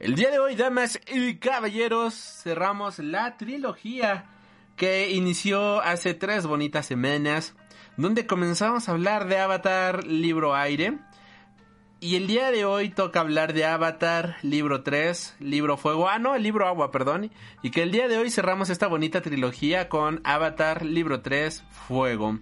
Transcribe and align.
El 0.00 0.16
día 0.16 0.30
de 0.30 0.40
hoy, 0.40 0.56
damas 0.56 1.00
y 1.06 1.36
caballeros, 1.36 2.14
cerramos 2.14 2.98
la 2.98 3.36
trilogía 3.36 4.24
que 4.76 5.12
inició 5.12 5.80
hace 5.80 6.14
tres 6.14 6.46
bonitas 6.46 6.86
semanas, 6.86 7.54
donde 7.96 8.26
comenzamos 8.26 8.88
a 8.88 8.92
hablar 8.92 9.28
de 9.28 9.38
Avatar 9.38 10.04
Libro 10.04 10.56
Aire. 10.56 10.98
Y 12.00 12.16
el 12.16 12.26
día 12.26 12.50
de 12.50 12.64
hoy 12.64 12.90
toca 12.90 13.20
hablar 13.20 13.52
de 13.52 13.64
Avatar 13.64 14.36
Libro 14.42 14.82
3, 14.82 15.36
Libro 15.38 15.76
Fuego, 15.76 16.08
ah 16.08 16.18
no, 16.18 16.36
Libro 16.36 16.66
Agua, 16.66 16.90
perdón. 16.90 17.30
Y 17.62 17.70
que 17.70 17.82
el 17.82 17.92
día 17.92 18.08
de 18.08 18.18
hoy 18.18 18.30
cerramos 18.30 18.70
esta 18.70 18.88
bonita 18.88 19.22
trilogía 19.22 19.88
con 19.88 20.20
Avatar 20.24 20.84
Libro 20.84 21.22
3, 21.22 21.64
Fuego. 21.86 22.40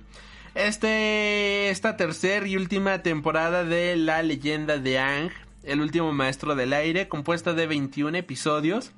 Este, 0.55 1.69
esta 1.69 1.97
tercera 1.97 2.47
y 2.49 2.57
última 2.57 3.03
temporada 3.03 3.63
de 3.63 3.95
La 3.97 4.23
leyenda 4.23 4.79
de 4.79 4.99
Ang 4.99 5.31
el 5.65 5.81
último 5.81 6.13
maestro 6.13 6.55
del 6.55 6.73
aire, 6.73 7.09
compuesta 7.09 7.55
de 7.55 7.67
21 7.67 8.19
episodios 8.19 8.93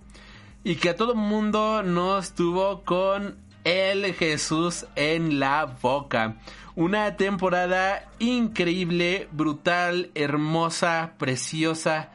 y 0.64 0.76
que 0.76 0.90
a 0.90 0.96
todo 0.96 1.14
mundo 1.14 1.82
nos 1.82 2.34
tuvo 2.34 2.82
con 2.84 3.36
el 3.64 4.14
Jesús 4.14 4.86
en 4.96 5.38
la 5.38 5.66
boca. 5.66 6.36
Una 6.74 7.16
temporada 7.16 8.10
increíble, 8.18 9.28
brutal, 9.30 10.10
hermosa, 10.14 11.12
preciosa, 11.18 12.10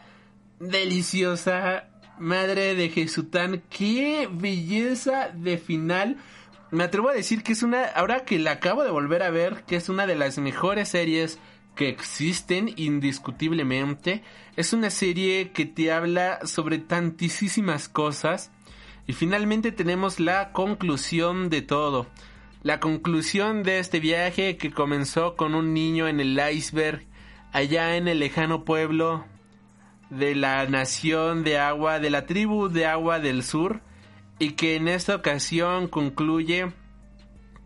deliciosa. 0.59 1.85
Madre 2.17 2.75
de 2.75 2.89
Jesután, 2.89 3.63
qué 3.69 4.27
belleza 4.29 5.29
de 5.33 5.57
final. 5.57 6.17
Me 6.71 6.83
atrevo 6.83 7.09
a 7.09 7.13
decir 7.13 7.43
que 7.43 7.53
es 7.53 7.63
una, 7.63 7.85
ahora 7.85 8.25
que 8.25 8.37
la 8.39 8.51
acabo 8.51 8.83
de 8.83 8.91
volver 8.91 9.23
a 9.23 9.29
ver, 9.29 9.63
que 9.63 9.77
es 9.77 9.87
una 9.87 10.05
de 10.05 10.15
las 10.15 10.37
mejores 10.37 10.89
series 10.89 11.39
que 11.79 11.87
existen 11.87 12.73
indiscutiblemente. 12.75 14.21
Es 14.57 14.73
una 14.73 14.89
serie 14.89 15.51
que 15.51 15.65
te 15.65 15.93
habla 15.93 16.45
sobre 16.45 16.77
tantísimas 16.77 17.87
cosas. 17.87 18.51
Y 19.07 19.13
finalmente 19.13 19.71
tenemos 19.71 20.19
la 20.19 20.51
conclusión 20.51 21.49
de 21.49 21.61
todo. 21.61 22.07
La 22.63 22.81
conclusión 22.81 23.63
de 23.63 23.79
este 23.79 24.01
viaje 24.01 24.57
que 24.57 24.71
comenzó 24.71 25.37
con 25.37 25.55
un 25.55 25.73
niño 25.73 26.09
en 26.09 26.19
el 26.19 26.37
iceberg 26.51 27.07
allá 27.53 27.95
en 27.95 28.09
el 28.09 28.19
lejano 28.19 28.65
pueblo 28.65 29.23
de 30.09 30.35
la 30.35 30.65
nación 30.65 31.45
de 31.45 31.59
agua, 31.59 32.01
de 32.01 32.09
la 32.09 32.25
tribu 32.25 32.67
de 32.67 32.87
agua 32.87 33.21
del 33.21 33.41
sur, 33.41 33.79
y 34.37 34.51
que 34.51 34.75
en 34.75 34.89
esta 34.89 35.15
ocasión 35.15 35.87
concluye 35.87 36.73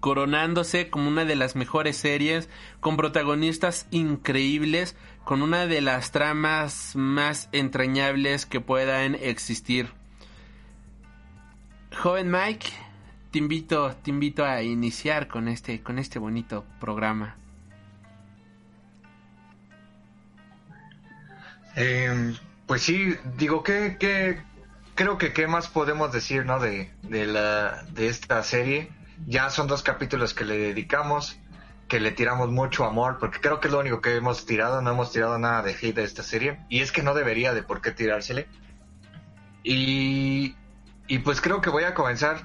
coronándose 0.04 0.90
como 0.90 1.08
una 1.08 1.24
de 1.24 1.38
las 1.38 1.56
mejores 1.56 1.96
series, 1.96 2.50
con 2.82 2.98
protagonistas 2.98 3.88
increíbles, 3.90 4.98
con 5.24 5.42
una 5.42 5.66
de 5.66 5.80
las 5.80 6.12
tramas 6.12 6.92
más 6.98 7.48
entrañables 7.54 8.46
que 8.46 8.60
puedan 8.60 9.16
existir. 9.16 9.94
Joven 11.98 12.30
Mike, 12.30 12.68
te 13.32 13.40
invito, 13.40 13.96
te 13.96 14.10
invito 14.10 14.44
a 14.44 14.62
iniciar 14.62 15.30
con 15.30 15.48
este, 15.48 15.82
con 15.82 15.98
este 15.98 16.20
bonito 16.20 16.66
programa. 16.82 17.38
Eh, 21.78 22.36
pues 22.66 22.82
sí, 22.82 23.16
digo 23.38 23.64
que, 23.64 23.96
que 23.98 24.42
creo 24.96 25.18
que 25.18 25.32
qué 25.32 25.48
más 25.48 25.70
podemos 25.70 26.12
decir, 26.12 26.46
¿no? 26.46 26.60
De, 26.60 26.92
de 27.04 27.26
la 27.26 27.84
de 27.84 28.10
esta 28.10 28.44
serie 28.44 28.92
ya 29.26 29.50
son 29.50 29.68
dos 29.68 29.84
capítulos 29.84 30.34
que 30.34 30.46
le 30.46 30.58
dedicamos, 30.58 31.38
que 31.88 32.00
le 32.00 32.12
tiramos 32.12 32.50
mucho 32.50 32.86
amor, 32.86 33.18
porque 33.20 33.40
creo 33.40 33.60
que 33.60 33.68
es 33.68 33.74
lo 33.74 33.80
único 33.80 34.02
que 34.02 34.16
hemos 34.16 34.46
tirado, 34.46 34.82
no 34.82 34.92
hemos 34.92 35.12
tirado 35.12 35.38
nada 35.38 35.62
de 35.62 35.72
hate 35.72 35.96
de 35.96 36.04
esta 36.04 36.24
serie, 36.24 36.60
y 36.70 36.82
es 36.82 36.92
que 36.92 37.04
no 37.04 37.14
debería 37.14 37.54
de 37.54 37.64
por 37.64 37.82
qué 37.82 37.92
tirársele. 37.92 38.48
Y, 39.64 40.56
y 41.08 41.20
pues 41.20 41.42
creo 41.42 41.62
que 41.62 41.70
voy 41.70 41.84
a 41.84 41.94
comenzar, 41.94 42.44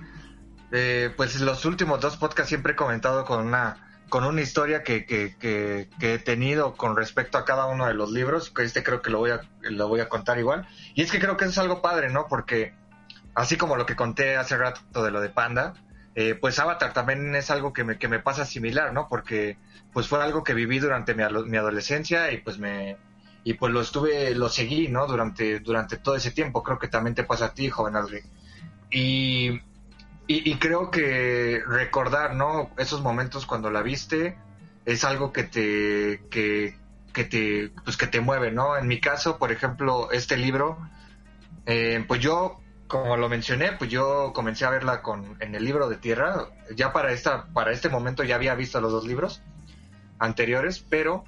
eh, 0.73 1.13
pues 1.17 1.41
los 1.41 1.65
últimos 1.65 2.01
dos 2.01 2.17
podcasts 2.17 2.49
siempre 2.49 2.73
he 2.73 2.77
comentado 2.77 3.25
con 3.25 3.47
una 3.47 3.85
con 4.09 4.25
una 4.25 4.41
historia 4.41 4.83
que, 4.83 5.05
que, 5.05 5.37
que, 5.39 6.15
he 6.15 6.19
tenido 6.19 6.75
con 6.75 6.97
respecto 6.97 7.37
a 7.37 7.45
cada 7.45 7.67
uno 7.67 7.87
de 7.87 7.95
los 7.95 8.11
libros, 8.11 8.51
que 8.51 8.63
este 8.63 8.83
creo 8.83 9.03
que 9.03 9.11
lo 9.11 9.19
voy 9.19 9.33
a, 9.33 9.43
lo 9.61 9.89
voy 9.89 10.01
a 10.01 10.09
contar 10.09 10.39
igual. 10.39 10.67
Y 10.95 11.03
es 11.03 11.13
que 11.13 11.19
creo 11.19 11.37
que 11.37 11.45
eso 11.45 11.53
es 11.53 11.59
algo 11.59 11.83
padre, 11.83 12.09
¿no? 12.09 12.27
Porque 12.27 12.75
así 13.35 13.57
como 13.57 13.77
lo 13.77 13.87
que 13.87 13.97
conté 13.97 14.37
hace 14.37 14.57
rato 14.57 15.03
de 15.03 15.11
lo 15.11 15.21
de 15.21 15.29
Panda, 15.29 15.75
eh, 16.21 16.35
pues 16.35 16.59
Avatar 16.59 16.93
también 16.93 17.33
es 17.37 17.49
algo 17.49 17.73
que 17.73 17.85
me, 17.85 17.97
que 17.97 18.09
me 18.09 18.19
pasa 18.19 18.45
similar, 18.45 18.93
¿no? 18.93 19.07
Porque 19.09 19.57
pues 19.93 20.09
fue 20.09 20.21
algo 20.21 20.43
que 20.43 20.53
viví 20.53 20.81
durante 20.81 21.15
mi, 21.15 21.23
mi, 21.47 21.57
adolescencia 21.57 22.33
y 22.33 22.39
pues 22.39 22.59
me 22.59 22.97
y 23.45 23.55
pues 23.55 23.73
lo 23.73 23.81
estuve, 23.81 24.35
lo 24.35 24.49
seguí, 24.49 24.89
¿no? 24.89 25.07
Durante, 25.07 25.61
durante 25.61 25.97
todo 25.97 26.17
ese 26.17 26.33
tiempo. 26.33 26.65
Creo 26.65 26.77
que 26.77 26.89
también 26.89 27.15
te 27.15 27.23
pasa 27.23 27.45
a 27.45 27.55
ti, 27.55 27.71
joven 27.71 27.95
Adri. 27.95 28.23
Y, 28.91 29.61
y, 30.27 30.57
creo 30.57 30.91
que 30.91 31.63
recordar, 31.65 32.35
¿no? 32.35 32.73
Esos 32.79 33.01
momentos 33.01 33.47
cuando 33.47 33.71
la 33.71 33.83
viste 33.83 34.37
es 34.87 35.05
algo 35.05 35.33
que 35.33 35.45
te, 35.45 36.25
que, 36.31 36.77
que 37.13 37.25
te, 37.27 37.71
pues 37.85 37.97
que 37.97 38.09
te 38.09 38.21
mueve, 38.21 38.51
¿no? 38.51 38.77
En 38.77 38.89
mi 38.89 39.01
caso, 39.01 39.39
por 39.39 39.53
ejemplo, 39.53 40.11
este 40.11 40.37
libro, 40.37 40.79
eh, 41.65 42.05
pues 42.09 42.21
yo 42.21 42.59
como 42.89 43.17
lo 43.17 43.29
mencioné, 43.29 43.73
pues 43.73 43.91
yo 43.91 44.33
comencé 44.35 44.65
a 44.65 44.71
verla 44.71 45.03
con 45.03 45.37
en 45.41 45.55
el 45.55 45.65
libro 45.65 45.89
de 45.89 45.97
tierra. 45.97 46.49
Ya 46.75 46.93
para 46.93 47.13
esta, 47.13 47.47
para 47.53 47.71
este 47.71 47.91
momento 47.91 48.25
ya 48.25 48.35
había 48.35 48.55
visto 48.55 48.81
los 48.81 48.91
dos 48.91 49.07
libros 49.07 49.43
anteriores, 50.19 50.85
pero 50.89 51.25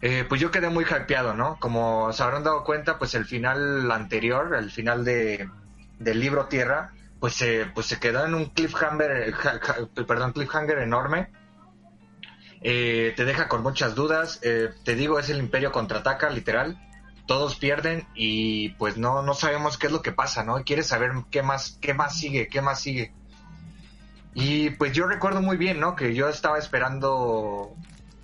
eh, 0.00 0.24
pues 0.28 0.40
yo 0.40 0.50
quedé 0.50 0.70
muy 0.70 0.84
hypeado, 0.84 1.34
¿no? 1.34 1.58
Como 1.60 2.12
se 2.12 2.22
habrán 2.22 2.44
dado 2.44 2.64
cuenta, 2.64 2.98
pues 2.98 3.14
el 3.14 3.26
final 3.26 3.90
anterior, 3.92 4.54
el 4.54 4.70
final 4.70 5.04
de, 5.04 5.48
del 5.98 6.18
libro 6.18 6.46
Tierra, 6.46 6.92
pues 7.20 7.34
se, 7.34 7.66
pues 7.66 7.86
se 7.86 8.00
quedó 8.00 8.24
en 8.24 8.34
un 8.34 8.46
cliffhanger, 8.46 9.34
perdón, 10.06 10.32
cliffhanger 10.32 10.78
enorme. 10.78 11.30
Eh, 12.62 13.12
te 13.16 13.24
deja 13.26 13.48
con 13.48 13.62
muchas 13.62 13.94
dudas. 13.94 14.40
Eh, 14.42 14.70
te 14.82 14.94
digo, 14.94 15.18
es 15.18 15.28
el 15.28 15.38
Imperio 15.38 15.72
contraataca, 15.72 16.30
literal 16.30 16.78
todos 17.26 17.56
pierden 17.56 18.06
y 18.14 18.70
pues 18.70 18.96
no, 18.96 19.22
no 19.22 19.34
sabemos 19.34 19.78
qué 19.78 19.88
es 19.88 19.92
lo 19.92 20.02
que 20.02 20.12
pasa, 20.12 20.44
¿no? 20.44 20.62
Quieres 20.64 20.86
saber 20.86 21.12
qué 21.30 21.42
más, 21.42 21.78
qué 21.80 21.92
más 21.94 22.18
sigue, 22.18 22.48
qué 22.48 22.60
más 22.62 22.80
sigue. 22.80 23.12
Y 24.34 24.70
pues 24.70 24.92
yo 24.92 25.06
recuerdo 25.06 25.42
muy 25.42 25.56
bien, 25.56 25.80
¿no? 25.80 25.96
Que 25.96 26.14
yo 26.14 26.28
estaba 26.28 26.58
esperando, 26.58 27.74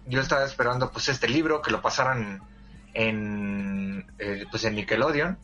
yo 0.07 0.21
estaba 0.21 0.45
esperando 0.45 0.91
pues 0.91 1.09
este 1.09 1.29
libro, 1.29 1.63
que 1.63 1.71
lo 1.71 1.83
pasaran 1.83 2.43
en, 2.95 4.07
eh, 4.19 4.45
pues 4.51 4.65
en 4.65 4.75
Nickelodeon 4.77 5.39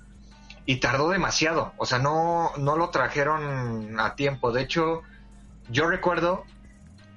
y 0.67 0.77
tardó 0.77 1.09
demasiado, 1.09 1.73
o 1.79 1.87
sea, 1.87 1.99
no, 1.99 2.53
no 2.59 2.77
lo 2.77 2.91
trajeron 2.91 3.99
a 3.99 4.15
tiempo. 4.17 4.53
De 4.53 4.61
hecho, 4.61 5.03
yo 5.71 5.89
recuerdo, 5.89 6.45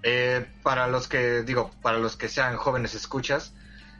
eh, 0.04 0.48
para 0.64 0.88
los 0.88 1.10
que, 1.10 1.44
digo, 1.44 1.70
para 1.82 1.98
los 1.98 2.16
que 2.16 2.30
sean 2.30 2.56
jóvenes 2.56 2.96
escuchas, 2.96 3.54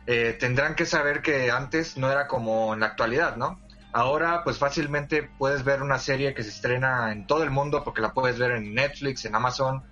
eh, 0.08 0.36
tendrán 0.40 0.76
que 0.76 0.86
saber 0.86 1.22
que 1.22 1.52
antes 1.52 1.98
no 1.98 2.12
era 2.12 2.28
como 2.28 2.74
en 2.74 2.80
la 2.80 2.88
actualidad, 2.88 3.36
¿no? 3.36 3.60
Ahora 3.94 4.44
pues 4.44 4.58
fácilmente 4.58 5.30
puedes 5.38 5.64
ver 5.64 5.82
una 5.82 6.00
serie 6.00 6.34
que 6.34 6.44
se 6.44 6.50
estrena 6.50 7.12
en 7.12 7.28
todo 7.28 7.44
el 7.44 7.50
mundo 7.50 7.84
porque 7.84 8.02
la 8.02 8.14
puedes 8.14 8.40
ver 8.40 8.52
en 8.52 8.74
Netflix, 8.74 9.26
en 9.26 9.36
Amazon, 9.36 9.84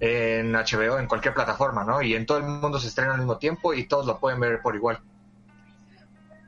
en 0.00 0.52
HBO, 0.52 0.98
en 0.98 1.06
cualquier 1.06 1.34
plataforma, 1.34 1.84
¿no? 1.84 2.00
Y 2.02 2.14
en 2.14 2.24
todo 2.24 2.38
el 2.38 2.44
mundo 2.44 2.78
se 2.78 2.88
estrena 2.88 3.12
al 3.12 3.18
mismo 3.18 3.38
tiempo 3.38 3.74
y 3.74 3.86
todos 3.86 4.06
lo 4.06 4.18
pueden 4.20 4.38
ver 4.40 4.60
por 4.62 4.76
igual. 4.76 5.00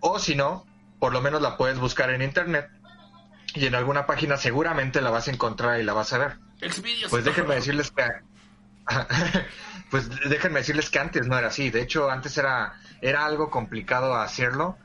O 0.01 0.19
si 0.19 0.35
no, 0.35 0.65
por 0.99 1.13
lo 1.13 1.21
menos 1.21 1.43
la 1.43 1.57
puedes 1.57 1.79
buscar 1.79 2.11
en 2.11 2.23
internet 2.23 2.71
y 3.55 3.67
en 3.67 3.75
alguna 3.75 4.07
página 4.07 4.37
seguramente 4.37 5.01
la 5.01 5.11
vas 5.11 5.27
a 5.29 5.33
encontrar 5.33 5.81
y 5.81 5.83
la 5.83 5.93
vas 5.93 6.13
a 6.13 6.19
ver. 6.19 6.39
Pues 7.11 7.25
déjenme 7.25 7.55
decirles 7.57 7.91
que 7.91 8.05
pues 9.91 10.09
déjenme 10.29 10.61
decirles 10.61 10.91
que 10.91 10.99
antes 10.99 11.27
no 11.27 11.39
era 11.39 11.49
así. 11.49 11.71
De 11.71 11.83
hecho, 11.83 12.11
antes 12.11 12.37
era, 12.39 12.75
era 13.01 13.25
algo 13.25 13.51
complicado 13.51 14.15
hacerlo. 14.15 14.77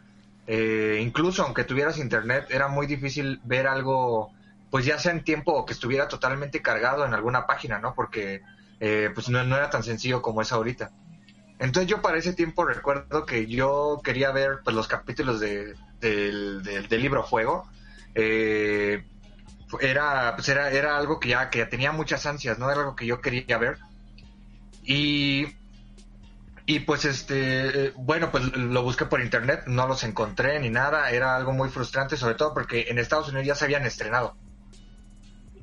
Eh, 0.47 0.99
incluso 1.01 1.43
aunque 1.43 1.63
tuvieras 1.63 1.97
internet, 1.97 2.47
era 2.49 2.67
muy 2.67 2.85
difícil 2.85 3.39
ver 3.43 3.67
algo, 3.67 4.31
pues 4.69 4.85
ya 4.85 4.99
sea 4.99 5.11
en 5.11 5.23
tiempo 5.23 5.65
que 5.65 5.73
estuviera 5.73 6.07
totalmente 6.07 6.61
cargado 6.61 7.05
en 7.05 7.13
alguna 7.13 7.47
página, 7.47 7.79
¿no? 7.79 7.95
Porque 7.95 8.41
eh, 8.79 9.09
pues 9.13 9.29
no, 9.29 9.39
era 9.39 9.69
tan 9.69 9.83
sencillo 9.83 10.21
como 10.21 10.41
es 10.41 10.51
ahorita. 10.51 10.91
Entonces 11.57 11.89
yo 11.89 12.01
para 12.01 12.17
ese 12.17 12.33
tiempo 12.33 12.65
recuerdo 12.65 13.25
que 13.25 13.47
yo 13.47 14.01
quería 14.03 14.31
ver 14.31 14.59
pues 14.63 14.75
los 14.75 14.87
capítulos 14.87 15.39
de, 15.39 15.75
del, 15.99 16.61
del, 16.63 17.01
libro 17.01 17.23
Fuego. 17.23 17.67
Eh, 18.13 19.05
era, 19.81 20.33
pues 20.35 20.47
era, 20.49 20.69
era 20.69 20.97
algo 20.97 21.19
que 21.19 21.29
ya, 21.29 21.49
que 21.49 21.59
ya 21.59 21.69
tenía 21.69 21.91
muchas 21.91 22.25
ansias, 22.25 22.59
¿no? 22.59 22.69
Era 22.69 22.81
algo 22.81 22.95
que 22.95 23.05
yo 23.05 23.21
quería 23.21 23.57
ver. 23.57 23.77
Y, 24.85 25.47
y 26.65 26.79
pues 26.79 27.05
este, 27.05 27.91
bueno, 27.95 28.31
pues 28.31 28.55
lo 28.55 28.83
busqué 28.83 29.05
por 29.05 29.21
internet, 29.21 29.63
no 29.67 29.87
los 29.87 30.03
encontré 30.03 30.59
ni 30.59 30.69
nada, 30.69 31.09
era 31.11 31.35
algo 31.35 31.53
muy 31.53 31.69
frustrante, 31.69 32.17
sobre 32.17 32.35
todo 32.35 32.53
porque 32.53 32.85
en 32.89 32.99
Estados 32.99 33.29
Unidos 33.29 33.47
ya 33.47 33.55
se 33.55 33.65
habían 33.65 33.85
estrenado. 33.85 34.35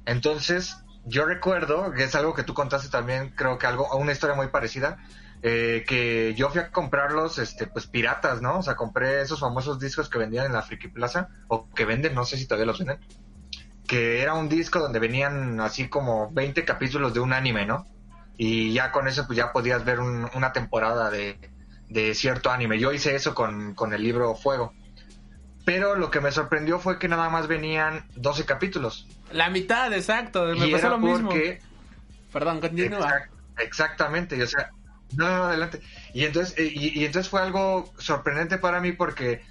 Entonces, 0.04 0.76
yo 1.04 1.24
recuerdo, 1.24 1.92
que 1.92 2.04
es 2.04 2.14
algo 2.14 2.34
que 2.34 2.42
tú 2.42 2.54
contaste 2.54 2.88
también, 2.88 3.30
creo 3.36 3.58
que 3.58 3.66
algo, 3.66 3.88
una 3.96 4.12
historia 4.12 4.34
muy 4.34 4.48
parecida, 4.48 4.98
eh, 5.42 5.84
que 5.86 6.34
yo 6.34 6.50
fui 6.50 6.60
a 6.60 6.70
comprarlos, 6.70 7.38
este, 7.38 7.66
pues 7.66 7.86
piratas, 7.86 8.42
¿no? 8.42 8.58
O 8.58 8.62
sea, 8.62 8.76
compré 8.76 9.22
esos 9.22 9.40
famosos 9.40 9.80
discos 9.80 10.08
que 10.08 10.18
vendían 10.18 10.46
en 10.46 10.52
la 10.52 10.62
Friki 10.62 10.88
Plaza, 10.88 11.28
o 11.48 11.68
que 11.70 11.84
venden, 11.84 12.14
no 12.14 12.24
sé 12.24 12.36
si 12.36 12.46
todavía 12.46 12.66
los 12.66 12.78
venden, 12.78 13.00
que 13.86 14.22
era 14.22 14.34
un 14.34 14.48
disco 14.48 14.78
donde 14.78 15.00
venían 15.00 15.60
así 15.60 15.88
como 15.88 16.30
20 16.30 16.64
capítulos 16.64 17.12
de 17.12 17.20
un 17.20 17.32
anime, 17.32 17.66
¿no? 17.66 17.86
Y 18.36 18.72
ya 18.72 18.90
con 18.92 19.08
eso, 19.08 19.26
pues 19.26 19.36
ya 19.36 19.52
podías 19.52 19.84
ver 19.84 20.00
un- 20.00 20.28
una 20.34 20.52
temporada 20.52 21.10
de, 21.10 21.38
de 21.88 22.14
cierto 22.14 22.50
anime. 22.50 22.78
Yo 22.78 22.92
hice 22.92 23.14
eso 23.14 23.34
con, 23.34 23.74
con 23.74 23.92
el 23.92 24.02
libro 24.02 24.34
Fuego. 24.34 24.72
Pero 25.64 25.94
lo 25.94 26.10
que 26.10 26.20
me 26.20 26.32
sorprendió 26.32 26.80
fue 26.80 26.98
que 26.98 27.06
nada 27.08 27.28
más 27.30 27.46
venían 27.46 28.06
12 28.16 28.44
capítulos. 28.44 29.06
La 29.30 29.48
mitad, 29.48 29.92
exacto. 29.92 30.44
Me 30.46 30.66
y 30.66 30.72
pasó 30.72 30.86
era 30.86 30.88
lo 30.90 30.98
mismo. 30.98 31.28
porque 31.28 31.60
Perdón, 32.32 32.60
continúa. 32.60 32.98
Exact- 32.98 33.30
exactamente, 33.58 34.36
y, 34.36 34.42
o 34.42 34.46
sea, 34.46 34.70
no, 35.14 35.28
no, 35.28 35.44
adelante. 35.44 35.80
Y 36.14 36.24
entonces, 36.24 36.56
eh, 36.58 36.72
y, 36.74 36.98
y 37.00 37.04
entonces 37.04 37.28
fue 37.30 37.42
algo 37.42 37.92
sorprendente 37.98 38.58
para 38.58 38.80
mí 38.80 38.92
porque, 38.92 39.42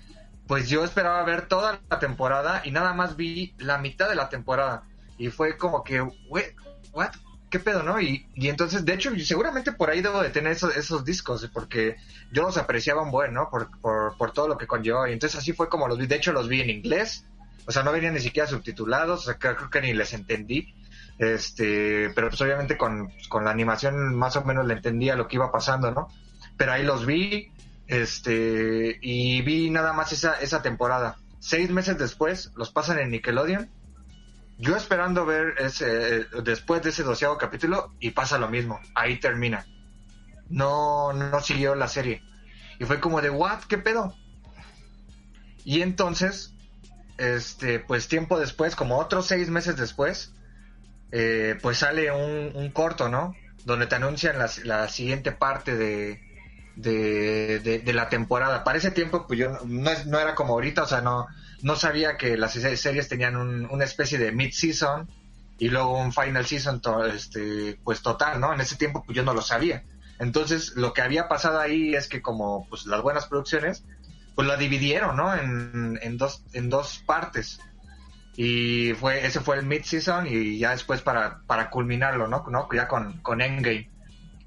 pues 0.48 0.68
yo 0.68 0.84
esperaba 0.84 1.24
ver 1.24 1.48
toda 1.48 1.80
la 1.90 2.00
temporada 2.00 2.62
y 2.66 2.72
nada 2.72 2.94
más 2.94 3.16
vi 3.16 3.54
la 3.60 3.78
mitad 3.78 4.10
de 4.10 4.16
la 4.16 4.28
temporada. 4.30 4.84
Y 5.18 5.30
fue 5.30 5.56
como 5.58 5.84
que, 5.84 6.02
"Wait, 6.02 6.56
what? 6.92 7.12
¿Qué 7.52 7.60
pedo, 7.60 7.84
no? 7.84 8.00
Y, 8.00 8.26
y 8.34 8.48
entonces, 8.48 8.86
de 8.86 8.94
hecho, 8.94 9.12
seguramente 9.20 9.74
por 9.74 9.90
ahí 9.90 10.02
debo 10.02 10.24
de 10.24 10.30
tener 10.30 10.54
esos, 10.54 10.74
esos 10.78 11.04
discos, 11.04 11.48
porque 11.54 11.98
yo 12.32 12.44
los 12.44 12.58
apreciaba 12.58 13.02
un 13.02 13.12
buen, 13.12 13.34
¿no? 13.34 13.50
Por, 13.50 13.70
por, 13.82 14.18
por 14.18 14.32
todo 14.32 14.48
lo 14.48 14.58
que 14.58 14.68
conllevaba. 14.68 15.10
Y 15.10 15.14
entonces 15.14 15.38
así 15.38 15.52
fue 15.52 15.68
como 15.68 15.90
los 15.90 15.98
vi. 15.98 16.08
De 16.08 16.16
hecho, 16.16 16.32
los 16.32 16.48
vi 16.48 16.62
en 16.62 16.70
inglés. 16.70 17.26
O 17.68 17.74
sea, 17.74 17.84
no 17.84 17.92
venían 17.92 18.14
ni 18.14 18.22
siquiera 18.22 18.48
subtitulados, 18.48 19.20
o 19.20 19.24
sea, 19.24 19.34
creo, 19.38 19.70
que 19.70 19.82
ni 19.82 19.94
les 19.94 20.14
entendí. 20.14 20.74
Este, 21.20 22.10
pero 22.16 22.30
pues 22.30 22.40
obviamente 22.40 22.78
con, 22.78 23.12
con 23.28 23.44
la 23.44 23.52
animación 23.52 24.16
más 24.16 24.38
o 24.38 24.46
menos 24.46 24.66
le 24.66 24.76
entendía 24.76 25.18
lo 25.18 25.28
que 25.28 25.36
iba 25.36 25.52
pasando, 25.52 25.92
¿no? 25.92 26.08
Pero 26.56 26.72
ahí 26.72 26.84
los 26.84 27.06
vi, 27.06 27.52
este, 27.88 28.98
y 29.02 29.42
vi 29.42 29.70
nada 29.70 29.92
más 29.92 30.14
esa, 30.14 30.40
esa 30.40 30.62
temporada. 30.62 31.18
Seis 31.40 31.70
meses 31.70 31.98
después 31.98 32.52
los 32.56 32.72
pasan 32.72 32.98
en 33.00 33.12
Nickelodeon. 33.12 33.70
Yo 34.62 34.76
esperando 34.78 35.26
ver 35.26 35.56
ese, 35.58 36.26
después 36.44 36.82
de 36.84 36.90
ese 36.92 37.04
doceavo 37.04 37.38
capítulo 37.38 37.96
y 38.00 38.12
pasa 38.12 38.38
lo 38.38 38.48
mismo. 38.50 38.80
Ahí 38.96 39.20
termina. 39.20 39.66
No, 40.50 41.14
no 41.14 41.42
siguió 41.42 41.76
la 41.76 41.88
serie. 41.88 42.24
Y 42.80 42.86
fue 42.86 43.00
como 43.00 43.22
de, 43.22 43.30
¿what? 43.30 43.62
¿Qué 43.70 43.78
pedo? 43.78 44.16
Y 45.64 45.82
entonces, 45.82 46.54
este, 47.18 47.80
pues 47.80 48.08
tiempo 48.08 48.40
después, 48.40 48.76
como 48.76 49.00
otros 49.00 49.28
seis 49.28 49.50
meses 49.50 49.78
después, 49.78 50.34
eh, 51.12 51.58
pues 51.62 51.80
sale 51.80 52.12
un, 52.12 52.52
un 52.56 52.72
corto, 52.72 53.10
¿no? 53.10 53.36
Donde 53.66 53.88
te 53.88 53.96
anuncian 53.96 54.40
la, 54.40 54.50
la 54.66 54.90
siguiente 54.90 55.34
parte 55.34 55.78
de, 55.78 56.22
de, 56.76 57.60
de- 57.60 57.94
la 57.94 58.10
temporada. 58.10 58.64
Para 58.64 58.80
ese 58.80 58.92
tiempo, 58.92 59.28
pues 59.28 59.40
yo 59.40 59.52
no, 59.66 59.92
no 60.08 60.20
era 60.20 60.36
como 60.36 60.54
ahorita, 60.56 60.84
o 60.84 60.88
sea, 60.88 61.02
no, 61.02 61.28
no 61.64 61.76
sabía 61.76 62.18
que 62.18 62.38
las 62.38 62.54
se- 62.54 62.78
series 62.78 63.08
tenían 63.08 63.36
un- 63.38 63.68
una 63.70 63.84
especie 63.86 64.18
de 64.18 64.32
mid-season 64.32 65.08
y 65.60 65.70
luego 65.70 65.98
un 66.00 66.12
final 66.14 66.46
season, 66.46 66.82
este, 67.14 67.80
pues 67.84 68.02
total, 68.02 68.40
¿no? 68.40 68.54
En 68.54 68.62
ese 68.62 68.76
tiempo, 68.78 69.04
pues 69.06 69.16
yo 69.16 69.24
no 69.24 69.34
lo 69.34 69.42
sabía. 69.42 69.84
Entonces, 70.20 70.74
lo 70.76 70.94
que 70.94 71.02
había 71.02 71.28
pasado 71.28 71.60
ahí 71.60 71.94
es 71.96 72.08
que 72.08 72.22
como, 72.22 72.68
pues 72.70 72.86
las 72.86 73.02
buenas 73.02 73.28
producciones, 73.28 73.84
pues 74.36 74.48
la 74.48 74.58
dividieron, 74.58 75.16
¿no? 75.18 75.36
En, 75.36 76.00
en 76.02 76.18
dos, 76.18 76.44
en 76.54 76.70
dos 76.70 77.02
partes. 77.06 77.60
Y 78.36 78.94
fue, 78.94 79.26
ese 79.26 79.42
fue 79.42 79.58
el 79.58 79.66
mid-season 79.66 80.26
y 80.28 80.58
ya 80.58 80.72
después 80.72 81.02
para, 81.02 81.42
para 81.48 81.70
culminarlo, 81.70 82.28
¿no? 82.28 82.44
Ya 82.74 82.88
con, 82.88 83.22
con 83.22 83.42
Endgame. 83.42 83.90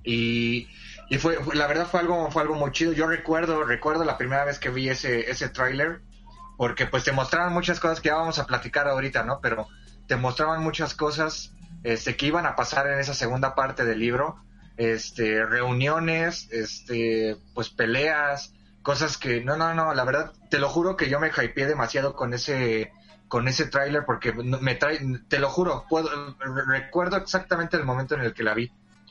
Y, 0.03 0.69
y 1.11 1.19
fue- 1.19 1.39
la 1.55 1.67
verdad 1.67 1.87
fue 1.87 2.01
algo, 2.01 2.31
fue 2.31 2.43
algo 2.43 2.55
muy 2.55 2.73
chido. 2.73 2.93
Yo 2.93 3.07
recuerdo, 3.07 3.63
recuerdo 3.65 4.05
la 4.05 4.17
primera 4.19 4.45
vez 4.45 4.59
que 4.59 4.71
vi 4.71 4.89
ese, 4.89 5.31
ese 5.31 5.49
tráiler, 5.49 6.01
porque 6.57 6.87
pues 6.87 7.05
te 7.05 7.13
mostraban 7.13 7.53
muchas 7.53 7.81
cosas 7.81 8.01
que 8.01 8.09
ya 8.09 8.17
vamos 8.17 8.39
a 8.39 8.47
platicar 8.47 8.89
ahorita, 8.89 9.25
¿no? 9.25 9.41
Pero 9.41 9.69
te 10.07 10.17
mostraban 10.17 10.63
muchas 10.63 10.95
cosas, 10.95 11.53
este, 11.83 12.17
que 12.17 12.27
iban 12.27 12.47
a 12.47 12.57
pasar 12.57 12.87
en 12.87 12.99
esa 12.99 13.15
segunda 13.15 13.55
parte 13.55 13.85
del 13.85 13.99
libro, 13.99 14.37
este, 14.77 15.45
reuniones, 15.45 16.49
este, 16.51 17.37
pues 17.55 17.71
peleas, 17.71 18.53
cosas 18.83 19.17
que, 19.17 19.43
no, 19.43 19.57
no, 19.57 19.75
no, 19.75 19.95
la 19.95 20.05
verdad, 20.05 20.33
te 20.51 20.59
lo 20.59 20.69
juro 20.69 20.97
que 20.97 21.09
yo 21.09 21.21
me 21.21 21.29
hypeé 21.29 21.67
demasiado 21.67 22.15
con 22.15 22.35
ese, 22.35 22.93
con 23.29 23.49
ese 23.49 23.67
tráiler 23.67 24.05
porque 24.05 24.33
me 24.33 24.75
trae, 24.75 25.01
te 25.29 25.39
lo 25.39 25.49
juro, 25.49 25.87
puedo, 25.89 26.37
re- 26.39 26.65
recuerdo 26.67 27.17
exactamente 27.17 27.77
el 27.77 27.85
momento 27.85 28.15
en 28.15 28.21
el 28.23 28.35
que 28.35 28.43
la 28.43 28.55
vi, 28.55 28.71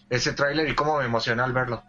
ese 0.10 0.34
tráiler 0.34 0.69
y 0.69 0.75
cómo 0.75 1.00
me 1.00 1.06
emocionó 1.06 1.44
al 1.44 1.54
verlo. 1.54 1.84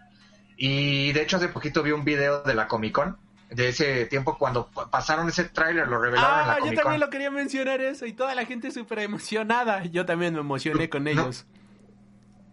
Y 0.56 1.12
de 1.12 1.23
hecho 1.23 1.37
hace 1.37 1.49
poquito 1.49 1.83
vi 1.83 1.91
un 1.91 2.05
video 2.05 2.43
de 2.43 2.55
la 2.55 2.69
Comic 2.69 2.93
Con, 2.95 3.19
de 3.50 3.69
ese 3.69 4.06
tiempo 4.06 4.37
cuando 4.38 4.67
pa- 4.69 4.91
pasaron 4.91 5.29
ese 5.29 5.44
tráiler, 5.44 5.87
lo 5.88 5.99
revelaron 6.00 6.41
en 6.41 6.46
la 6.46 6.52
Ah, 6.55 6.56
yo 6.58 6.64
Comic 6.64 6.79
también 6.81 7.00
Con. 7.00 7.06
lo 7.06 7.11
quería 7.11 7.31
mencionar 7.31 7.81
eso 7.81 8.06
y 8.06 8.12
toda 8.12 8.35
la 8.35 8.44
gente 8.46 8.70
súper 8.70 9.00
emocionada. 9.00 9.85
Yo 9.85 10.05
también 10.06 10.35
me 10.35 10.41
emocioné 10.41 10.88
con 10.88 11.05
No. 11.05 11.11
ellos. 11.11 11.46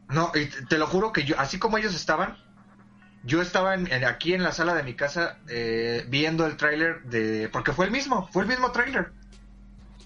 No, 0.09 0.31
y 0.35 0.45
te, 0.47 0.65
te 0.65 0.77
lo 0.77 0.87
juro 0.87 1.11
que 1.13 1.23
yo, 1.23 1.39
así 1.39 1.57
como 1.57 1.77
ellos 1.77 1.95
estaban, 1.95 2.37
yo 3.23 3.41
estaba 3.41 3.73
en- 3.75 3.91
en- 3.91 4.03
aquí 4.05 4.33
en 4.33 4.43
la 4.43 4.51
sala 4.51 4.73
de 4.73 4.83
mi 4.83 4.93
casa 4.93 5.37
eh, 5.47 6.05
viendo 6.09 6.45
el 6.45 6.57
tráiler 6.57 7.03
de... 7.03 7.49
Porque 7.51 7.71
fue 7.71 7.85
el 7.85 7.91
mismo, 7.91 8.27
fue 8.31 8.43
el 8.43 8.49
mismo 8.49 8.71
tráiler. 8.71 9.11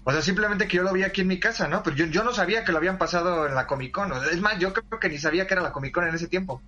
O 0.04 0.12
sea, 0.12 0.22
simplemente 0.22 0.68
que 0.68 0.76
yo 0.76 0.84
lo 0.84 0.92
vi 0.92 1.02
aquí 1.02 1.22
en 1.22 1.26
mi 1.26 1.40
casa, 1.40 1.66
¿no? 1.66 1.82
Pero 1.82 1.96
yo, 1.96 2.06
yo 2.06 2.22
no 2.22 2.32
sabía 2.32 2.64
que 2.64 2.70
lo 2.70 2.78
habían 2.78 2.96
pasado 2.98 3.48
en 3.48 3.56
la 3.56 3.66
Comic 3.66 3.92
Con. 3.92 4.12
Es 4.12 4.40
más, 4.40 4.56
yo 4.60 4.72
creo 4.72 5.00
que 5.00 5.08
ni 5.08 5.18
sabía 5.18 5.48
que 5.48 5.54
era 5.54 5.62
la 5.64 5.72
Comic 5.72 5.92
Con 5.92 6.06
en 6.06 6.14
ese 6.14 6.28
tiempo. 6.28 6.62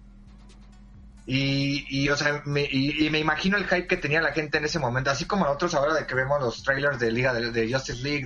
Y, 1.31 1.85
y 1.91 2.09
o 2.09 2.17
sea, 2.17 2.41
me, 2.47 2.63
y, 2.63 3.07
y 3.07 3.11
me 3.11 3.19
imagino 3.19 3.59
el 3.59 3.67
hype 3.67 3.87
que 3.87 3.99
tenía 3.99 4.23
la 4.23 4.33
gente 4.33 4.57
en 4.57 4.65
ese 4.65 4.79
momento, 4.79 5.11
así 5.11 5.27
como 5.27 5.45
nosotros 5.45 5.75
ahora 5.75 5.93
de 5.93 6.07
que 6.07 6.15
vemos 6.15 6.41
los 6.41 6.63
trailers 6.63 6.99
de 6.99 7.13
Liga 7.13 7.35
de, 7.35 7.53
de 7.53 7.71
Justice 7.71 8.03
League, 8.03 8.25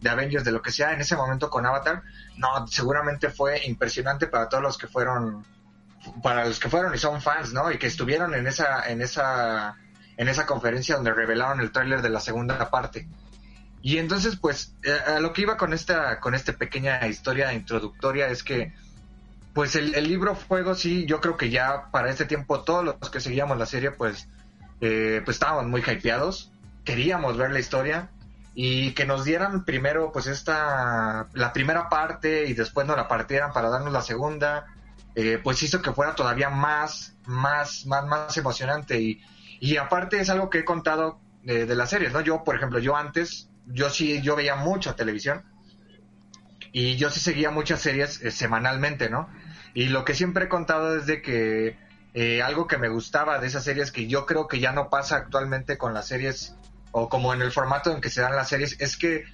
de, 0.00 0.08
Avengers, 0.08 0.44
de 0.44 0.52
lo 0.52 0.62
que 0.62 0.70
sea, 0.70 0.92
en 0.92 1.00
ese 1.00 1.16
momento 1.16 1.50
con 1.50 1.66
Avatar, 1.66 2.04
no, 2.36 2.64
seguramente 2.68 3.30
fue 3.30 3.66
impresionante 3.66 4.28
para 4.28 4.48
todos 4.48 4.62
los 4.62 4.78
que 4.78 4.86
fueron, 4.86 5.44
para 6.22 6.44
los 6.44 6.60
que 6.60 6.68
fueron 6.68 6.94
y 6.94 6.98
son 6.98 7.20
fans, 7.20 7.52
¿no? 7.52 7.68
Y 7.72 7.78
que 7.78 7.88
estuvieron 7.88 8.32
en 8.32 8.46
esa, 8.46 8.88
en 8.88 9.02
esa, 9.02 9.74
en 10.16 10.28
esa 10.28 10.46
conferencia 10.46 10.94
donde 10.94 11.12
revelaron 11.12 11.58
el 11.60 11.72
tráiler 11.72 12.00
de 12.00 12.10
la 12.10 12.20
segunda 12.20 12.70
parte. 12.70 13.08
Y 13.82 13.98
entonces, 13.98 14.36
pues, 14.36 14.72
eh, 14.84 14.96
a 15.16 15.18
lo 15.18 15.32
que 15.32 15.42
iba 15.42 15.56
con 15.56 15.72
esta, 15.72 16.20
con 16.20 16.32
esta 16.36 16.52
pequeña 16.52 17.08
historia 17.08 17.52
introductoria 17.52 18.28
es 18.28 18.44
que, 18.44 18.72
pues, 19.56 19.74
el, 19.74 19.94
el 19.94 20.06
libro 20.06 20.34
Fuego, 20.34 20.74
sí, 20.74 21.06
yo 21.06 21.22
creo 21.22 21.38
que 21.38 21.48
ya 21.48 21.90
para 21.90 22.10
este 22.10 22.26
tiempo 22.26 22.60
todos 22.60 22.84
los 22.84 23.10
que 23.10 23.20
seguíamos 23.20 23.56
la 23.56 23.64
serie, 23.64 23.90
pues, 23.90 24.28
eh, 24.82 25.22
pues 25.24 25.36
estábamos 25.36 25.64
muy 25.64 25.80
hypeados, 25.80 26.52
queríamos 26.84 27.38
ver 27.38 27.52
la 27.52 27.58
historia 27.58 28.10
y 28.54 28.92
que 28.92 29.06
nos 29.06 29.24
dieran 29.24 29.64
primero, 29.64 30.12
pues, 30.12 30.26
esta, 30.26 31.28
la 31.32 31.54
primera 31.54 31.88
parte 31.88 32.44
y 32.44 32.52
después 32.52 32.86
nos 32.86 32.98
la 32.98 33.08
partieran 33.08 33.54
para 33.54 33.70
darnos 33.70 33.94
la 33.94 34.02
segunda, 34.02 34.66
eh, 35.14 35.40
pues 35.42 35.62
hizo 35.62 35.80
que 35.80 35.90
fuera 35.94 36.14
todavía 36.14 36.50
más, 36.50 37.16
más, 37.24 37.86
más, 37.86 38.04
más 38.04 38.36
emocionante 38.36 39.00
y, 39.00 39.22
y 39.58 39.78
aparte 39.78 40.20
es 40.20 40.28
algo 40.28 40.50
que 40.50 40.58
he 40.58 40.64
contado 40.66 41.18
de, 41.44 41.64
de 41.64 41.74
las 41.74 41.88
series, 41.88 42.12
¿no? 42.12 42.20
Yo, 42.20 42.44
por 42.44 42.56
ejemplo, 42.56 42.78
yo 42.78 42.94
antes, 42.94 43.48
yo 43.64 43.88
sí, 43.88 44.20
yo 44.20 44.36
veía 44.36 44.56
mucha 44.56 44.94
televisión 44.96 45.44
y 46.72 46.96
yo 46.96 47.08
sí 47.08 47.20
seguía 47.20 47.50
muchas 47.50 47.80
series 47.80 48.20
eh, 48.22 48.30
semanalmente, 48.30 49.08
¿no? 49.08 49.30
Y 49.76 49.90
lo 49.90 50.06
que 50.06 50.14
siempre 50.14 50.46
he 50.46 50.48
contado 50.48 50.96
es 50.96 51.04
de 51.04 51.20
que 51.20 51.76
eh, 52.14 52.40
algo 52.40 52.66
que 52.66 52.78
me 52.78 52.88
gustaba 52.88 53.38
de 53.38 53.46
esas 53.46 53.62
series 53.62 53.92
que 53.92 54.06
yo 54.06 54.24
creo 54.24 54.48
que 54.48 54.58
ya 54.58 54.72
no 54.72 54.88
pasa 54.88 55.16
actualmente 55.16 55.76
con 55.76 55.92
las 55.92 56.06
series 56.08 56.56
o 56.92 57.10
como 57.10 57.34
en 57.34 57.42
el 57.42 57.52
formato 57.52 57.92
en 57.92 58.00
que 58.00 58.08
se 58.08 58.22
dan 58.22 58.34
las 58.34 58.48
series 58.48 58.80
es 58.80 58.96
que 58.96 59.24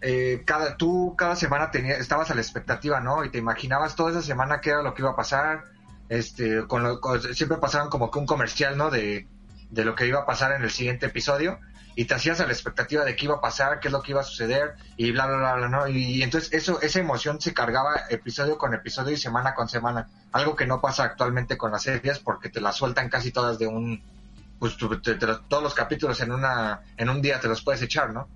eh, 0.00 0.42
cada 0.46 0.78
tú 0.78 1.14
cada 1.18 1.36
semana 1.36 1.70
tenía, 1.70 1.96
estabas 1.96 2.30
a 2.30 2.34
la 2.34 2.40
expectativa, 2.40 3.00
¿no? 3.00 3.22
Y 3.22 3.30
te 3.30 3.36
imaginabas 3.36 3.96
toda 3.96 4.12
esa 4.12 4.22
semana 4.22 4.62
qué 4.62 4.70
era 4.70 4.80
lo 4.82 4.94
que 4.94 5.02
iba 5.02 5.10
a 5.10 5.16
pasar. 5.16 5.64
Este, 6.08 6.66
con 6.66 6.82
lo- 6.82 6.98
siempre 7.34 7.58
pasaban 7.58 7.90
como 7.90 8.10
que 8.10 8.18
un 8.18 8.26
comercial, 8.26 8.78
¿no? 8.78 8.88
De, 8.90 9.26
de 9.70 9.84
lo 9.84 9.94
que 9.94 10.06
iba 10.06 10.20
a 10.20 10.26
pasar 10.26 10.52
en 10.52 10.62
el 10.62 10.70
siguiente 10.70 11.04
episodio 11.06 11.58
y 11.96 12.04
te 12.04 12.14
hacías 12.14 12.40
a 12.40 12.46
la 12.46 12.52
expectativa 12.52 13.04
de 13.04 13.16
qué 13.16 13.24
iba 13.24 13.36
a 13.36 13.40
pasar, 13.40 13.80
qué 13.80 13.88
es 13.88 13.92
lo 13.92 14.02
que 14.02 14.12
iba 14.12 14.20
a 14.20 14.24
suceder 14.24 14.74
y 14.98 15.10
bla 15.12 15.26
bla 15.26 15.38
bla, 15.38 15.54
bla 15.54 15.68
¿no? 15.68 15.88
Y, 15.88 16.22
entonces 16.22 16.52
eso 16.52 16.80
esa 16.82 17.00
emoción 17.00 17.40
se 17.40 17.54
cargaba 17.54 18.02
episodio 18.10 18.58
con 18.58 18.74
episodio 18.74 19.14
y 19.14 19.16
semana 19.16 19.54
con 19.54 19.68
semana, 19.68 20.06
algo 20.32 20.54
que 20.54 20.66
no 20.66 20.80
pasa 20.80 21.04
actualmente 21.04 21.56
con 21.56 21.72
las 21.72 21.82
series 21.82 22.18
porque 22.18 22.50
te 22.50 22.60
las 22.60 22.76
sueltan 22.76 23.08
casi 23.08 23.32
todas 23.32 23.58
de 23.58 23.66
un 23.66 24.02
pues 24.58 24.76
te- 24.76 25.14
te 25.14 25.26
todos 25.48 25.62
los 25.62 25.74
capítulos 25.74 26.20
en 26.20 26.32
una 26.32 26.82
en 26.98 27.08
un 27.08 27.20
día 27.22 27.40
te 27.40 27.48
los 27.48 27.62
puedes 27.62 27.80
echar, 27.82 28.12
¿no? 28.12 28.28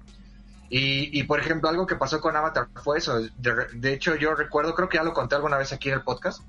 Y, 0.72 1.18
y, 1.18 1.24
por 1.24 1.40
ejemplo, 1.40 1.68
algo 1.68 1.84
que 1.84 1.96
pasó 1.96 2.20
con 2.20 2.36
Avatar 2.36 2.68
fue 2.84 2.98
eso. 2.98 3.18
De, 3.38 3.66
de, 3.72 3.92
hecho, 3.92 4.14
yo 4.14 4.36
recuerdo, 4.36 4.72
creo 4.76 4.88
que 4.88 4.98
ya 4.98 5.02
lo 5.02 5.12
conté 5.12 5.34
alguna 5.34 5.58
vez 5.58 5.72
aquí 5.72 5.88
en 5.88 5.96
el 5.96 6.02
podcast, 6.02 6.42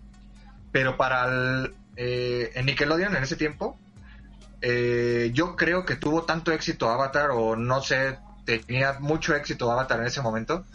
pero 0.72 0.96
para 0.96 1.26
el, 1.26 1.74
eh, 1.96 2.52
en 2.54 2.68
Nickelodeon 2.68 3.16
en 3.16 3.24
ese 3.24 3.36
tiempo, 3.36 3.80
eh, 4.62 5.32
yo 5.34 5.56
creo 5.56 5.86
que 5.86 5.96
tuvo 5.96 6.24
tanto 6.24 6.52
éxito 6.52 6.90
Avatar, 6.90 7.32
o 7.32 7.56
no 7.56 7.82
sé, 7.82 8.20
tenía 8.46 8.98
mucho 9.00 9.36
éxito 9.36 9.72
Avatar 9.72 10.00
en 10.00 10.06
ese 10.06 10.22
momento, 10.22 10.66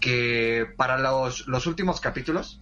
que 0.00 0.66
para 0.76 0.98
los, 0.98 1.48
los 1.48 1.66
últimos 1.66 2.00
capítulos, 2.00 2.60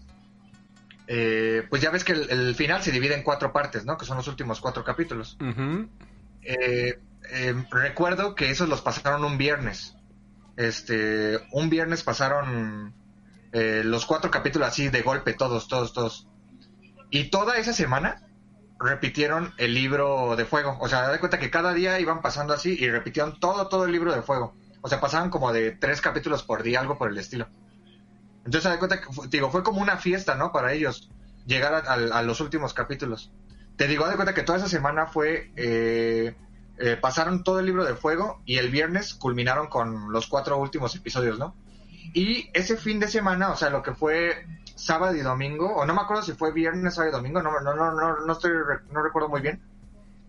eh, 1.06 1.66
pues 1.68 1.82
ya 1.82 1.90
ves 1.90 2.04
que 2.04 2.12
el, 2.12 2.30
el, 2.30 2.54
final 2.54 2.82
se 2.82 2.92
divide 2.92 3.14
en 3.14 3.22
cuatro 3.22 3.52
partes, 3.52 3.84
¿no? 3.84 3.98
Que 3.98 4.06
son 4.06 4.16
los 4.16 4.28
últimos 4.28 4.60
cuatro 4.60 4.84
capítulos. 4.84 5.36
Uh 5.40 5.44
-huh. 5.44 5.88
recuerdo 7.70 8.34
que 8.34 8.50
esos 8.50 8.68
los 8.68 8.80
pasaron 8.80 9.24
un 9.24 9.36
viernes. 9.36 9.94
Este, 10.56 11.38
un 11.52 11.68
viernes 11.68 12.02
pasaron 12.02 12.94
los 13.52 14.06
cuatro 14.06 14.30
capítulos 14.30 14.68
así 14.68 14.88
de 14.88 15.02
golpe, 15.02 15.34
todos, 15.34 15.68
todos, 15.68 15.92
todos. 15.92 16.28
Y 17.10 17.24
toda 17.30 17.56
esa 17.58 17.72
semana 17.72 18.29
repitieron 18.80 19.52
el 19.58 19.74
libro 19.74 20.34
de 20.36 20.46
fuego. 20.46 20.76
O 20.80 20.88
sea, 20.88 21.02
da 21.02 21.20
cuenta 21.20 21.38
que 21.38 21.50
cada 21.50 21.74
día 21.74 22.00
iban 22.00 22.22
pasando 22.22 22.54
así 22.54 22.76
y 22.78 22.90
repitieron 22.90 23.38
todo, 23.38 23.68
todo 23.68 23.84
el 23.84 23.92
libro 23.92 24.12
de 24.12 24.22
fuego. 24.22 24.54
O 24.80 24.88
sea, 24.88 25.00
pasaban 25.00 25.28
como 25.28 25.52
de 25.52 25.72
tres 25.72 26.00
capítulos 26.00 26.42
por 26.42 26.62
día, 26.62 26.80
algo 26.80 26.96
por 26.96 27.10
el 27.10 27.18
estilo. 27.18 27.46
Entonces, 28.46 28.70
da 28.70 28.78
cuenta 28.78 29.00
que, 29.00 29.06
digo, 29.28 29.50
fue 29.50 29.62
como 29.62 29.82
una 29.82 29.98
fiesta, 29.98 30.34
¿no? 30.34 30.50
Para 30.50 30.72
ellos, 30.72 31.10
llegar 31.46 31.84
a, 31.86 32.22
los 32.22 32.40
últimos 32.40 32.72
capítulos. 32.72 33.30
Te 33.76 33.86
digo, 33.86 34.06
da 34.06 34.14
cuenta 34.14 34.34
que 34.34 34.42
toda 34.42 34.58
esa 34.58 34.68
semana 34.68 35.06
fue, 35.06 35.52
eh, 35.56 36.34
eh, 36.78 36.96
pasaron 36.96 37.44
todo 37.44 37.60
el 37.60 37.66
libro 37.66 37.84
de 37.84 37.94
fuego 37.94 38.40
y 38.46 38.56
el 38.56 38.70
viernes 38.70 39.12
culminaron 39.12 39.68
con 39.68 40.10
los 40.10 40.26
cuatro 40.26 40.56
últimos 40.58 40.94
episodios, 40.96 41.38
¿no? 41.38 41.54
Y 42.14 42.48
ese 42.54 42.78
fin 42.78 42.98
de 42.98 43.08
semana, 43.08 43.50
o 43.50 43.56
sea, 43.56 43.68
lo 43.68 43.82
que 43.82 43.92
fue 43.92 44.46
sábado 44.80 45.14
y 45.14 45.20
domingo, 45.20 45.74
o 45.74 45.84
no 45.84 45.94
me 45.94 46.00
acuerdo 46.00 46.22
si 46.22 46.32
fue 46.32 46.52
viernes, 46.52 46.94
sábado 46.94 47.10
y 47.10 47.16
domingo, 47.16 47.42
no, 47.42 47.60
no, 47.60 47.74
no, 47.74 47.92
no, 47.92 48.20
no 48.20 48.32
estoy, 48.32 48.52
no 48.90 49.02
recuerdo 49.02 49.28
muy 49.28 49.40
bien, 49.40 49.60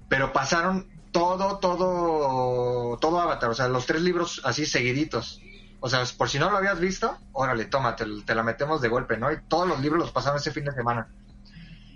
pero 0.10 0.34
pasaron 0.34 0.88
todo, 1.12 1.58
todo, 1.60 2.98
todo 2.98 3.20
Avatar, 3.20 3.50
o 3.50 3.54
sea, 3.54 3.68
los 3.68 3.86
tres 3.86 4.02
libros 4.02 4.42
así 4.44 4.66
seguiditos. 4.66 5.42
O 5.80 5.90
sea, 5.90 6.04
por 6.18 6.30
si 6.30 6.38
no 6.38 6.52
lo 6.52 6.58
habías 6.58 6.80
visto, 6.80 7.18
órale, 7.32 7.66
toma, 7.66 7.96
te, 7.96 8.06
la 8.06 8.44
metemos 8.44 8.82
de 8.82 8.88
golpe, 8.88 9.18
¿no? 9.18 9.32
Y 9.32 9.42
todos 9.48 9.68
los 9.68 9.80
libros 9.80 10.00
los 10.00 10.12
pasaron 10.12 10.38
ese 10.38 10.52
fin 10.52 10.66
de 10.66 10.74
semana. 10.74 11.08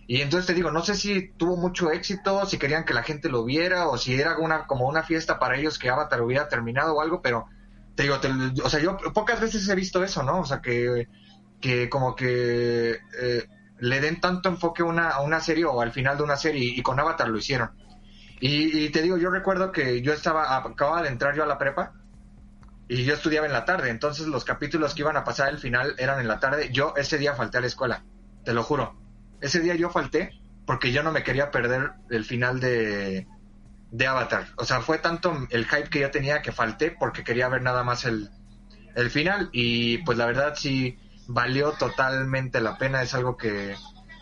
Y 0.08 0.22
entonces 0.22 0.48
te 0.48 0.54
digo, 0.54 0.72
no 0.72 0.82
sé 0.82 0.96
si 0.96 1.30
tuvo 1.30 1.56
mucho 1.56 1.92
éxito, 1.92 2.46
si 2.46 2.58
querían 2.58 2.84
que 2.84 2.94
la 2.94 3.04
gente 3.04 3.30
lo 3.30 3.44
viera, 3.44 3.88
o 3.88 3.98
si 3.98 4.20
era 4.20 4.38
una, 4.38 4.66
como 4.66 4.88
una 4.88 5.04
fiesta 5.04 5.40
para 5.40 5.58
ellos 5.58 5.78
que 5.78 5.90
Avatar 5.90 6.22
hubiera 6.22 6.48
terminado 6.48 6.96
o 6.96 7.02
algo, 7.02 7.22
pero 7.22 7.46
te 7.96 8.04
digo, 8.04 8.20
te, 8.20 8.30
o 8.64 8.70
sea, 8.70 8.80
yo 8.80 8.98
pocas 9.14 9.40
veces 9.40 9.68
he 9.68 9.76
visto 9.76 10.04
eso, 10.04 10.24
¿no? 10.24 10.40
O 10.40 10.46
sea, 10.46 10.62
que 10.62 11.08
que 11.66 11.90
como 11.90 12.16
que 12.16 12.92
eh, 12.92 13.50
le 13.80 14.00
den 14.00 14.22
tanto 14.22 14.50
enfoque 14.50 14.84
una, 14.84 15.10
a 15.10 15.22
una 15.22 15.40
serie 15.40 15.66
o 15.66 15.82
al 15.82 15.92
final 15.92 16.16
de 16.16 16.22
una 16.22 16.38
serie 16.38 16.64
y, 16.64 16.82
con 16.84 17.00
Avatar 17.00 17.28
lo 17.28 17.40
hicieron. 17.40 17.72
Y, 18.40 18.86
y, 18.86 18.90
te 18.90 19.02
digo, 19.02 19.18
yo 19.18 19.32
recuerdo 19.32 19.72
que 19.72 20.04
yo 20.04 20.14
estaba, 20.14 20.56
acababa 20.58 21.02
de 21.02 21.10
entrar 21.10 21.36
yo 21.36 21.42
a 21.42 21.48
la 21.48 21.58
prepa 21.58 21.94
y 22.88 23.04
yo 23.04 23.16
estudiaba 23.16 23.48
en 23.48 23.54
la 23.54 23.66
tarde, 23.66 23.90
entonces 23.90 24.28
los 24.28 24.46
capítulos 24.46 24.94
que 24.94 25.02
iban 25.02 25.18
a 25.18 25.24
pasar 25.24 25.48
al 25.48 25.58
final 25.58 25.96
eran 25.98 26.20
en 26.20 26.28
la 26.28 26.40
tarde. 26.40 26.70
Yo 26.72 26.94
ese 26.98 27.18
día 27.18 27.34
falté 27.34 27.58
a 27.58 27.62
la 27.62 27.68
escuela, 27.68 28.04
te 28.44 28.54
lo 28.54 28.62
juro. 28.62 28.96
Ese 29.42 29.60
día 29.60 29.74
yo 29.74 29.90
falté 29.90 30.40
porque 30.68 30.92
yo 30.92 31.02
no 31.02 31.12
me 31.12 31.24
quería 31.24 31.50
perder 31.50 31.94
el 32.12 32.26
final 32.26 32.60
de, 32.60 33.26
de 33.90 34.08
Avatar. 34.08 34.50
O 34.58 34.66
sea, 34.66 34.82
fue 34.82 35.00
tanto 35.00 35.36
el 35.50 35.66
hype 35.66 35.90
que 35.90 36.02
yo 36.02 36.12
tenía 36.12 36.44
que 36.44 36.52
falté 36.52 36.92
porque 36.92 37.24
quería 37.24 37.50
ver 37.50 37.64
nada 37.64 37.84
más 37.84 38.06
el, 38.06 38.30
el 38.94 39.10
final 39.10 39.50
y 39.52 39.98
pues 40.00 40.20
la 40.20 40.28
verdad 40.28 40.54
sí 40.56 41.00
valió 41.28 41.72
totalmente 41.74 42.62
la 42.62 42.78
pena, 42.78 43.02
es 43.02 43.14
algo 43.14 43.38
que, 43.38 43.76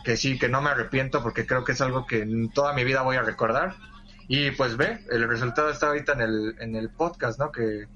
que 0.03 0.17
sí, 0.17 0.37
que 0.37 0.49
no 0.49 0.61
me 0.61 0.69
arrepiento 0.69 1.21
porque 1.23 1.45
creo 1.45 1.63
que 1.63 1.73
es 1.73 1.81
algo 1.81 2.05
que 2.05 2.21
en 2.21 2.49
toda 2.51 2.73
mi 2.73 2.83
vida 2.83 3.01
voy 3.01 3.17
a 3.17 3.21
recordar. 3.21 3.75
Y 4.27 4.51
pues 4.51 4.77
ve, 4.77 4.99
el 5.11 5.27
resultado 5.27 5.69
está 5.69 5.87
ahorita 5.87 6.13
en 6.13 6.21
el, 6.21 6.55
en 6.59 6.75
el 6.75 6.89
podcast, 6.89 7.39
¿no? 7.39 7.51
Que, 7.51 7.87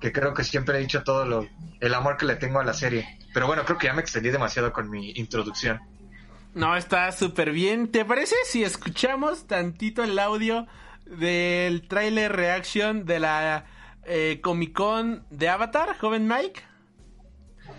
que 0.00 0.12
creo 0.12 0.34
que 0.34 0.44
siempre 0.44 0.76
he 0.76 0.80
dicho 0.80 1.02
todo 1.02 1.24
lo, 1.24 1.48
el 1.80 1.94
amor 1.94 2.16
que 2.16 2.26
le 2.26 2.36
tengo 2.36 2.60
a 2.60 2.64
la 2.64 2.74
serie. 2.74 3.18
Pero 3.32 3.46
bueno, 3.46 3.64
creo 3.64 3.78
que 3.78 3.86
ya 3.86 3.92
me 3.92 4.02
extendí 4.02 4.30
demasiado 4.30 4.72
con 4.72 4.90
mi 4.90 5.12
introducción. 5.12 5.80
No, 6.54 6.76
está 6.76 7.12
súper 7.12 7.52
bien. 7.52 7.90
¿Te 7.92 8.04
parece 8.04 8.34
si 8.44 8.64
escuchamos 8.64 9.46
tantito 9.46 10.02
el 10.02 10.18
audio 10.18 10.66
del 11.04 11.86
trailer 11.86 12.34
reaction 12.34 13.04
de 13.04 13.20
la 13.20 13.66
eh, 14.04 14.40
Comic 14.42 14.72
Con 14.72 15.24
de 15.30 15.48
Avatar, 15.48 15.96
joven 15.98 16.26
Mike? 16.26 16.62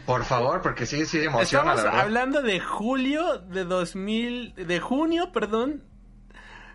Por 0.09 0.25
favor, 0.25 0.59
porque 0.63 0.87
sí, 0.87 1.05
sí 1.05 1.19
emociona, 1.19 1.75
Estamos 1.75 2.01
hablando 2.01 2.41
de 2.41 2.59
julio 2.59 3.37
de 3.37 3.63
2000, 3.63 4.55
de 4.55 4.79
junio, 4.79 5.31
perdón, 5.31 5.83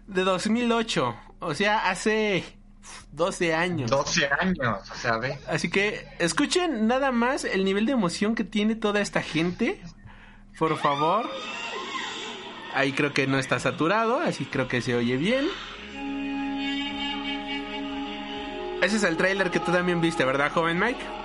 de 0.07 0.23
2008. 0.23 1.17
O 1.41 1.53
sea, 1.53 1.91
hace 1.91 2.45
12 3.11 3.53
años. 3.53 3.91
12 3.91 4.31
años, 4.38 4.88
o 4.88 4.95
sea, 4.95 5.19
ve. 5.19 5.37
Así 5.49 5.69
que 5.69 6.07
escuchen 6.21 6.87
nada 6.87 7.11
más 7.11 7.43
el 7.43 7.64
nivel 7.64 7.87
de 7.87 7.93
emoción 7.93 8.37
que 8.37 8.45
tiene 8.45 8.76
toda 8.76 9.00
esta 9.00 9.21
gente. 9.21 9.83
Por 10.57 10.79
favor. 10.79 11.29
Ahí 12.73 12.93
creo 12.93 13.12
que 13.12 13.26
no 13.26 13.41
está 13.41 13.59
saturado, 13.59 14.21
así 14.21 14.45
creo 14.45 14.69
que 14.69 14.81
se 14.81 14.95
oye 14.95 15.17
bien. 15.17 15.49
Ese 18.81 18.95
es 18.95 19.03
el 19.03 19.17
tráiler 19.17 19.50
que 19.50 19.59
tú 19.59 19.73
también 19.73 20.00
viste, 20.00 20.25
¿verdad, 20.25 20.53
joven 20.53 20.79
Mike? 20.79 21.24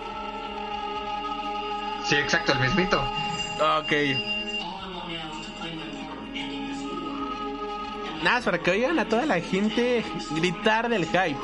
Sí, 2.09 2.15
exacto, 2.15 2.53
el 2.53 2.59
mismito. 2.61 2.99
Ok. 3.79 3.93
Nada, 8.23 8.41
para 8.41 8.57
que 8.57 8.71
oigan 8.71 8.97
a 8.97 9.05
toda 9.05 9.27
la 9.27 9.39
gente 9.39 10.03
gritar 10.31 10.89
del 10.89 11.05
hype. 11.05 11.37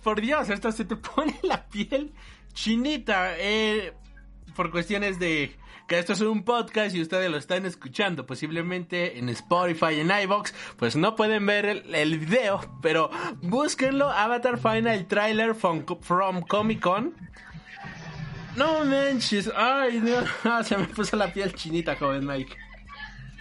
Por 0.00 0.20
Dios, 0.20 0.50
esto 0.50 0.72
se 0.72 0.84
te 0.84 0.96
pone 0.96 1.38
la 1.42 1.66
piel 1.66 2.12
chinita. 2.52 3.34
Eh, 3.38 3.92
por 4.54 4.70
cuestiones 4.70 5.18
de 5.18 5.56
que 5.86 5.98
esto 5.98 6.12
es 6.12 6.20
un 6.20 6.44
podcast 6.44 6.94
y 6.94 7.02
ustedes 7.02 7.30
lo 7.30 7.36
están 7.36 7.66
escuchando 7.66 8.26
posiblemente 8.26 9.18
en 9.18 9.28
Spotify, 9.28 10.00
en 10.00 10.10
iVoox, 10.10 10.52
pues 10.76 10.96
no 10.96 11.16
pueden 11.16 11.46
ver 11.46 11.66
el, 11.66 11.94
el 11.94 12.18
video, 12.18 12.60
pero 12.82 13.10
búsquenlo, 13.42 14.08
Avatar 14.10 14.58
Final 14.58 15.06
Trailer 15.06 15.54
from, 15.54 15.84
from 16.00 16.42
Comic 16.42 16.80
Con. 16.80 17.14
No 18.56 18.84
manches, 18.84 19.50
ay, 19.56 20.00
no, 20.44 20.62
se 20.64 20.76
me 20.76 20.84
puso 20.84 21.16
la 21.16 21.32
piel 21.32 21.54
chinita, 21.54 21.96
joven 21.96 22.26
Mike. 22.26 22.56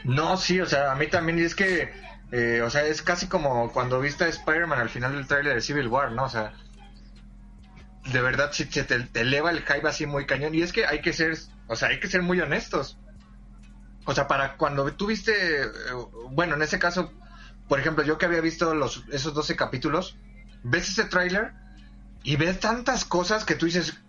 No, 0.04 0.38
sí, 0.38 0.60
o 0.60 0.66
sea, 0.66 0.92
a 0.92 0.96
mí 0.96 1.08
también 1.08 1.40
es 1.40 1.54
que, 1.54 1.92
eh, 2.32 2.62
o 2.64 2.70
sea, 2.70 2.86
es 2.86 3.02
casi 3.02 3.28
como 3.28 3.72
cuando 3.72 4.00
viste 4.00 4.26
a 4.26 4.28
Spider-Man 4.28 4.80
al 4.80 4.90
final 4.90 5.16
del 5.16 5.28
tráiler 5.28 5.56
de 5.56 5.62
Civil 5.62 5.88
War, 5.88 6.12
¿no? 6.12 6.26
O 6.26 6.30
sea, 6.30 6.54
de 8.12 8.22
verdad 8.22 8.52
se, 8.52 8.66
te, 8.66 8.84
te 8.84 9.22
eleva 9.22 9.52
el 9.52 9.62
hype 9.62 9.88
así 9.88 10.06
muy 10.06 10.26
cañón. 10.26 10.54
Y 10.54 10.62
es 10.62 10.72
que 10.72 10.86
hay 10.86 11.02
que 11.02 11.14
ser, 11.14 11.38
o 11.68 11.76
sea, 11.76 11.90
hay 11.90 12.00
que 12.00 12.08
ser 12.08 12.22
muy 12.22 12.40
honestos. 12.40 12.98
O 14.06 14.14
sea, 14.14 14.28
para 14.28 14.58
cuando 14.58 14.92
tú 14.94 15.08
viste, 15.08 15.64
eh, 15.64 15.68
bueno, 16.32 16.56
en 16.56 16.62
ese 16.62 16.80
caso, 16.80 17.12
por 17.68 17.80
ejemplo, 17.80 18.04
yo 18.04 18.18
que 18.18 18.26
había 18.26 18.42
visto 18.42 18.74
los, 18.74 19.04
esos 19.12 19.34
12 19.34 19.56
capítulos, 19.56 20.18
ves 20.64 20.90
ese 20.90 21.06
tráiler 21.06 21.54
y 22.24 22.36
ves 22.36 22.60
tantas 22.60 23.06
cosas 23.06 23.46
que 23.46 23.56
tú 23.56 23.66
dices, 23.66 24.00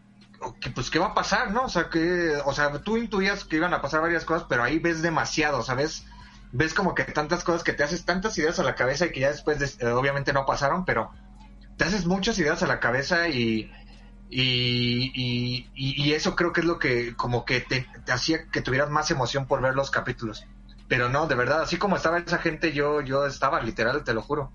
que 0.60 0.70
pues 0.70 0.90
qué 0.90 0.98
va 0.98 1.08
a 1.08 1.14
pasar, 1.14 1.52
¿no? 1.52 1.64
O 1.64 1.68
sea, 1.68 1.88
que, 1.90 2.36
o 2.44 2.52
sea, 2.52 2.70
tú 2.80 2.96
intuías 2.96 3.44
que 3.44 3.56
iban 3.56 3.74
a 3.74 3.82
pasar 3.82 4.00
varias 4.00 4.24
cosas, 4.24 4.46
pero 4.48 4.62
ahí 4.62 4.78
ves 4.78 5.02
demasiado, 5.02 5.62
¿sabes? 5.62 6.04
Ves 6.04 6.10
como 6.74 6.94
que 6.94 7.04
tantas 7.04 7.44
cosas 7.44 7.62
que 7.64 7.72
te 7.72 7.82
haces 7.84 8.04
tantas 8.04 8.36
ideas 8.38 8.58
a 8.58 8.62
la 8.62 8.74
cabeza 8.74 9.06
y 9.06 9.12
que 9.12 9.20
ya 9.20 9.30
después, 9.30 9.58
de- 9.58 9.86
eh, 9.86 9.90
obviamente 9.92 10.32
no 10.32 10.46
pasaron, 10.46 10.84
pero 10.84 11.10
te 11.76 11.84
haces 11.84 12.06
muchas 12.06 12.38
ideas 12.38 12.62
a 12.62 12.66
la 12.66 12.80
cabeza 12.80 13.28
y, 13.28 13.70
y, 14.28 15.68
y, 15.74 16.12
eso 16.12 16.36
creo 16.36 16.52
que 16.52 16.60
es 16.60 16.66
lo 16.66 16.78
que 16.78 17.14
como 17.16 17.44
que 17.44 17.60
te, 17.60 17.86
te 18.04 18.12
hacía 18.12 18.46
que 18.48 18.60
tuvieras 18.60 18.90
más 18.90 19.10
emoción 19.10 19.46
por 19.46 19.60
ver 19.62 19.74
los 19.74 19.90
capítulos. 19.90 20.44
Pero 20.88 21.08
no, 21.08 21.26
de 21.26 21.36
verdad, 21.36 21.62
así 21.62 21.78
como 21.78 21.96
estaba 21.96 22.18
esa 22.18 22.38
gente, 22.38 22.72
yo, 22.72 23.00
yo 23.00 23.24
estaba, 23.26 23.60
literal, 23.62 24.02
te 24.04 24.12
lo 24.12 24.22
juro. 24.22 24.52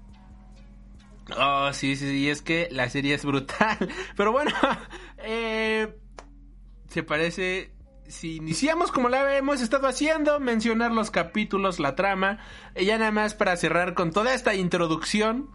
Oh, 1.38 1.72
sí, 1.74 1.96
sí, 1.96 2.10
sí, 2.10 2.30
es 2.30 2.42
que 2.42 2.68
la 2.72 2.90
serie 2.90 3.16
es 3.16 3.26
brutal. 3.26 3.78
Pero 4.18 4.32
bueno, 4.32 4.52
eh, 5.18 5.98
se 6.90 7.04
parece, 7.04 7.72
si 8.08 8.38
iniciamos 8.38 8.92
como 8.92 9.10
la 9.10 9.38
hemos 9.38 9.62
estado 9.62 9.88
haciendo, 9.88 10.40
mencionar 10.40 10.92
los 10.92 11.12
capítulos, 11.12 11.80
la 11.80 11.96
trama, 11.96 12.40
y 12.76 12.86
ya 12.86 12.98
nada 12.98 13.12
más 13.12 13.34
para 13.34 13.58
cerrar 13.58 13.94
con 13.94 14.12
toda 14.12 14.34
esta 14.34 14.54
introducción, 14.54 15.50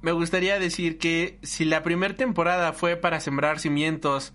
me 0.00 0.12
gustaría 0.12 0.58
decir 0.58 0.98
que 0.98 1.38
si 1.42 1.64
la 1.64 1.82
primera 1.82 2.14
temporada 2.14 2.72
fue 2.72 2.96
para 2.96 3.20
sembrar 3.20 3.60
cimientos, 3.60 4.32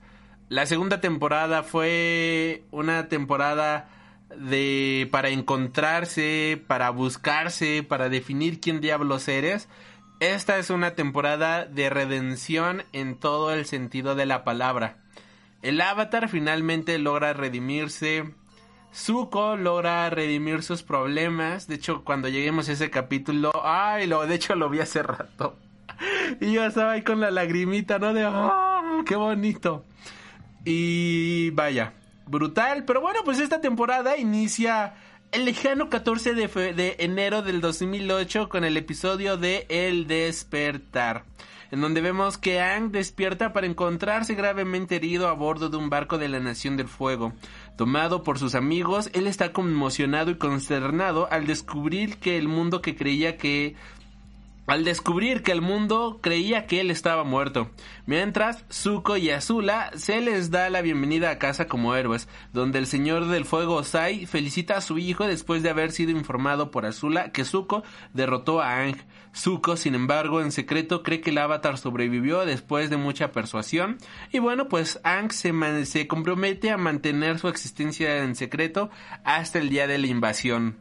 la 0.49 0.65
segunda 0.65 1.01
temporada 1.01 1.63
fue 1.63 2.63
una 2.71 3.09
temporada 3.09 3.89
de 4.35 5.07
para 5.11 5.29
encontrarse, 5.29 6.61
para 6.67 6.89
buscarse, 6.89 7.83
para 7.83 8.09
definir 8.09 8.61
quién 8.61 8.81
diablos 8.81 9.27
eres. 9.27 9.67
Esta 10.19 10.57
es 10.57 10.69
una 10.69 10.95
temporada 10.95 11.65
de 11.65 11.89
redención 11.89 12.83
en 12.93 13.15
todo 13.15 13.53
el 13.53 13.65
sentido 13.65 14.15
de 14.15 14.25
la 14.25 14.43
palabra. 14.43 14.97
El 15.67 15.81
avatar 15.81 16.29
finalmente 16.29 16.97
logra 16.97 17.33
redimirse. 17.33 18.23
Zuko 18.95 19.57
logra 19.57 20.09
redimir 20.09 20.63
sus 20.63 20.81
problemas. 20.81 21.67
De 21.67 21.75
hecho, 21.75 22.05
cuando 22.05 22.29
lleguemos 22.29 22.69
a 22.69 22.71
ese 22.71 22.89
capítulo, 22.89 23.51
ay, 23.65 24.07
lo, 24.07 24.25
de 24.25 24.35
hecho 24.35 24.55
lo 24.55 24.69
vi 24.69 24.79
hace 24.79 25.03
rato. 25.03 25.57
Y 26.39 26.53
yo 26.53 26.63
estaba 26.63 26.93
ahí 26.93 27.01
con 27.01 27.19
la 27.19 27.31
lagrimita, 27.31 27.99
¿no? 27.99 28.13
De, 28.13 28.23
¡ah, 28.25 29.03
qué 29.05 29.17
bonito! 29.17 29.83
Y 30.63 31.49
vaya, 31.49 31.91
brutal. 32.27 32.85
Pero 32.85 33.01
bueno, 33.01 33.19
pues 33.25 33.39
esta 33.39 33.59
temporada 33.59 34.15
inicia 34.15 34.95
el 35.33 35.43
lejano 35.43 35.89
14 35.89 36.33
de, 36.33 36.47
de 36.47 36.95
enero 36.99 37.41
del 37.41 37.59
2008 37.59 38.47
con 38.47 38.63
el 38.63 38.77
episodio 38.77 39.35
de 39.35 39.65
El 39.67 40.07
Despertar. 40.07 41.25
En 41.71 41.81
donde 41.81 42.01
vemos 42.01 42.37
que 42.37 42.61
Aang 42.61 42.91
despierta 42.91 43.51
para 43.53 43.67
encontrarse 43.67 44.35
gravemente 44.35 44.95
herido 44.95 45.27
a 45.27 45.33
bordo 45.33 45.69
de 45.69 45.77
un 45.77 45.89
barco 45.89 46.17
de 46.17 46.29
la 46.29 46.39
Nación 46.39 46.77
del 46.77 46.87
Fuego. 46.87 47.33
Tomado 47.75 48.23
por 48.23 48.39
sus 48.39 48.55
amigos, 48.55 49.09
él 49.13 49.27
está 49.27 49.51
conmocionado 49.51 50.31
y 50.31 50.35
consternado 50.37 51.27
al 51.31 51.45
descubrir 51.45 52.17
que 52.17 52.37
el 52.37 52.47
mundo 52.47 52.81
que 52.81 52.95
creía 52.95 53.37
que 53.37 53.75
al 54.67 54.83
descubrir 54.83 55.43
que 55.43 55.53
el 55.53 55.61
mundo 55.61 56.19
creía 56.21 56.67
que 56.67 56.81
él 56.81 56.91
estaba 56.91 57.23
muerto. 57.23 57.71
Mientras, 58.05 58.65
Zuko 58.71 59.17
y 59.17 59.29
Azula 59.29 59.91
se 59.95 60.21
les 60.21 60.51
da 60.51 60.69
la 60.69 60.81
bienvenida 60.81 61.31
a 61.31 61.39
casa 61.39 61.67
como 61.67 61.95
héroes, 61.95 62.27
donde 62.53 62.77
el 62.77 62.85
señor 62.85 63.27
del 63.27 63.45
fuego 63.45 63.75
Osai 63.75 64.25
felicita 64.25 64.77
a 64.77 64.81
su 64.81 64.97
hijo 64.97 65.25
después 65.25 65.63
de 65.63 65.69
haber 65.69 65.91
sido 65.91 66.11
informado 66.11 66.69
por 66.69 66.85
Azula 66.85 67.31
que 67.31 67.45
Zuko 67.45 67.83
derrotó 68.13 68.61
a 68.61 68.75
Aang. 68.75 68.97
Zuko, 69.33 69.77
sin 69.77 69.95
embargo, 69.95 70.41
en 70.41 70.51
secreto 70.51 71.01
cree 71.01 71.21
que 71.21 71.29
el 71.29 71.37
avatar 71.37 71.77
sobrevivió 71.77 72.45
después 72.45 72.89
de 72.89 72.97
mucha 72.97 73.31
persuasión. 73.31 73.97
Y 74.31 74.39
bueno, 74.39 74.67
pues 74.67 74.99
Aang 75.03 75.31
se, 75.31 75.85
se 75.85 76.07
compromete 76.07 76.71
a 76.71 76.77
mantener 76.77 77.39
su 77.39 77.47
existencia 77.47 78.17
en 78.17 78.35
secreto 78.35 78.89
hasta 79.23 79.59
el 79.59 79.69
día 79.69 79.87
de 79.87 79.97
la 79.97 80.07
invasión 80.07 80.75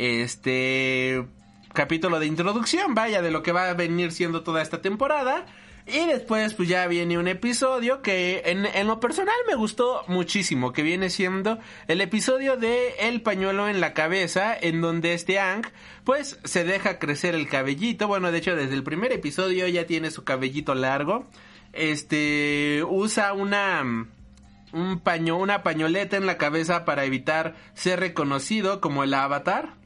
este 0.00 1.26
capítulo 1.72 2.20
de 2.20 2.26
introducción, 2.26 2.94
vaya, 2.94 3.22
de 3.22 3.30
lo 3.30 3.42
que 3.42 3.52
va 3.52 3.68
a 3.68 3.74
venir 3.74 4.12
siendo 4.12 4.42
toda 4.42 4.62
esta 4.62 4.82
temporada. 4.82 5.46
Y 5.86 6.06
después 6.06 6.54
pues 6.54 6.68
ya 6.68 6.86
viene 6.86 7.18
un 7.18 7.26
episodio 7.26 8.02
que 8.02 8.42
en, 8.46 8.66
en 8.66 8.86
lo 8.86 9.00
personal 9.00 9.34
me 9.48 9.54
gustó 9.54 10.04
muchísimo, 10.06 10.72
que 10.72 10.82
viene 10.82 11.10
siendo 11.10 11.58
el 11.88 12.00
episodio 12.00 12.56
de 12.56 12.94
El 13.00 13.22
pañuelo 13.22 13.68
en 13.68 13.80
la 13.80 13.92
cabeza, 13.92 14.56
en 14.60 14.80
donde 14.80 15.14
este 15.14 15.40
Ang 15.40 15.66
pues 16.04 16.38
se 16.44 16.64
deja 16.64 16.98
crecer 16.98 17.34
el 17.34 17.48
cabellito, 17.48 18.06
bueno 18.06 18.30
de 18.30 18.38
hecho 18.38 18.54
desde 18.54 18.74
el 18.74 18.84
primer 18.84 19.12
episodio 19.12 19.66
ya 19.68 19.86
tiene 19.86 20.10
su 20.10 20.22
cabellito 20.22 20.74
largo, 20.74 21.26
este 21.72 22.84
usa 22.88 23.32
una 23.32 24.06
un 24.72 25.00
paño, 25.00 25.36
una 25.36 25.62
pañoleta 25.62 26.16
en 26.16 26.26
la 26.26 26.38
cabeza 26.38 26.84
para 26.84 27.04
evitar 27.04 27.56
ser 27.74 28.00
reconocido 28.00 28.80
como 28.80 29.02
el 29.02 29.14
avatar. 29.14 29.79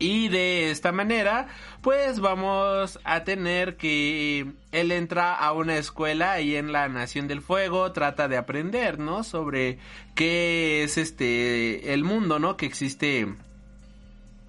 Y 0.00 0.28
de 0.28 0.70
esta 0.70 0.92
manera, 0.92 1.48
pues 1.82 2.20
vamos 2.20 2.98
a 3.04 3.22
tener 3.22 3.76
que 3.76 4.46
él 4.72 4.92
entra 4.92 5.34
a 5.34 5.52
una 5.52 5.76
escuela 5.76 6.32
ahí 6.32 6.56
en 6.56 6.72
la 6.72 6.88
Nación 6.88 7.28
del 7.28 7.42
Fuego, 7.42 7.92
trata 7.92 8.26
de 8.26 8.38
aprender, 8.38 8.98
¿no? 8.98 9.22
Sobre 9.24 9.78
qué 10.14 10.84
es 10.84 10.96
este 10.96 11.92
el 11.92 12.02
mundo, 12.02 12.38
¿no? 12.38 12.56
Que 12.56 12.64
existe 12.64 13.28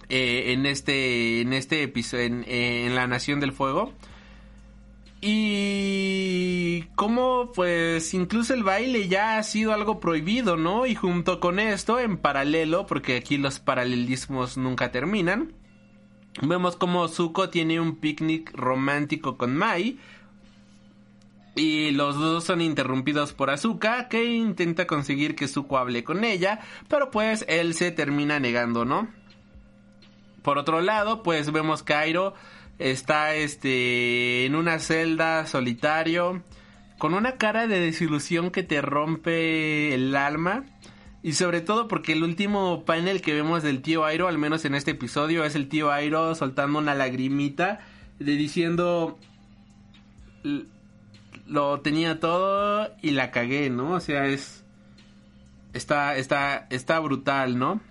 eh, 0.08 0.54
en 0.54 0.66
este 0.66 1.42
en 1.42 1.52
este 1.52 1.84
episodio 1.84 2.24
en, 2.24 2.46
en 2.48 2.96
la 2.96 3.08
Nación 3.08 3.42
del 3.42 3.52
Fuego. 3.52 3.92
Y 5.24 6.86
como 6.96 7.52
pues 7.54 8.16
incluso 8.16 8.56
el 8.56 8.64
baile 8.64 9.08
ya 9.08 9.38
ha 9.38 9.44
sido 9.44 9.72
algo 9.72 10.00
prohibido, 10.00 10.58
¿no? 10.58 10.88
Y 10.88 10.96
junto 10.96 11.40
con 11.40 11.60
esto, 11.60 12.00
en 12.00 12.18
paralelo, 12.18 12.88
porque 12.88 13.18
aquí 13.18 13.38
los 13.38 13.60
paralelismos 13.60 14.58
nunca 14.58 14.92
terminan, 14.92 15.54
vemos 16.42 16.76
como 16.76 17.08
Zuko 17.08 17.50
tiene 17.50 17.80
un 17.80 17.98
picnic 17.98 18.52
romántico 18.56 19.38
con 19.38 19.56
Mai. 19.56 20.00
Y 21.54 21.92
los 21.92 22.16
dos 22.16 22.46
son 22.46 22.62
interrumpidos 22.62 23.34
por 23.34 23.50
Azuka, 23.50 24.08
que 24.08 24.24
intenta 24.24 24.88
conseguir 24.88 25.36
que 25.36 25.50
Zuko 25.50 25.78
hable 25.78 26.04
con 26.04 26.24
ella, 26.24 26.62
pero 26.88 27.12
pues 27.12 27.46
él 27.50 27.74
se 27.74 27.92
termina 27.92 28.40
negando, 28.40 28.86
¿no? 28.86 29.10
Por 30.42 30.58
otro 30.58 30.80
lado, 30.80 31.24
pues 31.24 31.52
vemos 31.52 31.84
Cairo 31.84 32.34
está 32.90 33.36
este 33.36 34.46
en 34.46 34.56
una 34.56 34.80
celda 34.80 35.46
solitario 35.46 36.44
con 36.98 37.14
una 37.14 37.34
cara 37.38 37.68
de 37.68 37.80
desilusión 37.80 38.52
que 38.52 38.64
te 38.64 38.82
rompe 38.82 39.94
el 39.94 40.16
alma 40.16 40.66
y 41.24 41.34
sobre 41.34 41.62
todo 41.62 41.88
porque 41.88 42.14
el 42.14 42.24
último 42.24 42.84
panel 42.86 43.22
que 43.22 43.34
vemos 43.34 43.64
del 43.64 43.82
tío 43.82 44.06
Airo, 44.06 44.28
al 44.28 44.38
menos 44.38 44.66
en 44.66 44.76
este 44.76 44.92
episodio, 44.92 45.44
es 45.44 45.56
el 45.56 45.68
tío 45.68 45.92
Airo 45.92 46.34
soltando 46.36 46.80
una 46.80 46.96
lagrimita 46.96 47.80
de 48.20 48.32
diciendo 48.36 49.18
"L- 50.44 50.66
lo 51.48 51.82
tenía 51.82 52.20
todo 52.20 52.90
y 53.02 53.12
la 53.12 53.32
cagué, 53.32 53.70
¿no? 53.70 53.92
O 53.94 54.00
sea, 54.00 54.28
es 54.28 54.64
está 55.74 56.16
está 56.18 56.68
está 56.70 57.00
brutal, 57.00 57.58
¿no? 57.58 57.82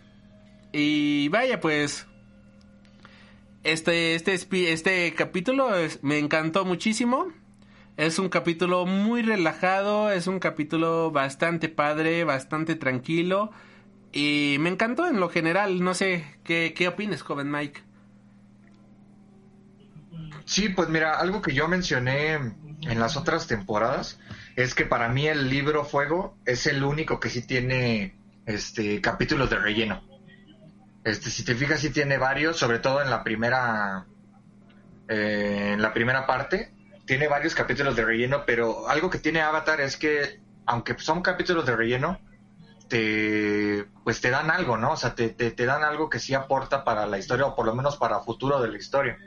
Y 0.72 1.29
vaya, 1.29 1.61
pues 1.61 2.07
este, 3.62 4.14
este, 4.14 4.73
este 4.73 5.14
capítulo 5.14 5.70
me 6.03 6.18
encantó 6.18 6.64
muchísimo. 6.64 7.29
Es 7.96 8.18
un 8.18 8.29
capítulo 8.31 8.87
muy 8.87 9.23
relajado, 9.23 10.11
es 10.11 10.27
un 10.27 10.38
capítulo 10.38 11.11
bastante 11.11 11.68
padre, 11.68 12.25
bastante 12.25 12.75
tranquilo. 12.75 13.51
Y 14.12 14.57
me 14.61 14.70
encantó 14.70 15.07
en 15.07 15.20
lo 15.20 15.29
general. 15.29 15.83
No 15.83 15.94
sé, 15.94 16.25
¿qué, 16.42 16.73
qué 16.75 16.88
opines, 16.88 17.23
joven 17.23 17.51
Mike? 17.51 17.83
Sí, 20.46 20.70
pues 20.70 20.88
mira, 20.88 21.18
algo 21.20 21.42
que 21.42 21.53
yo 21.53 21.68
mencioné 21.68 22.33
en 22.33 22.99
las 22.99 23.16
otras 23.16 23.46
temporadas 23.46 24.18
es 24.57 24.75
que 24.75 24.85
para 24.85 25.09
mí 25.09 25.27
el 25.27 25.49
libro 25.49 25.85
Fuego 25.85 26.37
es 26.44 26.66
el 26.66 26.83
único 26.83 27.20
que 27.20 27.31
sí 27.31 27.46
tiene 27.46 28.16
este 28.46 29.01
capítulos 29.01 29.51
de 29.51 29.57
relleno. 29.57 30.10
Este, 31.05 31.31
si 31.31 31.45
te 31.45 31.55
fijas, 31.55 31.81
sí 31.81 31.91
tiene 31.91 32.19
varios, 32.19 32.57
sobre 32.59 32.79
todo 32.79 33.03
en 33.03 33.11
la 33.11 33.25
primera 33.25 34.07
eh, 35.09 35.73
en 35.73 35.83
la 35.83 35.93
primera 35.93 36.27
parte, 36.27 36.75
tiene 37.07 37.27
varios 37.29 37.55
capítulos 37.55 37.97
de 37.97 38.05
relleno, 38.05 38.45
pero 38.47 38.89
algo 38.89 39.11
que 39.11 39.19
tiene 39.19 39.41
Avatar 39.41 39.81
es 39.81 39.97
que, 39.97 40.41
aunque 40.67 40.99
son 40.99 41.23
capítulos 41.23 41.67
de 41.67 41.75
relleno, 41.75 42.21
te 42.89 43.87
pues 44.05 44.21
te 44.21 44.31
dan 44.31 44.51
algo, 44.51 44.77
¿no? 44.77 44.93
O 44.93 44.97
sea, 44.97 45.15
te, 45.15 45.31
te, 45.31 45.51
te 45.51 45.65
dan 45.65 45.83
algo 45.83 46.11
que 46.11 46.19
sí 46.19 46.35
aporta 46.35 46.85
para 46.85 47.07
la 47.07 47.19
historia, 47.19 47.47
o 47.47 47.55
por 47.55 47.67
lo 47.67 47.75
menos 47.75 47.97
para 47.97 48.21
futuro 48.21 48.61
de 48.61 48.69
la 48.69 48.79
historia 48.79 49.19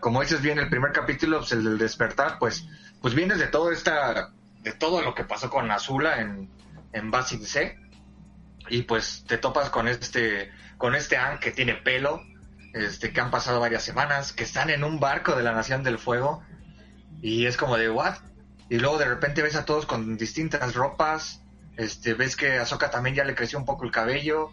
como 0.00 0.20
dices 0.20 0.40
bien, 0.40 0.58
el 0.58 0.68
primer 0.68 0.92
capítulo, 0.92 1.38
pues 1.38 1.52
el 1.52 1.64
del 1.64 1.78
despertar, 1.78 2.38
pues, 2.38 2.66
pues 3.00 3.14
vienes 3.14 3.38
de 3.38 3.46
todo 3.48 3.72
esta, 3.72 4.32
de 4.60 4.72
todo 4.72 5.02
lo 5.02 5.14
que 5.14 5.24
pasó 5.24 5.50
con 5.50 5.70
Azula 5.70 6.20
en, 6.20 6.50
en 6.92 7.10
Basin 7.10 7.44
C. 7.44 7.78
Y 8.70 8.82
pues 8.82 9.24
te 9.26 9.38
topas 9.38 9.70
con 9.70 9.88
este, 9.88 10.52
con 10.78 10.94
este 10.94 11.16
An 11.16 11.38
que 11.38 11.50
tiene 11.50 11.74
pelo, 11.74 12.22
este, 12.72 13.12
que 13.12 13.20
han 13.20 13.30
pasado 13.30 13.60
varias 13.60 13.82
semanas, 13.82 14.32
que 14.32 14.44
están 14.44 14.70
en 14.70 14.84
un 14.84 15.00
barco 15.00 15.36
de 15.36 15.42
la 15.42 15.52
Nación 15.52 15.82
del 15.82 15.98
Fuego. 15.98 16.42
Y 17.20 17.46
es 17.46 17.56
como 17.56 17.76
de, 17.76 17.90
¿what? 17.90 18.14
Y 18.70 18.78
luego 18.78 18.96
de 18.98 19.06
repente 19.06 19.42
ves 19.42 19.56
a 19.56 19.64
todos 19.64 19.84
con 19.84 20.16
distintas 20.16 20.74
ropas. 20.74 21.42
Este, 21.76 22.14
ves 22.14 22.36
que 22.36 22.58
a 22.58 22.62
Ahsoka 22.62 22.90
también 22.90 23.16
ya 23.16 23.24
le 23.24 23.34
creció 23.34 23.58
un 23.58 23.64
poco 23.64 23.84
el 23.84 23.90
cabello. 23.90 24.52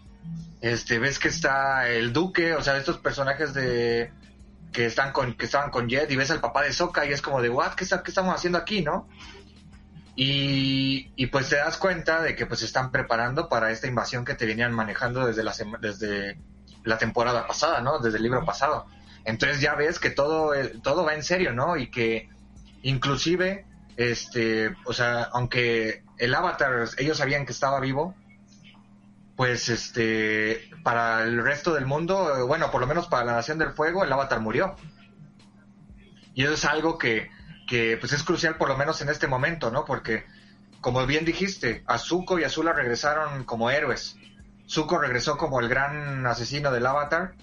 Este, 0.62 1.00
ves 1.00 1.20
que 1.20 1.28
está 1.28 1.88
el 1.88 2.12
Duque, 2.12 2.56
o 2.56 2.62
sea, 2.62 2.76
estos 2.78 2.98
personajes 2.98 3.54
de, 3.54 4.12
que 4.76 4.86
están 4.86 5.14
con 5.14 5.36
que 5.36 5.46
estaban 5.46 5.70
con 5.70 5.88
Jet 5.88 6.12
y 6.12 6.16
ves 6.16 6.32
al 6.32 6.42
papá 6.42 6.64
de 6.64 6.74
Soka 6.74 7.06
y 7.06 7.14
es 7.14 7.22
como 7.22 7.42
de 7.42 7.50
what 7.50 7.76
qué, 7.76 7.86
qué 7.86 8.10
estamos 8.12 8.36
haciendo 8.36 8.58
aquí 8.58 8.82
no 8.82 9.08
y, 10.16 11.12
y, 11.16 11.28
pues 11.28 11.50
te 11.50 11.58
das 11.58 11.78
cuenta 11.78 12.22
de 12.22 12.36
que 12.36 12.46
pues 12.46 12.62
se 12.62 12.66
están 12.66 12.92
preparando 12.92 13.50
para 13.50 13.72
esta 13.72 13.88
invasión 13.88 14.24
que 14.24 14.36
te 14.36 14.46
venían 14.46 14.74
manejando 14.74 15.26
desde 15.26 15.44
la 15.44 15.54
desde 15.82 16.40
la 16.84 16.98
temporada 16.98 17.48
pasada 17.48 17.82
no 17.82 18.00
desde 18.00 18.18
el 18.18 18.24
libro 18.24 18.46
pasado. 18.46 18.86
Entonces 19.26 19.60
ya 19.60 19.76
ves 19.76 20.00
que 20.00 20.10
todo 20.10 20.54
todo 20.84 21.04
va 21.04 21.16
en 21.16 21.24
serio 21.24 21.54
no 21.54 21.76
y 21.78 21.92
que 21.92 22.30
inclusive 22.82 23.66
este 23.98 24.76
o 24.86 24.94
sea 24.94 25.24
aunque 25.34 26.04
el 26.18 26.34
avatar 26.34 26.88
ellos 26.98 27.18
sabían 27.18 27.46
que 27.46 27.52
estaba 27.52 27.80
vivo 27.80 28.16
pues 29.36 29.70
este 29.70 30.70
para 30.84 31.24
el 31.24 31.44
resto 31.44 31.74
del 31.74 31.86
mundo, 31.86 32.46
bueno, 32.48 32.72
por 32.72 32.82
lo 32.82 32.88
menos 32.88 33.08
para 33.08 33.26
la 33.26 33.34
Nación 33.34 33.58
del 33.58 33.72
Fuego, 33.72 34.04
el 34.04 34.12
Avatar 34.12 34.40
murió. 34.40 34.76
Y 36.34 36.44
eso 36.44 36.54
es 36.54 36.66
algo 36.66 36.98
que, 36.98 37.30
que 37.68 37.98
pues 37.98 38.14
es 38.14 38.24
crucial 38.24 38.58
por 38.58 38.70
lo 38.70 38.78
menos 38.78 39.02
en 39.02 39.10
este 39.10 39.28
momento, 39.28 39.72
¿no? 39.72 39.86
Porque 39.86 40.26
como 40.82 41.06
bien 41.06 41.26
dijiste, 41.26 41.84
Azuko 41.88 42.40
y 42.40 42.44
Azula 42.44 42.74
regresaron 42.74 43.44
como 43.44 43.70
héroes. 43.70 44.18
Zuko 44.68 44.98
regresó 44.98 45.38
como 45.38 45.60
el 45.60 45.68
gran 45.70 46.26
asesino 46.26 46.72
del 46.72 46.86
Avatar 46.86 47.34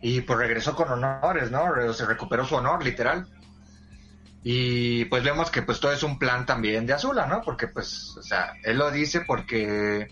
y 0.00 0.20
pues 0.22 0.38
regresó 0.38 0.74
con 0.74 0.90
honores, 0.90 1.50
¿no? 1.50 1.92
Se 1.92 2.06
recuperó 2.06 2.46
su 2.46 2.56
honor, 2.56 2.84
literal. 2.84 3.26
Y 4.42 5.04
pues 5.06 5.22
vemos 5.24 5.50
que 5.50 5.62
pues 5.62 5.80
todo 5.80 5.92
es 5.92 6.02
un 6.02 6.18
plan 6.18 6.46
también 6.46 6.86
de 6.86 6.94
Azula, 6.94 7.26
¿no? 7.26 7.42
Porque 7.42 7.68
pues, 7.68 8.16
o 8.16 8.22
sea, 8.22 8.54
él 8.62 8.78
lo 8.78 8.90
dice 8.90 9.22
porque 9.22 10.08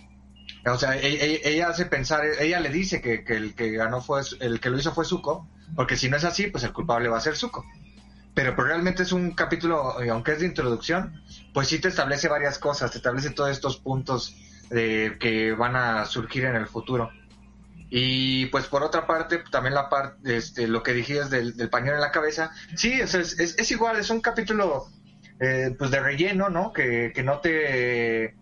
o 0.66 0.78
sea, 0.78 0.96
ella, 0.96 1.38
ella, 1.44 1.68
hace 1.68 1.86
pensar, 1.86 2.24
ella 2.40 2.58
le 2.60 2.70
dice 2.70 3.00
que, 3.00 3.24
el 3.28 3.54
que 3.54 3.70
ganó 3.70 4.00
fue, 4.00 4.22
el 4.40 4.58
que 4.60 4.70
lo 4.70 4.78
hizo 4.78 4.92
fue 4.92 5.04
Zuko, 5.04 5.48
porque 5.76 5.96
si 5.96 6.08
no 6.08 6.16
es 6.16 6.24
así, 6.24 6.48
pues 6.48 6.64
el 6.64 6.72
culpable 6.72 7.08
va 7.08 7.18
a 7.18 7.20
ser 7.20 7.36
Zuko. 7.36 7.64
Pero, 8.36 8.54
pero 8.54 8.68
realmente 8.68 9.02
es 9.02 9.12
un 9.12 9.32
capítulo, 9.32 9.98
eh, 10.02 10.10
aunque 10.10 10.32
es 10.32 10.40
de 10.40 10.46
introducción, 10.46 11.22
pues 11.54 11.68
sí 11.68 11.80
te 11.80 11.88
establece 11.88 12.28
varias 12.28 12.58
cosas, 12.58 12.90
te 12.90 12.98
establece 12.98 13.30
todos 13.30 13.50
estos 13.50 13.78
puntos 13.78 14.36
de, 14.68 15.16
que 15.18 15.52
van 15.52 15.74
a 15.74 16.04
surgir 16.04 16.44
en 16.44 16.54
el 16.54 16.66
futuro. 16.66 17.10
Y 17.88 18.44
pues 18.46 18.66
por 18.66 18.82
otra 18.82 19.06
parte, 19.06 19.42
también 19.50 19.72
la 19.72 19.88
parte, 19.88 20.36
este, 20.36 20.68
lo 20.68 20.82
que 20.82 20.92
dijiste 20.92 21.24
del, 21.30 21.56
del 21.56 21.70
pañuelo 21.70 21.94
en 21.94 22.02
la 22.02 22.10
cabeza, 22.10 22.50
sí, 22.74 22.92
es, 22.92 23.14
es, 23.14 23.38
es 23.38 23.70
igual, 23.70 23.96
es 23.96 24.10
un 24.10 24.20
capítulo 24.20 24.88
eh, 25.40 25.74
pues 25.78 25.90
de 25.90 26.00
relleno, 26.00 26.50
¿no? 26.50 26.74
Que, 26.74 27.12
que 27.14 27.22
no 27.22 27.40
te 27.40 28.36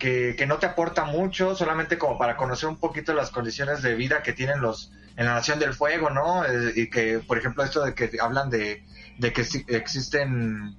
que, 0.00 0.44
no 0.48 0.58
te 0.58 0.66
aporta 0.66 1.04
mucho, 1.04 1.54
solamente 1.54 1.98
como 1.98 2.18
para 2.18 2.36
conocer 2.36 2.68
un 2.68 2.78
poquito 2.78 3.12
las 3.12 3.30
condiciones 3.30 3.82
de 3.82 3.94
vida 3.94 4.22
que 4.24 4.32
tienen 4.32 4.60
los 4.60 4.92
en 5.16 5.26
la 5.26 5.34
Nación 5.34 5.58
del 5.58 5.74
Fuego, 5.74 6.08
¿no? 6.10 6.44
Eh, 6.44 6.72
y 6.74 6.90
que, 6.90 7.18
por 7.18 7.36
ejemplo, 7.36 7.62
esto 7.62 7.84
de 7.84 7.94
que 7.94 8.10
hablan 8.20 8.48
de, 8.48 8.82
de 9.20 9.32
que 9.32 9.46
existen 9.68 10.74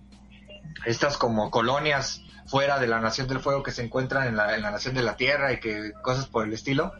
estas 0.85 1.17
como 1.17 1.51
colonias 1.51 2.23
fuera 2.47 2.79
de 2.79 2.87
la 2.87 2.99
Nación 2.99 3.27
del 3.27 3.39
Fuego 3.39 3.61
que 3.61 3.71
se 3.71 3.83
encuentran 3.83 4.27
en 4.27 4.35
la, 4.35 4.57
Nación 4.71 4.95
de 4.95 5.03
la 5.03 5.15
Tierra 5.15 5.53
y 5.53 5.59
que 5.59 5.93
cosas 6.01 6.25
por 6.25 6.45
el 6.45 6.53
estilo. 6.53 6.91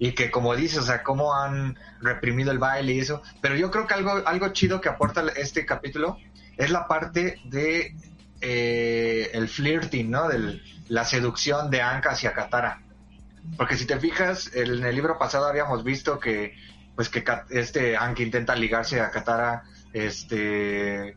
Y 0.00 0.12
que 0.12 0.30
como 0.30 0.54
dices, 0.54 0.78
o 0.78 0.82
sea, 0.82 1.02
cómo 1.02 1.34
han 1.34 1.76
reprimido 2.00 2.50
el 2.50 2.58
baile 2.58 2.92
y 2.92 3.00
eso. 3.00 3.22
Pero 3.40 3.56
yo 3.56 3.70
creo 3.70 3.86
que 3.86 3.94
algo, 3.94 4.22
algo 4.26 4.48
chido 4.50 4.80
que 4.80 4.88
aporta 4.88 5.24
este 5.36 5.66
capítulo 5.66 6.18
es 6.56 6.70
la 6.70 6.86
parte 6.86 7.40
de 7.44 7.96
eh, 8.40 9.30
el 9.32 9.48
flirting, 9.48 10.10
¿no? 10.10 10.28
Del, 10.28 10.62
la 10.88 11.04
seducción 11.04 11.70
de 11.70 11.82
Anka 11.82 12.10
hacia 12.10 12.32
Katara. 12.32 12.82
Porque 13.56 13.76
si 13.76 13.86
te 13.86 13.98
fijas, 13.98 14.52
en 14.54 14.84
el 14.84 14.94
libro 14.94 15.18
pasado 15.18 15.46
habíamos 15.46 15.82
visto 15.84 16.18
que 16.18 16.54
pues 16.94 17.08
que 17.08 17.24
este 17.50 17.96
Anka 17.96 18.22
intenta 18.22 18.56
ligarse 18.56 19.00
a 19.00 19.10
Katara 19.10 19.64
este 19.92 21.16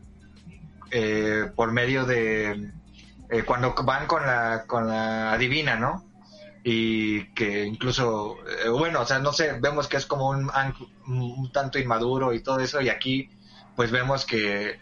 eh, 0.90 1.50
por 1.54 1.72
medio 1.72 2.04
de 2.04 2.70
eh, 3.30 3.42
cuando 3.44 3.74
van 3.84 4.06
con 4.06 4.26
la 4.26 4.64
con 4.66 4.88
la 4.88 5.32
adivina, 5.32 5.76
¿no? 5.76 6.04
Y 6.64 7.32
que 7.34 7.64
incluso 7.64 8.36
eh, 8.64 8.68
bueno, 8.68 9.00
o 9.00 9.06
sea, 9.06 9.18
no 9.18 9.32
sé, 9.32 9.58
vemos 9.60 9.88
que 9.88 9.96
es 9.96 10.06
como 10.06 10.28
un, 10.28 10.50
un 11.06 11.52
tanto 11.52 11.78
inmaduro 11.78 12.34
y 12.34 12.42
todo 12.42 12.60
eso 12.60 12.80
y 12.80 12.88
aquí 12.88 13.30
pues 13.74 13.90
vemos 13.90 14.26
que 14.26 14.80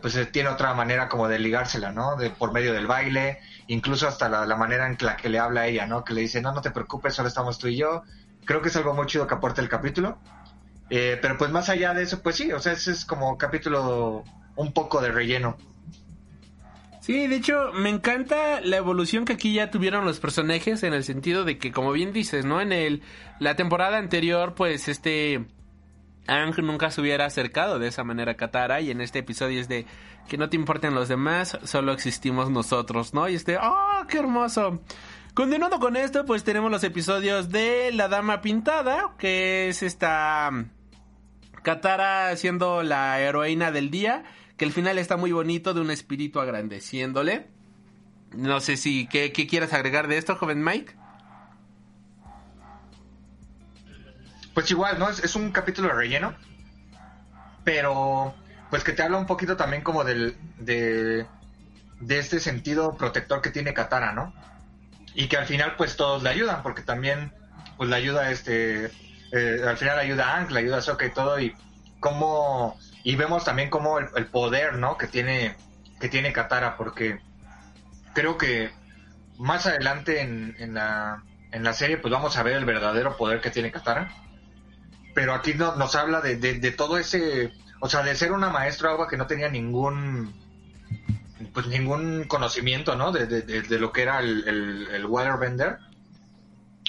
pues 0.00 0.32
tiene 0.32 0.48
otra 0.48 0.72
manera 0.72 1.08
como 1.08 1.28
de 1.28 1.38
ligársela, 1.38 1.92
¿no? 1.92 2.16
De, 2.16 2.30
por 2.30 2.52
medio 2.52 2.72
del 2.72 2.86
baile, 2.86 3.38
incluso 3.66 4.08
hasta 4.08 4.28
la, 4.28 4.56
manera 4.56 4.86
en 4.86 4.96
la 5.00 5.16
que 5.16 5.28
le 5.28 5.38
habla 5.38 5.62
a 5.62 5.66
ella, 5.66 5.86
¿no? 5.86 6.04
Que 6.04 6.14
le 6.14 6.22
dice, 6.22 6.40
no, 6.40 6.52
no 6.52 6.62
te 6.62 6.70
preocupes, 6.70 7.14
solo 7.14 7.28
estamos 7.28 7.58
tú 7.58 7.68
y 7.68 7.76
yo. 7.76 8.02
Creo 8.46 8.62
que 8.62 8.68
es 8.68 8.76
algo 8.76 8.94
muy 8.94 9.04
chido 9.06 9.26
que 9.26 9.34
aporta 9.34 9.60
el 9.60 9.68
capítulo. 9.68 10.18
Eh, 10.90 11.18
pero 11.20 11.36
pues 11.36 11.50
más 11.50 11.68
allá 11.68 11.94
de 11.94 12.02
eso, 12.02 12.22
pues 12.22 12.36
sí, 12.36 12.52
o 12.52 12.60
sea, 12.60 12.72
ese 12.72 12.92
es 12.92 13.04
como 13.04 13.36
capítulo 13.36 14.24
un 14.56 14.72
poco 14.72 15.00
de 15.00 15.10
relleno. 15.10 15.56
Sí, 17.00 17.26
de 17.26 17.36
hecho, 17.36 17.72
me 17.72 17.88
encanta 17.88 18.60
la 18.60 18.76
evolución 18.76 19.24
que 19.24 19.34
aquí 19.34 19.54
ya 19.54 19.70
tuvieron 19.70 20.04
los 20.04 20.20
personajes 20.20 20.82
en 20.82 20.92
el 20.92 21.04
sentido 21.04 21.44
de 21.44 21.56
que, 21.56 21.72
como 21.72 21.92
bien 21.92 22.12
dices, 22.12 22.44
¿no? 22.44 22.60
En 22.60 22.72
el 22.72 23.02
la 23.38 23.56
temporada 23.56 23.96
anterior, 23.96 24.54
pues 24.54 24.88
este 24.88 25.46
Ang 26.26 26.54
nunca 26.62 26.90
se 26.90 27.00
hubiera 27.00 27.24
acercado 27.24 27.78
de 27.78 27.88
esa 27.88 28.04
manera 28.04 28.32
a 28.32 28.36
Katara 28.36 28.82
y 28.82 28.90
en 28.90 29.00
este 29.00 29.20
episodio 29.20 29.58
es 29.58 29.68
de 29.68 29.86
que 30.28 30.36
no 30.36 30.50
te 30.50 30.56
importen 30.56 30.94
los 30.94 31.08
demás, 31.08 31.58
solo 31.64 31.92
existimos 31.92 32.50
nosotros, 32.50 33.14
¿no? 33.14 33.26
Y 33.28 33.34
este, 33.34 33.56
¡oh, 33.56 34.04
qué 34.06 34.18
hermoso! 34.18 34.82
Continuando 35.32 35.78
con 35.78 35.96
esto, 35.96 36.26
pues 36.26 36.44
tenemos 36.44 36.70
los 36.70 36.84
episodios 36.84 37.48
de 37.48 37.90
La 37.92 38.08
Dama 38.08 38.42
Pintada, 38.42 39.14
que 39.16 39.70
es 39.70 39.82
esta 39.82 40.50
Katara 41.68 42.34
siendo 42.36 42.82
la 42.82 43.20
heroína 43.20 43.70
del 43.70 43.90
día, 43.90 44.24
que 44.56 44.64
el 44.64 44.72
final 44.72 44.96
está 44.96 45.18
muy 45.18 45.32
bonito 45.32 45.74
de 45.74 45.82
un 45.82 45.90
espíritu 45.90 46.40
agrandeciéndole. 46.40 47.50
No 48.34 48.60
sé 48.60 48.78
si, 48.78 49.06
¿qué, 49.06 49.32
qué 49.32 49.46
quieres 49.46 49.74
agregar 49.74 50.08
de 50.08 50.16
esto, 50.16 50.34
joven 50.34 50.64
Mike? 50.64 50.96
Pues 54.54 54.70
igual, 54.70 54.98
¿no? 54.98 55.10
Es, 55.10 55.36
un 55.36 55.52
capítulo 55.52 55.90
relleno, 55.90 56.34
pero 57.64 58.34
pues 58.70 58.82
que 58.82 58.94
te 58.94 59.02
habla 59.02 59.18
un 59.18 59.26
poquito 59.26 59.58
también 59.58 59.82
como 59.82 60.04
del, 60.04 60.38
de, 60.56 61.26
de 62.00 62.18
este 62.18 62.40
sentido 62.40 62.96
protector 62.96 63.42
que 63.42 63.50
tiene 63.50 63.74
Katara, 63.74 64.14
¿no? 64.14 64.32
Y 65.14 65.28
que 65.28 65.36
al 65.36 65.44
final 65.44 65.76
pues 65.76 65.98
todos 65.98 66.22
le 66.22 66.30
ayudan, 66.30 66.62
porque 66.62 66.80
también 66.80 67.34
pues 67.76 67.90
le 67.90 67.96
ayuda 67.96 68.30
este, 68.30 68.90
eh, 69.32 69.62
al 69.66 69.76
final 69.76 69.98
ayuda 69.98 70.30
a 70.30 70.38
Ang, 70.38 70.50
le 70.50 70.60
ayuda 70.60 70.78
a 70.78 70.82
Sokka 70.82 71.06
y 71.06 71.12
todo, 71.12 71.40
y 71.40 71.54
cómo, 72.00 72.78
y 73.04 73.16
vemos 73.16 73.44
también 73.44 73.70
como 73.70 73.98
el, 73.98 74.26
poder, 74.26 74.74
¿no? 74.74 74.96
Que 74.96 75.06
tiene, 75.06 75.56
que 76.00 76.08
tiene 76.08 76.32
Katara, 76.32 76.76
porque 76.76 77.20
creo 78.14 78.38
que 78.38 78.70
más 79.38 79.66
adelante 79.66 80.20
en, 80.20 80.56
en, 80.58 80.74
la, 80.74 81.22
en 81.52 81.62
la 81.62 81.72
serie 81.72 81.98
pues 81.98 82.12
vamos 82.12 82.36
a 82.36 82.42
ver 82.42 82.56
el 82.56 82.64
verdadero 82.64 83.16
poder 83.16 83.40
que 83.40 83.50
tiene 83.50 83.70
Katara 83.70 84.10
pero 85.18 85.34
aquí 85.34 85.52
no, 85.54 85.74
nos 85.74 85.96
habla 85.96 86.20
de, 86.20 86.36
de, 86.36 86.70
todo 86.70 86.96
ese, 86.96 87.52
o 87.80 87.88
sea, 87.88 88.04
de 88.04 88.14
ser 88.14 88.30
una 88.30 88.50
maestra 88.50 88.90
agua 88.90 89.08
que 89.08 89.16
no 89.16 89.26
tenía 89.26 89.48
ningún, 89.48 90.32
pues 91.52 91.66
ningún 91.66 92.22
conocimiento, 92.28 92.94
¿no? 92.94 93.10
De, 93.10 93.26
de 93.26 93.78
lo 93.80 93.90
que 93.90 94.02
era 94.02 94.20
el, 94.20 94.46
el, 94.88 95.06
waterbender, 95.06 95.78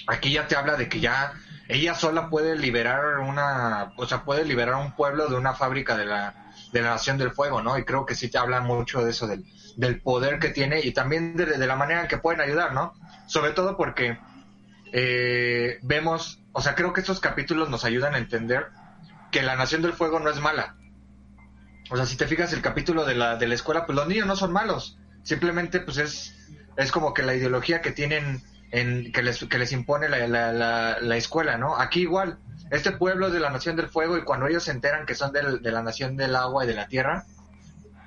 aquí 0.06 0.32
ya 0.32 0.48
te 0.48 0.56
habla 0.56 0.76
de 0.76 0.88
que 0.88 1.00
ya 1.00 1.34
ella 1.70 1.94
sola 1.94 2.30
puede 2.30 2.58
liberar 2.58 3.20
una, 3.20 3.94
o 3.96 4.06
sea, 4.08 4.24
puede 4.24 4.44
liberar 4.44 4.76
un 4.76 4.96
pueblo 4.96 5.28
de 5.28 5.36
una 5.36 5.54
fábrica 5.54 5.96
de 5.96 6.06
la, 6.06 6.52
de 6.74 6.82
la 6.82 6.90
Nación 6.90 7.20
del 7.20 7.32
Fuego, 7.32 7.62
¿no? 7.62 7.78
Y 7.78 7.86
creo 7.86 8.06
que 8.08 8.16
sí 8.16 8.28
te 8.28 8.40
habla 8.40 8.60
mucho 8.60 9.04
de 9.04 9.12
eso, 9.12 9.28
del, 9.28 9.46
del 9.78 10.02
poder 10.02 10.40
que 10.40 10.50
tiene 10.50 10.82
y 10.82 10.92
también 10.92 11.36
de, 11.36 11.58
la 11.58 11.76
manera 11.76 12.02
en 12.02 12.08
que 12.08 12.18
pueden 12.18 12.42
ayudar, 12.42 12.74
¿no? 12.74 12.96
Sobre 13.28 13.52
todo 13.52 13.78
porque 13.78 14.18
eh, 14.92 15.78
vemos, 15.84 16.42
o 16.54 16.62
sea, 16.62 16.74
creo 16.74 16.92
que 16.92 17.02
estos 17.02 17.20
capítulos 17.20 17.70
nos 17.70 17.86
ayudan 17.86 18.16
a 18.16 18.18
entender 18.18 18.68
que 19.32 19.44
la 19.44 19.56
Nación 19.56 19.84
del 19.84 19.94
Fuego 19.94 20.20
no 20.20 20.32
es 20.32 20.40
mala. 20.40 20.76
O 21.92 21.98
sea, 21.98 22.08
si 22.08 22.18
te 22.18 22.28
fijas 22.28 22.52
el 22.52 22.62
capítulo 22.62 23.06
de 23.06 23.14
la, 23.14 23.36
de 23.36 23.48
la 23.48 23.54
escuela, 23.54 23.86
pues 23.86 23.96
los 23.96 24.08
niños 24.08 24.26
no 24.26 24.36
son 24.36 24.52
malos. 24.52 24.98
Simplemente, 25.22 25.80
pues 25.80 25.98
es, 25.98 26.36
es 26.78 26.92
como 26.92 27.14
que 27.14 27.22
la 27.22 27.36
ideología 27.36 27.82
que 27.82 27.92
tienen, 27.92 28.42
en, 28.72 29.12
que, 29.12 29.22
les, 29.24 29.44
que 29.46 29.58
les 29.58 29.72
impone 29.72 30.10
la, 30.10 30.28
la, 30.28 30.52
la, 30.54 30.98
la 31.02 31.18
escuela, 31.18 31.58
¿no? 31.58 31.78
Aquí 31.78 32.02
igual, 32.02 32.38
este 32.72 32.92
pueblo 32.92 33.28
es 33.28 33.34
de 33.34 33.40
la 33.40 33.50
Nación 33.50 33.76
del 33.76 33.90
Fuego 33.90 34.18
y 34.18 34.24
cuando 34.24 34.48
ellos 34.48 34.64
se 34.64 34.72
enteran 34.72 35.06
que 35.06 35.16
son 35.16 35.32
del- 35.32 35.62
de 35.62 35.72
la 35.72 35.82
Nación 35.82 36.16
del 36.18 36.36
Agua 36.36 36.64
y 36.64 36.68
de 36.68 36.74
la 36.76 36.88
Tierra, 36.88 37.26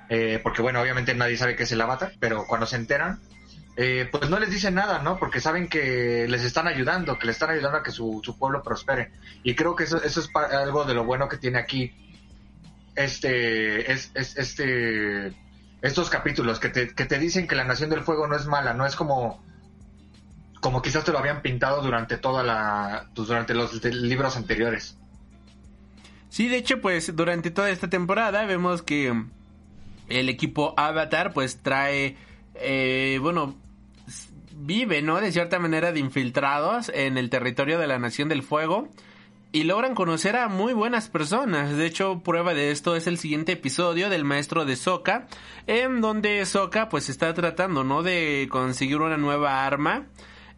eh, 0.09 0.39
porque 0.43 0.61
bueno, 0.61 0.81
obviamente 0.81 1.13
nadie 1.15 1.37
sabe 1.37 1.55
qué 1.55 1.63
es 1.63 1.71
el 1.71 1.81
avatar, 1.81 2.13
pero 2.19 2.45
cuando 2.47 2.65
se 2.65 2.75
enteran, 2.77 3.19
eh, 3.75 4.07
pues 4.11 4.29
no 4.29 4.39
les 4.39 4.51
dicen 4.51 4.75
nada, 4.75 4.99
¿no? 4.99 5.17
Porque 5.17 5.39
saben 5.41 5.67
que 5.67 6.27
les 6.29 6.43
están 6.43 6.67
ayudando, 6.67 7.17
que 7.17 7.25
les 7.27 7.35
están 7.35 7.49
ayudando 7.49 7.79
a 7.79 7.83
que 7.83 7.91
su, 7.91 8.21
su 8.23 8.37
pueblo 8.37 8.61
prospere. 8.61 9.11
Y 9.43 9.55
creo 9.55 9.75
que 9.75 9.85
eso, 9.85 10.01
eso 10.03 10.19
es 10.21 10.29
algo 10.35 10.85
de 10.85 10.93
lo 10.93 11.03
bueno 11.05 11.27
que 11.27 11.37
tiene 11.37 11.57
aquí 11.59 11.91
este, 12.95 13.91
es, 13.91 14.11
es- 14.13 14.37
este, 14.37 15.33
estos 15.81 16.09
capítulos 16.09 16.59
que 16.59 16.69
te, 16.69 16.93
que 16.93 17.05
te 17.05 17.17
dicen 17.19 17.47
que 17.47 17.55
la 17.55 17.63
Nación 17.63 17.89
del 17.89 18.01
Fuego 18.03 18.27
no 18.27 18.35
es 18.35 18.45
mala, 18.45 18.73
no 18.73 18.85
es 18.85 18.95
como, 18.95 19.43
como 20.63 20.81
quizás 20.81 21.03
te 21.03 21.11
lo 21.11 21.19
habían 21.19 21.41
pintado 21.41 21.83
durante 21.83 22.17
toda 22.17 22.41
la, 22.41 23.09
pues, 23.13 23.27
durante 23.27 23.53
los 23.53 23.83
libros 23.83 24.37
anteriores. 24.37 24.97
Sí, 26.29 26.47
de 26.47 26.57
hecho, 26.57 26.81
pues 26.81 27.15
durante 27.15 27.51
toda 27.51 27.69
esta 27.69 27.89
temporada 27.89 28.45
vemos 28.45 28.81
que 28.81 29.13
mm, 29.13 29.29
el 30.09 30.29
equipo 30.29 30.73
Avatar 30.77 31.33
pues 31.33 31.61
trae, 31.61 32.15
eh, 32.55 33.19
bueno, 33.21 33.55
vive, 34.55 35.01
¿no? 35.01 35.19
De 35.19 35.31
cierta 35.31 35.59
manera 35.59 35.91
de 35.91 35.99
infiltrados 35.99 36.89
en 36.95 37.17
el 37.17 37.29
territorio 37.29 37.77
de 37.77 37.85
la 37.85 37.99
Nación 37.99 38.29
del 38.29 38.41
Fuego 38.41 38.89
y 39.51 39.65
logran 39.65 39.95
conocer 39.95 40.37
a 40.37 40.47
muy 40.47 40.73
buenas 40.73 41.09
personas. 41.09 41.75
De 41.75 41.85
hecho, 41.85 42.21
prueba 42.23 42.53
de 42.53 42.71
esto 42.71 42.95
es 42.95 43.05
el 43.05 43.17
siguiente 43.17 43.51
episodio 43.51 44.09
del 44.09 44.23
maestro 44.23 44.65
de 44.65 44.77
Sokka, 44.77 45.27
en 45.67 46.01
donde 46.01 46.43
Sokka 46.45 46.87
pues 46.89 47.09
está 47.09 47.33
tratando, 47.33 47.83
¿no? 47.83 48.01
De 48.01 48.47
conseguir 48.49 49.01
una 49.01 49.17
nueva 49.17 49.65
arma. 49.65 50.07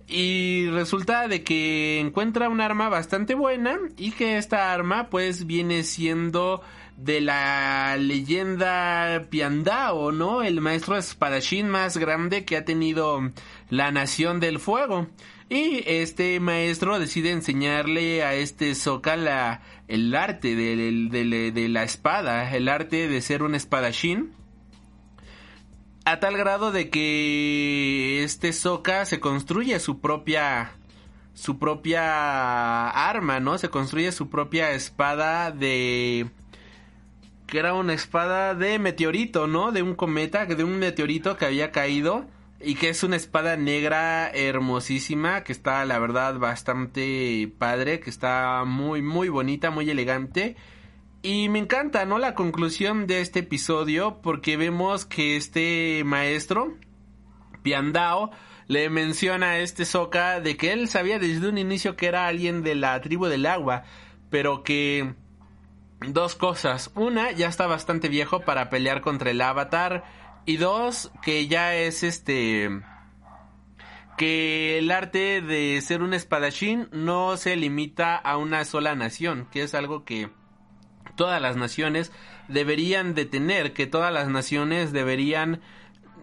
Y 0.08 0.68
resulta 0.70 1.28
de 1.28 1.44
que 1.44 2.00
encuentra 2.00 2.48
un 2.50 2.62
arma 2.62 2.89
bastante 2.89 3.34
buena 3.34 3.80
y 3.98 4.12
que 4.12 4.38
esta 4.38 4.72
arma 4.72 5.10
pues 5.10 5.48
viene 5.48 5.82
siendo 5.84 6.62
de 6.96 7.22
la 7.22 7.98
leyenda 7.98 9.26
Piandao, 9.30 10.12
¿no? 10.12 10.44
El 10.44 10.62
maestro 10.62 10.96
espadachín 10.96 11.70
más 11.70 11.98
grande 11.98 12.46
que 12.46 12.56
ha 12.56 12.65
tenido 12.65 13.32
la 13.70 13.91
Nación 13.91 14.39
del 14.39 14.60
Fuego. 14.60 15.08
Y 15.50 15.84
este 15.88 16.39
maestro 16.39 16.98
decide 17.00 17.32
enseñarle 17.32 18.24
a 18.24 18.34
este 18.36 18.74
Sokka 18.76 19.15
la, 19.15 19.62
el 19.88 20.15
arte 20.15 20.56
de, 20.56 20.76
de- 21.10 21.52
de 21.52 21.70
la 21.70 21.84
espada, 21.84 22.56
el 22.56 22.68
arte 22.70 23.08
de 23.08 23.22
ser 23.22 23.41
un 23.44 23.56
espadachín 23.56 24.32
a 26.06 26.20
tal 26.20 26.38
grado 26.38 26.72
de 26.72 26.89
que 26.89 28.24
este 28.24 28.54
Sokka 28.54 29.06
se 29.06 29.20
construye 29.20 29.80
su 29.80 30.00
propia 30.00 30.72
su 31.34 31.60
propia 31.60 32.89
arma, 32.89 33.39
¿no? 33.39 33.58
Se 33.58 33.70
construye 33.70 34.12
su 34.12 34.30
propia 34.30 34.72
espada 34.72 35.52
de 35.52 36.30
que 37.48 37.60
era 37.60 37.74
una 37.74 37.94
espada 37.94 38.56
de 38.56 38.80
meteorito, 38.80 39.48
¿no? 39.48 39.72
De 39.72 39.82
un 39.82 39.96
cometa, 39.96 40.46
de 40.46 40.63
un 40.63 40.80
meteorito 40.80 41.38
que 41.38 41.46
había 41.46 41.72
caído 41.72 42.26
y 42.62 42.76
que 42.76 42.89
es 42.89 43.04
una 43.04 43.18
espada 43.18 43.58
negra 43.58 44.30
hermosísima, 44.30 45.44
que 45.44 45.52
está 45.52 45.84
la 45.86 46.00
verdad 46.00 46.39
bastante 46.39 47.52
padre, 47.58 48.00
que 48.00 48.10
está 48.10 48.63
muy 48.65 49.02
muy 49.02 49.30
bonita, 49.30 49.72
muy 49.72 49.89
elegante. 49.89 50.56
Y 51.26 51.50
me 51.50 51.58
encanta, 51.58 52.06
¿no? 52.06 52.20
La 52.20 52.36
conclusión 52.36 53.08
de 53.08 53.20
este 53.20 53.40
episodio 53.40 54.22
porque 54.22 54.58
vemos 54.58 55.08
que 55.08 55.38
este 55.38 56.04
maestro, 56.06 56.78
Piandao, 57.64 58.30
le 58.68 58.92
menciona 58.92 59.48
a 59.48 59.58
este 59.58 59.86
Sokka 59.86 60.40
de 60.40 60.56
que 60.56 60.72
él 60.72 60.88
sabía 60.88 61.18
desde 61.18 61.50
un 61.50 61.58
inicio 61.58 61.96
que 61.96 62.06
era 62.06 62.28
alguien 62.28 62.62
de 62.62 62.76
la 62.76 63.02
tribu 63.02 63.26
del 63.26 63.48
agua, 63.48 63.86
pero 64.30 64.62
que 64.62 65.16
dos 66.08 66.36
cosas. 66.36 66.92
Una, 66.94 67.32
ya 67.32 67.48
está 67.48 67.66
bastante 67.66 68.08
viejo 68.08 68.42
para 68.42 68.70
pelear 68.70 69.02
contra 69.02 69.32
el 69.32 69.42
avatar. 69.42 70.04
Y 70.46 70.58
dos, 70.58 71.12
que 71.24 71.48
ya 71.48 71.76
es 71.76 72.04
este... 72.04 72.70
Que 74.16 74.78
el 74.78 74.92
arte 74.92 75.42
de 75.42 75.82
ser 75.82 76.04
un 76.04 76.14
espadachín 76.14 76.88
no 76.92 77.36
se 77.36 77.56
limita 77.56 78.16
a 78.16 78.38
una 78.38 78.64
sola 78.64 78.94
nación, 78.94 79.48
que 79.52 79.64
es 79.64 79.74
algo 79.74 80.06
que 80.06 80.30
todas 81.15 81.41
las 81.41 81.56
naciones 81.56 82.12
deberían 82.47 83.13
de 83.13 83.25
tener, 83.25 83.73
que 83.73 83.88
todas 83.88 84.13
las 84.13 84.28
naciones 84.28 84.91
deberían 84.91 85.62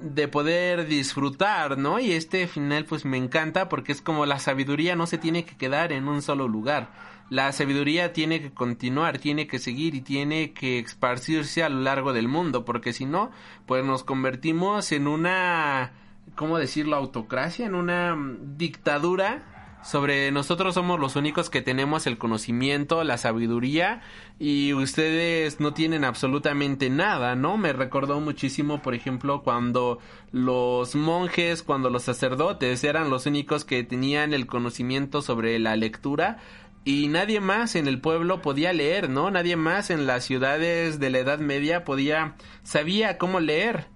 de 0.00 0.28
poder 0.28 0.86
disfrutar, 0.86 1.78
¿no? 1.78 2.00
Y 2.00 2.12
este 2.12 2.46
final 2.48 2.84
pues 2.84 3.04
me 3.04 3.16
encanta 3.16 3.68
porque 3.68 3.92
es 3.92 4.02
como 4.02 4.26
la 4.26 4.38
sabiduría 4.38 4.96
no 4.96 5.06
se 5.06 5.18
tiene 5.18 5.44
que 5.44 5.56
quedar 5.56 5.92
en 5.92 6.08
un 6.08 6.22
solo 6.22 6.48
lugar. 6.48 6.90
La 7.30 7.50
sabiduría 7.52 8.12
tiene 8.12 8.42
que 8.42 8.50
continuar, 8.50 9.18
tiene 9.18 9.46
que 9.46 9.58
seguir 9.58 9.94
y 9.94 10.00
tiene 10.02 10.52
que 10.52 10.80
esparcirse 10.80 11.62
a 11.62 11.68
lo 11.68 11.80
largo 11.80 12.12
del 12.12 12.28
mundo, 12.28 12.64
porque 12.64 12.92
si 12.92 13.06
no, 13.06 13.30
pues 13.64 13.84
nos 13.84 14.04
convertimos 14.04 14.92
en 14.92 15.06
una, 15.06 15.92
¿cómo 16.34 16.58
decirlo? 16.58 16.96
Autocracia, 16.96 17.64
en 17.64 17.74
una 17.74 18.14
mm, 18.14 18.58
dictadura 18.58 19.61
sobre 19.82 20.30
nosotros 20.30 20.74
somos 20.74 21.00
los 21.00 21.16
únicos 21.16 21.50
que 21.50 21.60
tenemos 21.60 22.06
el 22.06 22.18
conocimiento, 22.18 23.02
la 23.04 23.18
sabiduría 23.18 24.00
y 24.38 24.72
ustedes 24.72 25.60
no 25.60 25.74
tienen 25.74 26.04
absolutamente 26.04 26.88
nada, 26.88 27.34
¿no? 27.34 27.56
Me 27.56 27.72
recordó 27.72 28.20
muchísimo, 28.20 28.80
por 28.80 28.94
ejemplo, 28.94 29.42
cuando 29.42 29.98
los 30.30 30.94
monjes, 30.94 31.62
cuando 31.62 31.90
los 31.90 32.04
sacerdotes 32.04 32.84
eran 32.84 33.10
los 33.10 33.26
únicos 33.26 33.64
que 33.64 33.82
tenían 33.82 34.32
el 34.32 34.46
conocimiento 34.46 35.20
sobre 35.20 35.58
la 35.58 35.76
lectura 35.76 36.38
y 36.84 37.08
nadie 37.08 37.40
más 37.40 37.76
en 37.76 37.86
el 37.86 38.00
pueblo 38.00 38.42
podía 38.42 38.72
leer, 38.72 39.08
¿no? 39.08 39.30
Nadie 39.30 39.56
más 39.56 39.90
en 39.90 40.06
las 40.06 40.24
ciudades 40.24 40.98
de 40.98 41.10
la 41.10 41.18
Edad 41.18 41.38
Media 41.38 41.84
podía 41.84 42.34
sabía 42.62 43.18
cómo 43.18 43.40
leer 43.40 43.86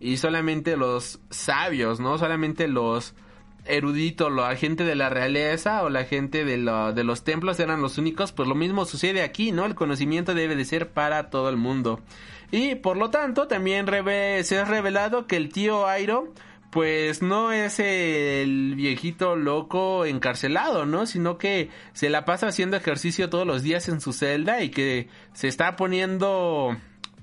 y 0.00 0.16
solamente 0.16 0.76
los 0.76 1.20
sabios, 1.28 2.00
¿no? 2.00 2.16
Solamente 2.16 2.66
los 2.66 3.14
erudito, 3.66 4.30
la 4.30 4.54
gente 4.56 4.84
de 4.84 4.94
la 4.94 5.08
realeza 5.10 5.82
o 5.82 5.90
la 5.90 6.04
gente 6.04 6.44
de, 6.44 6.56
lo- 6.56 6.92
de 6.92 7.04
los 7.04 7.24
templos 7.24 7.60
eran 7.60 7.82
los 7.82 7.98
únicos, 7.98 8.32
pues 8.32 8.48
lo 8.48 8.54
mismo 8.54 8.84
sucede 8.84 9.22
aquí, 9.22 9.52
¿no? 9.52 9.64
El 9.66 9.74
conocimiento 9.74 10.34
debe 10.34 10.56
de 10.56 10.64
ser 10.64 10.90
para 10.90 11.30
todo 11.30 11.48
el 11.48 11.56
mundo. 11.56 12.00
Y 12.50 12.74
por 12.76 12.96
lo 12.96 13.10
tanto 13.10 13.46
también 13.46 13.86
se 14.44 14.58
ha 14.58 14.64
revelado 14.64 15.26
que 15.26 15.36
el 15.36 15.50
tío 15.52 15.86
Airo 15.86 16.32
pues 16.70 17.20
no 17.20 17.50
es 17.50 17.80
el 17.80 18.74
viejito 18.76 19.34
loco 19.34 20.04
encarcelado, 20.04 20.86
¿no? 20.86 21.04
Sino 21.06 21.36
que 21.36 21.68
se 21.92 22.10
la 22.10 22.24
pasa 22.24 22.46
haciendo 22.48 22.76
ejercicio 22.76 23.28
todos 23.28 23.46
los 23.46 23.62
días 23.62 23.88
en 23.88 24.00
su 24.00 24.12
celda 24.12 24.62
y 24.62 24.70
que 24.70 25.08
se 25.32 25.48
está 25.48 25.74
poniendo 25.74 26.76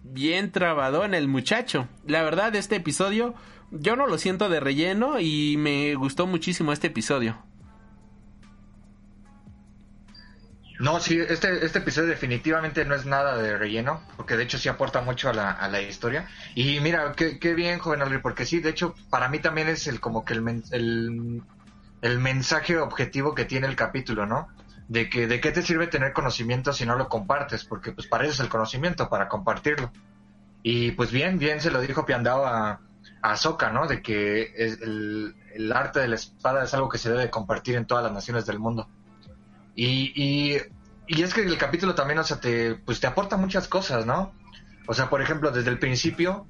bien 0.04 0.52
trabado 0.52 1.06
en 1.06 1.14
el 1.14 1.28
muchacho. 1.30 1.88
La 2.06 2.24
verdad, 2.24 2.56
este 2.56 2.76
episodio 2.78 3.36
yo 3.72 3.96
no 3.96 4.08
lo 4.08 4.18
siento 4.18 4.50
de 4.50 4.60
relleno 4.60 5.20
y 5.20 5.56
me 5.58 5.96
gustó 5.96 6.28
muchísimo 6.28 6.72
este 6.72 6.88
episodio. 6.88 7.38
No, 10.80 11.00
sí, 11.00 11.20
este, 11.20 11.66
este 11.66 11.80
episodio 11.80 12.10
definitivamente 12.10 12.86
no 12.86 12.94
es 12.94 13.06
nada 13.06 13.38
de 13.38 13.58
relleno, 13.58 14.04
porque 14.16 14.38
de 14.38 14.44
hecho 14.44 14.60
sí 14.60 14.70
aporta 14.70 15.02
mucho 15.02 15.30
a 15.30 15.34
la, 15.34 15.52
a 15.52 15.68
la 15.70 15.82
historia. 15.82 16.28
Y 16.54 16.80
mira, 16.82 17.14
qué, 17.14 17.40
qué 17.40 17.56
bien, 17.56 17.80
joven 17.80 18.04
Alri, 18.04 18.20
porque 18.20 18.46
sí, 18.46 18.60
de 18.60 18.70
hecho, 18.70 18.94
para 19.10 19.28
mí 19.28 19.40
también 19.40 19.70
es 19.70 19.88
el 19.88 20.00
como 20.00 20.24
que 20.24 20.34
el, 20.36 20.64
el, 20.72 21.42
el 22.02 22.20
mensaje 22.20 22.78
objetivo 22.78 23.34
que 23.34 23.46
tiene 23.46 23.66
el 23.66 23.76
capítulo, 23.76 24.28
¿no? 24.28 24.50
De 24.88 25.10
que 25.10 25.26
de 25.26 25.42
qué 25.42 25.52
te 25.52 25.64
sirve 25.64 25.88
tener 25.88 26.14
conocimiento 26.14 26.72
si 26.74 26.86
no 26.86 26.96
lo 26.96 27.10
compartes, 27.10 27.66
porque 27.66 27.92
pues 27.92 28.06
para 28.06 28.26
eso 28.26 28.34
es 28.34 28.40
el 28.42 28.50
conocimiento, 28.50 29.10
para 29.10 29.28
compartirlo. 29.28 29.92
Y 30.62 30.92
pues 30.92 31.12
bien, 31.12 31.40
bien 31.40 31.60
se 31.60 31.72
lo 31.72 31.82
dijo 31.82 32.06
Piandao 32.06 32.46
a 32.46 32.82
Ahsoka, 33.22 33.72
¿no? 33.72 33.88
De 33.88 34.02
que 34.02 34.54
el, 34.56 35.72
arte 35.74 36.00
de 36.00 36.08
la 36.08 36.16
espada 36.16 36.64
es 36.64 36.74
algo 36.74 36.90
que 36.90 36.98
se 36.98 37.10
debe 37.10 37.30
compartir 37.30 37.76
en 37.76 37.86
todas 37.86 38.04
las 38.04 38.14
naciones 38.14 38.46
del 38.46 38.60
mundo. 38.60 38.88
Y, 39.76 40.12
y, 40.16 40.58
y 41.08 41.22
es 41.22 41.34
que 41.34 41.42
el 41.42 41.58
capítulo 41.58 41.96
también, 41.96 42.20
o 42.20 42.24
sea, 42.24 42.40
te, 42.40 42.76
pues 42.76 43.00
te 43.00 43.08
aporta 43.08 43.38
muchas 43.38 43.68
cosas, 43.68 44.06
¿no? 44.06 44.34
O 44.88 44.94
sea, 44.94 45.10
por 45.10 45.22
ejemplo, 45.22 45.52
desde 45.52 45.70
el 45.70 45.80
principio, 45.80 46.48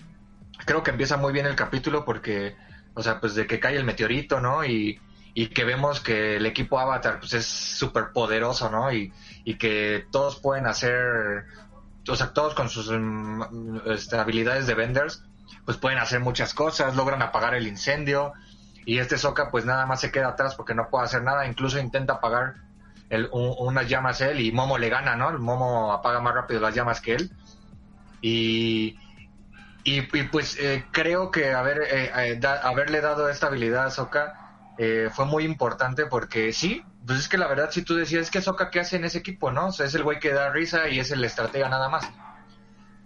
creo 0.65 0.83
que 0.83 0.91
empieza 0.91 1.17
muy 1.17 1.33
bien 1.33 1.45
el 1.45 1.55
capítulo 1.55 2.05
porque, 2.05 2.55
o 2.93 3.01
sea, 3.01 3.19
pues 3.19 3.35
de 3.35 3.47
que 3.47 3.59
cae 3.59 3.75
el 3.75 3.83
meteorito, 3.83 4.39
¿no? 4.39 4.63
Y, 4.65 4.99
y 5.33 5.49
que 5.49 5.63
vemos 5.63 5.99
que 5.99 6.37
el 6.37 6.45
equipo 6.47 6.79
Avatar 6.79 7.19
pues 7.19 7.33
es 7.33 7.45
súper 7.45 8.11
poderoso, 8.11 8.71
¿no? 8.71 8.91
Y, 8.91 9.13
y 9.43 9.55
que 9.55 10.07
todos 10.11 10.39
pueden 10.39 10.65
hacer, 10.65 11.45
o 12.09 12.15
sea, 12.15 12.33
todos 12.33 12.55
con 12.55 12.69
sus 12.69 12.91
mm, 12.91 13.81
este, 13.85 14.17
habilidades 14.17 14.65
de 14.65 14.73
vendors, 14.73 15.23
pues 15.67 15.77
pueden 15.77 15.99
hacer 15.99 16.21
muchas 16.21 16.53
cosas, 16.53 16.95
logran 16.95 17.21
apagar 17.21 17.53
el 17.53 17.67
incendio 17.67 18.31
y 18.85 18.99
este 18.99 19.17
Soka 19.17 19.51
pues 19.51 19.65
nada 19.65 19.85
más 19.85 19.99
se 19.99 20.13
queda 20.13 20.29
atrás 20.29 20.55
porque 20.55 20.73
no 20.73 20.87
puede 20.89 21.03
hacer 21.03 21.23
nada, 21.23 21.45
incluso 21.45 21.77
intenta 21.77 22.13
apagar 22.13 22.55
el, 23.09 23.27
un- 23.33 23.53
unas 23.59 23.89
llamas 23.89 24.21
él 24.21 24.39
y 24.39 24.53
Momo 24.53 24.77
le 24.77 24.87
gana, 24.87 25.17
¿no? 25.17 25.29
El 25.29 25.39
Momo 25.39 25.91
apaga 25.91 26.21
más 26.21 26.33
rápido 26.33 26.61
las 26.61 26.73
llamas 26.73 27.01
que 27.01 27.15
él 27.15 27.31
y, 28.21 28.97
y, 29.83 30.01
pues 30.31 30.57
eh, 30.57 30.85
creo 30.93 31.31
que 31.31 31.53
haber, 31.53 31.81
eh, 31.81 32.11
eh, 32.15 32.39
haberle 32.63 33.01
dado 33.01 33.27
esta 33.27 33.47
habilidad 33.47 33.87
a 33.87 33.91
Soka 33.91 34.33
eh, 34.77 35.09
fue 35.13 35.25
muy 35.25 35.43
importante 35.43 36.05
porque 36.05 36.53
sí, 36.53 36.81
pues 37.05 37.19
es 37.19 37.27
que 37.27 37.37
la 37.37 37.47
verdad 37.47 37.71
si 37.71 37.81
tú 37.81 37.93
decías 37.93 38.31
que 38.31 38.41
Soka 38.41 38.69
qué 38.69 38.79
hace 38.79 38.95
en 38.95 39.03
ese 39.03 39.17
equipo, 39.17 39.51
¿no? 39.51 39.67
Es 39.67 39.93
el 39.95 40.03
güey 40.03 40.19
que 40.19 40.31
da 40.31 40.49
risa 40.49 40.87
y 40.87 41.01
es 41.01 41.11
el 41.11 41.25
estratega 41.25 41.67
nada 41.67 41.89
más. 41.89 42.07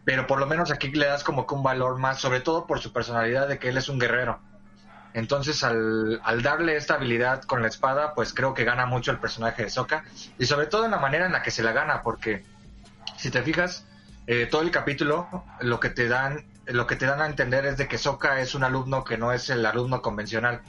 Pero 0.03 0.27
por 0.27 0.39
lo 0.39 0.47
menos 0.47 0.71
aquí 0.71 0.89
le 0.89 1.05
das 1.05 1.23
como 1.23 1.45
que 1.45 1.53
un 1.53 1.63
valor 1.63 1.99
más, 1.99 2.19
sobre 2.19 2.41
todo 2.41 2.65
por 2.65 2.79
su 2.79 2.91
personalidad 2.91 3.47
de 3.47 3.59
que 3.59 3.69
él 3.69 3.77
es 3.77 3.89
un 3.89 3.99
guerrero. 3.99 4.39
Entonces 5.13 5.63
al, 5.63 6.21
al 6.23 6.41
darle 6.41 6.77
esta 6.77 6.95
habilidad 6.95 7.43
con 7.43 7.61
la 7.61 7.67
espada, 7.67 8.13
pues 8.15 8.33
creo 8.33 8.53
que 8.53 8.63
gana 8.63 8.85
mucho 8.85 9.11
el 9.11 9.19
personaje 9.19 9.63
de 9.63 9.69
Soka 9.69 10.05
y 10.39 10.45
sobre 10.45 10.67
todo 10.67 10.85
en 10.85 10.91
la 10.91 10.99
manera 10.99 11.25
en 11.25 11.33
la 11.33 11.43
que 11.43 11.51
se 11.51 11.63
la 11.63 11.73
gana, 11.73 12.01
porque 12.01 12.43
si 13.17 13.29
te 13.29 13.43
fijas, 13.43 13.85
eh, 14.27 14.45
todo 14.45 14.61
el 14.61 14.71
capítulo 14.71 15.43
lo 15.61 15.79
que 15.79 15.89
te 15.89 16.07
dan 16.07 16.45
lo 16.67 16.85
que 16.85 16.95
te 16.95 17.05
dan 17.05 17.21
a 17.21 17.25
entender 17.25 17.65
es 17.65 17.77
de 17.77 17.87
que 17.87 17.97
Sokka 17.97 18.39
es 18.39 18.53
un 18.53 18.63
alumno 18.63 19.03
que 19.03 19.17
no 19.17 19.33
es 19.33 19.49
el 19.49 19.65
alumno 19.65 20.01
convencional 20.01 20.61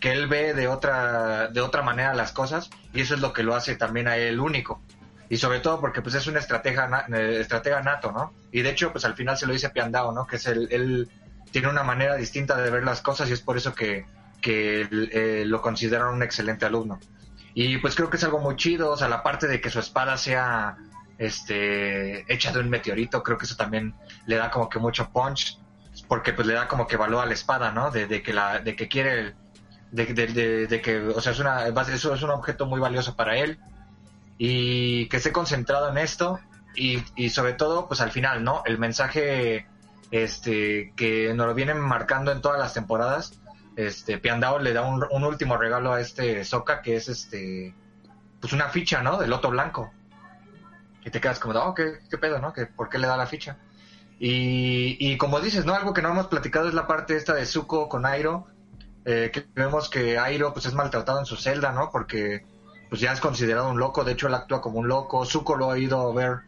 que 0.00 0.12
él 0.12 0.28
ve 0.28 0.54
de 0.54 0.68
otra 0.68 1.48
de 1.48 1.60
otra 1.60 1.82
manera 1.82 2.14
las 2.14 2.32
cosas 2.32 2.70
y 2.92 3.00
eso 3.00 3.14
es 3.14 3.20
lo 3.20 3.32
que 3.32 3.42
lo 3.42 3.54
hace 3.54 3.74
también 3.74 4.06
a 4.06 4.16
él 4.16 4.38
único 4.38 4.80
y 5.30 5.38
sobre 5.38 5.60
todo 5.60 5.80
porque 5.80 6.02
pues 6.02 6.14
es 6.16 6.26
un 6.26 6.36
estratega 6.36 7.06
eh, 7.14 7.38
estratega 7.40 7.80
nato 7.82 8.12
no 8.12 8.34
y 8.52 8.60
de 8.60 8.70
hecho 8.70 8.92
pues 8.92 9.04
al 9.06 9.14
final 9.14 9.38
se 9.38 9.46
lo 9.46 9.52
dice 9.54 9.70
Piandao 9.70 10.12
no 10.12 10.26
que 10.26 10.36
es 10.36 10.46
el 10.46 10.68
él 10.70 11.08
tiene 11.52 11.68
una 11.68 11.82
manera 11.84 12.16
distinta 12.16 12.56
de 12.60 12.68
ver 12.70 12.84
las 12.84 13.00
cosas 13.00 13.30
y 13.30 13.32
es 13.32 13.40
por 13.40 13.56
eso 13.56 13.74
que 13.74 14.04
que 14.42 14.88
eh, 14.90 15.44
lo 15.46 15.60
consideran 15.62 16.08
un 16.14 16.22
excelente 16.22 16.64
alumno. 16.64 16.98
Y 17.52 17.76
pues 17.78 17.94
creo 17.94 18.08
que 18.08 18.16
es 18.16 18.24
algo 18.24 18.38
muy 18.38 18.56
chido 18.56 18.90
o 18.90 18.96
sea 18.96 19.08
la 19.08 19.22
parte 19.22 19.46
de 19.48 19.60
que 19.60 19.70
su 19.70 19.78
espada 19.80 20.16
sea 20.16 20.76
este 21.18 22.32
hecha 22.32 22.52
de 22.52 22.60
un 22.60 22.70
meteorito 22.70 23.22
creo 23.22 23.38
que 23.38 23.44
eso 23.46 23.56
también 23.56 23.94
le 24.26 24.36
da 24.36 24.50
como 24.50 24.68
que 24.68 24.78
mucho 24.78 25.10
punch 25.10 25.58
porque 26.08 26.32
pues 26.32 26.46
le 26.46 26.54
da 26.54 26.66
como 26.68 26.86
que 26.86 26.96
valor 26.96 27.22
a 27.22 27.26
la 27.26 27.34
espada 27.34 27.70
no 27.72 27.90
de, 27.90 28.06
de 28.06 28.22
que 28.22 28.32
la 28.32 28.60
de 28.60 28.74
que 28.76 28.88
quiere 28.88 29.34
de, 29.92 30.06
de, 30.06 30.66
de- 30.66 30.80
que 30.80 30.98
o 31.00 31.20
sea 31.20 31.32
es 31.32 31.38
una 31.40 31.66
es 31.68 32.04
un 32.22 32.30
objeto 32.30 32.66
muy 32.66 32.80
valioso 32.80 33.14
para 33.16 33.36
él 33.36 33.58
y 34.42 35.06
que 35.08 35.18
esté 35.18 35.32
concentrado 35.32 35.90
en 35.90 35.98
esto 35.98 36.40
y, 36.74 37.02
y 37.14 37.28
sobre 37.28 37.52
todo 37.52 37.86
pues 37.86 38.00
al 38.00 38.10
final 38.10 38.42
no 38.42 38.62
el 38.64 38.78
mensaje 38.78 39.66
este 40.10 40.94
que 40.96 41.34
nos 41.34 41.46
lo 41.46 41.54
vienen 41.54 41.78
marcando 41.78 42.32
en 42.32 42.40
todas 42.40 42.58
las 42.58 42.72
temporadas 42.72 43.38
este 43.76 44.16
Piandao 44.18 44.58
le 44.58 44.72
da 44.72 44.82
un, 44.82 45.04
un 45.10 45.24
último 45.24 45.58
regalo 45.58 45.92
a 45.92 46.00
este 46.00 46.44
Soka 46.44 46.80
que 46.80 46.96
es 46.96 47.08
este 47.08 47.74
pues 48.40 48.54
una 48.54 48.70
ficha 48.70 49.02
no 49.02 49.18
del 49.18 49.28
loto 49.28 49.50
blanco 49.50 49.92
y 51.04 51.10
te 51.10 51.20
quedas 51.20 51.38
como, 51.38 51.58
oh, 51.58 51.74
¿qué, 51.74 51.98
qué 52.10 52.18
pedo, 52.18 52.38
no? 52.38 52.52
¿Que, 52.52 52.66
¿Por 52.66 52.88
qué 52.88 52.98
le 52.98 53.06
da 53.06 53.16
la 53.16 53.26
ficha? 53.26 53.56
Y, 54.18 54.96
y 55.00 55.16
como 55.16 55.40
dices, 55.40 55.64
¿no? 55.64 55.74
Algo 55.74 55.94
que 55.94 56.02
no 56.02 56.10
hemos 56.10 56.26
platicado 56.26 56.68
es 56.68 56.74
la 56.74 56.86
parte 56.86 57.16
esta 57.16 57.34
de 57.34 57.46
Zuko 57.46 57.88
con 57.88 58.04
Airo, 58.04 58.46
eh, 59.04 59.30
que 59.32 59.46
vemos 59.54 59.88
que 59.88 60.18
Airo 60.18 60.52
pues 60.52 60.66
es 60.66 60.74
maltratado 60.74 61.18
en 61.18 61.26
su 61.26 61.36
celda, 61.36 61.72
¿no? 61.72 61.90
Porque 61.90 62.44
pues 62.90 63.00
ya 63.00 63.12
es 63.12 63.20
considerado 63.20 63.70
un 63.70 63.78
loco, 63.78 64.04
de 64.04 64.12
hecho 64.12 64.26
él 64.26 64.34
actúa 64.34 64.60
como 64.60 64.80
un 64.80 64.88
loco, 64.88 65.24
Zuko 65.24 65.56
lo 65.56 65.70
ha 65.70 65.78
ido 65.78 66.10
a 66.10 66.12
ver 66.12 66.40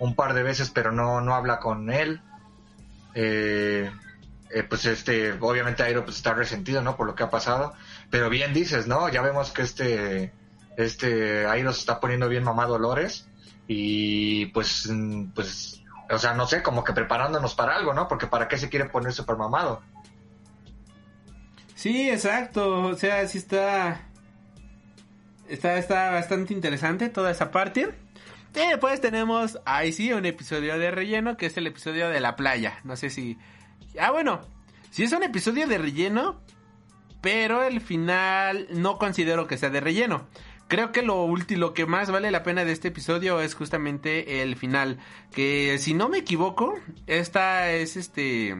un 0.00 0.14
par 0.14 0.34
de 0.34 0.42
veces, 0.42 0.70
pero 0.70 0.92
no, 0.92 1.20
no 1.20 1.34
habla 1.34 1.60
con 1.60 1.90
él. 1.90 2.20
Eh, 3.14 3.90
eh, 4.50 4.62
pues 4.64 4.84
este, 4.84 5.32
obviamente 5.32 5.82
Airo 5.82 6.04
pues 6.04 6.16
está 6.16 6.34
resentido, 6.34 6.82
¿no? 6.82 6.96
Por 6.96 7.06
lo 7.06 7.14
que 7.14 7.22
ha 7.22 7.30
pasado, 7.30 7.72
pero 8.10 8.28
bien 8.28 8.52
dices, 8.52 8.86
¿no? 8.86 9.08
Ya 9.08 9.22
vemos 9.22 9.52
que 9.52 9.62
este, 9.62 10.32
este 10.76 11.46
Airo 11.46 11.72
se 11.72 11.80
está 11.80 12.00
poniendo 12.00 12.28
bien 12.28 12.44
mamá 12.44 12.66
Dolores 12.66 13.28
y 13.68 14.46
pues, 14.46 14.90
pues, 15.34 15.82
o 16.10 16.18
sea, 16.18 16.34
no 16.34 16.46
sé, 16.46 16.62
como 16.62 16.84
que 16.84 16.92
preparándonos 16.92 17.54
para 17.54 17.76
algo, 17.76 17.94
¿no? 17.94 18.08
Porque 18.08 18.26
para 18.26 18.48
qué 18.48 18.58
se 18.58 18.68
quiere 18.68 18.86
poner 18.88 19.12
super 19.12 19.36
mamado. 19.36 19.82
Sí, 21.74 22.08
exacto. 22.10 22.82
O 22.82 22.94
sea, 22.94 23.26
sí 23.28 23.38
está. 23.38 24.05
Está, 25.48 25.78
está 25.78 26.10
bastante 26.10 26.52
interesante 26.52 27.08
toda 27.08 27.30
esa 27.30 27.50
parte. 27.50 27.88
Y 28.54 28.68
después 28.68 29.00
tenemos, 29.00 29.58
ahí 29.66 29.92
sí, 29.92 30.12
un 30.12 30.24
episodio 30.24 30.78
de 30.78 30.90
relleno, 30.90 31.36
que 31.36 31.46
es 31.46 31.56
el 31.56 31.66
episodio 31.66 32.08
de 32.08 32.20
la 32.20 32.36
playa. 32.36 32.78
No 32.84 32.96
sé 32.96 33.10
si... 33.10 33.38
Ah, 34.00 34.10
bueno, 34.10 34.40
sí 34.90 35.04
es 35.04 35.12
un 35.12 35.22
episodio 35.22 35.66
de 35.66 35.76
relleno, 35.76 36.40
pero 37.20 37.64
el 37.64 37.80
final 37.80 38.66
no 38.70 38.98
considero 38.98 39.46
que 39.46 39.58
sea 39.58 39.68
de 39.70 39.80
relleno. 39.80 40.26
Creo 40.68 40.90
que 40.90 41.02
lo 41.02 41.22
último, 41.22 41.60
lo 41.60 41.74
que 41.74 41.86
más 41.86 42.10
vale 42.10 42.30
la 42.30 42.42
pena 42.42 42.64
de 42.64 42.72
este 42.72 42.88
episodio 42.88 43.40
es 43.40 43.54
justamente 43.54 44.42
el 44.42 44.56
final. 44.56 44.98
Que 45.32 45.76
si 45.78 45.94
no 45.94 46.08
me 46.08 46.18
equivoco, 46.18 46.74
esta 47.06 47.70
es 47.70 47.96
este 47.96 48.56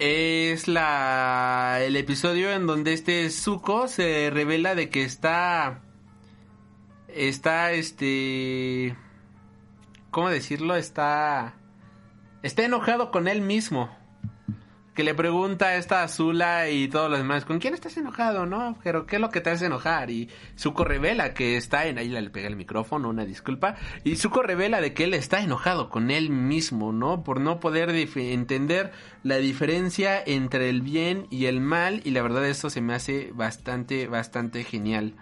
es 0.00 0.66
la 0.66 1.78
el 1.82 1.94
episodio 1.94 2.50
en 2.50 2.66
donde 2.66 2.94
este 2.94 3.28
Zuko 3.28 3.86
se 3.86 4.30
revela 4.30 4.74
de 4.74 4.88
que 4.88 5.04
está 5.04 5.82
está 7.06 7.72
este 7.72 8.96
¿cómo 10.10 10.30
decirlo? 10.30 10.74
está 10.76 11.52
está 12.42 12.64
enojado 12.64 13.10
con 13.10 13.28
él 13.28 13.42
mismo. 13.42 13.94
Que 14.94 15.04
le 15.04 15.14
pregunta 15.14 15.66
a 15.66 15.76
esta 15.76 16.02
Azula 16.02 16.68
y 16.68 16.88
todos 16.88 17.08
los 17.08 17.20
demás, 17.20 17.44
¿con 17.44 17.60
quién 17.60 17.74
estás 17.74 17.96
enojado, 17.96 18.44
no? 18.44 18.76
Pero 18.82 19.06
¿qué 19.06 19.16
es 19.16 19.22
lo 19.22 19.30
que 19.30 19.40
te 19.40 19.50
hace 19.50 19.66
enojar? 19.66 20.10
Y 20.10 20.28
Zuko 20.58 20.84
revela 20.84 21.32
que 21.32 21.56
está 21.56 21.86
en 21.86 21.96
ahí 21.98 22.08
le 22.08 22.28
pega 22.28 22.48
el 22.48 22.56
micrófono, 22.56 23.08
una 23.08 23.24
disculpa, 23.24 23.76
y 24.02 24.16
Zuko 24.16 24.42
revela 24.42 24.80
de 24.80 24.92
que 24.92 25.04
él 25.04 25.14
está 25.14 25.40
enojado 25.40 25.90
con 25.90 26.10
él 26.10 26.30
mismo, 26.30 26.92
¿no? 26.92 27.22
Por 27.22 27.40
no 27.40 27.60
poder 27.60 27.90
entender 27.90 28.90
la 29.22 29.36
diferencia 29.36 30.20
entre 30.26 30.68
el 30.68 30.82
bien 30.82 31.28
y 31.30 31.46
el 31.46 31.60
mal 31.60 32.02
y 32.04 32.10
la 32.10 32.22
verdad 32.22 32.44
esto 32.46 32.68
se 32.68 32.80
me 32.80 32.94
hace 32.94 33.30
bastante 33.32 34.08
bastante 34.08 34.64
genial. 34.64 35.14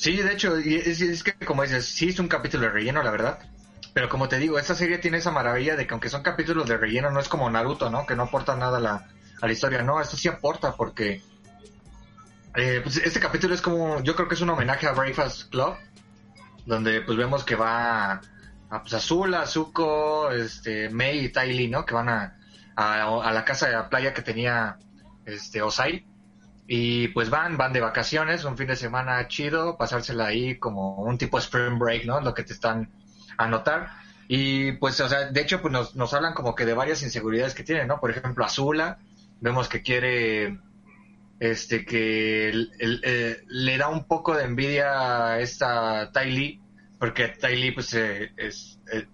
Sí, 0.00 0.16
de 0.16 0.32
hecho, 0.32 0.56
es, 0.56 1.02
es 1.02 1.22
que 1.22 1.34
como 1.44 1.62
dices, 1.62 1.84
sí 1.84 2.08
es 2.08 2.18
un 2.18 2.26
capítulo 2.26 2.62
de 2.62 2.70
relleno, 2.70 3.02
la 3.02 3.10
verdad. 3.10 3.49
Pero 3.92 4.08
como 4.08 4.28
te 4.28 4.38
digo, 4.38 4.58
esta 4.58 4.74
serie 4.74 4.98
tiene 4.98 5.18
esa 5.18 5.32
maravilla 5.32 5.76
de 5.76 5.86
que 5.86 5.94
aunque 5.94 6.08
son 6.08 6.22
capítulos 6.22 6.68
de 6.68 6.76
relleno, 6.76 7.10
no 7.10 7.20
es 7.20 7.28
como 7.28 7.50
Naruto, 7.50 7.90
¿no? 7.90 8.06
Que 8.06 8.14
no 8.14 8.24
aporta 8.24 8.54
nada 8.56 8.78
a 8.78 8.80
la, 8.80 9.08
a 9.40 9.46
la 9.46 9.52
historia. 9.52 9.82
No, 9.82 10.00
esto 10.00 10.16
sí 10.16 10.28
aporta 10.28 10.76
porque... 10.76 11.22
eh, 12.54 12.80
pues 12.82 12.96
este 12.98 13.20
capítulo 13.20 13.54
es 13.54 13.60
como, 13.60 14.00
yo 14.02 14.14
creo 14.14 14.28
que 14.28 14.34
es 14.34 14.40
un 14.40 14.50
homenaje 14.50 14.86
a 14.86 14.92
Breakfast 14.92 15.50
Club, 15.50 15.74
donde 16.66 17.00
pues 17.00 17.18
vemos 17.18 17.44
que 17.44 17.56
va 17.56 18.12
a 18.12 18.20
pues, 18.82 18.92
Azula, 18.94 19.46
Zuko, 19.46 20.30
este, 20.30 20.88
Mei 20.90 21.24
y 21.24 21.28
Tai 21.30 21.52
Lee, 21.52 21.68
¿no? 21.68 21.84
Que 21.84 21.94
van 21.94 22.08
a, 22.08 22.36
a, 22.76 23.02
a 23.02 23.32
la 23.32 23.44
casa 23.44 23.66
de 23.66 23.72
la 23.72 23.88
playa 23.88 24.14
que 24.14 24.22
tenía 24.22 24.78
este 25.24 25.62
Osai. 25.62 26.06
Y 26.72 27.08
pues 27.08 27.30
van, 27.30 27.56
van 27.56 27.72
de 27.72 27.80
vacaciones, 27.80 28.44
un 28.44 28.56
fin 28.56 28.68
de 28.68 28.76
semana 28.76 29.26
chido, 29.26 29.76
pasársela 29.76 30.26
ahí 30.26 30.56
como 30.56 30.98
un 30.98 31.18
tipo 31.18 31.38
spring 31.38 31.80
break, 31.80 32.04
¿no? 32.04 32.20
Lo 32.20 32.32
que 32.32 32.44
te 32.44 32.52
están 32.52 32.92
a 33.40 33.48
notar. 33.48 33.90
Y 34.28 34.72
pues, 34.72 35.00
o 35.00 35.08
sea, 35.08 35.30
de 35.30 35.40
hecho, 35.40 35.60
pues 35.60 35.72
nos, 35.72 35.96
nos 35.96 36.14
hablan 36.14 36.34
como 36.34 36.54
que 36.54 36.64
de 36.64 36.74
varias 36.74 37.02
inseguridades 37.02 37.54
que 37.54 37.64
tienen, 37.64 37.88
¿no? 37.88 37.98
Por 37.98 38.10
ejemplo, 38.10 38.44
Azula, 38.44 38.98
vemos 39.40 39.68
que 39.68 39.82
quiere, 39.82 40.58
este, 41.40 41.84
que 41.84 42.68
eh, 42.78 43.42
le 43.48 43.78
da 43.78 43.88
un 43.88 44.04
poco 44.04 44.36
de 44.36 44.44
envidia 44.44 45.32
a 45.32 45.40
esta 45.40 46.12
Tai 46.12 46.30
Lee, 46.30 46.60
porque 46.98 47.28
Tai 47.28 47.56
Lee, 47.56 47.72
pues, 47.72 47.92
eh, 47.94 48.32
es, 48.36 48.78
eh, 48.92 49.06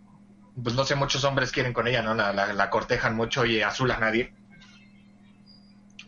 pues 0.63 0.75
no 0.75 0.85
sé, 0.85 0.97
muchos 0.97 1.25
hombres 1.25 1.53
quieren 1.53 1.73
con 1.73 1.87
ella, 1.87 2.03
¿no? 2.03 2.15
La, 2.15 2.33
la, 2.33 2.71
cortejan 2.71 3.17
mucho 3.17 3.47
y 3.47 3.63
Azula 3.63 3.99
nadie. 3.99 4.35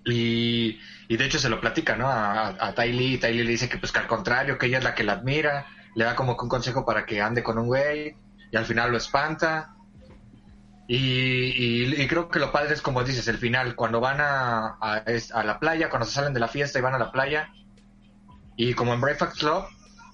Y, 0.04 0.80
y 1.08 1.16
de 1.16 1.24
hecho 1.24 1.38
se 1.38 1.48
lo 1.48 1.60
platica, 1.60 1.96
¿no? 1.96 2.08
A, 2.08 2.48
a, 2.48 2.68
a 2.68 2.74
Ty 2.74 2.92
Lee, 2.92 3.18
Ty 3.18 3.32
Lee 3.32 3.44
le 3.44 3.52
dice 3.52 3.68
que 3.68 3.78
pues 3.78 3.92
que 3.92 4.00
al 4.00 4.06
contrario, 4.06 4.58
que 4.58 4.66
ella 4.66 4.78
es 4.78 4.84
la 4.84 4.94
que 4.94 5.04
la 5.04 5.14
admira, 5.14 5.66
le 5.98 6.04
da 6.04 6.14
como 6.14 6.36
que 6.36 6.44
un 6.44 6.48
consejo 6.48 6.84
para 6.84 7.04
que 7.04 7.20
ande 7.20 7.42
con 7.42 7.58
un 7.58 7.66
güey, 7.66 8.14
y 8.52 8.56
al 8.56 8.64
final 8.64 8.92
lo 8.92 8.98
espanta. 8.98 9.74
Y, 10.86 11.96
y- 12.00 12.06
creo 12.06 12.28
que 12.28 12.38
lo 12.38 12.52
padre 12.52 12.72
es 12.72 12.80
como 12.82 13.02
dices, 13.02 13.26
el 13.26 13.36
final, 13.36 13.74
cuando 13.74 13.98
van 13.98 14.20
a, 14.20 14.78
a, 14.80 15.42
la 15.44 15.58
playa, 15.58 15.90
cuando 15.90 16.06
se 16.06 16.12
salen 16.12 16.32
de 16.34 16.38
la 16.40 16.46
fiesta 16.46 16.78
y 16.78 16.82
van 16.82 16.94
a 16.94 16.98
la 17.00 17.10
playa, 17.10 17.50
y 18.56 18.74
como 18.74 18.94
en 18.94 19.00
Breakfast 19.00 19.40
Club, 19.40 19.64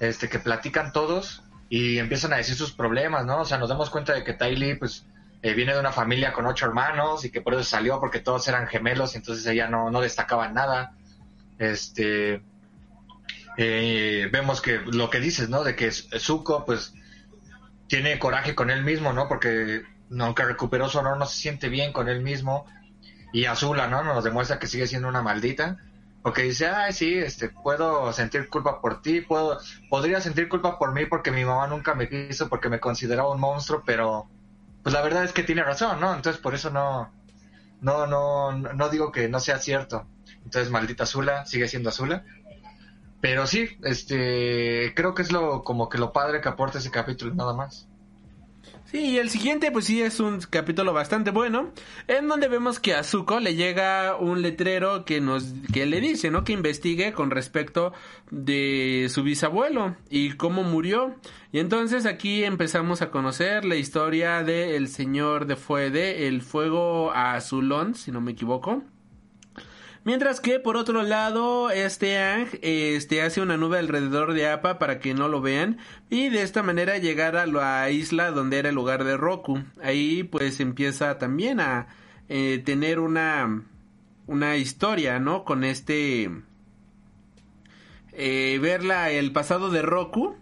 este, 0.00 0.30
que 0.30 0.38
platican 0.38 0.90
todos 0.90 1.42
y 1.68 1.98
empiezan 1.98 2.32
a 2.32 2.36
decir 2.36 2.54
sus 2.54 2.72
problemas, 2.72 3.26
¿no? 3.26 3.42
O 3.42 3.44
sea, 3.44 3.58
nos 3.58 3.68
damos 3.68 3.90
cuenta 3.90 4.14
de 4.14 4.24
que 4.24 4.32
Ty 4.32 4.56
Lee, 4.56 4.76
pues, 4.76 5.06
eh, 5.42 5.52
viene 5.52 5.74
de 5.74 5.80
una 5.80 5.92
familia 5.92 6.32
con 6.32 6.46
ocho 6.46 6.64
hermanos 6.64 7.26
y 7.26 7.30
que 7.30 7.42
por 7.42 7.52
eso 7.52 7.62
salió 7.62 8.00
porque 8.00 8.20
todos 8.20 8.48
eran 8.48 8.66
gemelos 8.68 9.12
y 9.14 9.18
entonces 9.18 9.44
ella 9.46 9.68
no, 9.68 9.90
no 9.90 10.00
destacaba 10.00 10.48
nada. 10.48 10.94
Este, 11.58 12.42
eh, 13.56 14.28
vemos 14.32 14.60
que 14.60 14.80
lo 14.80 15.10
que 15.10 15.20
dices, 15.20 15.48
¿no? 15.48 15.64
De 15.64 15.76
que 15.76 15.90
Zuko, 15.90 16.64
pues, 16.64 16.94
tiene 17.88 18.18
coraje 18.18 18.54
con 18.54 18.70
él 18.70 18.82
mismo, 18.82 19.12
¿no? 19.12 19.28
Porque 19.28 19.82
aunque 20.18 20.44
recuperó 20.44 20.88
su 20.88 20.98
honor, 20.98 21.18
no 21.18 21.26
se 21.26 21.40
siente 21.40 21.68
bien 21.68 21.92
con 21.92 22.08
él 22.08 22.22
mismo. 22.22 22.66
Y 23.32 23.46
Azula, 23.46 23.88
¿no? 23.88 24.04
Nos 24.04 24.24
demuestra 24.24 24.58
que 24.58 24.66
sigue 24.66 24.86
siendo 24.86 25.08
una 25.08 25.22
maldita. 25.22 25.78
Porque 26.22 26.42
dice, 26.42 26.68
ay, 26.68 26.92
sí, 26.94 27.14
este, 27.18 27.50
puedo 27.50 28.10
sentir 28.12 28.48
culpa 28.48 28.80
por 28.80 29.02
ti, 29.02 29.20
puedo, 29.20 29.58
podría 29.90 30.22
sentir 30.22 30.48
culpa 30.48 30.78
por 30.78 30.94
mí 30.94 31.04
porque 31.04 31.30
mi 31.30 31.44
mamá 31.44 31.66
nunca 31.66 31.94
me 31.94 32.08
quiso, 32.08 32.48
porque 32.48 32.70
me 32.70 32.80
consideraba 32.80 33.30
un 33.30 33.40
monstruo, 33.40 33.82
pero, 33.84 34.26
pues 34.82 34.94
la 34.94 35.02
verdad 35.02 35.24
es 35.24 35.34
que 35.34 35.42
tiene 35.42 35.62
razón, 35.62 36.00
¿no? 36.00 36.14
Entonces 36.14 36.40
por 36.40 36.54
eso 36.54 36.70
no, 36.70 37.12
no, 37.82 38.06
no, 38.06 38.52
no 38.52 38.88
digo 38.88 39.12
que 39.12 39.28
no 39.28 39.38
sea 39.38 39.58
cierto. 39.58 40.06
Entonces, 40.44 40.70
maldita 40.70 41.04
Azula, 41.04 41.44
sigue 41.46 41.68
siendo 41.68 41.90
Azula. 41.90 42.24
Pero 43.24 43.46
sí, 43.46 43.70
este, 43.84 44.92
creo 44.94 45.14
que 45.14 45.22
es 45.22 45.32
lo, 45.32 45.64
como 45.64 45.88
que 45.88 45.96
lo 45.96 46.12
padre 46.12 46.42
que 46.42 46.48
aporta 46.50 46.76
ese 46.76 46.90
capítulo, 46.90 47.32
nada 47.32 47.54
más. 47.54 47.88
Sí, 48.84 49.12
y 49.12 49.18
el 49.18 49.30
siguiente, 49.30 49.72
pues 49.72 49.86
sí, 49.86 50.02
es 50.02 50.20
un 50.20 50.40
capítulo 50.40 50.92
bastante 50.92 51.30
bueno, 51.30 51.72
en 52.06 52.28
donde 52.28 52.48
vemos 52.48 52.80
que 52.80 52.92
a 52.92 53.02
Zuko 53.02 53.40
le 53.40 53.54
llega 53.54 54.14
un 54.16 54.42
letrero 54.42 55.06
que 55.06 55.22
nos, 55.22 55.54
que 55.72 55.86
le 55.86 56.02
dice, 56.02 56.30
¿no? 56.30 56.44
Que 56.44 56.52
investigue 56.52 57.14
con 57.14 57.30
respecto 57.30 57.94
de 58.30 59.06
su 59.08 59.22
bisabuelo 59.22 59.96
y 60.10 60.32
cómo 60.32 60.62
murió. 60.62 61.14
Y 61.50 61.60
entonces 61.60 62.04
aquí 62.04 62.44
empezamos 62.44 63.00
a 63.00 63.10
conocer 63.10 63.64
la 63.64 63.76
historia 63.76 64.42
del 64.42 64.86
señor 64.88 65.46
de 65.46 65.56
Fuede, 65.56 66.28
el 66.28 66.42
fuego 66.42 67.10
azulón, 67.12 67.94
si 67.94 68.12
no 68.12 68.20
me 68.20 68.32
equivoco. 68.32 68.82
Mientras 70.04 70.40
que 70.40 70.60
por 70.60 70.76
otro 70.76 71.02
lado, 71.02 71.70
este 71.70 72.18
Ang 72.18 72.48
este, 72.60 73.22
hace 73.22 73.40
una 73.40 73.56
nube 73.56 73.78
alrededor 73.78 74.34
de 74.34 74.48
Appa 74.48 74.78
para 74.78 74.98
que 74.98 75.14
no 75.14 75.28
lo 75.28 75.40
vean 75.40 75.78
y 76.10 76.28
de 76.28 76.42
esta 76.42 76.62
manera 76.62 76.98
llegar 76.98 77.36
a 77.36 77.46
la 77.46 77.90
isla 77.90 78.30
donde 78.30 78.58
era 78.58 78.68
el 78.68 78.74
lugar 78.74 79.04
de 79.04 79.16
Roku. 79.16 79.62
Ahí 79.82 80.22
pues 80.22 80.60
empieza 80.60 81.16
también 81.16 81.58
a 81.58 81.88
eh, 82.28 82.62
tener 82.62 83.00
una, 83.00 83.62
una 84.26 84.56
historia, 84.56 85.18
¿no? 85.18 85.44
Con 85.44 85.64
este... 85.64 86.30
Eh, 88.16 88.60
verla 88.62 89.10
el 89.10 89.32
pasado 89.32 89.70
de 89.70 89.82
Roku 89.82 90.36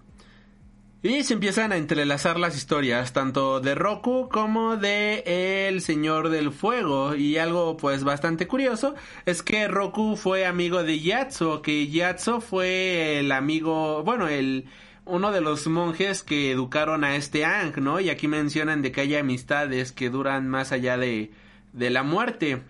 y 1.05 1.25
se 1.25 1.35
empiezan 1.35 1.73
a 1.73 1.79
entrelazar 1.79 2.39
las 2.39 2.57
historias, 2.57 3.13
tanto 3.13 3.59
de 3.59 3.75
Roku 3.75 4.29
como 4.29 4.77
de 4.77 5.67
El 5.67 5.81
Señor 5.81 6.29
del 6.29 6.53
Fuego. 6.53 7.17
Y 7.17 7.39
algo 7.39 7.77
pues 7.77 8.05
bastante 8.05 8.47
curioso 8.47 8.95
es 9.27 9.43
que 9.43 9.67
Roku 9.67 10.15
fue 10.15 10.47
amigo 10.47 10.85
de 10.85 11.01
Yatso, 11.01 11.61
que 11.61 11.89
Yatso 11.89 12.41
fue 12.41 13.19
el 13.19 13.33
amigo, 13.33 14.05
bueno, 14.05 14.29
el 14.29 14.67
uno 15.05 15.33
de 15.33 15.41
los 15.41 15.67
monjes 15.67 16.23
que 16.23 16.53
educaron 16.53 17.03
a 17.03 17.17
este 17.17 17.45
Ang, 17.45 17.81
¿no? 17.81 17.99
Y 17.99 18.09
aquí 18.09 18.29
mencionan 18.29 18.81
de 18.81 18.93
que 18.93 19.01
hay 19.01 19.17
amistades 19.17 19.91
que 19.91 20.09
duran 20.09 20.49
más 20.49 20.71
allá 20.71 20.97
de, 20.99 21.33
de 21.73 21.91
la 21.91 22.05
muerte. 22.05 22.63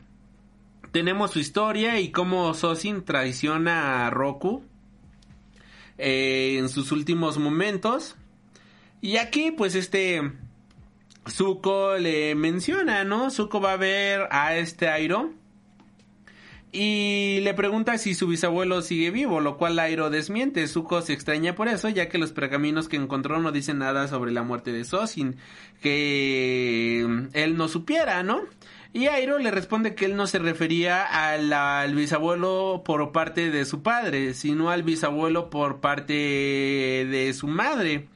Tenemos 0.90 1.32
su 1.32 1.38
historia 1.38 2.00
y 2.00 2.10
cómo 2.10 2.54
Sosin 2.54 3.04
traiciona 3.04 4.06
a 4.06 4.10
Roku 4.10 4.64
eh, 5.98 6.56
en 6.58 6.70
sus 6.70 6.92
últimos 6.92 7.36
momentos. 7.36 8.16
Y 9.02 9.16
aquí, 9.16 9.50
pues, 9.50 9.74
este. 9.74 10.22
Zuko 11.28 11.96
le 11.98 12.34
menciona, 12.34 13.04
¿no? 13.04 13.30
Zuko 13.30 13.60
va 13.60 13.74
a 13.74 13.76
ver 13.76 14.28
a 14.30 14.56
este 14.56 14.88
Airo. 14.88 15.32
Y 16.70 17.40
le 17.42 17.52
pregunta 17.52 17.98
si 17.98 18.14
su 18.14 18.28
bisabuelo 18.28 18.80
sigue 18.80 19.10
vivo, 19.10 19.40
lo 19.40 19.58
cual 19.58 19.78
Airo 19.78 20.08
desmiente. 20.08 20.66
Zuko 20.68 21.02
se 21.02 21.12
extraña 21.12 21.54
por 21.54 21.68
eso, 21.68 21.88
ya 21.88 22.08
que 22.08 22.16
los 22.16 22.32
pergaminos 22.32 22.88
que 22.88 22.96
encontró 22.96 23.40
no 23.40 23.52
dicen 23.52 23.78
nada 23.78 24.08
sobre 24.08 24.32
la 24.32 24.44
muerte 24.44 24.72
de 24.72 24.84
Sosin. 24.84 25.36
Que 25.80 27.00
él 27.32 27.56
no 27.56 27.68
supiera, 27.68 28.22
¿no? 28.22 28.42
Y 28.92 29.06
Airo 29.06 29.38
le 29.38 29.50
responde 29.50 29.94
que 29.96 30.04
él 30.04 30.16
no 30.16 30.26
se 30.28 30.38
refería 30.38 31.02
al, 31.02 31.52
al, 31.52 31.94
bisabuelo 31.94 32.82
por 32.84 33.10
parte 33.10 33.50
de 33.50 33.64
su 33.64 33.82
padre, 33.82 34.34
sino 34.34 34.70
al 34.70 34.84
bisabuelo 34.84 35.50
por 35.50 35.80
parte 35.80 36.14
de 36.14 37.32
su 37.34 37.48
madre 37.48 38.06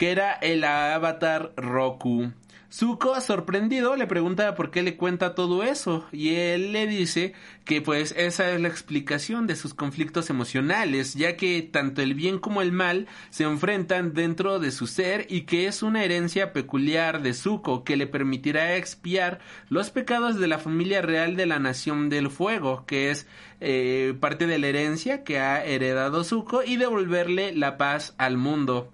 que 0.00 0.12
era 0.12 0.32
el 0.32 0.64
avatar 0.64 1.52
Roku. 1.58 2.32
Zuko, 2.72 3.20
sorprendido, 3.20 3.96
le 3.96 4.06
pregunta 4.06 4.54
por 4.54 4.70
qué 4.70 4.82
le 4.82 4.96
cuenta 4.96 5.34
todo 5.34 5.62
eso 5.62 6.06
y 6.10 6.36
él 6.36 6.72
le 6.72 6.86
dice 6.86 7.34
que 7.66 7.82
pues 7.82 8.14
esa 8.16 8.50
es 8.50 8.62
la 8.62 8.68
explicación 8.68 9.46
de 9.46 9.56
sus 9.56 9.74
conflictos 9.74 10.30
emocionales, 10.30 11.12
ya 11.12 11.36
que 11.36 11.60
tanto 11.60 12.00
el 12.00 12.14
bien 12.14 12.38
como 12.38 12.62
el 12.62 12.72
mal 12.72 13.08
se 13.28 13.44
enfrentan 13.44 14.14
dentro 14.14 14.58
de 14.58 14.70
su 14.70 14.86
ser 14.86 15.26
y 15.28 15.42
que 15.42 15.66
es 15.66 15.82
una 15.82 16.02
herencia 16.02 16.54
peculiar 16.54 17.20
de 17.20 17.34
Zuko 17.34 17.84
que 17.84 17.98
le 17.98 18.06
permitirá 18.06 18.76
expiar 18.76 19.40
los 19.68 19.90
pecados 19.90 20.40
de 20.40 20.48
la 20.48 20.58
familia 20.58 21.02
real 21.02 21.36
de 21.36 21.44
la 21.44 21.58
Nación 21.58 22.08
del 22.08 22.30
Fuego, 22.30 22.86
que 22.86 23.10
es 23.10 23.26
eh, 23.60 24.14
parte 24.18 24.46
de 24.46 24.58
la 24.58 24.68
herencia 24.68 25.24
que 25.24 25.40
ha 25.40 25.62
heredado 25.62 26.24
Zuko 26.24 26.62
y 26.62 26.76
devolverle 26.76 27.52
la 27.54 27.76
paz 27.76 28.14
al 28.16 28.38
mundo. 28.38 28.90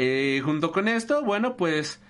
Eh, 0.00 0.42
junto 0.44 0.70
con 0.70 0.86
esto, 0.86 1.24
bueno, 1.24 1.56
pues 1.56 2.00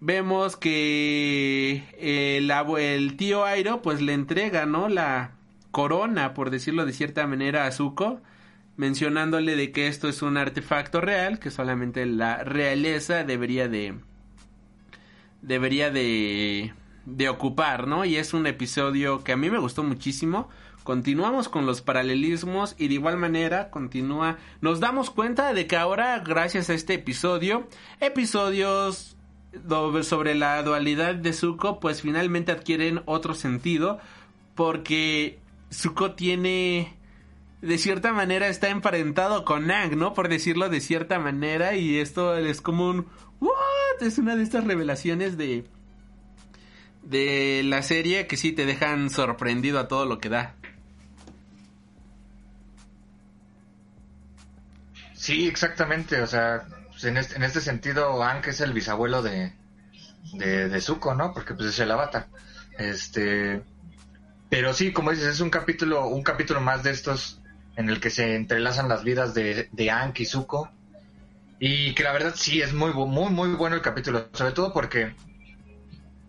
vemos 0.00 0.56
que 0.56 1.84
el, 1.98 2.50
el 2.50 3.16
tío 3.18 3.44
Airo 3.44 3.82
pues 3.82 4.00
le 4.00 4.14
entrega, 4.14 4.64
¿no? 4.64 4.88
La 4.88 5.32
corona, 5.70 6.32
por 6.32 6.48
decirlo 6.48 6.86
de 6.86 6.94
cierta 6.94 7.26
manera, 7.26 7.66
a 7.66 7.72
Zuko, 7.72 8.22
mencionándole 8.78 9.54
de 9.54 9.70
que 9.70 9.86
esto 9.86 10.08
es 10.08 10.22
un 10.22 10.38
artefacto 10.38 11.02
real, 11.02 11.38
que 11.40 11.50
solamente 11.50 12.06
la 12.06 12.42
realeza 12.42 13.22
debería 13.22 13.68
de 13.68 13.96
debería 15.42 15.90
de 15.90 16.72
de 17.04 17.28
ocupar, 17.28 17.86
¿no? 17.86 18.06
Y 18.06 18.16
es 18.16 18.32
un 18.32 18.46
episodio 18.46 19.22
que 19.24 19.32
a 19.32 19.36
mí 19.36 19.50
me 19.50 19.58
gustó 19.58 19.82
muchísimo 19.82 20.48
continuamos 20.84 21.48
con 21.48 21.66
los 21.66 21.80
paralelismos 21.80 22.76
y 22.78 22.88
de 22.88 22.94
igual 22.94 23.16
manera 23.16 23.70
continúa, 23.70 24.38
nos 24.60 24.80
damos 24.80 25.10
cuenta 25.10 25.52
de 25.52 25.66
que 25.66 25.76
ahora 25.76 26.18
gracias 26.20 26.70
a 26.70 26.74
este 26.74 26.94
episodio, 26.94 27.66
episodios 28.00 29.16
sobre 30.02 30.34
la 30.34 30.62
dualidad 30.62 31.14
de 31.14 31.32
Zuko 31.32 31.80
pues 31.80 32.02
finalmente 32.02 32.52
adquieren 32.52 33.02
otro 33.06 33.34
sentido 33.34 33.98
porque 34.54 35.38
Zuko 35.72 36.12
tiene 36.12 36.94
de 37.62 37.78
cierta 37.78 38.12
manera 38.12 38.48
está 38.48 38.68
emparentado 38.68 39.44
con 39.44 39.70
Ang, 39.70 39.96
¿no? 39.96 40.12
Por 40.12 40.28
decirlo 40.28 40.68
de 40.68 40.80
cierta 40.80 41.18
manera 41.18 41.76
y 41.76 41.98
esto 41.98 42.36
es 42.36 42.60
como 42.60 42.90
un 42.90 43.06
what 43.40 44.02
es 44.02 44.18
una 44.18 44.36
de 44.36 44.42
estas 44.42 44.64
revelaciones 44.64 45.38
de 45.38 45.64
de 47.02 47.62
la 47.64 47.82
serie 47.82 48.26
que 48.26 48.36
sí 48.36 48.52
te 48.52 48.66
dejan 48.66 49.08
sorprendido 49.08 49.78
a 49.78 49.88
todo 49.88 50.04
lo 50.04 50.18
que 50.18 50.28
da. 50.28 50.56
Sí, 55.24 55.48
exactamente. 55.48 56.20
O 56.20 56.26
sea, 56.26 56.66
pues, 56.90 57.04
en 57.04 57.16
este, 57.16 57.36
en 57.36 57.44
este 57.44 57.62
sentido, 57.62 58.22
Ankh 58.22 58.48
es 58.48 58.60
el 58.60 58.74
bisabuelo 58.74 59.22
de, 59.22 59.54
de, 60.34 60.80
Zuko, 60.82 61.14
¿no? 61.14 61.32
Porque 61.32 61.54
pues 61.54 61.70
es 61.70 61.78
el 61.78 61.90
avatar. 61.90 62.26
Este, 62.76 63.62
pero 64.50 64.74
sí, 64.74 64.92
como 64.92 65.12
dices, 65.12 65.28
es 65.28 65.40
un 65.40 65.48
capítulo, 65.48 66.08
un 66.08 66.22
capítulo 66.22 66.60
más 66.60 66.82
de 66.82 66.90
estos 66.90 67.40
en 67.76 67.88
el 67.88 68.00
que 68.00 68.10
se 68.10 68.36
entrelazan 68.36 68.90
las 68.90 69.02
vidas 69.02 69.32
de, 69.32 69.70
de 69.72 69.90
Ankh 69.90 70.20
y 70.20 70.26
Zuko. 70.26 70.70
Y 71.58 71.94
que 71.94 72.02
la 72.02 72.12
verdad 72.12 72.34
sí 72.36 72.60
es 72.60 72.74
muy, 72.74 72.92
muy, 72.92 73.30
muy 73.30 73.48
bueno 73.54 73.76
el 73.76 73.82
capítulo. 73.82 74.28
Sobre 74.34 74.52
todo 74.52 74.74
porque 74.74 75.14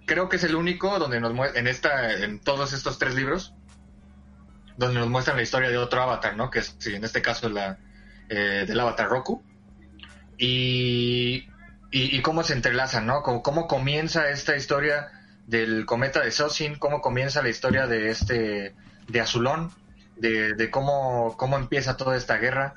creo 0.06 0.30
que 0.30 0.38
es 0.38 0.44
el 0.46 0.56
único 0.56 1.00
donde 1.00 1.20
nos 1.20 1.34
en 1.54 1.68
esta, 1.68 2.14
en 2.14 2.40
todos 2.40 2.72
estos 2.72 2.98
tres 2.98 3.14
libros, 3.14 3.54
donde 4.78 5.02
nos 5.02 5.10
muestran 5.10 5.36
la 5.36 5.44
historia 5.44 5.68
de 5.68 5.80
otro 5.80 6.02
avatar, 6.02 6.38
¿no? 6.38 6.50
Que 6.50 6.60
es, 6.60 6.78
en 6.86 7.04
este 7.04 7.22
caso 7.22 7.50
la, 7.50 7.78
eh, 8.30 8.66
del 8.68 8.80
avatar 8.80 9.10
Roku. 9.10 9.44
Y, 10.38 11.48
y, 11.92 12.22
cómo 12.22 12.44
se 12.44 12.54
entrelazan, 12.54 13.06
¿no? 13.06 13.22
Cómo, 13.24 13.68
comienza 13.68 14.30
esta 14.30 14.58
historia 14.58 15.08
del 15.48 15.86
cometa 15.86 16.22
de 16.22 16.32
Sosin, 16.32 16.76
cómo 16.76 17.00
comienza 17.00 17.42
la 17.42 17.48
historia 17.50 17.88
de 17.88 18.10
este, 18.10 18.76
de 19.08 19.22
Azulón, 19.22 19.72
de, 20.18 20.70
cómo, 20.72 21.36
cómo 21.38 21.58
empieza 21.58 21.96
toda 21.96 22.18
esta 22.18 22.36
guerra, 22.38 22.76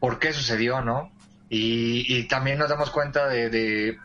por 0.00 0.18
qué 0.18 0.32
sucedió, 0.32 0.80
¿no? 0.80 1.12
Y, 1.48 2.24
también 2.24 2.58
nos 2.58 2.68
damos 2.68 2.90
cuenta 2.90 3.28
de, 3.28 3.50
de, 3.50 3.98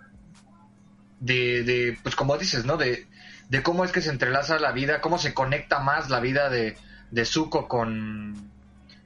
de, 1.20 1.98
pues 2.04 2.16
como 2.16 2.38
dices, 2.38 2.64
¿no? 2.66 2.78
De, 2.78 3.08
de 3.50 3.64
cómo 3.64 3.84
es 3.84 3.92
que 3.92 4.02
se 4.02 4.12
entrelaza 4.12 4.60
la 4.60 4.72
vida, 4.72 5.02
cómo 5.02 5.18
se 5.18 5.34
conecta 5.34 5.80
más 5.80 6.12
la 6.12 6.20
vida 6.20 6.52
de, 6.52 6.78
de 7.10 7.26
Zuko 7.26 7.68
con, 7.68 8.52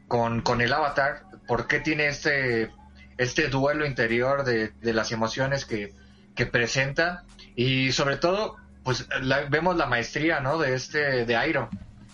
con, 0.09 0.41
con 0.41 0.59
el 0.59 0.73
avatar, 0.73 1.23
por 1.47 1.67
qué 1.67 1.79
tiene 1.79 2.07
este, 2.07 2.71
este 3.17 3.47
duelo 3.47 3.85
interior 3.85 4.43
de, 4.43 4.71
las 4.81 5.11
emociones 5.11 5.65
que, 5.65 5.93
que 6.35 6.45
presenta 6.45 7.23
y 7.55 7.91
sobre 7.91 8.17
todo, 8.17 8.57
pues 8.83 9.07
vemos 9.49 9.77
la 9.77 9.85
maestría, 9.85 10.39
¿no? 10.39 10.57
De 10.57 10.73
este, 10.73 11.25
de 11.25 11.35
Airo, 11.35 11.69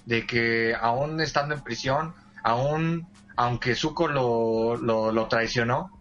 de 0.06 0.26
que 0.26 0.76
aún 0.80 1.20
estando 1.22 1.56
en 1.56 1.62
prisión, 1.62 2.14
aún, 2.44 3.08
aunque 3.36 3.76
Zuko 3.76 4.08
lo, 4.08 4.78
lo, 4.78 5.12
lo 5.12 5.28
traicionó, 5.28 5.92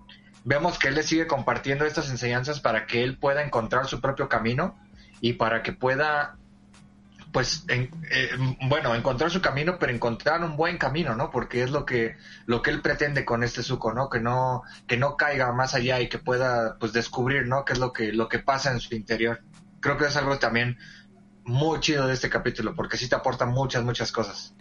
vemos 0.45 0.79
que 0.79 0.89
él 0.89 0.95
le 0.95 1.03
sigue 1.03 1.27
compartiendo 1.27 1.85
estas 1.85 2.11
enseñanzas 2.11 2.61
para 2.61 2.87
que 2.87 3.03
él 3.03 3.17
pueda 3.19 3.43
encontrar 3.43 3.87
su 3.87 4.01
propio 4.01 4.29
camino 4.29 4.79
y 5.21 5.35
para 5.35 5.63
que 5.63 5.73
pueda 5.73 6.37
pues 7.33 7.65
en- 7.69 7.91
eh, 8.11 8.31
bueno 8.63 8.95
encontrar 8.95 9.31
su 9.31 9.41
camino 9.41 9.77
pero 9.79 9.93
encontrar 9.93 10.43
un 10.43 10.57
buen 10.57 10.79
camino 10.79 11.15
no 11.15 11.31
porque 11.31 11.63
es 11.63 11.71
lo 11.71 11.85
que 11.87 12.17
lo 12.47 12.61
que 12.61 12.71
él 12.71 12.81
pretende 12.81 13.25
con 13.25 13.45
este 13.45 13.63
Zuko 13.63 13.93
no 13.93 14.09
que 14.11 14.19
no 14.21 14.63
que 14.89 14.97
no 14.97 15.17
caiga 15.17 15.53
más 15.53 15.75
allá 15.75 16.01
y 16.01 16.09
que 16.09 16.19
pueda 16.19 16.77
pues 16.79 16.93
descubrir 16.93 17.47
no 17.47 17.65
qué 17.65 17.75
es 17.75 17.79
lo 17.79 17.93
que 17.93 18.13
lo 18.13 18.29
que 18.29 18.41
pasa 18.41 18.73
en 18.73 18.81
su 18.81 18.95
interior. 18.97 19.41
Creo 19.81 19.97
que 19.97 20.07
es 20.07 20.17
algo 20.17 20.39
también 20.39 20.77
muy 21.45 21.81
chido 21.81 22.07
de 22.07 22.15
este 22.15 22.29
capítulo 22.29 22.75
porque 22.75 22.97
sí 22.97 23.09
te 23.09 23.15
aporta 23.15 23.47
muchas 23.47 23.85
muchas 23.85 24.11
cosas. 24.13 24.55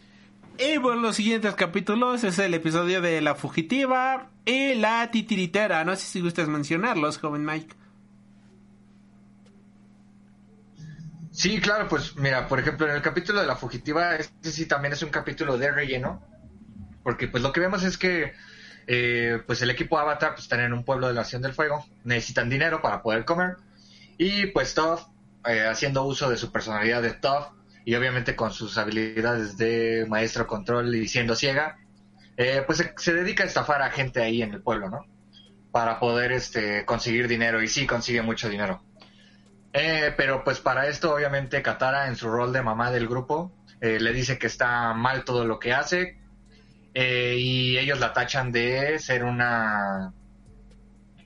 Y 0.57 0.77
por 0.79 0.95
los 0.97 1.15
siguientes 1.15 1.55
capítulos 1.55 2.23
es 2.23 2.37
el 2.37 2.53
episodio 2.53 3.01
de 3.01 3.21
La 3.21 3.33
Fugitiva 3.35 4.29
y 4.45 4.75
La 4.75 5.09
Titiritera. 5.09 5.85
No 5.85 5.95
sé 5.95 6.05
si 6.05 6.19
gustas 6.21 6.49
mencionarlos, 6.49 7.17
joven 7.17 7.45
Mike. 7.45 7.75
Sí, 11.39 11.61
claro, 11.61 11.87
pues 11.87 12.17
mira, 12.17 12.49
por 12.49 12.59
ejemplo, 12.59 12.85
en 12.85 12.97
el 12.97 13.01
capítulo 13.01 13.39
de 13.39 13.47
la 13.47 13.55
fugitiva, 13.55 14.17
este 14.17 14.51
sí 14.51 14.65
también 14.65 14.91
es 14.91 15.03
un 15.03 15.09
capítulo 15.09 15.57
de 15.57 15.71
relleno, 15.71 16.21
porque 17.01 17.29
pues 17.29 17.41
lo 17.41 17.53
que 17.53 17.61
vemos 17.61 17.81
es 17.83 17.97
que 17.97 18.33
eh, 18.87 19.41
pues 19.47 19.61
el 19.61 19.69
equipo 19.69 19.97
Avatar 19.97 20.31
pues 20.31 20.43
están 20.43 20.59
en 20.59 20.73
un 20.73 20.83
pueblo 20.83 21.07
de 21.07 21.13
la 21.13 21.21
Nación 21.21 21.41
del 21.41 21.53
Fuego, 21.53 21.85
necesitan 22.03 22.49
dinero 22.49 22.81
para 22.81 23.01
poder 23.01 23.23
comer, 23.23 23.55
y 24.17 24.47
pues 24.47 24.73
Toph, 24.73 25.03
eh, 25.45 25.61
haciendo 25.65 26.03
uso 26.03 26.29
de 26.29 26.35
su 26.35 26.51
personalidad 26.51 27.01
de 27.01 27.13
Toph, 27.13 27.53
y 27.85 27.95
obviamente 27.95 28.35
con 28.35 28.51
sus 28.51 28.77
habilidades 28.77 29.55
de 29.55 30.05
maestro 30.09 30.45
control 30.45 30.93
y 30.93 31.07
siendo 31.07 31.37
ciega, 31.37 31.77
eh, 32.35 32.63
pues 32.65 32.79
se, 32.79 32.93
se 32.97 33.13
dedica 33.13 33.45
a 33.45 33.47
estafar 33.47 33.81
a 33.81 33.91
gente 33.91 34.21
ahí 34.21 34.41
en 34.41 34.55
el 34.55 34.61
pueblo, 34.61 34.89
¿no? 34.89 35.05
Para 35.71 36.01
poder 36.01 36.33
este, 36.33 36.83
conseguir 36.83 37.29
dinero, 37.29 37.63
y 37.63 37.69
sí 37.69 37.87
consigue 37.87 38.21
mucho 38.21 38.49
dinero. 38.49 38.83
Eh, 39.71 40.13
pero 40.17 40.43
pues 40.43 40.59
para 40.59 40.87
esto 40.87 41.13
obviamente 41.13 41.61
Katara 41.61 42.07
en 42.07 42.15
su 42.15 42.27
rol 42.29 42.51
de 42.51 42.63
mamá 42.63 42.89
del 42.91 43.07
grupo 43.07 43.51
eh, 43.81 43.99
le 43.99 44.13
dice 44.13 44.39
que 44.39 44.47
está 44.47 44.93
mal 44.93 45.23
todo 45.23 45.45
lo 45.45 45.59
que 45.59 45.73
hace 45.73 46.17
eh, 46.95 47.35
y 47.37 47.77
ellos 47.77 47.99
la 47.99 48.11
tachan 48.13 48.51
de 48.51 48.97
ser 48.97 49.23
una 49.23 50.11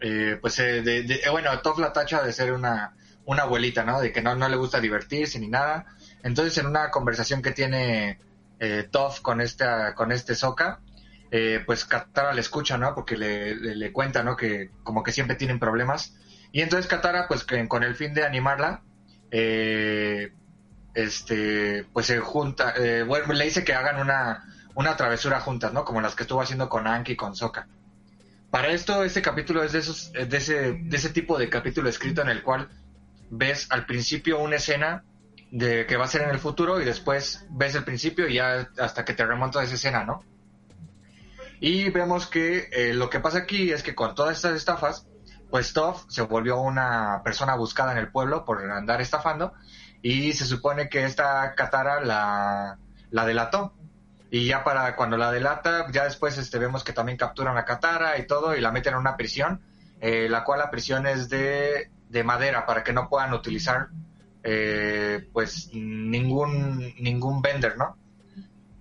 eh, 0.01 0.37
pues 0.41 0.57
de, 0.57 0.81
de- 0.81 1.21
bueno 1.31 1.57
Toph 1.61 1.79
la 1.79 1.93
tacha 1.93 2.21
de 2.23 2.33
ser 2.33 2.51
una 2.51 2.95
una 3.25 3.43
abuelita 3.43 3.83
no 3.85 4.01
de 4.01 4.11
que 4.11 4.21
no, 4.21 4.35
no 4.35 4.49
le 4.49 4.57
gusta 4.57 4.81
divertirse 4.81 5.39
ni 5.39 5.47
nada. 5.47 5.85
Entonces 6.23 6.57
en 6.57 6.65
una 6.67 6.91
conversación 6.91 7.41
que 7.41 7.51
tiene 7.51 8.19
eh, 8.59 8.87
Toph 8.91 9.21
con 9.21 9.39
esta 9.39 9.95
con 9.95 10.11
este 10.11 10.35
Sokka 10.35 10.81
eh, 11.31 11.63
pues 11.65 11.85
Katara 11.85 12.33
le 12.33 12.41
escucha 12.41 12.77
no 12.77 12.93
porque 12.93 13.15
le, 13.17 13.55
le 13.55 13.91
cuenta 13.93 14.21
no 14.23 14.35
que 14.35 14.69
como 14.83 15.01
que 15.03 15.13
siempre 15.13 15.37
tienen 15.37 15.59
problemas 15.59 16.17
y 16.53 16.61
entonces 16.61 16.87
Katara, 16.87 17.27
pues 17.27 17.45
con 17.67 17.83
el 17.83 17.95
fin 17.95 18.13
de 18.13 18.23
animarla, 18.23 18.83
eh, 19.31 20.31
este, 20.93 21.83
pues 21.91 22.05
se 22.05 22.19
junta, 22.19 22.75
eh, 22.77 23.01
bueno, 23.01 23.33
le 23.33 23.45
dice 23.45 23.63
que 23.63 23.73
hagan 23.73 23.99
una, 23.99 24.45
una 24.75 24.95
travesura 24.95 25.39
juntas, 25.39 25.73
¿no? 25.73 25.83
Como 25.83 25.99
las 25.99 26.15
que 26.15 26.23
estuvo 26.23 26.41
haciendo 26.41 26.69
con 26.69 26.85
Anki 26.85 27.13
y 27.13 27.15
con 27.15 27.35
Sokka. 27.35 27.67
Para 28.51 28.67
esto, 28.67 29.03
este 29.03 29.23
capítulo 29.23 29.63
es 29.63 29.71
de 29.71 29.79
esos, 29.79 30.11
eh, 30.13 30.27
de 30.27 30.37
ese, 30.37 30.73
de 30.73 30.95
ese 30.95 31.09
tipo 31.09 31.39
de 31.39 31.49
capítulo 31.49 31.89
escrito 31.89 32.21
en 32.21 32.29
el 32.29 32.43
cual 32.43 32.69
ves 33.31 33.65
al 33.71 33.87
principio 33.87 34.39
una 34.39 34.57
escena 34.57 35.03
de 35.49 35.87
que 35.87 35.97
va 35.97 36.05
a 36.05 36.07
ser 36.07 36.21
en 36.21 36.29
el 36.29 36.37
futuro 36.37 36.79
y 36.79 36.85
después 36.85 37.47
ves 37.49 37.73
el 37.73 37.83
principio 37.83 38.27
y 38.27 38.35
ya 38.35 38.69
hasta 38.77 39.03
que 39.03 39.15
te 39.15 39.25
remontas 39.25 39.63
a 39.63 39.65
esa 39.65 39.73
escena, 39.73 40.03
¿no? 40.03 40.23
Y 41.59 41.89
vemos 41.89 42.27
que 42.27 42.69
eh, 42.71 42.93
lo 42.93 43.09
que 43.09 43.19
pasa 43.19 43.39
aquí 43.39 43.71
es 43.71 43.81
que 43.81 43.95
con 43.95 44.13
todas 44.13 44.37
estas 44.37 44.55
estafas, 44.55 45.07
pues 45.53 45.71
Toph 45.71 46.09
se 46.09 46.23
volvió 46.23 46.59
una 46.59 47.21
persona 47.23 47.53
buscada 47.53 47.91
en 47.91 47.99
el 47.99 48.09
pueblo 48.09 48.43
por 48.43 48.71
andar 48.71 49.01
estafando 49.01 49.53
y 50.01 50.33
se 50.33 50.45
supone 50.45 50.89
que 50.89 51.05
esta 51.05 51.53
Katara 51.53 52.01
la, 52.01 52.79
la 53.11 53.25
delató. 53.27 53.71
Y 54.31 54.47
ya 54.47 54.63
para 54.63 54.95
cuando 54.95 55.15
la 55.15 55.31
delata, 55.31 55.85
ya 55.91 56.05
después 56.05 56.39
este, 56.39 56.57
vemos 56.57 56.83
que 56.83 56.91
también 56.91 57.19
capturan 57.19 57.55
a 57.55 57.65
Katara 57.65 58.17
y 58.17 58.25
todo 58.25 58.55
y 58.55 58.61
la 58.61 58.71
meten 58.71 58.93
en 58.93 58.99
una 59.01 59.15
prisión, 59.15 59.61
eh, 60.01 60.27
la 60.27 60.43
cual 60.43 60.57
la 60.57 60.71
prisión 60.71 61.05
es 61.05 61.29
de, 61.29 61.91
de 62.09 62.23
madera 62.23 62.65
para 62.65 62.83
que 62.83 62.91
no 62.91 63.07
puedan 63.07 63.31
utilizar 63.35 63.89
eh, 64.41 65.29
pues 65.31 65.69
ningún, 65.71 66.95
ningún 66.99 67.43
vender, 67.43 67.77
¿no? 67.77 67.95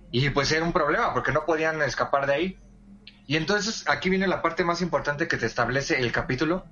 Y 0.09 0.31
pues 0.31 0.51
era 0.51 0.65
un 0.65 0.73
problema 0.73 1.13
porque 1.13 1.33
no 1.33 1.45
podían 1.45 1.83
escapar 1.83 2.25
de 2.25 2.33
ahí. 2.33 2.59
Y 3.25 3.37
entonces 3.37 3.85
aquí 3.87 4.09
viene 4.09 4.27
la 4.27 4.41
parte 4.41 4.63
más 4.63 4.81
importante 4.81 5.27
que 5.27 5.37
te 5.37 5.45
establece 5.45 5.99
el 5.99 6.11
capítulo, 6.11 6.65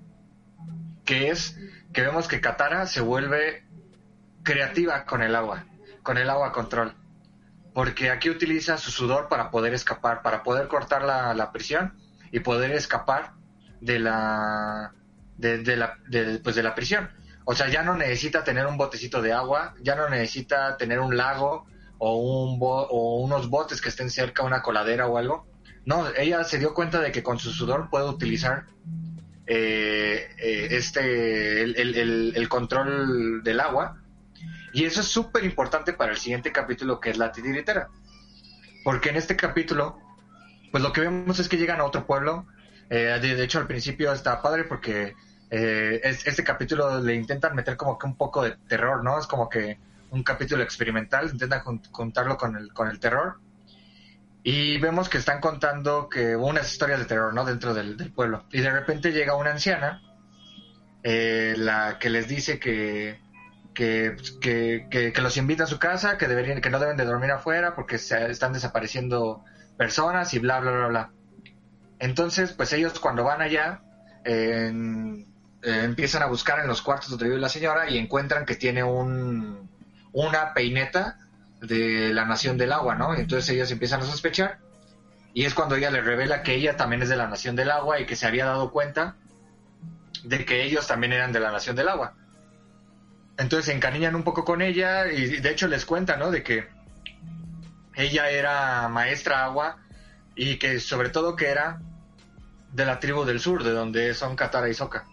que 1.06 1.30
es 1.30 1.58
que 1.94 2.02
vemos 2.02 2.28
que 2.28 2.42
Katara 2.42 2.86
se 2.88 3.02
vuelve 3.02 3.66
creativa 4.44 5.06
con 5.06 5.22
el 5.22 5.36
agua, 5.36 5.66
con 6.04 6.18
el 6.18 6.30
agua 6.30 6.52
control. 6.52 6.94
Porque 7.74 8.10
aquí 8.12 8.30
utiliza 8.30 8.78
su 8.78 8.92
sudor 8.92 9.30
para 9.30 9.50
poder 9.50 9.74
escapar, 9.74 10.22
para 10.22 10.44
poder 10.44 10.68
cortar 10.68 11.04
la, 11.04 11.34
la 11.34 11.52
prisión 11.52 11.98
y 12.32 12.42
poder 12.42 12.72
escapar 12.72 13.34
de 13.80 14.00
la, 14.00 14.94
de, 15.38 15.60
de 15.60 15.78
la, 15.78 15.98
de, 16.10 16.40
pues 16.40 16.56
de 16.56 16.64
la 16.64 16.76
prisión. 16.76 17.10
O 17.46 17.56
sea, 17.56 17.70
ya 17.70 17.82
no 17.82 17.96
necesita 17.96 18.44
tener 18.44 18.68
un 18.68 18.78
botecito 18.78 19.22
de 19.22 19.32
agua, 19.34 19.74
ya 19.82 19.96
no 19.96 20.10
necesita 20.10 20.76
tener 20.78 21.00
un 21.00 21.16
lago 21.16 21.66
o, 21.98 22.18
un 22.46 22.60
bo- 22.60 22.88
o 22.90 23.22
unos 23.22 23.50
botes 23.50 23.82
que 23.82 23.90
estén 23.90 24.10
cerca, 24.10 24.44
una 24.44 24.62
coladera 24.62 25.08
o 25.08 25.18
algo. 25.18 25.48
No, 25.86 26.08
ella 26.16 26.44
se 26.44 26.60
dio 26.60 26.74
cuenta 26.74 27.02
de 27.02 27.12
que 27.12 27.24
con 27.24 27.40
su 27.40 27.52
sudor 27.52 27.90
puede 27.90 28.06
utilizar 28.08 28.66
eh, 29.48 30.30
eh, 30.38 30.68
este 30.72 31.64
el, 31.64 31.76
el- 31.76 32.34
el- 32.36 32.50
control 32.50 33.44
del 33.44 33.60
agua. 33.60 33.98
Y 34.74 34.86
eso 34.86 35.02
es 35.02 35.08
súper 35.08 35.44
importante 35.44 35.94
para 35.94 36.12
el 36.12 36.18
siguiente 36.18 36.52
capítulo 36.52 37.00
que 37.00 37.10
es 37.10 37.18
la 37.18 37.32
titiritera. 37.32 37.90
Porque 38.84 39.10
en 39.10 39.18
este 39.18 39.36
capítulo, 39.36 40.00
pues 40.72 40.84
lo 40.84 40.94
que 40.94 41.02
vemos 41.02 41.40
es 41.40 41.50
que 41.50 41.58
llegan 41.58 41.80
a 41.82 41.86
otro 41.86 42.06
pueblo. 42.06 42.46
Eh, 42.90 43.18
de, 43.22 43.44
hecho, 43.44 43.60
al 43.60 43.68
principio 43.68 44.12
está 44.14 44.42
padre 44.42 44.64
porque 44.66 45.16
eh, 45.50 46.00
es- 46.04 46.26
este 46.28 46.44
capítulo 46.44 47.02
le 47.02 47.16
intentan 47.16 47.56
meter 47.56 47.76
como 47.78 47.98
que 47.98 48.08
un 48.08 48.16
poco 48.16 48.44
de 48.44 48.56
terror, 48.68 49.04
¿no? 49.04 49.20
Es 49.20 49.28
como 49.28 49.50
que 49.50 49.78
un 50.12 50.24
capítulo 50.24 50.64
experimental, 50.64 51.30
intentan 51.32 51.62
jun- 51.62 51.82
juntarlo 51.92 52.38
con 52.38 52.56
el, 52.56 52.72
con 52.74 52.88
el 52.88 53.00
terror. 53.00 53.40
Y 54.44 54.80
vemos 54.80 55.08
que 55.10 55.18
están 55.20 55.40
contando 55.40 56.10
que 56.10 56.36
unas 56.36 56.72
historias 56.72 57.00
de 57.00 57.06
terror, 57.06 57.34
¿no? 57.34 57.46
Dentro 57.46 57.74
del, 57.74 57.96
del 57.98 58.12
pueblo. 58.12 58.46
Y 58.52 58.62
de 58.62 58.72
repente 58.72 59.12
llega 59.12 59.36
una 59.36 59.52
anciana, 59.52 60.02
eh, 61.04 61.54
la 61.58 61.98
que 62.00 62.10
les 62.10 62.28
dice 62.28 62.60
que, 62.60 63.20
que, 63.74 64.16
que, 64.42 64.88
que- 64.90 65.14
que 65.14 65.22
los 65.22 65.38
invita 65.38 65.64
a 65.66 65.68
su 65.68 65.80
casa, 65.80 66.18
que 66.18 66.28
deberían, 66.28 66.62
que 66.62 66.70
no 66.70 66.80
deben 66.80 66.98
de 66.98 67.06
dormir 67.06 67.32
afuera 67.32 67.76
porque 67.76 67.98
se 67.98 68.30
están 68.32 68.54
desapareciendo 68.54 69.44
personas 69.78 70.34
y 70.34 70.40
bla, 70.40 70.60
bla, 70.60 70.72
bla, 70.72 70.88
bla. 70.88 71.12
Entonces, 72.00 72.54
pues 72.54 72.74
ellos 72.74 73.00
cuando 73.00 73.24
van 73.24 73.42
allá, 73.42 73.82
eh, 74.26 74.72
empiezan 75.64 76.24
a 76.24 76.28
buscar 76.28 76.60
en 76.60 76.68
los 76.68 76.82
cuartos 76.82 77.10
donde 77.12 77.26
vive 77.26 77.40
la 77.40 77.50
señora 77.50 77.90
y 77.90 77.98
encuentran 77.98 78.46
que 78.46 78.56
tiene 78.56 78.84
un, 78.84 79.70
una 80.12 80.54
peineta 80.54 81.18
de 81.62 82.14
la 82.14 82.26
Nación 82.26 82.58
del 82.58 82.72
Agua, 82.72 82.96
¿no? 82.96 83.14
Entonces 83.16 83.50
ellos 83.50 83.72
empiezan 83.72 84.02
a 84.02 84.06
sospechar 84.06 84.60
y 85.34 85.46
es 85.46 85.54
cuando 85.54 85.76
ella 85.76 85.92
le 85.92 86.02
revela 86.02 86.44
que 86.44 86.56
ella 86.56 86.76
también 86.76 87.04
es 87.04 87.10
de 87.10 87.16
la 87.16 87.28
Nación 87.28 87.56
del 87.56 87.72
Agua 87.72 88.00
y 88.00 88.06
que 88.06 88.16
se 88.16 88.28
había 88.28 88.46
dado 88.46 88.72
cuenta 88.72 89.16
de 90.24 90.44
que 90.44 90.64
ellos 90.64 90.88
también 90.88 91.14
eran 91.14 91.32
de 91.32 91.40
la 91.40 91.52
Nación 91.52 91.76
del 91.76 91.90
Agua. 91.90 92.16
Entonces 93.38 93.66
se 93.66 93.74
encariñan 93.74 94.16
un 94.16 94.24
poco 94.24 94.44
con 94.44 94.62
ella 94.62 95.08
y 95.12 95.40
de 95.40 95.50
hecho 95.50 95.68
les 95.68 95.86
cuenta, 95.86 96.18
¿no? 96.18 96.32
De 96.32 96.44
que 96.44 96.68
ella 97.96 98.30
era 98.30 98.88
maestra 98.90 99.46
agua 99.46 99.78
y 100.36 100.58
que 100.58 100.80
sobre 100.80 101.10
todo 101.10 101.36
que 101.36 101.48
era 101.48 101.82
de 102.74 102.86
la 102.86 103.00
tribu 103.00 103.26
del 103.26 103.40
sur, 103.40 103.64
de 103.64 103.72
donde 103.72 104.14
son 104.14 104.36
Katara 104.36 104.70
y 104.70 104.74
Sokka. 104.74 105.06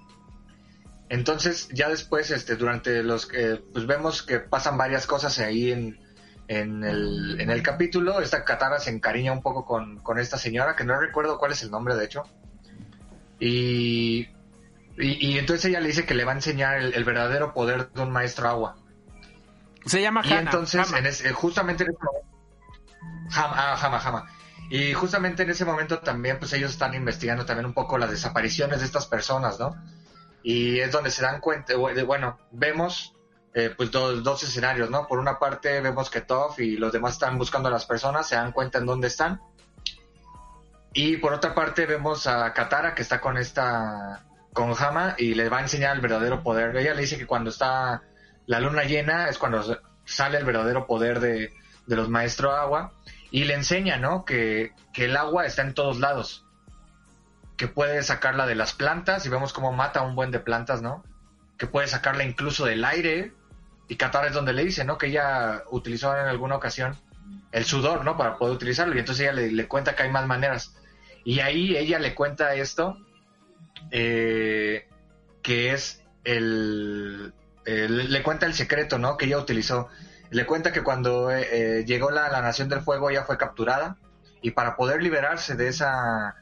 Entonces, 1.08 1.68
ya 1.72 1.88
después, 1.88 2.30
este, 2.30 2.56
durante 2.56 3.02
los 3.02 3.26
que, 3.26 3.62
pues 3.72 3.86
vemos 3.86 4.22
que 4.22 4.40
pasan 4.40 4.76
varias 4.76 5.06
cosas 5.06 5.38
ahí 5.38 5.72
en, 5.72 5.98
en, 6.48 6.82
el, 6.84 7.40
en 7.40 7.50
el 7.50 7.62
capítulo. 7.62 8.20
Esta 8.20 8.44
Katara 8.44 8.78
se 8.80 8.90
encariña 8.90 9.32
un 9.32 9.42
poco 9.42 9.64
con, 9.64 9.98
con 10.00 10.18
esta 10.18 10.36
señora, 10.38 10.74
que 10.74 10.84
no 10.84 10.98
recuerdo 10.98 11.38
cuál 11.38 11.52
es 11.52 11.62
el 11.62 11.70
nombre, 11.70 11.94
de 11.94 12.04
hecho. 12.04 12.22
Y, 13.38 14.28
y, 14.98 15.28
y 15.28 15.38
entonces 15.38 15.66
ella 15.66 15.80
le 15.80 15.88
dice 15.88 16.04
que 16.04 16.14
le 16.14 16.24
va 16.24 16.32
a 16.32 16.36
enseñar 16.36 16.78
el, 16.78 16.94
el 16.94 17.04
verdadero 17.04 17.52
poder 17.54 17.90
de 17.92 18.02
un 18.02 18.10
maestro 18.10 18.48
agua. 18.48 18.76
Se 19.86 20.02
llama 20.02 20.22
Y 20.24 20.32
Hana, 20.32 20.40
entonces, 20.40 20.86
Hama. 20.88 20.98
en 20.98 21.06
ese- 21.06 21.32
justamente 21.32 21.84
en 21.84 21.90
ese 21.90 21.98
momento, 22.04 22.28
Jama, 23.30 23.54
ah, 23.56 23.76
Jama. 24.00 24.26
Y 24.70 24.92
justamente 24.92 25.44
en 25.44 25.50
ese 25.50 25.64
momento 25.64 26.00
también, 26.00 26.38
pues 26.38 26.52
ellos 26.52 26.72
están 26.72 26.94
investigando 26.94 27.46
también 27.46 27.64
un 27.66 27.72
poco 27.72 27.96
las 27.96 28.10
desapariciones 28.10 28.80
de 28.80 28.86
estas 28.86 29.06
personas, 29.06 29.58
¿no? 29.58 29.74
y 30.42 30.78
es 30.78 30.92
donde 30.92 31.10
se 31.10 31.20
dan 31.20 31.40
cuenta, 31.40 31.74
bueno, 31.76 32.38
vemos 32.52 33.14
eh, 33.54 33.72
pues 33.76 33.90
dos, 33.90 34.22
dos 34.22 34.42
escenarios, 34.42 34.90
¿no? 34.90 35.06
Por 35.06 35.18
una 35.18 35.38
parte 35.38 35.80
vemos 35.80 36.10
que 36.10 36.20
Toph 36.20 36.60
y 36.60 36.76
los 36.76 36.92
demás 36.92 37.14
están 37.14 37.38
buscando 37.38 37.68
a 37.68 37.72
las 37.72 37.86
personas, 37.86 38.28
se 38.28 38.36
dan 38.36 38.52
cuenta 38.52 38.78
en 38.78 38.86
dónde 38.86 39.08
están. 39.08 39.40
Y 40.92 41.16
por 41.18 41.32
otra 41.32 41.54
parte 41.54 41.86
vemos 41.86 42.26
a 42.26 42.52
Katara 42.52 42.94
que 42.94 43.02
está 43.02 43.20
con 43.20 43.36
esta, 43.36 44.24
con 44.52 44.72
Hama 44.78 45.14
y 45.18 45.34
le 45.34 45.48
va 45.48 45.58
a 45.58 45.62
enseñar 45.62 45.94
el 45.94 46.02
verdadero 46.02 46.42
poder. 46.42 46.76
Ella 46.76 46.94
le 46.94 47.02
dice 47.02 47.18
que 47.18 47.26
cuando 47.26 47.50
está 47.50 48.02
la 48.46 48.60
luna 48.60 48.84
llena 48.84 49.28
es 49.28 49.38
cuando 49.38 49.78
sale 50.04 50.38
el 50.38 50.44
verdadero 50.44 50.86
poder 50.86 51.20
de, 51.20 51.52
de 51.86 51.96
los 51.96 52.08
maestros 52.08 52.54
agua 52.54 52.92
y 53.30 53.44
le 53.44 53.54
enseña, 53.54 53.98
¿no? 53.98 54.24
Que, 54.24 54.72
que 54.92 55.04
el 55.04 55.16
agua 55.16 55.46
está 55.46 55.62
en 55.62 55.74
todos 55.74 55.98
lados 55.98 56.44
que 57.58 57.66
puede 57.66 58.02
sacarla 58.04 58.46
de 58.46 58.54
las 58.54 58.72
plantas 58.72 59.26
y 59.26 59.28
vemos 59.28 59.52
cómo 59.52 59.72
mata 59.72 60.00
a 60.00 60.04
un 60.04 60.14
buen 60.14 60.30
de 60.30 60.38
plantas, 60.38 60.80
¿no? 60.80 61.04
Que 61.58 61.66
puede 61.66 61.88
sacarla 61.88 62.22
incluso 62.22 62.64
del 62.64 62.84
aire. 62.84 63.34
Y 63.88 63.96
Qatar 63.96 64.26
es 64.26 64.32
donde 64.32 64.52
le 64.52 64.64
dice, 64.64 64.84
¿no? 64.84 64.98
Que 64.98 65.06
ella 65.06 65.64
utilizó 65.70 66.14
en 66.16 66.26
alguna 66.26 66.56
ocasión 66.56 66.96
el 67.52 67.64
sudor, 67.64 68.04
¿no? 68.04 68.16
Para 68.16 68.36
poder 68.36 68.54
utilizarlo. 68.54 68.94
Y 68.94 68.98
entonces 68.98 69.26
ella 69.26 69.32
le, 69.32 69.68
cuenta 69.68 69.96
que 69.96 70.04
hay 70.04 70.10
más 70.10 70.26
maneras. 70.26 70.74
Y 71.24 71.40
ahí 71.40 71.76
ella 71.76 71.98
le 71.98 72.14
cuenta 72.14 72.54
esto, 72.54 72.98
eh, 73.90 74.86
que 75.42 75.72
es 75.72 76.02
el, 76.24 77.32
Le 77.64 78.22
cuenta 78.22 78.46
el 78.46 78.54
secreto, 78.54 78.98
¿no? 78.98 79.16
Que 79.16 79.26
ella 79.26 79.38
utilizó. 79.38 79.88
Le 80.30 80.44
cuenta 80.44 80.72
que 80.72 80.82
cuando 80.82 81.30
eh, 81.30 81.48
eh, 81.80 81.84
llegó 81.86 82.10
la, 82.10 82.28
la 82.28 82.42
Nación 82.42 82.68
del 82.68 82.82
Fuego 82.82 83.10
ella 83.10 83.24
fue 83.24 83.38
capturada. 83.38 83.96
Y 84.42 84.52
para 84.52 84.76
poder 84.76 85.02
liberarse 85.02 85.56
de 85.56 85.68
esa 85.68 86.36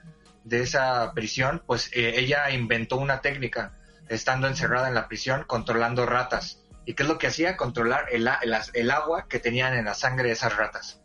de 0.47 0.63
esa 0.63 1.13
prisión, 1.13 1.61
pues 1.67 1.91
eh, 1.93 2.15
ella 2.19 2.51
inventó 2.51 2.97
una 2.99 3.21
técnica, 3.21 3.73
estando 4.09 4.47
encerrada 4.47 4.87
en 4.87 4.95
la 4.95 5.09
prisión, 5.09 5.43
controlando 5.45 6.07
ratas. 6.07 6.63
¿Y 6.87 6.95
qué 6.95 7.03
es 7.03 7.09
lo 7.09 7.19
que 7.19 7.27
hacía? 7.27 7.57
Controlar 7.57 8.07
el, 8.13 8.31
el, 8.73 8.91
agua 8.93 9.27
que 9.29 9.41
tenían 9.41 9.75
en 9.75 9.85
la 9.85 9.95
sangre 9.95 10.29
de 10.29 10.35
esas 10.35 10.57
ratas. 10.57 11.03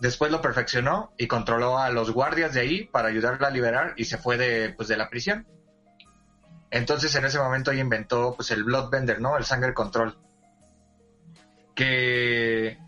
Después 0.00 0.30
lo 0.30 0.40
perfeccionó 0.40 1.12
y 1.18 1.26
controló 1.26 1.76
a 1.76 1.90
los 1.90 2.12
guardias 2.12 2.54
de 2.54 2.60
ahí 2.60 2.84
para 2.84 3.08
ayudarla 3.08 3.48
a 3.48 3.50
liberar 3.50 3.94
y 3.96 4.04
se 4.04 4.16
fue 4.16 4.38
de, 4.38 4.72
pues, 4.74 4.88
de 4.88 4.96
la 4.96 5.10
prisión. 5.10 5.44
Entonces 6.70 7.12
en 7.16 7.24
ese 7.24 7.40
momento 7.40 7.72
ella 7.72 7.80
inventó 7.80 8.34
pues 8.36 8.52
el 8.52 8.62
Bloodbender, 8.62 9.20
¿no? 9.20 9.36
El 9.36 9.44
sangre 9.44 9.74
control. 9.74 10.16
Que 11.74 12.78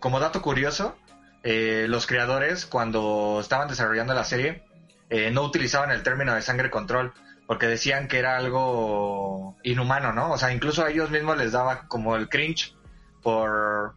como 0.00 0.18
dato 0.18 0.42
curioso, 0.42 0.96
eh, 1.44 1.86
los 1.88 2.06
creadores 2.06 2.66
cuando 2.66 3.38
estaban 3.40 3.68
desarrollando 3.68 4.14
la 4.14 4.24
serie 4.24 4.64
eh, 5.08 5.30
no 5.30 5.42
utilizaban 5.42 5.92
el 5.92 6.02
término 6.02 6.34
de 6.34 6.42
sangre 6.42 6.70
control 6.70 7.12
porque 7.46 7.66
decían 7.66 8.08
que 8.08 8.18
era 8.18 8.36
algo 8.36 9.56
inhumano, 9.62 10.12
¿no? 10.12 10.32
O 10.32 10.38
sea, 10.38 10.52
incluso 10.52 10.84
a 10.84 10.90
ellos 10.90 11.10
mismos 11.10 11.36
les 11.36 11.52
daba 11.52 11.86
como 11.88 12.16
el 12.16 12.28
cringe 12.28 12.74
por, 13.22 13.94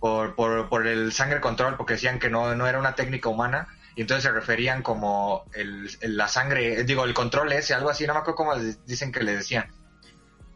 por, 0.00 0.68
por, 0.68 0.86
el 0.86 1.12
sangre 1.12 1.40
control 1.40 1.76
porque 1.76 1.94
decían 1.94 2.18
que 2.18 2.30
no, 2.30 2.54
no 2.54 2.66
era 2.66 2.78
una 2.78 2.94
técnica 2.94 3.28
humana 3.28 3.68
y 3.96 4.02
entonces 4.02 4.24
se 4.24 4.32
referían 4.32 4.82
como 4.82 5.44
el, 5.54 5.90
la 6.02 6.28
sangre, 6.28 6.84
digo, 6.84 7.04
el 7.04 7.14
control 7.14 7.52
ese, 7.52 7.74
algo 7.74 7.90
así, 7.90 8.06
no 8.06 8.12
me 8.12 8.20
acuerdo 8.20 8.36
cómo 8.36 8.54
dicen 8.56 9.10
que 9.10 9.24
le 9.24 9.36
decían. 9.36 9.72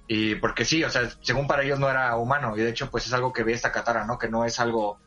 Y 0.07 0.35
porque 0.37 0.65
sí, 0.65 0.83
o 0.85 0.91
sea, 0.91 1.09
según 1.23 1.47
para 1.47 1.63
ellos 1.63 1.79
no 1.79 1.89
era 1.89 2.17
humano 2.17 2.57
y 2.57 2.61
de 2.61 2.71
hecho 2.71 2.91
pues 2.91 3.07
es 3.07 3.13
algo 3.13 3.33
que 3.33 3.45
ve 3.45 3.53
esta 3.53 3.73
Katara, 3.73 4.05
¿no? 4.05 4.19
Que 4.19 4.29
no 4.29 4.45
es 4.45 4.61
algo 4.61 4.99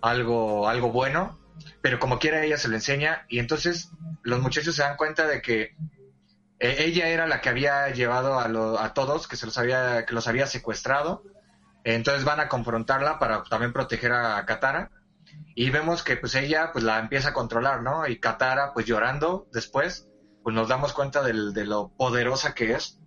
algo 0.00 0.68
algo 0.68 0.92
bueno 0.92 1.36
pero 1.80 1.98
como 1.98 2.18
quiera 2.18 2.44
ella 2.44 2.56
se 2.56 2.68
lo 2.68 2.76
enseña 2.76 3.24
y 3.28 3.38
entonces 3.38 3.90
los 4.22 4.40
muchachos 4.40 4.74
se 4.74 4.82
dan 4.82 4.96
cuenta 4.96 5.26
de 5.26 5.42
que 5.42 5.74
eh, 6.60 6.76
ella 6.78 7.08
era 7.08 7.26
la 7.26 7.40
que 7.40 7.48
había 7.48 7.88
llevado 7.90 8.38
a, 8.38 8.84
a 8.84 8.94
todos, 8.94 9.28
que 9.28 9.36
se 9.36 9.46
los 9.46 9.58
había, 9.58 10.04
que 10.06 10.14
los 10.14 10.26
había 10.28 10.46
secuestrado. 10.46 11.22
Entonces 11.84 12.24
van 12.24 12.40
a 12.40 12.48
confrontarla 12.48 13.18
para 13.18 13.42
también 13.44 13.72
proteger 13.72 14.12
a 14.12 14.44
Katara. 14.44 14.90
Y 15.54 15.70
vemos 15.70 16.02
que 16.02 16.16
pues 16.16 16.34
ella 16.34 16.70
pues 16.72 16.84
la 16.84 16.98
empieza 16.98 17.30
a 17.30 17.34
controlar, 17.34 17.82
¿no? 17.82 18.06
Y 18.06 18.18
Katara 18.18 18.72
pues 18.72 18.86
llorando 18.86 19.48
después, 19.52 20.08
pues 20.42 20.54
nos 20.54 20.68
damos 20.68 20.92
cuenta 20.92 21.22
de 21.22 21.64
lo 21.64 21.92
poderosa 21.96 22.54
que 22.54 22.72
es. 22.72 22.98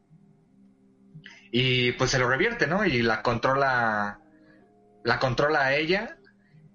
Y 1.52 1.92
pues 1.94 2.12
se 2.12 2.20
lo 2.20 2.30
revierte, 2.30 2.68
¿no? 2.68 2.86
Y 2.86 3.02
la 3.02 3.22
controla, 3.22 4.20
la 5.04 5.20
controla 5.20 5.66
a 5.66 5.76
ella 5.76 6.18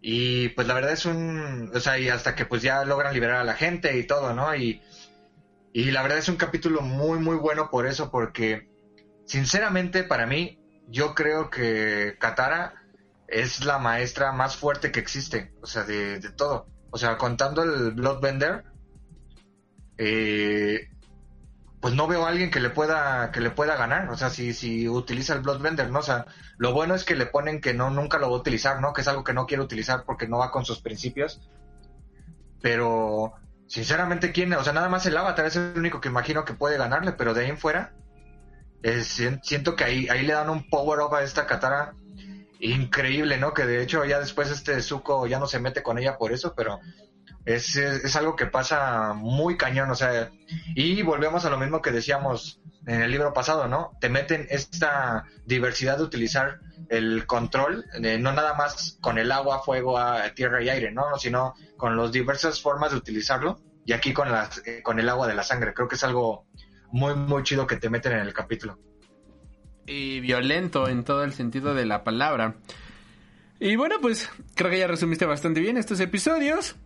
y 0.09 0.51
pues 0.51 0.69
la 0.69 0.75
verdad 0.75 0.93
es 0.93 1.07
un, 1.07 1.73
o 1.75 1.81
sea, 1.81 1.99
y 1.99 2.09
hasta 2.09 2.35
que 2.35 2.45
pues 2.45 2.63
ya 2.63 2.85
logran 2.85 3.15
liberar 3.15 3.39
a 3.39 3.45
la 3.45 3.55
gente 3.55 3.99
y 3.99 4.07
todo, 4.07 4.35
¿no? 4.35 4.55
Y, 4.55 4.81
y 5.77 5.91
la 5.91 6.01
verdad 6.01 6.17
es 6.17 6.31
un 6.31 6.37
capítulo 6.37 6.81
muy, 6.81 7.19
muy 7.19 7.37
bueno 7.37 7.69
por 7.69 7.87
eso, 7.87 8.11
porque 8.11 8.71
sinceramente 9.27 10.05
para 10.05 10.25
mí, 10.25 10.59
yo 10.89 11.15
creo 11.15 11.51
que 11.51 12.17
Katara 12.19 12.83
es 13.29 13.63
la 13.63 13.79
maestra 13.79 14.33
más 14.33 14.57
fuerte 14.57 14.91
que 14.91 15.01
existe, 15.01 15.53
o 15.61 15.67
sea, 15.67 15.83
de, 15.83 16.19
de 16.19 16.31
todo. 16.31 16.67
O 16.89 16.97
sea, 16.97 17.19
contando 17.19 17.63
el 17.63 17.91
Bloodbender, 17.91 18.65
eh, 19.99 20.89
pues 21.83 21.93
no 21.93 22.07
veo 22.07 22.25
a 22.25 22.31
alguien 22.31 22.51
que 22.51 22.61
le 22.61 22.71
pueda 22.71 23.31
que 23.31 23.43
le 23.43 23.51
pueda 23.51 23.77
ganar, 23.77 24.09
o 24.09 24.17
sea, 24.17 24.31
si 24.31 24.55
si 24.55 24.89
utiliza 24.89 25.35
el 25.35 25.43
Bloodbender, 25.43 25.91
¿no? 25.91 25.99
O 25.99 26.03
sea, 26.03 26.25
lo 26.57 26.73
bueno 26.73 26.95
es 26.95 27.05
que 27.05 27.17
le 27.17 27.27
ponen 27.27 27.61
que 27.61 27.75
no 27.75 27.91
nunca 27.91 28.17
lo 28.17 28.31
va 28.31 28.37
a 28.39 28.41
utilizar, 28.41 28.81
¿no? 28.81 28.95
Que 28.95 29.03
es 29.03 29.09
algo 29.09 29.25
que 29.25 29.35
no 29.35 29.45
quiere 29.45 29.63
utilizar 29.63 30.05
porque 30.07 30.27
no 30.27 30.39
va 30.39 30.51
con 30.51 30.65
sus 30.65 30.81
principios. 30.81 31.51
Pero 32.63 33.35
sinceramente 33.67 34.33
quién, 34.33 34.53
o 34.55 34.65
sea, 34.65 34.73
nada 34.73 34.89
más 34.89 35.07
el 35.07 35.17
Avatar 35.17 35.47
es 35.47 35.57
el 35.57 35.75
único 35.77 36.01
que 36.01 36.09
imagino 36.09 36.45
que 36.45 36.55
puede 36.55 36.79
ganarle, 36.79 37.13
pero 37.13 37.35
de 37.35 37.45
ahí 37.45 37.51
en 37.51 37.59
fuera 37.59 37.93
siento 39.03 39.77
que 39.77 39.85
ahí 39.85 40.09
ahí 40.09 40.25
le 40.25 40.33
dan 40.33 40.51
un 40.51 40.69
power 40.69 41.01
up 41.01 41.15
a 41.15 41.23
esta 41.23 41.47
Katara 41.47 41.95
increíble, 42.61 43.37
¿no? 43.37 43.53
Que 43.53 43.67
de 43.67 43.83
hecho 43.83 44.05
ya 44.05 44.19
después 44.19 44.51
este 44.51 44.81
Zuko 44.81 45.27
ya 45.27 45.39
no 45.39 45.47
se 45.47 45.59
mete 45.59 45.83
con 45.83 45.99
ella 45.99 46.17
por 46.17 46.33
eso, 46.33 46.55
pero 46.57 46.81
es, 47.45 47.77
es, 47.77 48.17
algo 48.17 48.35
que 48.35 48.47
pasa 48.47 49.13
muy 49.15 49.57
cañón, 49.57 49.91
o 49.91 49.95
sea, 49.95 50.31
y 50.75 51.03
volvemos 51.03 51.45
a 51.45 51.51
lo 51.51 51.59
mismo 51.59 51.81
que 51.81 51.93
decíamos 51.93 52.61
en 52.87 53.03
el 53.03 53.11
libro 53.11 53.33
pasado, 53.33 53.69
¿no? 53.69 53.93
Te 54.01 54.09
meten 54.09 54.47
esta 54.51 55.25
diversidad 55.45 55.99
de 55.99 56.05
utilizar 56.05 56.61
el 56.89 57.27
control, 57.27 57.85
no 58.01 58.33
nada 58.33 58.55
más 58.55 58.99
con 59.01 59.19
el 59.19 59.33
agua, 59.33 59.63
fuego, 59.63 59.99
tierra 60.35 60.63
y 60.63 60.69
aire, 60.69 60.93
¿no? 60.93 61.17
Sino 61.19 61.55
con 61.77 61.97
las 61.97 62.13
diversas 62.13 62.61
formas 62.61 62.93
de 62.93 62.99
utilizarlo 62.99 63.61
y 63.85 63.93
aquí 63.93 64.13
con, 64.13 64.31
las, 64.31 64.63
eh, 64.67 64.83
con 64.83 64.99
el 64.99 65.09
agua 65.09 65.29
de 65.29 65.35
la 65.35 65.43
sangre. 65.43 65.73
Creo 65.73 65.89
que 65.89 65.95
es 65.95 66.05
algo 66.05 66.47
muy, 66.91 67.15
muy 67.15 67.43
chido 67.43 67.67
que 67.67 67.77
te 67.77 67.89
meten 67.89 68.13
en 68.13 68.21
el 68.21 68.33
capítulo. 68.33 68.79
Y 69.87 70.21
violento 70.21 70.89
en 70.89 71.05
todo 71.05 71.23
el 71.23 71.33
sentido 71.33 71.75
de 71.75 71.87
la 71.87 72.03
palabra. 72.03 72.57
Y 73.61 73.77
bueno, 73.77 73.97
pues 74.01 74.29
creo 74.55 74.71
que 74.71 74.79
ya 74.79 74.87
resumiste 74.87 75.25
bastante 75.25 75.61
bien 75.61 75.77
estos 75.77 76.01
episodios. 76.01 76.77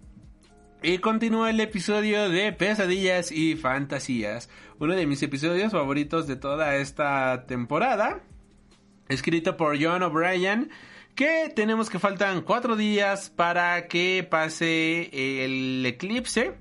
Y 0.83 0.99
continúa 0.99 1.51
el 1.51 1.61
episodio 1.61 2.31
de 2.31 2.53
Pesadillas 2.53 3.33
y 3.33 3.55
Fantasías, 3.55 4.49
uno 4.79 4.95
de 4.95 5.07
mis 5.07 5.23
episodios 5.23 5.73
favoritos 5.73 6.27
de 6.27 6.37
toda 6.37 6.77
esta 6.77 7.45
temporada, 7.47 8.23
escrito 9.11 9.57
por 9.57 9.77
John 9.83 10.03
O'Brien, 10.03 10.71
que 11.15 11.53
tenemos 11.55 11.91
que 11.91 11.99
faltan 11.99 12.41
cuatro 12.41 12.77
días 12.77 13.29
para 13.29 13.89
que 13.89 14.27
pase 14.29 15.11
el 15.45 15.85
eclipse 15.85 16.55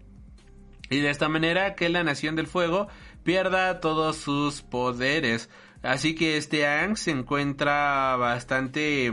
y 0.89 0.99
de 0.99 1.09
esta 1.09 1.29
manera 1.29 1.75
que 1.75 1.87
la 1.87 2.03
Nación 2.03 2.35
del 2.35 2.47
Fuego 2.47 2.87
pierda 3.23 3.79
todos 3.79 4.17
sus 4.17 4.61
poderes. 4.61 5.49
Así 5.83 6.15
que 6.15 6.35
este 6.35 6.67
Ang 6.67 6.97
se 6.97 7.11
encuentra 7.11 8.15
bastante 8.17 9.11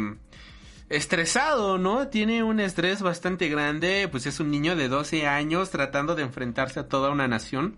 estresado, 0.88 1.78
¿no? 1.78 2.08
Tiene 2.08 2.42
un 2.42 2.58
estrés 2.58 3.02
bastante 3.02 3.48
grande, 3.48 4.08
pues 4.10 4.26
es 4.26 4.40
un 4.40 4.50
niño 4.50 4.74
de 4.74 4.88
12 4.88 5.26
años 5.26 5.70
tratando 5.70 6.14
de 6.14 6.22
enfrentarse 6.22 6.80
a 6.80 6.88
toda 6.88 7.10
una 7.10 7.28
nación. 7.28 7.76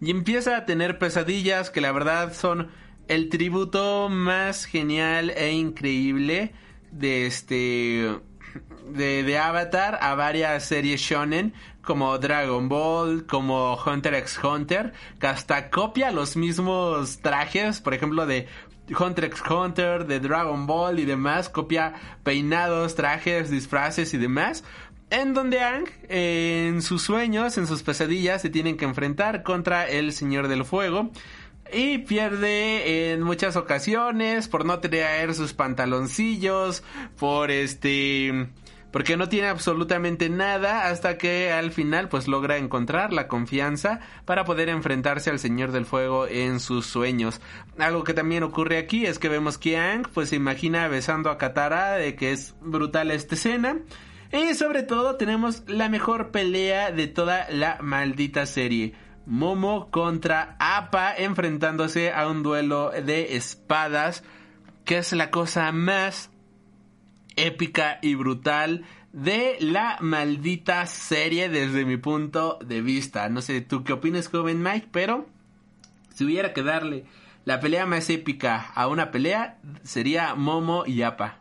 Y 0.00 0.10
empieza 0.10 0.56
a 0.56 0.64
tener 0.64 0.98
pesadillas 0.98 1.70
que 1.70 1.82
la 1.82 1.92
verdad 1.92 2.32
son 2.32 2.70
el 3.10 3.28
tributo 3.28 4.08
más 4.08 4.66
genial 4.66 5.30
e 5.30 5.50
increíble 5.50 6.52
de 6.92 7.26
este 7.26 8.20
de, 8.86 9.36
Avatar 9.36 9.98
a 10.00 10.14
varias 10.14 10.64
series 10.64 11.00
shonen 11.00 11.52
como 11.82 12.16
Dragon 12.18 12.68
Ball, 12.68 13.26
como 13.26 13.76
Hunter 13.84 14.14
x 14.14 14.38
Hunter, 14.40 14.92
que 15.18 15.26
hasta 15.26 15.70
copia 15.70 16.12
los 16.12 16.36
mismos 16.36 17.18
trajes, 17.18 17.80
por 17.80 17.94
ejemplo 17.94 18.26
de 18.26 18.46
Hunter 18.96 19.24
x 19.24 19.42
Hunter, 19.50 20.06
de 20.06 20.20
Dragon 20.20 20.68
Ball 20.68 21.00
y 21.00 21.04
demás, 21.04 21.48
copia 21.48 21.94
peinados, 22.22 22.94
trajes, 22.94 23.50
disfraces 23.50 24.14
y 24.14 24.18
demás. 24.18 24.62
En 25.10 25.34
donde 25.34 25.60
Ang, 25.60 25.88
en 26.08 26.80
sus 26.82 27.02
sueños, 27.02 27.58
en 27.58 27.66
sus 27.66 27.82
pesadillas, 27.82 28.40
se 28.40 28.50
tienen 28.50 28.76
que 28.76 28.84
enfrentar 28.84 29.42
contra 29.42 29.88
el 29.88 30.12
Señor 30.12 30.46
del 30.46 30.64
Fuego. 30.64 31.10
Y 31.72 31.98
pierde 31.98 33.12
en 33.12 33.22
muchas 33.22 33.56
ocasiones 33.56 34.48
por 34.48 34.64
no 34.64 34.80
traer 34.80 35.34
sus 35.34 35.52
pantaloncillos, 35.52 36.82
por 37.18 37.50
este 37.50 38.48
porque 38.90 39.16
no 39.16 39.28
tiene 39.28 39.48
absolutamente 39.48 40.28
nada 40.28 40.88
hasta 40.88 41.16
que 41.16 41.52
al 41.52 41.70
final 41.70 42.08
pues 42.08 42.28
logra 42.28 42.56
encontrar 42.56 43.12
la 43.12 43.28
confianza 43.28 44.00
para 44.24 44.44
poder 44.44 44.68
enfrentarse 44.68 45.30
al 45.30 45.38
Señor 45.38 45.72
del 45.72 45.86
Fuego 45.86 46.26
en 46.26 46.60
sus 46.60 46.86
sueños. 46.86 47.40
Algo 47.78 48.04
que 48.04 48.14
también 48.14 48.42
ocurre 48.42 48.78
aquí 48.78 49.06
es 49.06 49.18
que 49.18 49.28
vemos 49.28 49.58
que 49.58 49.78
Ang 49.78 50.08
pues 50.12 50.30
se 50.30 50.36
imagina 50.36 50.88
besando 50.88 51.30
a 51.30 51.38
Katara 51.38 51.92
de 51.92 52.16
que 52.16 52.32
es 52.32 52.54
brutal 52.60 53.10
esta 53.10 53.34
escena. 53.34 53.78
Y 54.32 54.54
sobre 54.54 54.84
todo 54.84 55.16
tenemos 55.16 55.64
la 55.66 55.88
mejor 55.88 56.30
pelea 56.30 56.92
de 56.92 57.08
toda 57.08 57.48
la 57.50 57.78
maldita 57.80 58.46
serie. 58.46 58.94
Momo 59.26 59.90
contra 59.90 60.56
Appa 60.58 61.14
enfrentándose 61.16 62.12
a 62.12 62.28
un 62.28 62.42
duelo 62.42 62.90
de 62.90 63.36
espadas, 63.36 64.24
que 64.84 64.98
es 64.98 65.12
la 65.12 65.30
cosa 65.30 65.70
más 65.72 66.30
épica 67.36 67.98
y 68.02 68.14
brutal 68.14 68.84
de 69.12 69.56
la 69.60 69.96
maldita 70.00 70.86
serie 70.86 71.48
desde 71.48 71.84
mi 71.84 71.96
punto 71.96 72.58
de 72.64 72.80
vista. 72.80 73.28
No 73.28 73.42
sé 73.42 73.60
tú 73.60 73.84
qué 73.84 73.92
opinas, 73.92 74.28
joven 74.28 74.62
Mike, 74.62 74.88
pero 74.92 75.26
si 76.14 76.24
hubiera 76.24 76.52
que 76.52 76.62
darle 76.62 77.04
la 77.44 77.60
pelea 77.60 77.86
más 77.86 78.10
épica 78.10 78.70
a 78.74 78.86
una 78.88 79.10
pelea, 79.10 79.58
sería 79.82 80.34
Momo 80.34 80.84
y 80.86 81.02
Appa. 81.02 81.38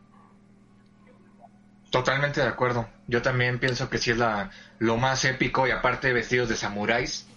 Totalmente 1.90 2.42
de 2.42 2.48
acuerdo. 2.48 2.88
Yo 3.08 3.22
también 3.22 3.60
pienso 3.60 3.90
que 3.90 3.98
sí 3.98 4.12
es 4.12 4.18
la, 4.18 4.52
lo 4.78 4.98
más 4.98 5.26
épico 5.26 5.68
y 5.68 5.72
aparte 5.72 6.14
vestidos 6.14 6.50
de 6.50 6.56
samuráis. 6.56 7.28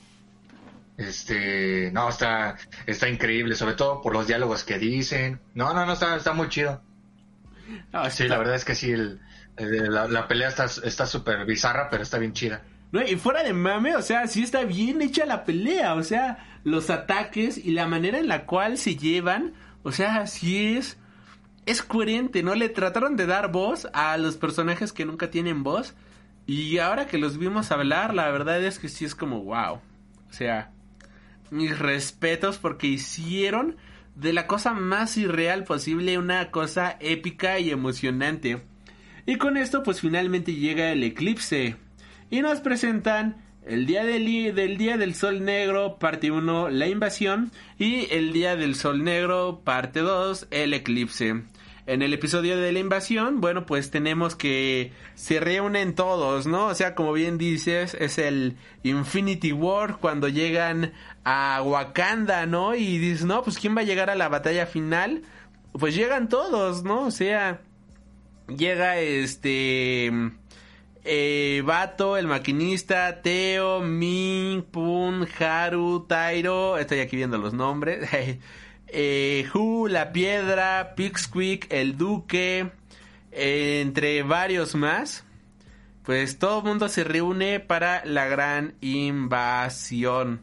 Este, 0.96 1.90
no, 1.92 2.08
está, 2.08 2.56
está 2.86 3.08
increíble, 3.08 3.54
sobre 3.54 3.74
todo 3.74 4.00
por 4.02 4.12
los 4.12 4.26
diálogos 4.26 4.64
que 4.64 4.78
dicen. 4.78 5.40
No, 5.54 5.72
no, 5.72 5.86
no, 5.86 5.94
está, 5.94 6.16
está 6.16 6.32
muy 6.32 6.48
chido. 6.48 6.82
sí, 8.10 8.28
la 8.28 8.38
verdad 8.38 8.54
es 8.54 8.64
que 8.64 8.74
sí, 8.74 8.94
la, 9.56 10.28
pelea 10.28 10.48
está 10.48 11.06
súper 11.06 11.44
bizarra, 11.44 11.88
pero 11.90 12.02
está 12.02 12.18
bien 12.18 12.32
chida. 12.32 12.62
No, 12.92 13.02
y 13.02 13.16
fuera 13.16 13.42
de 13.42 13.54
mame, 13.54 13.96
o 13.96 14.02
sea, 14.02 14.26
sí 14.26 14.42
está 14.42 14.64
bien 14.64 15.00
hecha 15.00 15.24
la 15.24 15.44
pelea, 15.44 15.94
o 15.94 16.02
sea, 16.02 16.60
los 16.62 16.90
ataques 16.90 17.56
y 17.56 17.70
la 17.70 17.86
manera 17.86 18.18
en 18.18 18.28
la 18.28 18.44
cual 18.44 18.76
se 18.76 18.96
llevan, 18.96 19.54
o 19.82 19.92
sea, 19.92 20.26
sí 20.26 20.76
es 20.76 20.98
es 21.64 21.82
coherente, 21.82 22.42
¿no? 22.42 22.54
Le 22.54 22.68
trataron 22.68 23.16
de 23.16 23.26
dar 23.26 23.52
voz 23.52 23.88
a 23.92 24.16
los 24.18 24.36
personajes 24.36 24.92
que 24.92 25.04
nunca 25.04 25.30
tienen 25.30 25.62
voz 25.62 25.94
y 26.46 26.78
ahora 26.78 27.06
que 27.06 27.18
los 27.18 27.38
vimos 27.38 27.70
hablar, 27.70 28.14
la 28.14 28.30
verdad 28.30 28.62
es 28.62 28.78
que 28.78 28.88
sí 28.88 29.04
es 29.04 29.14
como 29.14 29.42
wow. 29.42 29.74
O 29.74 30.32
sea, 30.32 30.72
mis 31.52 31.78
respetos 31.78 32.58
porque 32.58 32.88
hicieron 32.88 33.76
de 34.14 34.32
la 34.32 34.46
cosa 34.46 34.72
más 34.72 35.16
irreal 35.16 35.64
posible 35.64 36.18
una 36.18 36.50
cosa 36.50 36.96
épica 37.00 37.58
y 37.58 37.70
emocionante. 37.70 38.62
Y 39.26 39.36
con 39.36 39.56
esto 39.56 39.82
pues 39.82 40.00
finalmente 40.00 40.54
llega 40.54 40.90
el 40.90 41.04
eclipse 41.04 41.76
y 42.30 42.40
nos 42.40 42.60
presentan 42.60 43.36
el 43.64 43.86
día 43.86 44.04
del, 44.04 44.26
día 44.76 44.96
del 44.96 45.14
sol 45.14 45.44
negro 45.44 45.98
parte 45.98 46.30
1 46.30 46.70
la 46.70 46.88
invasión 46.88 47.52
y 47.78 48.12
el 48.12 48.32
día 48.32 48.56
del 48.56 48.74
sol 48.74 49.04
negro 49.04 49.60
parte 49.62 50.00
2 50.00 50.48
el 50.50 50.74
eclipse. 50.74 51.42
En 51.84 52.00
el 52.00 52.14
episodio 52.14 52.58
de 52.58 52.70
la 52.70 52.78
invasión, 52.78 53.40
bueno, 53.40 53.66
pues 53.66 53.90
tenemos 53.90 54.36
que 54.36 54.92
se 55.16 55.40
reúnen 55.40 55.96
todos, 55.96 56.46
¿no? 56.46 56.66
O 56.66 56.74
sea, 56.76 56.94
como 56.94 57.12
bien 57.12 57.38
dices, 57.38 57.94
es 57.98 58.18
el 58.18 58.56
Infinity 58.84 59.50
War 59.50 59.98
cuando 59.98 60.28
llegan 60.28 60.92
a 61.24 61.62
Wakanda, 61.64 62.46
¿no? 62.46 62.74
Y 62.74 62.98
dices, 62.98 63.24
no, 63.24 63.42
pues 63.42 63.58
¿quién 63.58 63.76
va 63.76 63.82
a 63.82 63.84
llegar 63.84 64.10
a 64.10 64.14
la 64.14 64.28
batalla 64.28 64.66
final? 64.66 65.22
Pues 65.72 65.94
llegan 65.94 66.28
todos, 66.28 66.82
¿no? 66.84 67.06
O 67.06 67.10
sea, 67.10 67.60
llega 68.48 68.98
este... 68.98 70.10
Eh, 71.04 71.62
Bato, 71.64 72.16
el 72.16 72.28
maquinista, 72.28 73.22
Teo, 73.22 73.80
Ming, 73.80 74.62
Pun, 74.62 75.26
Haru, 75.38 76.06
Tairo, 76.08 76.78
estoy 76.78 77.00
aquí 77.00 77.16
viendo 77.16 77.38
los 77.38 77.52
nombres, 77.52 78.08
eh, 78.86 79.48
Hu, 79.52 79.88
La 79.88 80.12
Piedra, 80.12 80.94
Pixquick, 80.94 81.66
El 81.72 81.96
Duque, 81.96 82.70
entre 83.32 84.22
varios 84.22 84.76
más. 84.76 85.24
Pues 86.04 86.38
todo 86.38 86.58
el 86.58 86.64
mundo 86.64 86.88
se 86.88 87.04
reúne 87.04 87.58
para 87.58 88.04
la 88.04 88.26
gran 88.26 88.74
invasión. 88.80 90.40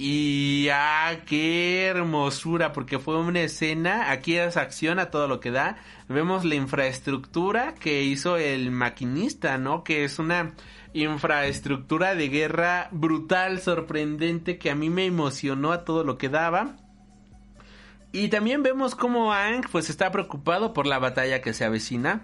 Y 0.00 0.68
ah, 0.72 1.22
qué 1.26 1.86
hermosura, 1.86 2.72
porque 2.72 3.00
fue 3.00 3.18
una 3.18 3.40
escena, 3.40 4.12
aquí 4.12 4.36
es 4.36 4.56
acción 4.56 5.00
a 5.00 5.10
todo 5.10 5.26
lo 5.26 5.40
que 5.40 5.50
da. 5.50 5.78
Vemos 6.08 6.44
la 6.44 6.54
infraestructura 6.54 7.74
que 7.74 8.04
hizo 8.04 8.36
el 8.36 8.70
maquinista, 8.70 9.58
¿no? 9.58 9.82
Que 9.82 10.04
es 10.04 10.20
una 10.20 10.54
infraestructura 10.92 12.14
de 12.14 12.28
guerra 12.28 12.88
brutal, 12.92 13.60
sorprendente, 13.60 14.56
que 14.56 14.70
a 14.70 14.76
mí 14.76 14.88
me 14.88 15.04
emocionó 15.04 15.72
a 15.72 15.84
todo 15.84 16.04
lo 16.04 16.16
que 16.16 16.28
daba. 16.28 16.76
Y 18.12 18.28
también 18.28 18.62
vemos 18.62 18.94
cómo 18.94 19.32
Ang 19.32 19.64
pues 19.70 19.90
está 19.90 20.12
preocupado 20.12 20.72
por 20.72 20.86
la 20.86 21.00
batalla 21.00 21.42
que 21.42 21.52
se 21.52 21.64
avecina. 21.64 22.22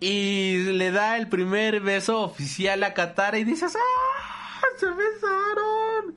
Y 0.00 0.64
le 0.72 0.90
da 0.90 1.16
el 1.16 1.28
primer 1.28 1.80
beso 1.80 2.22
oficial 2.22 2.82
a 2.82 2.92
Katara 2.92 3.38
y 3.38 3.44
dices, 3.44 3.76
¡ah! 3.76 4.17
¡Se 4.76 4.86
besaron! 4.86 6.14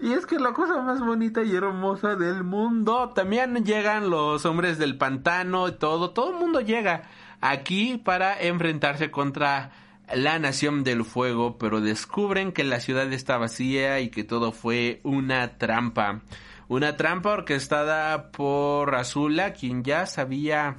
Y 0.00 0.12
es 0.12 0.26
que 0.26 0.38
la 0.38 0.52
cosa 0.52 0.80
más 0.82 1.00
bonita 1.00 1.42
y 1.42 1.54
hermosa 1.54 2.16
del 2.16 2.44
mundo. 2.44 3.10
También 3.14 3.64
llegan 3.64 4.10
los 4.10 4.44
hombres 4.46 4.78
del 4.78 4.98
pantano 4.98 5.68
y 5.68 5.72
todo. 5.72 6.10
Todo 6.10 6.32
el 6.32 6.38
mundo 6.38 6.60
llega 6.60 7.04
aquí 7.40 7.98
para 7.98 8.40
enfrentarse 8.40 9.10
contra 9.10 9.70
la 10.12 10.38
nación 10.38 10.84
del 10.84 11.04
fuego. 11.04 11.58
Pero 11.58 11.80
descubren 11.80 12.52
que 12.52 12.64
la 12.64 12.80
ciudad 12.80 13.12
está 13.12 13.38
vacía 13.38 14.00
y 14.00 14.10
que 14.10 14.24
todo 14.24 14.52
fue 14.52 15.00
una 15.04 15.58
trampa. 15.58 16.22
Una 16.68 16.96
trampa 16.96 17.30
orquestada 17.30 18.30
por 18.30 18.94
Azula, 18.94 19.52
quien 19.52 19.84
ya 19.84 20.06
sabía 20.06 20.76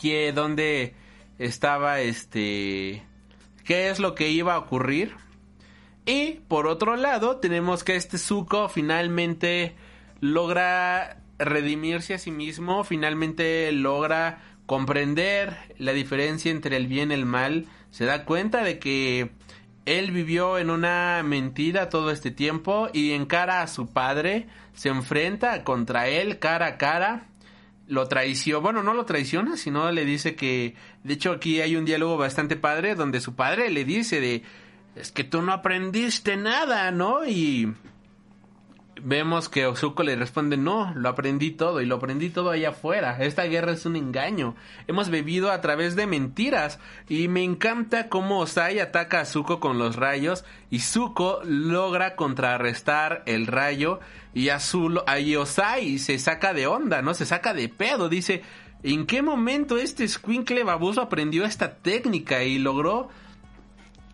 que 0.00 0.32
dónde 0.32 0.94
estaba 1.38 2.00
este 2.00 3.02
qué 3.64 3.90
es 3.90 3.98
lo 3.98 4.14
que 4.14 4.30
iba 4.30 4.54
a 4.54 4.58
ocurrir. 4.58 5.14
Y 6.04 6.40
por 6.48 6.66
otro 6.66 6.96
lado, 6.96 7.36
tenemos 7.36 7.84
que 7.84 7.96
este 7.96 8.18
Zuko 8.18 8.68
finalmente 8.68 9.76
logra 10.20 11.22
redimirse 11.38 12.14
a 12.14 12.18
sí 12.18 12.30
mismo, 12.30 12.84
finalmente 12.84 13.70
logra 13.72 14.40
comprender 14.66 15.56
la 15.78 15.92
diferencia 15.92 16.50
entre 16.50 16.76
el 16.76 16.86
bien 16.86 17.10
y 17.10 17.14
el 17.14 17.26
mal, 17.26 17.66
se 17.90 18.04
da 18.04 18.24
cuenta 18.24 18.62
de 18.62 18.78
que 18.78 19.30
él 19.84 20.12
vivió 20.12 20.58
en 20.58 20.70
una 20.70 21.22
mentira 21.24 21.88
todo 21.88 22.10
este 22.10 22.30
tiempo 22.30 22.88
y 22.92 23.12
encara 23.12 23.62
a 23.62 23.66
su 23.66 23.88
padre, 23.88 24.46
se 24.72 24.88
enfrenta 24.88 25.64
contra 25.64 26.08
él 26.08 26.38
cara 26.38 26.66
a 26.66 26.78
cara, 26.78 27.26
lo 27.88 28.06
traiciona, 28.06 28.60
bueno, 28.60 28.82
no 28.82 28.94
lo 28.94 29.04
traiciona, 29.04 29.56
sino 29.56 29.90
le 29.90 30.04
dice 30.04 30.36
que, 30.36 30.76
de 31.02 31.14
hecho 31.14 31.32
aquí 31.32 31.60
hay 31.60 31.76
un 31.76 31.84
diálogo 31.84 32.16
bastante 32.16 32.56
padre 32.56 32.94
donde 32.94 33.20
su 33.20 33.34
padre 33.34 33.70
le 33.70 33.84
dice 33.84 34.20
de, 34.20 34.44
es 34.94 35.12
que 35.12 35.24
tú 35.24 35.42
no 35.42 35.52
aprendiste 35.52 36.36
nada, 36.36 36.90
¿no? 36.90 37.24
Y 37.26 37.74
vemos 39.04 39.48
que 39.48 39.66
Ozuko 39.66 40.02
le 40.02 40.16
responde, 40.16 40.56
no, 40.56 40.92
lo 40.94 41.08
aprendí 41.08 41.50
todo 41.50 41.80
y 41.80 41.86
lo 41.86 41.96
aprendí 41.96 42.30
todo 42.30 42.50
allá 42.50 42.70
afuera. 42.70 43.16
Esta 43.20 43.44
guerra 43.44 43.72
es 43.72 43.86
un 43.86 43.96
engaño. 43.96 44.54
Hemos 44.86 45.08
bebido 45.08 45.50
a 45.50 45.60
través 45.60 45.96
de 45.96 46.06
mentiras 46.06 46.78
y 47.08 47.28
me 47.28 47.42
encanta 47.42 48.08
cómo 48.08 48.40
Osai 48.40 48.78
ataca 48.80 49.20
a 49.20 49.24
Zuko 49.24 49.60
con 49.60 49.78
los 49.78 49.96
rayos 49.96 50.44
y 50.70 50.80
Zuko 50.80 51.40
logra 51.44 52.14
contrarrestar 52.14 53.22
el 53.26 53.46
rayo 53.46 54.00
y 54.34 54.50
Azul, 54.50 55.02
ahí 55.06 55.36
Osai 55.36 55.98
se 55.98 56.18
saca 56.18 56.54
de 56.54 56.66
onda, 56.66 57.02
¿no? 57.02 57.14
Se 57.14 57.26
saca 57.26 57.54
de 57.54 57.68
pedo, 57.68 58.08
dice, 58.08 58.42
¿en 58.82 59.06
qué 59.06 59.20
momento 59.22 59.76
este 59.76 60.06
squinkle 60.06 60.64
baboso 60.64 61.02
aprendió 61.02 61.44
esta 61.44 61.76
técnica 61.76 62.44
y 62.44 62.58
logró 62.58 63.10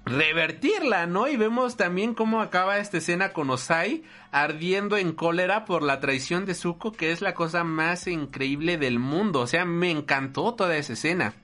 revertirla, 0.08 1.06
¿no? 1.06 1.28
Y 1.28 1.36
vemos 1.36 1.76
también 1.76 2.14
cómo 2.14 2.40
acaba 2.40 2.78
esta 2.78 2.98
escena 2.98 3.32
con 3.32 3.50
Osai 3.50 4.02
ardiendo 4.30 4.96
en 4.96 5.12
cólera 5.12 5.64
por 5.64 5.82
la 5.82 6.00
traición 6.00 6.46
de 6.46 6.54
Zuko, 6.54 6.92
que 6.92 7.12
es 7.12 7.20
la 7.20 7.34
cosa 7.34 7.64
más 7.64 8.06
increíble 8.06 8.78
del 8.78 8.98
mundo. 8.98 9.40
O 9.40 9.46
sea, 9.46 9.64
me 9.64 9.90
encantó 9.90 10.54
toda 10.54 10.76
esa 10.76 10.94
escena. 10.94 11.34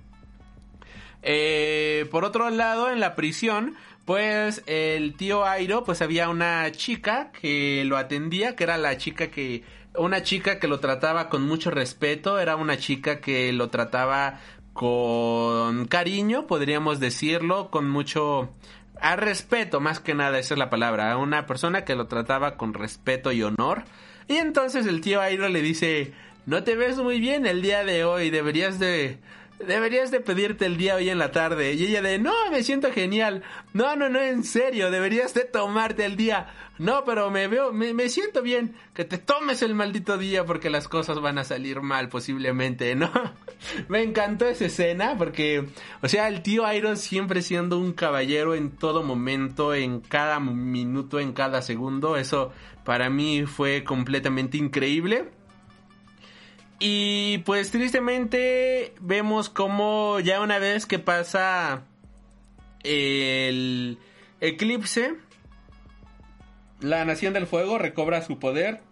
Eh, 1.22 2.06
por 2.10 2.24
otro 2.24 2.50
lado, 2.50 2.90
en 2.90 3.00
la 3.00 3.14
prisión, 3.14 3.74
pues 4.04 4.62
el 4.66 5.14
tío 5.14 5.46
Airo, 5.46 5.84
pues 5.84 6.02
había 6.02 6.28
una 6.28 6.70
chica 6.72 7.30
que 7.32 7.84
lo 7.86 7.96
atendía, 7.96 8.56
que 8.56 8.64
era 8.64 8.76
la 8.76 8.96
chica 8.98 9.28
que 9.28 9.62
una 9.96 10.22
chica 10.22 10.58
que 10.58 10.68
lo 10.68 10.80
trataba 10.80 11.28
con 11.28 11.46
mucho 11.46 11.70
respeto, 11.70 12.40
era 12.40 12.56
una 12.56 12.76
chica 12.76 13.20
que 13.20 13.52
lo 13.52 13.70
trataba 13.70 14.40
con 14.74 15.86
cariño, 15.86 16.46
podríamos 16.46 17.00
decirlo, 17.00 17.70
con 17.70 17.88
mucho 17.88 18.50
a 19.00 19.16
respeto, 19.16 19.80
más 19.80 20.00
que 20.00 20.14
nada, 20.14 20.38
esa 20.38 20.54
es 20.54 20.58
la 20.58 20.68
palabra, 20.68 21.12
a 21.12 21.16
una 21.16 21.46
persona 21.46 21.84
que 21.84 21.94
lo 21.94 22.06
trataba 22.06 22.56
con 22.56 22.74
respeto 22.74 23.32
y 23.32 23.42
honor. 23.42 23.84
Y 24.28 24.36
entonces 24.36 24.86
el 24.86 25.00
tío 25.00 25.20
Airo 25.20 25.48
le 25.48 25.62
dice, 25.62 26.12
no 26.46 26.64
te 26.64 26.76
ves 26.76 26.98
muy 26.98 27.20
bien 27.20 27.46
el 27.46 27.62
día 27.62 27.84
de 27.84 28.04
hoy, 28.04 28.30
deberías 28.30 28.78
de 28.78 29.18
deberías 29.58 30.10
de 30.10 30.20
pedirte 30.20 30.66
el 30.66 30.76
día 30.76 30.96
hoy 30.96 31.10
en 31.10 31.18
la 31.18 31.32
tarde. 31.32 31.74
Y 31.74 31.84
ella 31.84 32.02
de, 32.02 32.18
no, 32.18 32.32
me 32.50 32.62
siento 32.62 32.92
genial. 32.92 33.42
No, 33.72 33.96
no, 33.96 34.08
no, 34.08 34.20
en 34.20 34.44
serio, 34.44 34.90
deberías 34.90 35.34
de 35.34 35.44
tomarte 35.44 36.04
el 36.04 36.16
día. 36.16 36.52
No, 36.78 37.04
pero 37.04 37.30
me 37.30 37.46
veo, 37.46 37.72
me, 37.72 37.94
me 37.94 38.08
siento 38.08 38.42
bien. 38.42 38.74
Que 38.94 39.04
te 39.04 39.18
tomes 39.18 39.62
el 39.62 39.74
maldito 39.74 40.18
día 40.18 40.44
porque 40.44 40.70
las 40.70 40.88
cosas 40.88 41.20
van 41.20 41.38
a 41.38 41.44
salir 41.44 41.80
mal 41.80 42.08
posiblemente, 42.08 42.94
¿no? 42.94 43.10
me 43.88 44.02
encantó 44.02 44.46
esa 44.46 44.66
escena 44.66 45.16
porque, 45.16 45.66
o 46.02 46.08
sea, 46.08 46.28
el 46.28 46.42
tío 46.42 46.70
Iron 46.72 46.96
siempre 46.96 47.42
siendo 47.42 47.78
un 47.78 47.92
caballero 47.92 48.54
en 48.54 48.70
todo 48.70 49.02
momento, 49.02 49.74
en 49.74 50.00
cada 50.00 50.40
minuto, 50.40 51.20
en 51.20 51.32
cada 51.32 51.62
segundo. 51.62 52.16
Eso 52.16 52.52
para 52.84 53.08
mí 53.08 53.46
fue 53.46 53.84
completamente 53.84 54.56
increíble. 54.56 55.30
Y 56.78 57.38
pues 57.38 57.70
tristemente 57.70 58.94
vemos 59.00 59.48
como 59.48 60.20
ya 60.20 60.40
una 60.40 60.58
vez 60.58 60.86
que 60.86 60.98
pasa 60.98 61.82
el 62.82 63.98
eclipse, 64.40 65.14
la 66.80 67.04
Nación 67.04 67.32
del 67.32 67.46
Fuego 67.46 67.78
recobra 67.78 68.22
su 68.22 68.38
poder, 68.38 68.82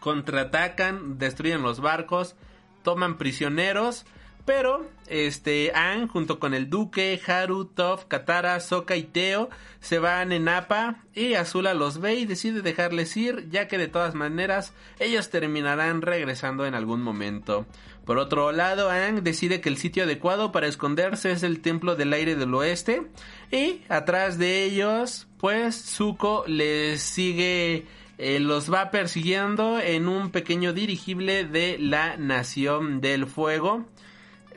contraatacan, 0.00 1.18
destruyen 1.18 1.62
los 1.62 1.80
barcos, 1.80 2.36
toman 2.82 3.18
prisioneros 3.18 4.06
pero, 4.46 4.88
este, 5.08 5.72
Ang, 5.74 6.06
junto 6.06 6.38
con 6.38 6.54
el 6.54 6.70
Duque, 6.70 7.20
Haru, 7.26 7.64
Toph, 7.64 8.04
Katara, 8.04 8.60
Sokka 8.60 8.96
y 8.96 9.02
Teo, 9.02 9.50
se 9.80 9.98
van 9.98 10.30
en 10.30 10.48
Appa 10.48 11.02
y 11.14 11.34
Azula 11.34 11.74
los 11.74 12.00
ve 12.00 12.14
y 12.14 12.26
decide 12.26 12.62
dejarles 12.62 13.16
ir, 13.16 13.48
ya 13.50 13.66
que 13.66 13.76
de 13.76 13.88
todas 13.88 14.14
maneras 14.14 14.72
ellos 15.00 15.30
terminarán 15.30 16.00
regresando 16.00 16.64
en 16.64 16.74
algún 16.74 17.02
momento. 17.02 17.66
Por 18.04 18.18
otro 18.18 18.52
lado, 18.52 18.88
Ang 18.88 19.24
decide 19.24 19.60
que 19.60 19.68
el 19.68 19.78
sitio 19.78 20.04
adecuado 20.04 20.52
para 20.52 20.68
esconderse 20.68 21.32
es 21.32 21.42
el 21.42 21.60
Templo 21.60 21.96
del 21.96 22.12
Aire 22.12 22.36
del 22.36 22.54
Oeste 22.54 23.02
y 23.50 23.82
atrás 23.88 24.38
de 24.38 24.62
ellos, 24.62 25.26
pues 25.38 25.74
Zuko 25.74 26.44
les 26.46 27.02
sigue 27.02 27.84
eh, 28.18 28.40
los 28.40 28.72
va 28.72 28.90
persiguiendo 28.90 29.78
en 29.78 30.08
un 30.08 30.30
pequeño 30.30 30.72
dirigible 30.72 31.44
de 31.44 31.76
la 31.78 32.16
Nación 32.16 33.02
del 33.02 33.26
Fuego 33.26 33.84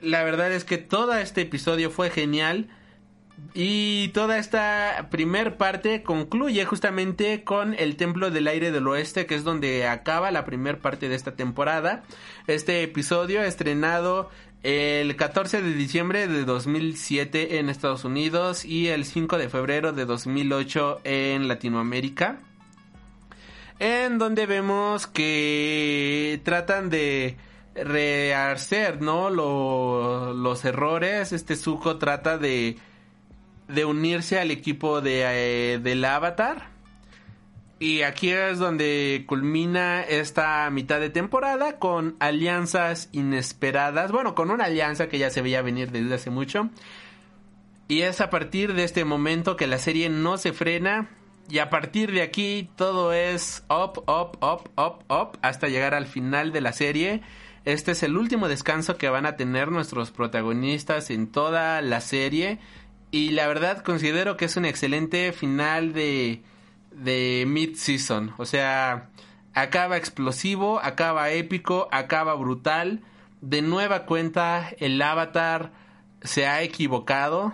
la 0.02 0.24
verdad 0.24 0.52
es 0.52 0.64
que 0.64 0.78
todo 0.78 1.16
este 1.16 1.42
episodio 1.42 1.92
fue 1.92 2.10
genial. 2.10 2.70
Y 3.54 4.10
toda 4.10 4.38
esta 4.38 5.08
primer 5.10 5.56
parte 5.56 6.04
concluye 6.04 6.66
justamente 6.66 7.46
con 7.46 7.74
el 7.74 7.96
Templo 7.96 8.32
del 8.32 8.48
Aire 8.48 8.72
del 8.72 8.86
Oeste, 8.88 9.26
que 9.26 9.36
es 9.36 9.46
donde 9.46 9.88
acaba 9.88 10.30
la 10.30 10.44
primer 10.44 10.80
parte 10.80 11.08
de 11.08 11.16
esta 11.16 11.36
temporada. 11.36 12.04
Este 12.48 12.84
episodio 12.84 13.42
estrenado 13.42 14.30
el 14.62 15.16
14 15.16 15.62
de 15.62 15.74
diciembre 15.74 16.28
de 16.28 16.44
2007 16.44 17.60
en 17.60 17.70
Estados 17.70 18.04
Unidos 18.04 18.66
y 18.66 18.90
el 18.90 19.06
5 19.06 19.38
de 19.38 19.48
febrero 19.48 19.94
de 19.94 20.06
2008 20.06 21.02
en 21.06 21.48
Latinoamérica. 21.48 22.40
En 23.80 24.18
donde 24.18 24.46
vemos 24.46 25.08
que 25.08 26.42
tratan 26.44 26.90
de 26.90 27.38
rehacer, 27.84 29.02
¿no? 29.02 29.30
los 29.30 30.66
errores. 30.66 31.32
Este 31.32 31.56
Zuko 31.56 31.98
trata 31.98 32.38
de, 32.38 32.78
de 33.68 33.86
unirse 33.86 34.40
al 34.40 34.52
equipo 34.52 35.02
de, 35.02 35.24
eh, 35.74 35.80
del 35.80 36.04
Avatar. 36.06 36.70
Y 37.80 38.02
aquí 38.02 38.30
es 38.30 38.60
donde 38.60 39.24
culmina 39.26 40.02
esta 40.02 40.70
mitad 40.70 41.00
de 41.00 41.10
temporada 41.10 41.80
con 41.80 42.18
alianzas 42.20 43.08
inesperadas. 43.14 44.12
Bueno, 44.12 44.36
con 44.36 44.52
una 44.52 44.66
alianza 44.66 45.08
que 45.08 45.18
ya 45.18 45.30
se 45.30 45.42
veía 45.42 45.62
venir 45.62 45.92
desde 45.92 46.14
hace 46.14 46.30
mucho. 46.30 46.70
Y 47.88 48.02
es 48.02 48.20
a 48.20 48.30
partir 48.30 48.74
de 48.74 48.84
este 48.84 49.06
momento 49.06 49.56
que 49.56 49.66
la 49.66 49.78
serie 49.78 50.10
no 50.10 50.38
se 50.38 50.52
frena. 50.52 51.10
Y 51.50 51.60
a 51.60 51.70
partir 51.70 52.12
de 52.12 52.22
aquí 52.22 52.70
todo 52.76 53.14
es 53.14 53.64
up, 53.70 54.04
up, 54.08 54.38
up, 54.44 54.70
up, 54.76 55.06
up. 55.10 55.40
Hasta 55.42 55.70
llegar 55.70 55.94
al 55.94 56.06
final 56.06 56.52
de 56.52 56.62
la 56.62 56.74
serie 56.74 57.22
este 57.66 57.92
es 57.92 58.04
el 58.04 58.18
último 58.18 58.48
descanso 58.48 58.98
que 58.98 59.10
van 59.10 59.26
a 59.26 59.36
tener 59.36 59.72
nuestros 59.72 60.12
protagonistas 60.12 61.10
en 61.10 61.28
toda 61.28 61.82
la 61.82 62.02
serie. 62.02 62.60
Y 63.12 63.32
la 63.32 63.48
verdad 63.48 63.84
considero 63.84 64.38
que 64.38 64.46
es 64.46 64.56
un 64.56 64.66
excelente 64.66 65.32
final 65.32 65.94
de, 65.94 66.44
de 66.92 67.46
mid-season. 67.48 68.34
O 68.38 68.46
sea, 68.46 69.10
acaba 69.54 69.98
explosivo, 69.98 70.80
acaba 70.80 71.32
épico, 71.32 71.88
acaba 71.92 72.34
brutal. 72.36 73.02
De 73.42 73.62
nueva 73.62 74.06
cuenta, 74.06 74.70
el 74.80 75.02
avatar 75.02 75.72
se 76.22 76.48
ha 76.48 76.62
equivocado. 76.62 77.54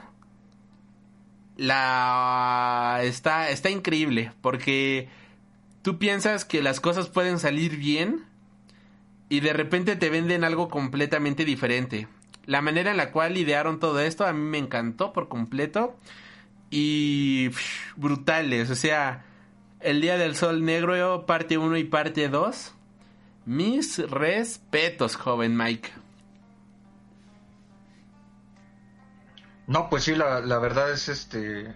La 1.58 3.00
está 3.04 3.50
está 3.50 3.70
increíble 3.70 4.34
porque 4.42 5.08
tú 5.84 5.98
piensas 5.98 6.44
que 6.44 6.62
las 6.62 6.82
cosas 6.82 7.08
pueden 7.08 7.40
salir 7.40 7.78
bien 7.78 8.26
y 9.30 9.40
de 9.40 9.54
repente 9.54 9.96
te 9.96 10.10
venden 10.10 10.44
algo 10.44 10.70
completamente 10.70 11.46
diferente. 11.46 12.08
La 12.46 12.62
manera 12.62 12.92
en 12.92 12.98
la 12.98 13.12
cual 13.12 13.38
idearon 13.38 13.80
todo 13.80 14.00
esto 14.00 14.26
a 14.26 14.34
mí 14.34 14.42
me 14.42 14.58
encantó 14.58 15.14
por 15.14 15.28
completo 15.28 15.98
y 16.70 17.50
brutales, 17.96 18.70
o 18.70 18.76
sea, 18.76 19.26
el 19.80 20.02
Día 20.02 20.18
del 20.18 20.36
Sol 20.36 20.64
Negro 20.64 21.26
parte 21.26 21.58
1 21.58 21.78
y 21.78 21.84
parte 21.84 22.28
2. 22.28 22.74
Mis 23.46 24.00
respetos, 24.10 25.16
joven 25.16 25.56
Mike. 25.56 25.92
No, 29.68 29.90
pues 29.90 30.04
sí, 30.04 30.16
la, 30.16 30.40
la 30.42 30.58
verdad 30.58 30.92
es 30.92 31.10
este 31.10 31.74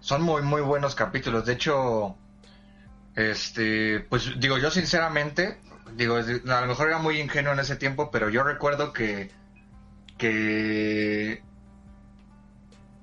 son 0.00 0.22
muy 0.22 0.42
muy 0.42 0.62
buenos 0.62 0.94
capítulos. 0.94 1.44
De 1.44 1.54
hecho, 1.54 2.16
este, 3.14 4.00
pues 4.08 4.38
digo 4.38 4.58
yo 4.58 4.70
sinceramente, 4.70 5.58
digo, 5.96 6.16
a 6.16 6.60
lo 6.60 6.66
mejor 6.66 6.88
era 6.88 6.98
muy 6.98 7.20
ingenuo 7.20 7.52
en 7.52 7.60
ese 7.60 7.76
tiempo, 7.76 8.10
pero 8.10 8.30
yo 8.30 8.42
recuerdo 8.42 8.92
que 8.92 9.30
que 10.16 11.42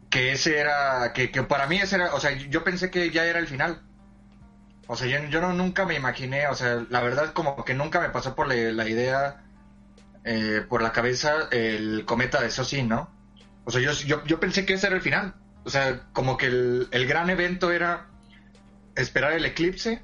que 0.09 0.31
ese 0.31 0.59
era 0.59 1.13
que, 1.13 1.27
para 1.43 1.67
mí 1.67 1.77
ese 1.77 1.97
era, 1.97 2.13
o 2.13 2.19
sea, 2.19 2.31
yo 2.31 2.63
pensé 2.63 2.89
que 2.89 3.09
ya 3.11 3.25
era 3.25 3.39
el 3.39 3.47
final. 3.47 3.81
O 4.87 4.95
sea, 4.95 5.07
yo, 5.07 5.41
no, 5.41 5.53
nunca 5.53 5.85
me 5.85 5.95
imaginé, 5.95 6.47
o 6.47 6.55
sea, 6.55 6.85
la 6.89 7.01
verdad 7.01 7.33
como 7.33 7.65
que 7.65 7.73
nunca 7.73 7.99
me 7.99 8.09
pasó 8.09 8.35
por 8.35 8.47
la, 8.47 8.55
idea, 8.87 9.43
eh, 10.23 10.63
por 10.69 10.81
la 10.81 10.91
cabeza 10.91 11.49
el 11.51 12.05
cometa 12.05 12.39
de 12.41 12.51
Sosin, 12.51 12.87
¿no? 12.87 13.09
O 13.65 13.71
sea, 13.71 13.81
yo, 13.81 14.23
yo, 14.25 14.39
pensé 14.39 14.65
que 14.65 14.75
ese 14.75 14.87
era 14.87 14.95
el 14.95 15.01
final. 15.01 15.35
O 15.65 15.69
sea, 15.69 16.03
como 16.13 16.37
que 16.37 16.45
el, 16.45 16.87
el 16.91 17.07
gran 17.07 17.29
evento 17.29 17.71
era 17.71 18.07
esperar 18.95 19.33
el 19.33 19.45
eclipse 19.45 20.03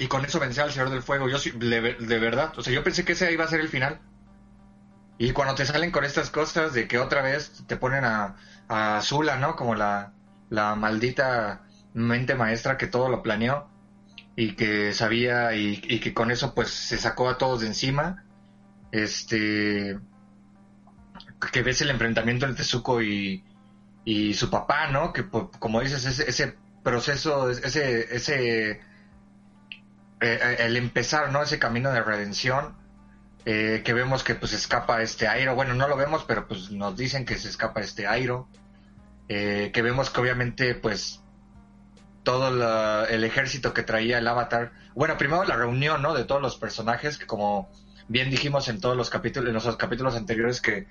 y 0.00 0.08
con 0.08 0.24
eso 0.24 0.40
vencer 0.40 0.64
al 0.64 0.72
Señor 0.72 0.88
del 0.88 1.02
Fuego. 1.02 1.28
Yo 1.28 1.36
de, 1.56 2.18
verdad, 2.18 2.54
o 2.56 2.62
sea, 2.62 2.72
yo 2.72 2.82
pensé 2.82 3.04
que 3.04 3.12
ese 3.12 3.30
iba 3.32 3.44
a 3.44 3.48
ser 3.48 3.60
el 3.60 3.68
final. 3.68 4.00
Y 5.18 5.32
cuando 5.32 5.54
te 5.54 5.66
salen 5.66 5.90
con 5.90 6.04
estas 6.04 6.30
cosas 6.30 6.72
de 6.72 6.88
que 6.88 6.98
otra 6.98 7.20
vez 7.20 7.62
te 7.66 7.76
ponen 7.76 8.06
a, 8.06 8.36
a 8.66 9.02
Zula, 9.02 9.36
¿no? 9.36 9.56
Como 9.56 9.74
la, 9.74 10.14
la 10.48 10.74
maldita 10.74 11.66
mente 11.92 12.34
maestra 12.34 12.78
que 12.78 12.86
todo 12.86 13.10
lo 13.10 13.22
planeó 13.22 13.68
y 14.36 14.54
que 14.56 14.94
sabía 14.94 15.54
y, 15.54 15.76
que 16.00 16.14
con 16.14 16.30
eso 16.30 16.54
pues 16.54 16.70
se 16.70 16.96
sacó 16.96 17.28
a 17.28 17.36
todos 17.36 17.60
de 17.60 17.66
encima. 17.66 18.24
Este 18.92 19.98
que 21.52 21.62
ves 21.62 21.82
el 21.82 21.90
enfrentamiento 21.90 22.46
entre 22.46 22.64
Zuko 22.64 23.02
y, 23.02 23.44
y 24.06 24.32
su 24.32 24.48
papá, 24.48 24.86
¿no? 24.90 25.12
Que 25.12 25.28
como 25.28 25.82
dices, 25.82 26.06
ese, 26.06 26.26
ese 26.26 26.56
proceso, 26.82 27.50
ese, 27.50 28.14
ese 28.14 28.80
eh, 30.20 30.38
eh, 30.42 30.56
el 30.60 30.76
empezar, 30.76 31.32
¿no? 31.32 31.42
Ese 31.42 31.58
camino 31.58 31.90
de 31.92 32.02
redención, 32.02 32.76
eh, 33.46 33.82
que 33.84 33.94
vemos 33.94 34.22
que 34.22 34.34
pues 34.34 34.52
escapa 34.52 35.02
este 35.02 35.28
Airo, 35.28 35.54
bueno, 35.54 35.74
no 35.74 35.88
lo 35.88 35.96
vemos, 35.96 36.24
pero 36.24 36.46
pues 36.46 36.70
nos 36.70 36.96
dicen 36.96 37.24
que 37.24 37.36
se 37.36 37.48
escapa 37.48 37.80
este 37.80 38.06
Airo, 38.06 38.48
que 39.28 39.82
vemos 39.82 40.10
que 40.10 40.20
obviamente 40.20 40.74
pues 40.74 41.22
todo 42.24 43.06
el 43.06 43.22
ejército 43.22 43.72
que 43.72 43.84
traía 43.84 44.18
el 44.18 44.26
avatar, 44.26 44.72
bueno, 44.94 45.16
primero 45.16 45.44
la 45.44 45.54
reunión, 45.54 46.02
¿no? 46.02 46.14
De 46.14 46.24
todos 46.24 46.42
los 46.42 46.56
personajes, 46.56 47.16
que 47.16 47.26
como 47.26 47.70
bien 48.08 48.28
dijimos 48.28 48.68
en 48.68 48.80
todos 48.80 48.96
los 48.96 49.08
capítulos, 49.08 49.48
en 49.48 49.54
los 49.54 49.76
capítulos 49.76 50.16
anteriores 50.16 50.60
que 50.60 50.88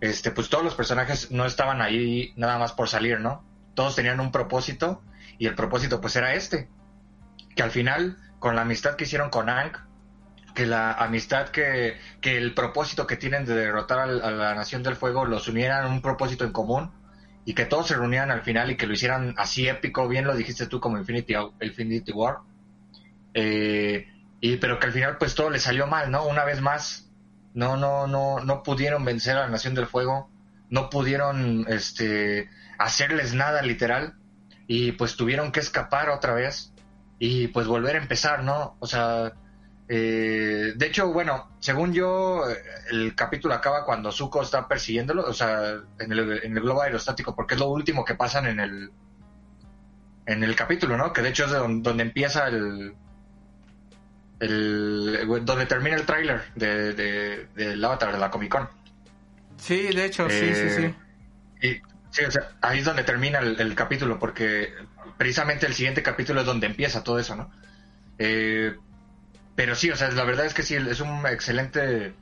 este, 0.00 0.30
pues 0.30 0.48
todos 0.48 0.64
los 0.64 0.74
personajes 0.74 1.30
no 1.30 1.44
estaban 1.44 1.82
ahí 1.82 2.32
nada 2.36 2.56
más 2.58 2.72
por 2.72 2.88
salir, 2.88 3.20
¿no? 3.20 3.44
Todos 3.74 3.96
tenían 3.96 4.20
un 4.20 4.30
propósito 4.30 5.02
y 5.38 5.46
el 5.46 5.54
propósito 5.56 6.00
pues 6.00 6.14
era 6.16 6.34
este, 6.34 6.68
que 7.54 7.62
al 7.62 7.70
final 7.70 8.16
con 8.42 8.56
la 8.56 8.62
amistad 8.62 8.96
que 8.96 9.04
hicieron 9.04 9.30
con 9.30 9.48
Ang, 9.48 9.70
que 10.52 10.66
la 10.66 10.94
amistad 10.94 11.50
que, 11.50 11.96
que 12.20 12.36
el 12.36 12.54
propósito 12.54 13.06
que 13.06 13.16
tienen 13.16 13.46
de 13.46 13.54
derrotar 13.54 14.00
a, 14.00 14.06
la 14.06 14.54
Nación 14.56 14.82
del 14.82 14.96
Fuego 14.96 15.24
los 15.24 15.46
unieran 15.46 15.86
en 15.86 15.92
un 15.92 16.02
propósito 16.02 16.44
en 16.44 16.50
común 16.50 16.90
y 17.44 17.54
que 17.54 17.66
todos 17.66 17.86
se 17.86 17.94
reunieran 17.94 18.32
al 18.32 18.42
final 18.42 18.72
y 18.72 18.76
que 18.76 18.88
lo 18.88 18.94
hicieran 18.94 19.34
así 19.38 19.68
épico, 19.68 20.08
bien 20.08 20.26
lo 20.26 20.34
dijiste 20.34 20.66
tú 20.66 20.80
como 20.80 20.98
Infinity, 20.98 21.34
Infinity 21.60 22.10
War, 22.10 22.38
eh, 23.32 24.08
y 24.40 24.56
pero 24.56 24.80
que 24.80 24.86
al 24.88 24.92
final 24.92 25.18
pues 25.18 25.36
todo 25.36 25.48
le 25.48 25.60
salió 25.60 25.86
mal, 25.86 26.10
¿no? 26.10 26.26
Una 26.26 26.44
vez 26.44 26.60
más, 26.60 27.08
no, 27.54 27.76
no, 27.76 28.08
no, 28.08 28.40
no 28.40 28.64
pudieron 28.64 29.04
vencer 29.04 29.36
a 29.36 29.42
la 29.42 29.50
Nación 29.50 29.76
del 29.76 29.86
Fuego, 29.86 30.28
no 30.68 30.90
pudieron, 30.90 31.64
este, 31.68 32.50
hacerles 32.76 33.34
nada 33.34 33.62
literal, 33.62 34.16
y 34.66 34.90
pues 34.92 35.14
tuvieron 35.14 35.52
que 35.52 35.60
escapar 35.60 36.10
otra 36.10 36.34
vez 36.34 36.71
y 37.24 37.46
pues 37.46 37.68
volver 37.68 37.94
a 37.94 38.00
empezar, 38.00 38.42
¿no? 38.42 38.74
O 38.80 38.86
sea, 38.88 39.32
eh, 39.88 40.72
de 40.74 40.86
hecho, 40.86 41.12
bueno, 41.12 41.52
según 41.60 41.92
yo, 41.92 42.42
el 42.90 43.14
capítulo 43.14 43.54
acaba 43.54 43.84
cuando 43.84 44.10
Zuko 44.10 44.42
está 44.42 44.66
persiguiéndolo, 44.66 45.22
o 45.22 45.32
sea, 45.32 45.76
en 46.00 46.10
el, 46.10 46.40
en 46.42 46.56
el 46.56 46.60
globo 46.60 46.82
aerostático, 46.82 47.36
porque 47.36 47.54
es 47.54 47.60
lo 47.60 47.68
último 47.68 48.04
que 48.04 48.16
pasan 48.16 48.46
en 48.46 48.58
el 48.58 48.90
en 50.26 50.42
el 50.42 50.56
capítulo, 50.56 50.96
¿no? 50.96 51.12
Que 51.12 51.22
de 51.22 51.28
hecho 51.28 51.44
es 51.44 51.52
donde, 51.52 52.02
empieza 52.02 52.48
el, 52.48 52.96
el 54.40 55.44
donde 55.44 55.66
termina 55.66 55.94
el 55.94 56.04
tráiler 56.04 56.42
de, 56.56 56.92
de, 56.92 57.46
del 57.54 57.84
Avatar 57.84 58.10
de 58.10 58.18
la 58.18 58.32
Comic 58.32 58.50
Con. 58.50 58.68
Sí, 59.58 59.94
de 59.94 60.06
hecho, 60.06 60.28
sí, 60.28 60.52
sí, 60.56 60.70
sí. 60.70 60.94
Y, 61.62 61.82
sí, 62.10 62.24
o 62.24 62.30
sea, 62.32 62.48
ahí 62.62 62.80
es 62.80 62.84
donde 62.84 63.04
termina 63.04 63.38
el, 63.38 63.74
capítulo, 63.76 64.18
porque 64.18 64.74
precisamente 65.22 65.66
el 65.66 65.74
siguiente 65.74 66.02
capítulo 66.02 66.40
es 66.40 66.46
donde 66.46 66.66
empieza 66.66 67.04
todo 67.04 67.20
eso, 67.20 67.36
¿no? 67.36 67.48
Eh, 68.18 68.74
pero 69.54 69.76
sí, 69.76 69.88
o 69.88 69.94
sea, 69.94 70.10
la 70.10 70.24
verdad 70.24 70.46
es 70.46 70.52
que 70.52 70.64
sí, 70.64 70.74
es 70.74 70.98
un 70.98 71.24
excelente 71.28 72.12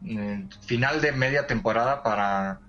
mm, 0.00 0.48
final 0.64 1.02
de 1.02 1.12
media 1.12 1.46
temporada 1.46 2.02
para 2.02 2.60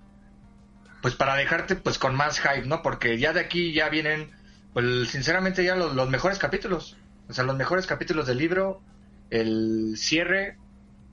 pues 1.02 1.16
para 1.16 1.36
dejarte 1.36 1.78
pues 1.78 2.00
con 2.00 2.16
más 2.16 2.42
hype, 2.42 2.68
¿no? 2.68 2.82
Porque 2.82 3.18
ya 3.18 3.32
de 3.32 3.40
aquí 3.40 3.72
ya 3.72 3.88
vienen 3.88 4.30
pues 4.74 5.08
sinceramente 5.08 5.64
ya 5.64 5.78
los, 5.78 6.10
mejores 6.10 6.38
capítulos, 6.38 6.98
o 7.30 7.34
sea, 7.34 7.46
los 7.46 7.56
mejores 7.56 7.88
capítulos 7.88 8.28
del 8.28 8.40
libro, 8.40 8.82
el 9.30 9.94
cierre 9.96 10.58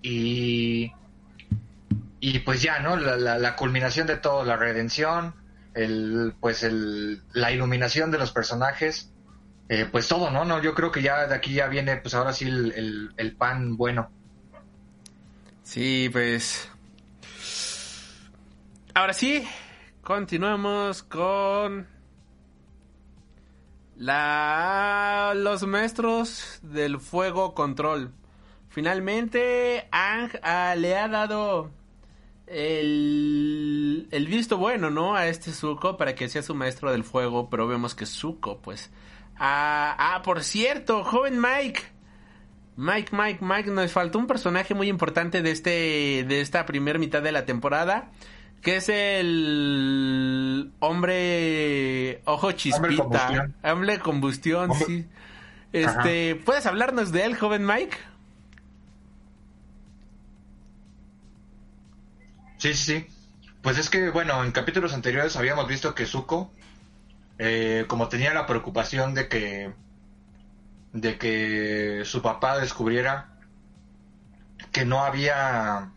y 0.02 0.90
y 2.18 2.40
pues 2.40 2.60
ya, 2.60 2.80
¿no? 2.80 2.96
La, 2.96 3.38
la, 3.38 3.54
culminación 3.54 4.08
de 4.08 4.16
todo, 4.16 4.44
la 4.44 4.56
redención, 4.56 5.32
el 5.74 6.34
pues 6.40 6.62
el 6.62 7.22
la 7.32 7.52
iluminación 7.52 8.10
de 8.10 8.18
los 8.18 8.32
personajes 8.32 9.10
eh, 9.68 9.86
pues 9.90 10.08
todo, 10.08 10.30
¿no? 10.30 10.44
¿no? 10.44 10.60
Yo 10.60 10.74
creo 10.74 10.92
que 10.92 11.02
ya 11.02 11.26
de 11.26 11.34
aquí 11.34 11.54
ya 11.54 11.68
viene, 11.68 11.96
pues 11.96 12.14
ahora 12.14 12.32
sí, 12.32 12.44
el, 12.46 13.36
pan 13.38 13.76
bueno. 13.76 14.10
Sí, 15.62 16.10
pues... 16.12 16.70
Ahora 18.92 19.14
sí, 19.14 19.48
continuamos 20.02 21.02
con 21.02 21.88
la 23.96 25.32
los 25.34 25.66
maestros 25.66 26.60
del 26.62 27.00
fuego 27.00 27.54
control. 27.54 28.12
Finalmente, 28.68 29.88
Ang 29.90 30.30
ah, 30.42 30.74
le 30.76 30.96
ha 30.96 31.08
dado 31.08 31.70
el, 32.46 34.08
el 34.10 34.26
visto 34.26 34.58
bueno, 34.58 34.90
¿no? 34.90 35.14
A 35.14 35.26
este 35.28 35.52
Zuko 35.52 35.96
para 35.96 36.14
que 36.14 36.28
sea 36.28 36.42
su 36.42 36.54
maestro 36.54 36.92
del 36.92 37.04
fuego, 37.04 37.48
pero 37.50 37.66
vemos 37.66 37.94
que 37.94 38.06
Zuko, 38.06 38.58
pues, 38.58 38.90
Ah, 39.36 39.96
ah, 39.98 40.22
por 40.22 40.42
cierto, 40.42 41.04
joven 41.04 41.40
Mike. 41.40 41.80
Mike, 42.76 43.16
Mike, 43.16 43.38
Mike, 43.44 43.70
nos 43.70 43.92
faltó 43.92 44.18
un 44.18 44.26
personaje 44.26 44.74
muy 44.74 44.88
importante 44.88 45.42
de 45.42 45.50
este, 45.50 46.24
de 46.26 46.40
esta 46.40 46.66
primera 46.66 46.98
mitad 46.98 47.22
de 47.22 47.30
la 47.30 47.44
temporada, 47.44 48.10
que 48.62 48.76
es 48.76 48.88
el 48.88 50.72
hombre 50.80 52.20
ojo 52.24 52.52
chispita, 52.52 53.50
hombre 53.62 53.98
combustión, 54.00 54.72
sí. 54.74 55.06
Este, 55.72 56.36
¿puedes 56.36 56.66
hablarnos 56.66 57.10
de 57.12 57.24
él, 57.24 57.36
joven 57.36 57.66
Mike? 57.66 57.96
Sí, 62.64 62.72
sí, 62.72 62.82
sí. 62.82 63.06
Pues 63.60 63.76
es 63.76 63.90
que, 63.90 64.08
bueno, 64.08 64.42
en 64.42 64.50
capítulos 64.50 64.94
anteriores 64.94 65.36
habíamos 65.36 65.68
visto 65.68 65.94
que 65.94 66.06
Zuko 66.06 66.50
eh, 67.36 67.84
como 67.88 68.08
tenía 68.08 68.32
la 68.32 68.46
preocupación 68.46 69.12
de 69.12 69.28
que 69.28 69.74
de 70.94 71.18
que 71.18 72.04
su 72.06 72.22
papá 72.22 72.56
descubriera 72.56 73.36
que 74.72 74.86
no 74.86 75.04
había 75.04 75.90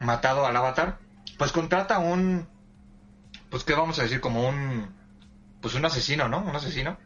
matado 0.00 0.44
al 0.44 0.56
avatar, 0.56 0.98
pues 1.38 1.52
contrata 1.52 2.00
un 2.00 2.48
pues 3.48 3.62
qué 3.62 3.74
vamos 3.74 4.00
a 4.00 4.02
decir 4.02 4.20
como 4.20 4.48
un 4.48 4.92
pues 5.60 5.76
un 5.76 5.84
asesino, 5.84 6.28
¿no? 6.28 6.40
Un 6.40 6.56
asesino 6.56 6.98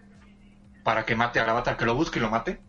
para 0.84 1.04
que 1.04 1.16
mate 1.16 1.38
al 1.38 1.50
avatar, 1.50 1.76
que 1.76 1.84
lo 1.84 1.94
busque 1.94 2.18
y 2.18 2.22
lo 2.22 2.30
mate. 2.30 2.62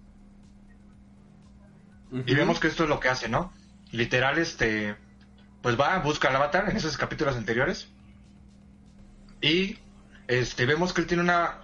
Y 2.11 2.35
vemos 2.35 2.59
que 2.59 2.67
esto 2.67 2.83
es 2.83 2.89
lo 2.89 2.99
que 2.99 3.07
hace, 3.07 3.29
¿no? 3.29 3.53
Literal 3.91 4.39
este 4.39 4.97
pues 5.63 5.79
va, 5.79 5.97
busca 5.99 6.27
al 6.27 6.35
avatar 6.35 6.69
en 6.69 6.75
esos 6.75 6.97
capítulos 6.97 7.35
anteriores 7.37 7.87
y 9.41 9.77
este, 10.27 10.65
vemos 10.65 10.93
que 10.93 11.01
él 11.01 11.07
tiene 11.07 11.23
una 11.23 11.61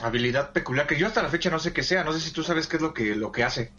habilidad 0.00 0.52
peculiar 0.52 0.86
que 0.86 0.98
yo 0.98 1.06
hasta 1.06 1.22
la 1.22 1.28
fecha 1.28 1.50
no 1.50 1.58
sé 1.58 1.72
qué 1.72 1.82
sea, 1.82 2.02
no 2.02 2.12
sé 2.12 2.20
si 2.20 2.32
tú 2.32 2.42
sabes 2.42 2.66
qué 2.66 2.76
es 2.76 2.82
lo 2.82 2.94
que, 2.94 3.14
lo 3.14 3.30
que 3.30 3.44
hace. 3.44 3.70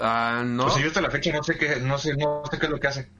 Ah, 0.00 0.42
no. 0.44 0.66
O 0.66 0.70
sea, 0.70 0.82
yo 0.82 0.88
hasta 0.88 1.02
la 1.02 1.10
fecha 1.10 1.32
no 1.32 1.42
sé 1.42 1.58
qué, 1.58 1.76
no 1.80 1.98
sé, 1.98 2.16
no 2.16 2.42
sé 2.50 2.58
qué 2.58 2.64
es 2.64 2.72
lo 2.72 2.80
que 2.80 2.88
hace. 2.88 3.10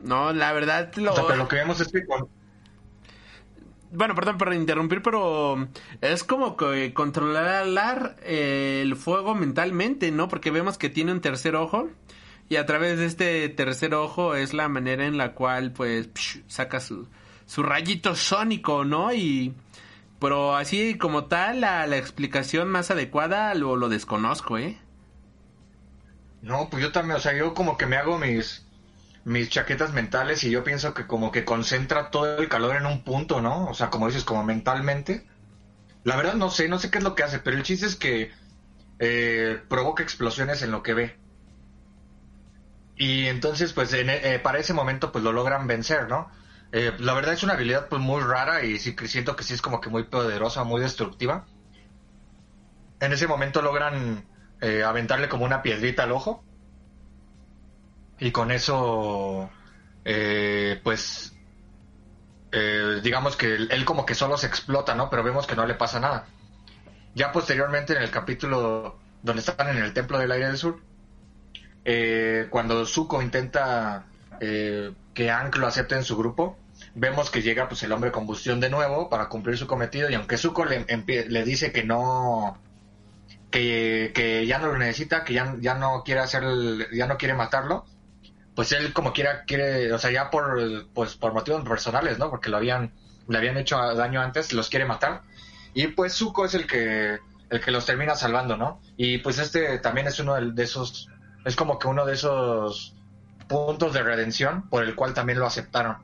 No, 0.00 0.32
la 0.32 0.52
verdad 0.52 0.92
lo... 0.96 1.14
pero 1.14 1.36
lo 1.36 1.48
que 1.48 1.56
vemos 1.56 1.80
es 1.80 1.88
que... 1.88 2.02
Bueno, 3.92 4.16
perdón 4.16 4.38
por 4.38 4.52
interrumpir, 4.52 5.02
pero 5.02 5.68
es 6.00 6.24
como 6.24 6.56
que 6.56 6.92
controlar 6.92 8.16
el 8.24 8.96
fuego 8.96 9.36
mentalmente, 9.36 10.10
¿no? 10.10 10.26
Porque 10.26 10.50
vemos 10.50 10.76
que 10.76 10.90
tiene 10.90 11.12
un 11.12 11.20
tercer 11.20 11.54
ojo 11.54 11.90
y 12.48 12.56
a 12.56 12.66
través 12.66 12.98
de 12.98 13.06
este 13.06 13.48
tercer 13.48 13.94
ojo 13.94 14.34
es 14.34 14.54
la 14.54 14.68
manera 14.68 15.06
en 15.06 15.18
la 15.18 15.32
cual 15.32 15.72
pues 15.72 16.08
saca 16.46 16.80
su, 16.80 17.08
su 17.46 17.62
rayito 17.62 18.14
sónico, 18.14 18.84
¿no? 18.84 19.12
Y 19.12 19.54
pero 20.18 20.56
así 20.56 20.96
como 20.96 21.26
tal, 21.26 21.60
la, 21.60 21.86
la 21.86 21.96
explicación 21.96 22.68
más 22.68 22.90
adecuada 22.90 23.54
lo, 23.54 23.76
lo 23.76 23.88
desconozco, 23.88 24.58
¿eh? 24.58 24.78
No, 26.42 26.68
pues 26.70 26.82
yo 26.82 26.92
también, 26.92 27.16
o 27.16 27.20
sea, 27.20 27.36
yo 27.36 27.54
como 27.54 27.76
que 27.76 27.86
me 27.86 27.96
hago 27.96 28.18
mis 28.18 28.66
mis 29.24 29.50
chaquetas 29.50 29.92
mentales 29.92 30.44
y 30.44 30.50
yo 30.52 30.62
pienso 30.62 30.94
que 30.94 31.08
como 31.08 31.32
que 31.32 31.44
concentra 31.44 32.10
todo 32.12 32.38
el 32.38 32.48
calor 32.48 32.76
en 32.76 32.86
un 32.86 33.02
punto, 33.02 33.40
¿no? 33.40 33.66
O 33.66 33.74
sea, 33.74 33.90
como 33.90 34.06
dices, 34.06 34.22
como 34.22 34.44
mentalmente. 34.44 35.26
La 36.04 36.16
verdad 36.16 36.34
no 36.34 36.48
sé, 36.50 36.68
no 36.68 36.78
sé 36.78 36.90
qué 36.92 36.98
es 36.98 37.04
lo 37.04 37.16
que 37.16 37.24
hace, 37.24 37.40
pero 37.40 37.56
el 37.56 37.64
chiste 37.64 37.86
es 37.86 37.96
que 37.96 38.30
eh, 39.00 39.60
provoca 39.68 40.04
explosiones 40.04 40.62
en 40.62 40.70
lo 40.70 40.84
que 40.84 40.94
ve. 40.94 41.16
Y 42.96 43.26
entonces, 43.26 43.72
pues 43.72 43.92
eh, 43.92 44.40
para 44.42 44.58
ese 44.58 44.72
momento, 44.72 45.12
pues 45.12 45.22
lo 45.22 45.32
logran 45.32 45.66
vencer, 45.66 46.08
¿no? 46.08 46.30
Eh, 46.72 46.92
la 46.98 47.14
verdad 47.14 47.34
es 47.34 47.42
una 47.42 47.54
habilidad 47.54 47.88
pues 47.88 48.02
muy 48.02 48.22
rara 48.22 48.64
y 48.64 48.78
sí 48.78 48.94
siento 49.06 49.36
que 49.36 49.44
sí 49.44 49.54
es 49.54 49.62
como 49.62 49.80
que 49.80 49.88
muy 49.88 50.04
poderosa, 50.04 50.64
muy 50.64 50.80
destructiva. 50.80 51.46
En 53.00 53.12
ese 53.12 53.26
momento 53.26 53.62
logran 53.62 54.26
eh, 54.60 54.82
aventarle 54.82 55.28
como 55.28 55.44
una 55.44 55.62
piedrita 55.62 56.04
al 56.04 56.12
ojo. 56.12 56.44
Y 58.18 58.30
con 58.30 58.50
eso, 58.50 59.50
eh, 60.04 60.80
pues, 60.82 61.34
digamos 63.02 63.36
que 63.36 63.54
él, 63.54 63.84
como 63.84 64.06
que 64.06 64.14
solo 64.14 64.38
se 64.38 64.46
explota, 64.46 64.94
¿no? 64.94 65.10
Pero 65.10 65.22
vemos 65.22 65.46
que 65.46 65.54
no 65.54 65.66
le 65.66 65.74
pasa 65.74 66.00
nada. 66.00 66.26
Ya 67.14 67.32
posteriormente 67.32 67.94
en 67.94 68.02
el 68.02 68.10
capítulo 68.10 68.98
donde 69.22 69.40
están 69.40 69.68
en 69.68 69.78
el 69.82 69.92
Templo 69.92 70.18
del 70.18 70.32
Aire 70.32 70.46
del 70.46 70.56
Sur, 70.56 70.80
cuando 72.50 72.84
Zuko 72.86 73.22
intenta 73.22 74.06
que 74.38 75.30
Ankh 75.30 75.56
lo 75.56 75.66
acepte 75.66 75.94
en 75.94 76.04
su 76.04 76.16
grupo, 76.16 76.58
vemos 76.94 77.30
que 77.30 77.42
llega 77.42 77.68
pues 77.68 77.82
el 77.82 77.92
hombre 77.92 78.12
combustión 78.12 78.60
de 78.60 78.70
nuevo 78.70 79.08
para 79.08 79.28
cumplir 79.28 79.56
su 79.56 79.66
cometido 79.66 80.10
y 80.10 80.14
aunque 80.14 80.36
Zuko 80.36 80.64
le, 80.64 80.84
le 81.28 81.44
dice 81.44 81.72
que 81.72 81.84
no 81.84 82.58
que, 83.50 84.44
ya 84.46 84.58
no 84.58 84.68
lo 84.68 84.78
necesita, 84.78 85.24
que 85.24 85.34
ya, 85.34 85.74
no 85.74 86.02
quiere 86.04 86.20
hacer 86.20 86.44
ya 86.92 87.06
no 87.06 87.16
quiere 87.16 87.34
matarlo, 87.34 87.86
pues 88.54 88.72
él 88.72 88.92
como 88.92 89.12
quiera 89.12 89.44
quiere, 89.44 89.92
o 89.92 89.98
sea, 89.98 90.10
ya 90.10 90.30
por 90.30 90.88
pues 90.92 91.16
por 91.16 91.32
motivos 91.32 91.66
personales, 91.66 92.18
¿no? 92.18 92.30
Porque 92.30 92.50
lo 92.50 92.56
habían 92.56 92.92
le 93.28 93.38
habían 93.38 93.56
hecho 93.56 93.78
daño 93.94 94.20
antes, 94.20 94.52
los 94.52 94.68
quiere 94.68 94.84
matar. 94.84 95.22
Y 95.74 95.88
pues 95.88 96.14
Zuko 96.14 96.44
es 96.44 96.54
el 96.54 96.66
que 96.66 97.18
el 97.48 97.60
que 97.60 97.70
los 97.70 97.86
termina 97.86 98.14
salvando, 98.14 98.56
¿no? 98.56 98.80
Y 98.96 99.18
pues 99.18 99.38
este 99.38 99.78
también 99.78 100.06
es 100.06 100.18
uno 100.20 100.34
de 100.34 100.62
esos 100.62 101.08
es 101.46 101.54
como 101.54 101.78
que 101.78 101.86
uno 101.86 102.04
de 102.04 102.14
esos 102.14 102.96
puntos 103.48 103.94
de 103.94 104.02
redención 104.02 104.68
por 104.68 104.82
el 104.82 104.96
cual 104.96 105.14
también 105.14 105.38
lo 105.38 105.46
aceptaron. 105.46 105.98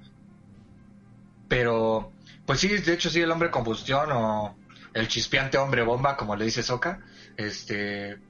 Pero, 1.48 2.12
pues 2.46 2.60
sí, 2.60 2.68
de 2.68 2.92
hecho 2.92 3.10
sí, 3.10 3.20
el 3.20 3.30
hombre 3.32 3.50
combustión 3.50 4.12
o 4.12 4.56
el 4.94 5.08
chispeante 5.08 5.58
hombre 5.58 5.82
bomba, 5.82 6.16
como 6.16 6.36
le 6.36 6.44
dice 6.44 6.62
Soca, 6.62 7.00
este, 7.36 8.20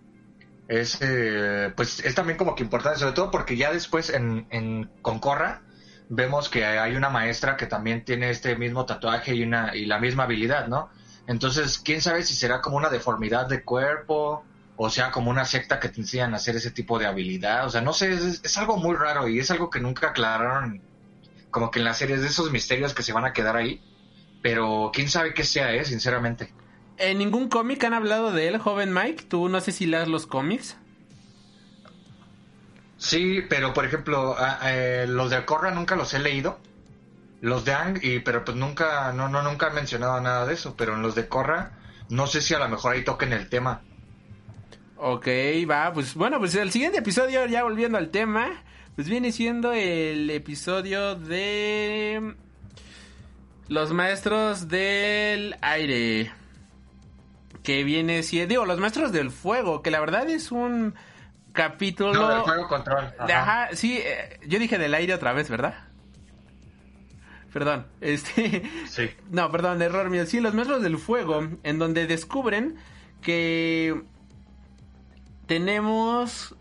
es, 0.69 0.99
eh, 1.03 1.71
pues 1.77 2.01
es 2.03 2.15
también 2.15 2.39
como 2.39 2.55
que 2.55 2.63
importante, 2.63 2.99
sobre 2.99 3.13
todo 3.13 3.31
porque 3.31 3.59
ya 3.59 3.71
después 3.71 4.09
en, 4.09 4.47
en 4.49 4.91
Concorra 5.03 5.61
vemos 6.09 6.49
que 6.49 6.65
hay 6.65 6.97
una 6.97 7.11
maestra 7.11 7.59
que 7.59 7.67
también 7.67 8.07
tiene 8.07 8.31
este 8.31 8.57
mismo 8.57 8.87
tatuaje 8.87 9.35
y, 9.35 9.43
una, 9.43 9.77
y 9.77 9.85
la 9.85 9.99
misma 9.99 10.23
habilidad, 10.23 10.67
¿no? 10.67 10.89
Entonces, 11.27 11.79
quién 11.79 12.01
sabe 12.01 12.23
si 12.23 12.35
será 12.35 12.63
como 12.63 12.79
una 12.79 12.89
deformidad 12.89 13.49
de 13.49 13.63
cuerpo 13.65 14.47
o 14.77 14.91
sea 14.91 15.11
como 15.11 15.31
una 15.31 15.45
secta 15.45 15.79
que 15.81 15.89
te 15.89 16.01
enseñan 16.01 16.35
a 16.35 16.37
hacer 16.37 16.57
ese 16.57 16.71
tipo 16.71 16.99
de 16.99 17.07
habilidad. 17.07 17.67
O 17.67 17.71
sea, 17.71 17.81
no 17.81 17.93
sé, 17.93 18.13
es, 18.13 18.41
es 18.43 18.59
algo 18.59 18.77
muy 18.77 18.97
raro 18.97 19.29
y 19.29 19.39
es 19.39 19.51
algo 19.51 19.71
que 19.71 19.81
nunca 19.81 20.09
aclararon 20.09 20.83
como 21.53 21.71
que 21.71 21.79
en 21.79 21.85
las 21.85 21.99
series 21.99 22.23
de 22.23 22.27
esos 22.27 22.51
misterios 22.51 22.95
que 22.95 23.05
se 23.05 23.13
van 23.13 23.25
a 23.25 23.33
quedar 23.33 23.57
ahí. 23.57 23.81
Pero 24.43 24.91
quién 24.93 25.09
sabe 25.09 25.35
qué 25.35 25.45
sea, 25.45 25.73
eh, 25.73 25.85
sinceramente. 25.85 26.53
En 26.97 27.19
ningún 27.19 27.49
cómic 27.49 27.85
han 27.85 27.95
hablado 27.95 28.33
de 28.33 28.49
él, 28.49 28.59
joven 28.59 28.93
Mike. 28.93 29.27
Tú 29.29 29.49
no 29.49 29.61
sé 29.61 29.71
si 29.71 29.87
leas 29.87 30.09
los 30.09 30.27
cómics. 30.27 30.77
Sí, 32.97 33.43
pero 33.49 33.73
por 33.73 33.85
ejemplo, 33.85 34.37
eh, 34.65 35.07
los 35.09 35.31
de 35.31 35.45
Corra 35.45 35.71
nunca 35.71 35.95
los 35.95 36.13
he 36.15 36.19
leído. 36.19 36.59
Los 37.41 37.65
de 37.65 37.73
Ang, 37.73 37.99
y, 38.03 38.21
pero 38.21 38.45
pues 38.45 38.57
nunca, 38.57 39.13
no, 39.13 39.29
no, 39.29 39.43
nunca 39.43 39.67
han 39.67 39.75
mencionado 39.75 40.21
nada 40.21 40.47
de 40.47 40.55
eso. 40.55 40.75
Pero 40.77 40.95
en 40.95 41.03
los 41.03 41.15
de 41.15 41.29
Corra, 41.29 41.79
no 42.09 42.27
sé 42.27 42.41
si 42.41 42.55
a 42.55 42.59
lo 42.59 42.69
mejor 42.69 42.95
ahí 42.95 43.05
toquen 43.05 43.33
el 43.33 43.49
tema. 43.49 43.83
Ok, 45.05 45.27
va, 45.69 45.93
pues 45.93 46.15
bueno, 46.15 46.39
pues 46.39 46.55
el 46.55 46.71
siguiente 46.71 46.99
episodio, 46.99 47.45
ya 47.47 47.65
volviendo 47.65 47.99
al 47.99 48.11
tema, 48.11 48.63
pues 48.95 49.09
viene 49.09 49.33
siendo 49.33 49.73
el 49.73 50.31
episodio 50.31 51.17
de 51.17 52.35
los 53.67 53.93
maestros 53.93 54.69
del 54.69 55.57
aire. 55.61 56.31
Que 57.65 57.83
viene 57.83 58.23
siendo, 58.23 58.49
digo, 58.51 58.65
los 58.65 58.79
maestros 58.79 59.11
del 59.11 59.33
fuego, 59.33 59.83
que 59.83 59.91
la 59.91 59.99
verdad 59.99 60.31
es 60.31 60.53
un 60.53 60.95
capítulo... 61.53 62.13
No, 62.13 62.29
del 62.29 62.41
juego 62.43 62.69
control. 62.69 63.13
de- 63.27 63.33
ajá, 63.33 63.71
sí, 63.73 63.99
eh, 63.99 64.39
yo 64.47 64.61
dije 64.61 64.79
del 64.79 64.95
aire 64.95 65.15
otra 65.15 65.33
vez, 65.33 65.51
¿verdad? 65.51 65.75
Perdón, 67.53 67.89
este... 68.01 68.63
Sí. 68.87 69.11
No, 69.33 69.51
perdón, 69.51 69.83
error 69.83 70.11
mío. 70.11 70.27
Sí, 70.27 70.39
los 70.41 70.55
maestros 70.55 70.81
del 70.81 70.97
fuego, 70.99 71.49
en 71.65 71.79
donde 71.81 72.07
descubren 72.07 72.77
que 73.21 74.01
tenemos 75.53 76.55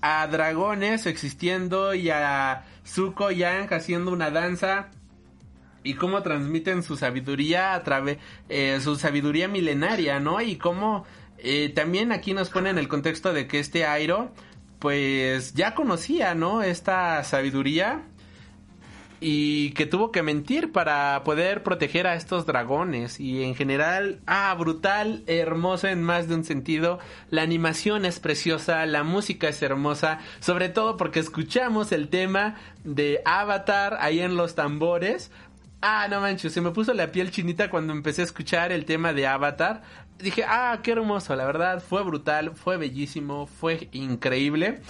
a 0.00 0.24
dragones 0.28 1.06
existiendo 1.06 1.94
y 1.94 2.10
a 2.10 2.64
Zuko 2.86 3.32
Yang 3.32 3.74
haciendo 3.74 4.12
una 4.12 4.30
danza 4.30 4.90
y 5.82 5.94
cómo 5.94 6.22
transmiten 6.22 6.84
su 6.84 6.96
sabiduría 6.96 7.74
a 7.74 7.82
través 7.82 8.18
eh, 8.48 8.78
su 8.80 8.94
sabiduría 8.94 9.48
milenaria, 9.48 10.20
¿no? 10.20 10.40
Y 10.40 10.54
cómo 10.54 11.06
eh, 11.38 11.70
también 11.70 12.12
aquí 12.12 12.34
nos 12.34 12.50
ponen 12.50 12.78
el 12.78 12.86
contexto 12.86 13.32
de 13.32 13.48
que 13.48 13.58
este 13.58 13.84
Airo 13.84 14.30
pues 14.78 15.54
ya 15.54 15.74
conocía, 15.74 16.36
¿no? 16.36 16.62
Esta 16.62 17.24
sabiduría 17.24 18.02
y 19.20 19.70
que 19.72 19.86
tuvo 19.86 20.12
que 20.12 20.22
mentir 20.22 20.72
para 20.72 21.22
poder 21.24 21.62
proteger 21.62 22.06
a 22.06 22.14
estos 22.14 22.46
dragones 22.46 23.18
y 23.18 23.42
en 23.42 23.54
general, 23.54 24.20
ah, 24.26 24.54
brutal, 24.58 25.24
hermoso 25.26 25.88
en 25.88 26.02
más 26.02 26.28
de 26.28 26.36
un 26.36 26.44
sentido, 26.44 26.98
la 27.30 27.42
animación 27.42 28.04
es 28.04 28.20
preciosa, 28.20 28.86
la 28.86 29.02
música 29.02 29.48
es 29.48 29.60
hermosa, 29.62 30.20
sobre 30.40 30.68
todo 30.68 30.96
porque 30.96 31.20
escuchamos 31.20 31.90
el 31.92 32.08
tema 32.08 32.56
de 32.84 33.20
Avatar 33.24 33.96
ahí 34.00 34.20
en 34.20 34.36
los 34.36 34.54
tambores. 34.54 35.30
Ah, 35.80 36.08
no 36.10 36.20
manches, 36.20 36.52
se 36.52 36.60
me 36.60 36.70
puso 36.70 36.92
la 36.92 37.12
piel 37.12 37.30
chinita 37.30 37.70
cuando 37.70 37.92
empecé 37.92 38.22
a 38.22 38.24
escuchar 38.24 38.72
el 38.72 38.84
tema 38.84 39.12
de 39.12 39.26
Avatar. 39.26 39.82
Dije, 40.18 40.44
ah, 40.46 40.80
qué 40.82 40.92
hermoso, 40.92 41.36
la 41.36 41.44
verdad, 41.44 41.80
fue 41.80 42.02
brutal, 42.02 42.52
fue 42.56 42.76
bellísimo, 42.76 43.46
fue 43.46 43.88
increíble. 43.92 44.80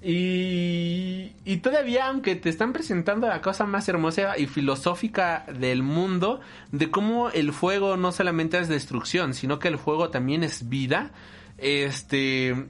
Y, 0.00 1.32
y 1.44 1.56
todavía, 1.56 2.06
aunque 2.06 2.36
te 2.36 2.48
están 2.48 2.72
presentando 2.72 3.26
la 3.26 3.40
cosa 3.40 3.66
más 3.66 3.88
hermosa 3.88 4.38
y 4.38 4.46
filosófica 4.46 5.44
del 5.58 5.82
mundo, 5.82 6.40
de 6.70 6.90
cómo 6.90 7.30
el 7.30 7.52
fuego 7.52 7.96
no 7.96 8.12
solamente 8.12 8.58
es 8.58 8.68
destrucción, 8.68 9.34
sino 9.34 9.58
que 9.58 9.68
el 9.68 9.78
fuego 9.78 10.10
también 10.10 10.44
es 10.44 10.68
vida, 10.68 11.10
este, 11.58 12.68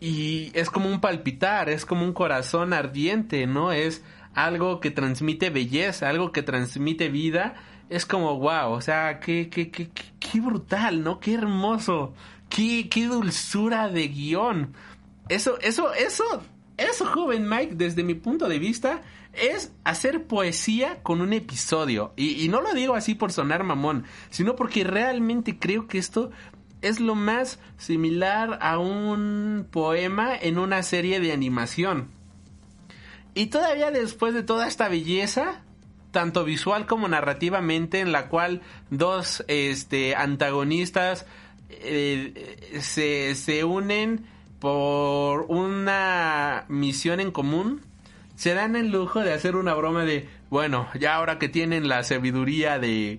y 0.00 0.50
es 0.54 0.68
como 0.68 0.90
un 0.90 1.00
palpitar, 1.00 1.68
es 1.68 1.86
como 1.86 2.04
un 2.04 2.12
corazón 2.12 2.72
ardiente, 2.72 3.46
¿no? 3.46 3.70
Es 3.70 4.02
algo 4.34 4.80
que 4.80 4.90
transmite 4.90 5.48
belleza, 5.50 6.08
algo 6.08 6.32
que 6.32 6.42
transmite 6.42 7.08
vida. 7.08 7.54
Es 7.88 8.04
como, 8.04 8.36
wow, 8.36 8.72
o 8.72 8.80
sea, 8.80 9.20
qué, 9.20 9.48
qué, 9.48 9.70
qué, 9.70 9.90
qué, 10.18 10.40
brutal, 10.40 11.04
¿no? 11.04 11.20
Qué 11.20 11.34
hermoso, 11.34 12.14
qué, 12.48 12.88
qué 12.88 13.06
dulzura 13.06 13.88
de 13.88 14.08
guion. 14.08 14.74
Eso, 15.28 15.58
eso, 15.60 15.92
eso, 15.94 16.24
eso, 16.76 17.06
joven 17.06 17.48
Mike, 17.48 17.74
desde 17.76 18.02
mi 18.02 18.14
punto 18.14 18.48
de 18.48 18.58
vista, 18.58 19.02
es 19.32 19.72
hacer 19.84 20.26
poesía 20.26 21.02
con 21.02 21.20
un 21.20 21.32
episodio. 21.32 22.12
Y, 22.16 22.48
no 22.48 22.60
lo 22.60 22.74
digo 22.74 22.94
así 22.94 23.14
por 23.14 23.32
sonar 23.32 23.64
mamón, 23.64 24.04
sino 24.30 24.56
porque 24.56 24.84
realmente 24.84 25.58
creo 25.58 25.86
que 25.86 25.98
esto 25.98 26.30
es 26.82 27.00
lo 27.00 27.14
más 27.14 27.60
similar 27.78 28.58
a 28.60 28.78
un 28.78 29.66
poema 29.70 30.34
en 30.36 30.58
una 30.58 30.82
serie 30.82 31.20
de 31.20 31.32
animación. 31.32 32.08
Y 33.34 33.46
todavía 33.46 33.90
después 33.90 34.34
de 34.34 34.42
toda 34.42 34.66
esta 34.66 34.88
belleza, 34.88 35.62
tanto 36.10 36.44
visual 36.44 36.86
como 36.86 37.08
narrativamente, 37.08 38.00
en 38.00 38.12
la 38.12 38.28
cual 38.28 38.60
dos 38.90 39.44
este, 39.48 40.14
antagonistas 40.14 41.24
eh, 41.70 42.78
se, 42.82 43.34
se 43.34 43.64
unen 43.64 44.26
por 44.62 45.46
una 45.48 46.66
misión 46.68 47.18
en 47.18 47.32
común, 47.32 47.80
se 48.36 48.54
dan 48.54 48.76
el 48.76 48.92
lujo 48.92 49.18
de 49.18 49.32
hacer 49.32 49.56
una 49.56 49.74
broma 49.74 50.04
de, 50.04 50.28
bueno, 50.50 50.86
ya 51.00 51.16
ahora 51.16 51.40
que 51.40 51.48
tienen 51.48 51.88
la 51.88 52.04
sabiduría 52.04 52.78
de 52.78 53.18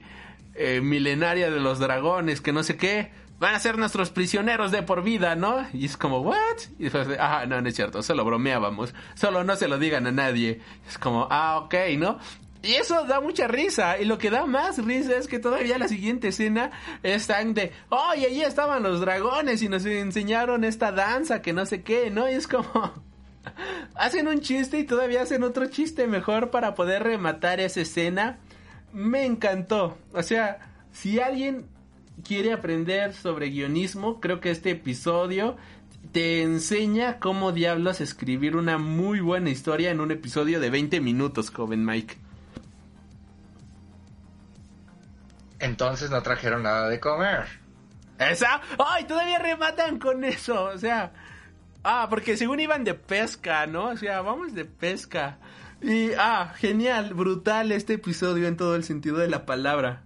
eh, 0.56 0.80
milenaria 0.80 1.52
de 1.52 1.60
los 1.60 1.80
dragones, 1.80 2.40
que 2.40 2.54
no 2.54 2.64
sé 2.64 2.78
qué, 2.78 3.12
van 3.40 3.56
a 3.56 3.60
ser 3.60 3.78
nuestros 3.78 4.10
prisioneros 4.10 4.72
de 4.72 4.84
por 4.84 5.04
vida, 5.04 5.36
¿no? 5.36 5.68
Y 5.74 5.84
es 5.84 5.98
como, 5.98 6.20
¿what? 6.20 6.38
Y 6.80 6.84
después, 6.84 7.10
de, 7.10 7.18
ah, 7.20 7.46
no, 7.46 7.60
no 7.60 7.68
es 7.68 7.76
cierto, 7.76 8.02
solo 8.04 8.24
bromeábamos, 8.24 8.96
solo 9.14 9.44
no 9.44 9.58
se 9.58 9.68
lo 9.68 9.78
digan 9.78 10.08
a 10.08 10.14
nadie. 10.14 10.62
Es 10.88 10.98
como, 10.98 11.28
ah, 11.30 11.58
ok, 11.58 11.76
¿no? 11.98 12.20
Y 12.64 12.76
eso 12.76 13.04
da 13.06 13.20
mucha 13.20 13.46
risa. 13.48 14.00
Y 14.00 14.06
lo 14.06 14.18
que 14.18 14.30
da 14.30 14.46
más 14.46 14.84
risa 14.84 15.18
es 15.18 15.28
que 15.28 15.38
todavía 15.38 15.78
la 15.78 15.90
siguiente 15.90 16.30
escena 16.30 16.72
están 17.04 17.54
de, 17.54 17.74
oye, 17.90 18.28
allí 18.28 18.42
estaban 18.42 18.84
los 18.84 19.02
dragones 19.02 19.62
y 19.62 19.68
nos 19.68 19.86
enseñaron 19.86 20.64
esta 20.64 20.94
danza 20.94 21.42
que 21.42 21.52
no 21.52 21.66
sé 21.66 21.84
qué, 21.84 22.10
¿no? 22.10 22.30
Y 22.30 22.34
es 22.34 22.48
como, 22.48 23.04
hacen 23.96 24.30
un 24.30 24.40
chiste 24.40 24.80
y 24.80 24.86
todavía 24.86 25.24
hacen 25.24 25.44
otro 25.44 25.66
chiste 25.66 26.08
mejor 26.08 26.52
para 26.52 26.74
poder 26.74 27.04
rematar 27.04 27.60
esa 27.60 27.82
escena. 27.82 28.40
Me 28.94 29.26
encantó. 29.26 29.98
O 30.14 30.24
sea, 30.24 30.60
si 30.94 31.20
alguien 31.20 31.66
quiere 32.24 32.54
aprender 32.54 33.14
sobre 33.14 33.50
guionismo, 33.50 34.22
creo 34.22 34.40
que 34.40 34.52
este 34.52 34.72
episodio 34.72 35.58
te 36.14 36.42
enseña 36.44 37.20
cómo 37.20 37.52
diablos 37.52 38.00
escribir 38.00 38.56
una 38.56 38.78
muy 38.78 39.20
buena 39.20 39.50
historia 39.50 39.92
en 39.92 40.00
un 40.00 40.12
episodio 40.12 40.62
de 40.62 40.70
20 40.70 41.02
minutos, 41.02 41.50
joven 41.50 41.84
Mike. 41.84 42.23
Entonces 45.64 46.12
no 46.12 46.22
trajeron 46.22 46.64
nada 46.64 46.90
de 46.90 47.00
comer. 47.00 47.46
Esa, 48.20 48.62
ay, 48.78 49.06
todavía 49.06 49.40
rematan 49.40 49.98
con 49.98 50.26
eso, 50.26 50.66
o 50.66 50.78
sea, 50.78 51.14
ah, 51.86 52.08
porque 52.10 52.36
según 52.36 52.60
iban 52.60 52.84
de 52.84 52.94
pesca, 52.94 53.66
¿no? 53.66 53.88
O 53.88 53.98
sea, 53.98 54.20
vamos 54.20 54.54
de 54.54 54.66
pesca. 54.66 55.38
Y, 55.82 56.12
ah, 56.18 56.54
genial, 56.58 57.14
brutal 57.14 57.72
este 57.72 57.94
episodio 57.94 58.50
en 58.50 58.58
todo 58.58 58.76
el 58.76 58.84
sentido 58.84 59.20
de 59.20 59.30
la 59.30 59.46
palabra. 59.46 60.04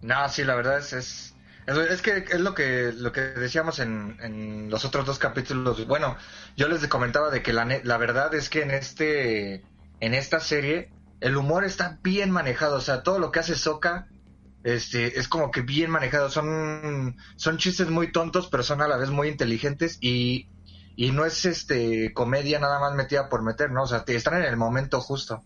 No, 0.00 0.28
sí, 0.28 0.44
la 0.44 0.54
verdad 0.54 0.78
es, 0.78 0.92
es, 0.92 1.34
es, 1.66 2.02
que 2.02 2.18
es 2.18 2.40
lo 2.40 2.54
que, 2.54 2.92
lo 2.94 3.10
que 3.10 3.20
decíamos 3.20 3.80
en, 3.80 4.16
en 4.22 4.70
los 4.70 4.84
otros 4.84 5.06
dos 5.06 5.18
capítulos. 5.18 5.84
Bueno, 5.88 6.16
yo 6.56 6.68
les 6.68 6.86
comentaba 6.86 7.30
de 7.30 7.42
que 7.42 7.52
la, 7.52 7.64
la 7.82 7.96
verdad 7.96 8.32
es 8.32 8.48
que 8.48 8.62
en 8.62 8.70
este, 8.70 9.64
en 9.98 10.14
esta 10.14 10.38
serie, 10.38 10.93
el 11.24 11.36
humor 11.36 11.64
está 11.64 11.98
bien 12.02 12.30
manejado. 12.30 12.76
O 12.76 12.80
sea, 12.80 13.02
todo 13.02 13.18
lo 13.18 13.30
que 13.32 13.40
hace 13.40 13.56
Soka, 13.56 14.08
este, 14.62 15.18
es 15.18 15.28
como 15.28 15.50
que 15.50 15.62
bien 15.62 15.90
manejado. 15.90 16.30
Son, 16.30 17.16
son 17.36 17.58
chistes 17.58 17.88
muy 17.90 18.12
tontos, 18.12 18.48
pero 18.48 18.62
son 18.62 18.82
a 18.82 18.88
la 18.88 18.96
vez 18.98 19.10
muy 19.10 19.28
inteligentes 19.28 19.98
y, 20.00 20.48
y 20.96 21.12
no 21.12 21.24
es 21.24 21.44
este 21.46 22.12
comedia 22.14 22.58
nada 22.60 22.78
más 22.80 22.94
metida 22.94 23.28
por 23.28 23.42
meter, 23.42 23.70
¿no? 23.70 23.84
O 23.84 23.86
sea, 23.86 24.04
están 24.06 24.36
en 24.36 24.44
el 24.44 24.56
momento 24.56 25.00
justo. 25.00 25.42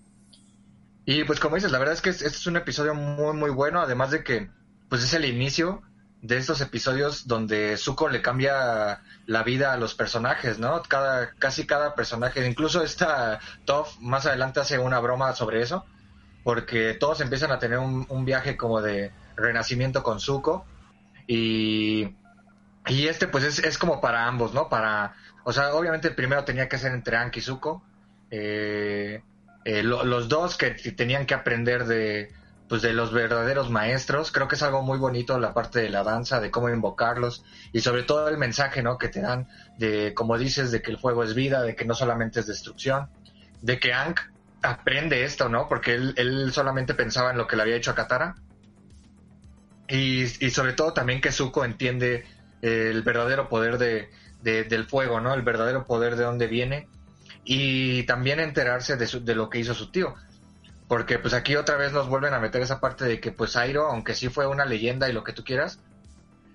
Y 1.05 1.24
pues 1.24 1.40
como 1.40 1.56
dices, 1.56 1.72
la 1.72 1.78
verdad 1.78 1.94
es 1.94 2.02
que 2.02 2.10
es- 2.10 2.22
este 2.22 2.38
es 2.38 2.46
un 2.46 2.56
episodio 2.56 2.94
muy 2.94 3.34
muy 3.34 3.50
bueno, 3.50 3.80
además 3.80 4.10
de 4.10 4.22
que 4.24 4.50
pues 4.88 5.02
es 5.02 5.14
el 5.14 5.24
inicio 5.24 5.82
de 6.22 6.36
estos 6.38 6.60
episodios 6.60 7.26
donde 7.26 7.76
Zuko 7.76 8.09
le 8.09 8.22
cambia 8.22 9.02
la 9.28 9.42
vida 9.42 9.74
a 9.74 9.76
los 9.76 9.94
personajes, 9.94 10.59
¿no? 10.59 10.82
Cada, 10.82 11.32
casi 11.34 11.66
cada 11.66 11.94
personaje, 11.94 12.46
incluso 12.46 12.82
esta 12.82 13.40
Toph 13.66 13.98
más 14.00 14.24
adelante 14.24 14.60
hace 14.60 14.78
una 14.78 15.00
broma 15.00 15.34
sobre 15.34 15.60
eso, 15.60 15.84
porque 16.44 16.94
todos 16.94 17.20
empiezan 17.20 17.52
a 17.52 17.59
tener 17.59 17.78
un, 17.78 18.24
viaje 18.24 18.56
como 18.56 18.80
de 18.80 19.12
renacimiento 19.36 20.02
con 20.02 20.18
Zuko 20.18 20.64
y, 21.26 22.14
y 22.86 23.06
este 23.06 23.28
pues 23.28 23.44
es, 23.44 23.59
es 23.59 23.76
como 23.76 24.00
para 24.00 24.26
ambos, 24.26 24.55
¿no? 24.55 24.70
Para, 24.70 25.14
o 25.44 25.52
sea, 25.52 25.74
obviamente 25.74 26.09
el 26.09 26.14
primero 26.14 26.44
tenía 26.44 26.66
que 26.66 26.78
ser 26.78 26.92
entre 26.92 27.18
Anki 27.18 27.40
y 27.40 27.42
Zuko, 27.42 27.82
eh, 28.30 29.22
eh, 29.66 29.82
lo- 29.82 30.05
los 30.05 30.30
dos 30.30 30.56
que 30.56 30.70
tenían 30.70 31.26
que 31.26 31.34
aprender 31.34 31.84
de, 31.84 32.32
pues 32.69 32.82
de 32.82 32.93
los 32.93 33.12
verdaderos 33.12 33.70
maestros. 33.70 34.31
Creo 34.32 34.49
que 34.49 34.57
es 34.57 34.62
algo 34.62 34.82
muy 34.82 34.99
bonito 34.99 35.39
la 35.39 35.55
parte 35.55 35.81
de 35.81 35.90
la 35.90 36.03
danza, 36.05 36.40
de 36.40 36.51
cómo 36.51 36.69
invocarlos 36.70 37.45
y 37.73 37.81
sobre 37.81 38.03
todo 38.05 38.28
el 38.28 38.39
mensaje, 38.39 38.82
¿no? 38.82 38.99
Que 38.99 39.09
te 39.09 39.20
dan 39.23 39.49
de, 39.77 40.15
como 40.15 40.39
dices, 40.39 40.70
de 40.70 40.82
que 40.82 40.90
el 40.90 40.99
fuego 40.99 41.24
es 41.24 41.35
vida, 41.35 41.62
de 41.62 41.74
que 41.77 41.85
no 41.86 41.95
solamente 41.95 42.40
es 42.40 42.47
destrucción, 42.47 43.11
de 43.61 43.78
que 43.81 43.93
Ankh 43.93 44.20
aprende 44.62 45.24
esto, 45.24 45.49
¿no? 45.49 45.69
Porque 45.69 45.95
él, 45.95 46.15
él 46.16 46.53
solamente 46.53 46.95
pensaba 46.95 47.31
en 47.31 47.39
lo 47.39 47.47
que 47.47 47.57
le 47.57 47.62
había 47.62 47.77
hecho 47.77 47.93
a 47.93 47.95
Katara. 47.95 48.35
Y, 49.89 50.23
y 50.45 50.51
sobre 50.51 50.74
todo 50.74 50.93
también 50.93 51.20
que 51.20 51.32
Zuko 51.32 51.65
entiende 51.65 52.24
el 52.61 53.03
verdadero 53.03 53.49
poder 53.49 53.78
de, 53.78 54.11
de- 54.40 54.65
del 54.65 54.86
fuego, 54.86 55.20
¿no? 55.20 55.32
El 55.35 55.43
verdadero 55.43 55.86
poder 55.86 56.16
de 56.16 56.24
dónde 56.24 56.47
viene. 56.47 56.89
Y 57.45 58.05
también 58.05 58.40
enterarse 58.40 58.97
de, 58.97 59.07
su- 59.07 59.24
de 59.24 59.35
lo 59.35 59.49
que 59.49 59.59
hizo 59.61 59.74
su 59.74 59.90
tío. 59.90 60.15
Porque 60.89 61.19
pues 61.19 61.35
aquí 61.35 61.55
otra 61.55 61.77
vez 61.77 61.93
nos 61.93 62.09
vuelven 62.09 62.32
a 62.32 62.40
meter 62.40 62.62
esa 62.62 62.81
parte 62.81 63.05
de 63.05 63.20
que 63.20 63.31
pues 63.31 63.56
Airo, 63.56 63.89
aunque 63.89 64.15
sí 64.15 64.31
fue 64.31 64.47
una 64.47 64.65
leyenda 64.65 65.09
y 65.09 65.12
lo 65.12 65.23
que 65.23 65.35
tú 65.35 65.44
quieras, 65.44 65.81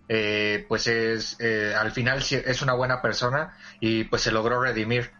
eh, 0.09 0.65
pues 0.67 0.87
es 0.87 1.37
eh, 1.39 1.73
al 1.77 1.91
final 1.91 2.19
es 2.19 2.61
una 2.61 2.73
buena 2.73 3.01
persona 3.01 3.55
y 3.79 4.05
pues 4.05 4.23
se 4.23 4.31
logró 4.31 4.59
redimir. 4.59 5.11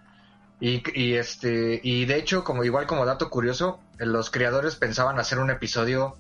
Y, 0.60 0.82
y 1.00 1.16
este 1.16 1.80
y 1.84 2.06
de 2.06 2.16
hecho 2.16 2.44
como 2.44 2.64
igual 2.64 2.88
como 2.88 3.06
dato 3.06 3.30
curioso 3.30 3.82
los 3.98 4.30
creadores 4.30 4.76
pensaban 4.78 5.20
hacer 5.20 5.40
un 5.40 5.50
episodio 5.50 6.18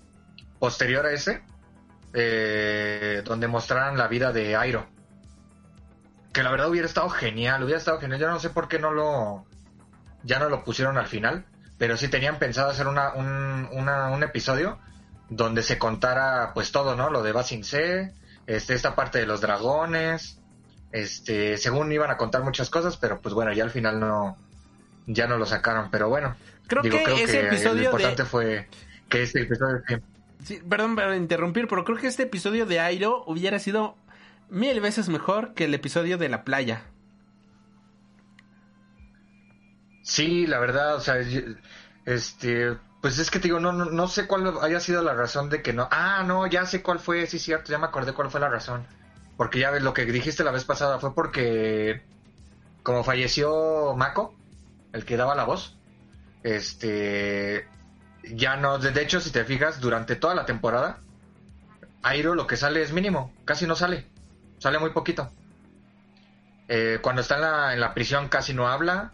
posterior 0.59 1.05
a 1.05 1.11
ese 1.11 1.43
eh, 2.13 3.21
donde 3.25 3.47
mostraran 3.47 3.97
la 3.97 4.07
vida 4.07 4.31
de 4.31 4.55
Airo. 4.55 4.87
Que 6.31 6.43
la 6.43 6.51
verdad 6.51 6.69
hubiera 6.69 6.87
estado 6.87 7.09
genial 7.09 7.63
hubiera 7.63 7.79
estado 7.79 7.99
genial. 7.99 8.19
Yo 8.19 8.27
no 8.29 8.39
sé 8.39 8.51
por 8.51 8.67
qué 8.67 8.77
no 8.77 8.91
lo 8.91 9.45
ya 10.23 10.37
no 10.37 10.49
lo 10.49 10.63
pusieron 10.63 10.97
al 10.97 11.07
final 11.07 11.45
pero 11.83 11.97
sí 11.97 12.07
tenían 12.07 12.39
pensado 12.39 12.69
hacer 12.69 12.87
una, 12.87 13.11
un, 13.13 13.67
una- 13.73 14.07
un 14.11 14.23
episodio 14.23 14.79
donde 15.27 15.63
se 15.63 15.77
contara 15.77 16.51
pues 16.53 16.71
todo 16.71 16.95
no 16.95 17.09
lo 17.09 17.21
de 17.23 17.33
Basin 17.33 17.65
C 17.65 18.13
este 18.47 18.73
esta 18.73 18.95
parte 18.95 19.19
de 19.19 19.25
los 19.25 19.41
dragones 19.41 20.39
este 20.93 21.57
según 21.57 21.91
iban 21.91 22.09
a 22.09 22.15
contar 22.15 22.41
muchas 22.41 22.69
cosas 22.69 22.95
pero 22.95 23.19
pues 23.19 23.35
bueno 23.35 23.51
ya 23.51 23.65
al 23.65 23.69
final 23.69 23.99
no 23.99 24.37
ya 25.07 25.27
no 25.27 25.37
lo 25.37 25.45
sacaron 25.45 25.91
pero 25.91 26.07
bueno 26.07 26.37
Creo 26.67 26.83
digo 26.83 26.97
que 26.99 27.03
creo 27.03 27.17
ese 27.17 27.39
que 27.41 27.47
episodio 27.47 27.73
lo 27.73 27.79
de- 27.79 27.83
importante 27.85 28.23
fue 28.23 28.69
que 29.09 29.23
este 29.23 29.41
episodio 29.41 29.81
sí. 30.45 30.61
Perdón 30.69 30.95
por 30.95 31.13
interrumpir, 31.13 31.67
pero 31.67 31.83
creo 31.83 31.97
que 31.97 32.07
este 32.07 32.23
episodio 32.23 32.65
de 32.65 32.79
Airo 32.79 33.23
hubiera 33.27 33.59
sido 33.59 33.97
mil 34.49 34.79
veces 34.79 35.09
mejor 35.09 35.53
que 35.53 35.65
el 35.65 35.73
episodio 35.73 36.17
de 36.17 36.29
la 36.29 36.45
playa. 36.45 36.83
Sí, 40.03 40.45
la 40.47 40.59
verdad, 40.59 40.95
o 40.95 40.99
sea, 40.99 41.15
este, 42.05 42.77
pues 43.01 43.19
es 43.19 43.31
que 43.31 43.39
te 43.39 43.47
digo, 43.47 43.59
no, 43.59 43.71
no, 43.71 43.85
no 43.85 44.07
sé 44.07 44.27
cuál 44.27 44.53
haya 44.61 44.79
sido 44.79 45.01
la 45.01 45.13
razón 45.13 45.49
de 45.49 45.61
que 45.61 45.73
no. 45.73 45.87
Ah, 45.91 46.23
no, 46.25 46.45
ya 46.47 46.65
sé 46.65 46.83
cuál 46.83 46.99
fue, 46.99 47.25
sí, 47.27 47.39
cierto, 47.39 47.71
ya 47.71 47.79
me 47.79 47.85
acordé 47.87 48.13
cuál 48.13 48.29
fue 48.29 48.41
la 48.41 48.49
razón. 48.49 48.85
Porque 49.37 49.59
ya 49.59 49.71
ves, 49.71 49.81
lo 49.81 49.93
que 49.93 50.05
dijiste 50.05 50.43
la 50.43 50.51
vez 50.51 50.65
pasada 50.65 50.99
fue 50.99 51.15
porque, 51.15 52.03
como 52.83 53.03
falleció 53.03 53.95
Mako, 53.95 54.35
el 54.93 55.05
que 55.05 55.17
daba 55.17 55.35
la 55.35 55.45
voz, 55.45 55.77
este, 56.43 57.67
ya 58.23 58.57
no, 58.57 58.79
de 58.79 58.91
de 58.91 59.01
hecho, 59.01 59.21
si 59.21 59.31
te 59.31 59.45
fijas, 59.45 59.79
durante 59.81 60.15
toda 60.17 60.35
la 60.35 60.45
temporada, 60.45 60.99
Airo 62.03 62.35
lo 62.35 62.47
que 62.47 62.57
sale 62.57 62.81
es 62.81 62.91
mínimo, 62.91 63.33
casi 63.45 63.65
no 63.65 63.75
sale, 63.75 64.07
sale 64.59 64.79
muy 64.79 64.91
poquito. 64.91 65.31
Eh, 66.67 66.99
cuando 67.01 67.21
está 67.21 67.35
en 67.35 67.41
la, 67.41 67.73
en 67.73 67.79
la 67.79 67.93
prisión 67.93 68.29
casi 68.29 68.53
no 68.53 68.67
habla, 68.67 69.11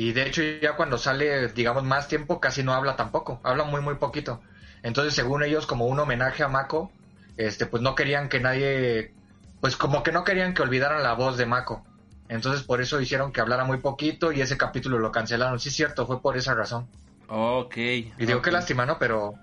y 0.00 0.14
de 0.14 0.26
hecho 0.26 0.40
ya 0.62 0.76
cuando 0.76 0.96
sale, 0.96 1.48
digamos, 1.48 1.84
más 1.84 2.08
tiempo, 2.08 2.40
casi 2.40 2.62
no 2.62 2.72
habla 2.72 2.96
tampoco, 2.96 3.38
habla 3.42 3.64
muy, 3.64 3.82
muy 3.82 3.96
poquito. 3.96 4.40
Entonces, 4.82 5.12
según 5.12 5.42
ellos, 5.42 5.66
como 5.66 5.84
un 5.84 6.00
homenaje 6.00 6.42
a 6.42 6.48
Mako, 6.48 6.90
este, 7.36 7.66
pues 7.66 7.82
no 7.82 7.94
querían 7.94 8.30
que 8.30 8.40
nadie, 8.40 9.12
pues 9.60 9.76
como 9.76 10.02
que 10.02 10.10
no 10.10 10.24
querían 10.24 10.54
que 10.54 10.62
olvidaran 10.62 11.02
la 11.02 11.12
voz 11.12 11.36
de 11.36 11.44
Mako. 11.44 11.84
Entonces, 12.30 12.62
por 12.62 12.80
eso 12.80 12.98
hicieron 12.98 13.30
que 13.30 13.42
hablara 13.42 13.64
muy 13.64 13.76
poquito 13.76 14.32
y 14.32 14.40
ese 14.40 14.56
capítulo 14.56 14.98
lo 14.98 15.12
cancelaron. 15.12 15.60
Sí, 15.60 15.68
es 15.68 15.74
cierto, 15.74 16.06
fue 16.06 16.22
por 16.22 16.34
esa 16.38 16.54
razón. 16.54 16.88
Ok. 17.28 17.76
Y 17.76 18.12
digo, 18.16 18.38
ok. 18.38 18.44
qué 18.44 18.52
lástima, 18.52 18.86
¿no? 18.86 18.98
Pero 18.98 19.34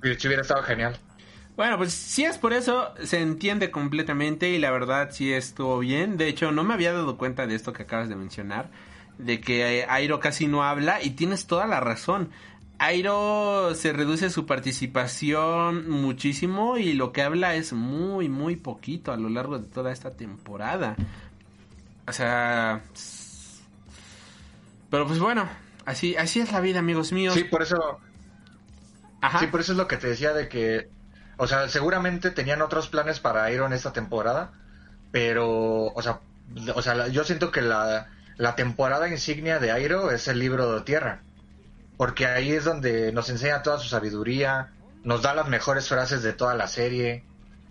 si 0.00 0.28
hubiera 0.28 0.42
estado 0.42 0.62
genial. 0.62 0.96
Bueno, 1.56 1.76
pues 1.76 1.92
si 1.92 2.24
es 2.24 2.38
por 2.38 2.52
eso, 2.52 2.94
se 3.02 3.20
entiende 3.20 3.72
completamente 3.72 4.48
y 4.50 4.58
la 4.58 4.70
verdad 4.70 5.08
sí 5.10 5.32
estuvo 5.32 5.80
bien. 5.80 6.18
De 6.18 6.28
hecho, 6.28 6.52
no 6.52 6.62
me 6.62 6.74
había 6.74 6.92
dado 6.92 7.16
cuenta 7.16 7.48
de 7.48 7.56
esto 7.56 7.72
que 7.72 7.82
acabas 7.82 8.08
de 8.08 8.14
mencionar, 8.14 8.70
de 9.18 9.40
que 9.40 9.80
eh, 9.80 9.86
Airo 9.88 10.20
casi 10.20 10.46
no 10.46 10.64
habla 10.64 11.02
y 11.02 11.10
tienes 11.10 11.46
toda 11.46 11.66
la 11.66 11.80
razón. 11.80 12.30
Airo 12.78 13.74
se 13.74 13.92
reduce 13.92 14.30
su 14.30 14.46
participación 14.46 15.88
muchísimo 15.88 16.76
y 16.76 16.94
lo 16.94 17.12
que 17.12 17.22
habla 17.22 17.54
es 17.54 17.72
muy, 17.72 18.28
muy 18.28 18.56
poquito 18.56 19.12
a 19.12 19.16
lo 19.16 19.28
largo 19.28 19.58
de 19.58 19.68
toda 19.68 19.92
esta 19.92 20.10
temporada. 20.10 20.96
O 22.06 22.12
sea... 22.12 22.82
Pero 24.90 25.06
pues 25.06 25.18
bueno, 25.18 25.48
así, 25.86 26.14
así 26.16 26.40
es 26.40 26.52
la 26.52 26.60
vida, 26.60 26.78
amigos 26.78 27.12
míos. 27.12 27.34
Sí, 27.34 27.44
por 27.44 27.62
eso, 27.62 27.98
Ajá. 29.24 29.40
Sí, 29.40 29.46
por 29.46 29.60
eso 29.60 29.72
es 29.72 29.78
lo 29.78 29.88
que 29.88 29.96
te 29.96 30.08
decía 30.08 30.34
de 30.34 30.48
que, 30.48 30.90
o 31.38 31.46
sea, 31.46 31.68
seguramente 31.68 32.30
tenían 32.30 32.60
otros 32.60 32.88
planes 32.88 33.20
para 33.20 33.50
Iron 33.50 33.72
esta 33.72 33.94
temporada, 33.94 34.52
pero, 35.10 35.86
o 35.86 36.02
sea, 36.02 36.20
o 36.74 36.82
sea, 36.82 37.08
yo 37.08 37.24
siento 37.24 37.50
que 37.50 37.62
la, 37.62 38.10
la 38.36 38.56
temporada 38.56 39.08
insignia 39.08 39.58
de 39.58 39.70
Airo 39.70 40.10
es 40.10 40.28
el 40.28 40.38
libro 40.38 40.74
de 40.74 40.80
Tierra, 40.82 41.20
porque 41.96 42.26
ahí 42.26 42.52
es 42.52 42.64
donde 42.64 43.12
nos 43.12 43.30
enseña 43.30 43.62
toda 43.62 43.78
su 43.78 43.88
sabiduría, 43.88 44.72
nos 45.04 45.22
da 45.22 45.34
las 45.34 45.48
mejores 45.48 45.88
frases 45.88 46.22
de 46.22 46.32
toda 46.32 46.54
la 46.54 46.66
serie, 46.66 47.24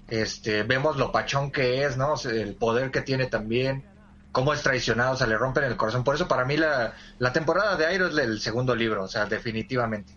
este, 0.10 0.64
vemos 0.64 0.98
lo 0.98 1.12
pachón 1.12 1.52
que 1.52 1.84
es, 1.84 1.98
¿no? 1.98 2.16
El 2.26 2.56
poder 2.56 2.92
que 2.92 3.02
tiene 3.02 3.26
también, 3.26 3.84
cómo 4.32 4.54
es 4.54 4.62
traicionado, 4.62 5.14
o 5.14 5.18
sea, 5.18 5.28
le 5.28 5.38
rompen 5.38 5.64
el 5.64 5.76
corazón. 5.76 6.04
Por 6.04 6.16
eso 6.16 6.28
para 6.28 6.46
mí 6.46 6.58
la, 6.58 6.94
la 7.20 7.34
temporada 7.34 7.76
de 7.76 7.86
Airo 7.86 8.08
es 8.08 8.18
el 8.18 8.40
segundo 8.40 8.76
libro, 8.76 9.04
o 9.04 9.08
sea, 9.08 9.26
definitivamente. 9.26 10.14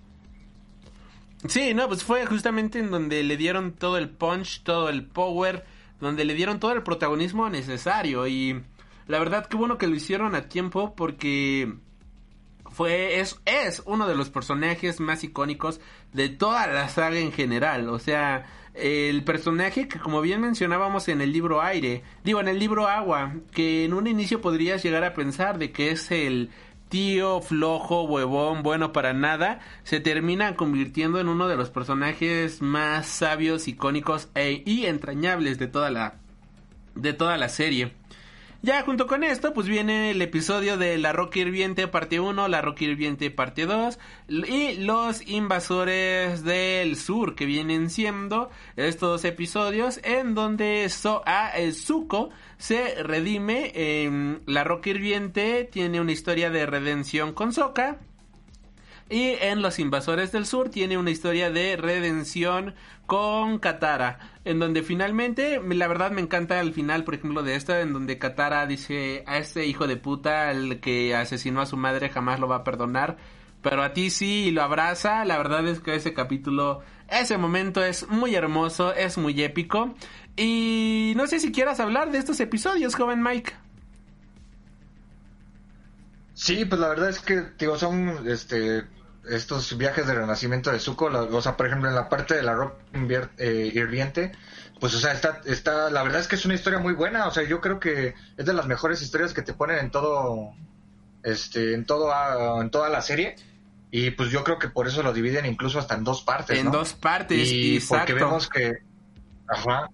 Sí, 1.48 1.74
no, 1.74 1.86
pues 1.86 2.02
fue 2.02 2.26
justamente 2.26 2.78
en 2.78 2.90
donde 2.90 3.22
le 3.22 3.36
dieron 3.36 3.72
todo 3.72 3.98
el 3.98 4.08
punch, 4.08 4.62
todo 4.62 4.88
el 4.88 5.06
power, 5.06 5.64
donde 6.00 6.24
le 6.24 6.34
dieron 6.34 6.58
todo 6.60 6.72
el 6.72 6.82
protagonismo 6.82 7.48
necesario 7.50 8.26
y 8.26 8.62
la 9.06 9.18
verdad 9.18 9.46
que 9.46 9.56
bueno 9.56 9.78
que 9.78 9.86
lo 9.86 9.94
hicieron 9.94 10.34
a 10.34 10.48
tiempo 10.48 10.94
porque 10.94 11.74
fue 12.70 13.20
es 13.20 13.40
es 13.44 13.82
uno 13.86 14.06
de 14.06 14.14
los 14.14 14.30
personajes 14.30 15.00
más 15.00 15.24
icónicos 15.24 15.80
de 16.12 16.28
toda 16.28 16.66
la 16.66 16.88
saga 16.88 17.18
en 17.18 17.32
general, 17.32 17.88
o 17.88 17.98
sea, 17.98 18.44
el 18.74 19.24
personaje 19.24 19.88
que 19.88 19.98
como 19.98 20.20
bien 20.20 20.40
mencionábamos 20.40 21.08
en 21.08 21.20
el 21.20 21.32
libro 21.32 21.62
Aire, 21.62 22.02
digo 22.24 22.40
en 22.40 22.48
el 22.48 22.58
libro 22.58 22.88
Agua, 22.88 23.34
que 23.52 23.84
en 23.84 23.94
un 23.94 24.06
inicio 24.06 24.40
podrías 24.40 24.82
llegar 24.82 25.04
a 25.04 25.14
pensar 25.14 25.58
de 25.58 25.72
que 25.72 25.90
es 25.90 26.10
el 26.10 26.50
tío 26.88 27.40
flojo, 27.40 28.02
huevón, 28.02 28.62
bueno 28.62 28.92
para 28.92 29.12
nada, 29.12 29.60
se 29.82 30.00
termina 30.00 30.54
convirtiendo 30.56 31.20
en 31.20 31.28
uno 31.28 31.48
de 31.48 31.56
los 31.56 31.70
personajes 31.70 32.62
más 32.62 33.06
sabios, 33.06 33.68
icónicos 33.68 34.28
e, 34.34 34.62
y 34.64 34.86
entrañables 34.86 35.58
de 35.58 35.66
toda 35.66 35.90
la 35.90 36.14
de 36.94 37.12
toda 37.12 37.36
la 37.36 37.48
serie. 37.48 37.92
Ya 38.62 38.82
junto 38.82 39.06
con 39.06 39.22
esto, 39.22 39.52
pues 39.52 39.68
viene 39.68 40.10
el 40.10 40.22
episodio 40.22 40.76
de 40.76 40.98
La 40.98 41.12
Roca 41.12 41.38
Hirviente 41.38 41.86
parte 41.88 42.20
1, 42.20 42.48
La 42.48 42.62
Roca 42.62 42.84
Hirviente 42.84 43.30
parte 43.30 43.66
2 43.66 43.98
y 44.28 44.78
los 44.78 45.26
invasores 45.28 46.42
del 46.42 46.96
sur 46.96 47.34
que 47.34 47.44
vienen 47.44 47.90
siendo 47.90 48.50
estos 48.76 49.24
episodios 49.24 50.00
en 50.02 50.34
donde 50.34 50.88
so 50.88 51.22
a 51.26 51.56
eh, 51.56 51.72
Zuko 51.72 52.30
se 52.56 53.02
redime. 53.02 53.72
em, 53.74 54.40
la 54.46 54.64
Roca 54.64 54.90
Hirviente 54.90 55.64
tiene 55.70 56.00
una 56.00 56.12
historia 56.12 56.50
de 56.50 56.66
redención 56.66 57.32
con 57.32 57.52
Sokka. 57.52 58.00
Y 59.08 59.36
en 59.40 59.62
Los 59.62 59.78
Invasores 59.78 60.32
del 60.32 60.46
Sur 60.46 60.68
tiene 60.68 60.98
una 60.98 61.10
historia 61.12 61.48
de 61.50 61.76
redención 61.76 62.74
con 63.06 63.60
Katara, 63.60 64.18
en 64.44 64.58
donde 64.58 64.82
finalmente, 64.82 65.60
la 65.64 65.86
verdad 65.86 66.10
me 66.10 66.20
encanta 66.20 66.58
el 66.60 66.72
final, 66.72 67.04
por 67.04 67.14
ejemplo, 67.14 67.44
de 67.44 67.54
esta, 67.54 67.80
en 67.82 67.92
donde 67.92 68.18
Katara 68.18 68.66
dice 68.66 69.22
a 69.28 69.38
este 69.38 69.64
hijo 69.66 69.86
de 69.86 69.96
puta, 69.96 70.50
el 70.50 70.80
que 70.80 71.14
asesinó 71.14 71.60
a 71.60 71.66
su 71.66 71.76
madre, 71.76 72.08
jamás 72.08 72.40
lo 72.40 72.48
va 72.48 72.56
a 72.56 72.64
perdonar, 72.64 73.16
pero 73.62 73.84
a 73.84 73.92
ti 73.92 74.10
sí, 74.10 74.50
lo 74.50 74.62
abraza, 74.62 75.24
la 75.24 75.38
verdad 75.38 75.68
es 75.68 75.78
que 75.78 75.94
ese 75.94 76.12
capítulo, 76.12 76.80
ese 77.08 77.38
momento 77.38 77.84
es 77.84 78.08
muy 78.08 78.34
hermoso, 78.34 78.92
es 78.92 79.18
muy 79.18 79.40
épico, 79.40 79.94
y 80.36 81.12
no 81.16 81.28
sé 81.28 81.38
si 81.38 81.52
quieras 81.52 81.78
hablar 81.78 82.10
de 82.10 82.18
estos 82.18 82.40
episodios, 82.40 82.96
joven 82.96 83.22
Mike. 83.22 83.52
Sí, 86.34 86.64
pues 86.64 86.80
la 86.80 86.88
verdad 86.88 87.08
es 87.08 87.20
que, 87.20 87.44
digo, 87.56 87.78
son 87.78 88.28
este 88.28 88.84
estos 89.28 89.76
viajes 89.76 90.06
de 90.06 90.14
renacimiento 90.14 90.70
de 90.70 90.78
Zuko, 90.78 91.08
la- 91.10 91.22
o 91.22 91.42
sea, 91.42 91.56
por 91.56 91.66
ejemplo, 91.66 91.88
en 91.88 91.94
la 91.94 92.08
parte 92.08 92.34
de 92.34 92.42
la 92.42 92.54
roca 92.54 92.76
invier- 92.94 93.30
eh, 93.38 93.70
hirviente, 93.74 94.32
pues, 94.80 94.94
o 94.94 94.98
sea, 94.98 95.12
está, 95.12 95.40
está, 95.46 95.90
la 95.90 96.02
verdad 96.02 96.20
es 96.20 96.28
que 96.28 96.36
es 96.36 96.44
una 96.44 96.54
historia 96.54 96.78
muy 96.78 96.92
buena, 96.92 97.26
o 97.26 97.30
sea, 97.30 97.42
yo 97.44 97.60
creo 97.60 97.80
que 97.80 98.14
es 98.36 98.46
de 98.46 98.52
las 98.52 98.66
mejores 98.66 99.00
historias 99.02 99.32
que 99.32 99.42
te 99.42 99.52
ponen 99.54 99.78
en 99.78 99.90
todo, 99.90 100.50
este, 101.22 101.74
en 101.74 101.84
todo, 101.86 102.12
ah, 102.12 102.58
en 102.60 102.70
toda 102.70 102.88
la 102.88 103.02
serie, 103.02 103.36
Y 103.92 104.10
pues 104.10 104.30
yo 104.30 104.42
creo 104.42 104.58
que 104.58 104.68
por 104.68 104.88
eso 104.88 105.02
lo 105.04 105.12
dividen 105.12 105.46
incluso 105.46 105.78
hasta 105.78 105.94
en 105.94 106.02
dos 106.02 106.20
partes. 106.22 106.58
En 106.58 106.66
¿no? 106.66 106.72
dos 106.72 106.92
partes, 106.92 107.48
y 107.50 107.76
exacto. 107.76 107.98
porque 108.06 108.12
vemos 108.24 108.48
que 108.48 108.72
ajá 109.46 109.88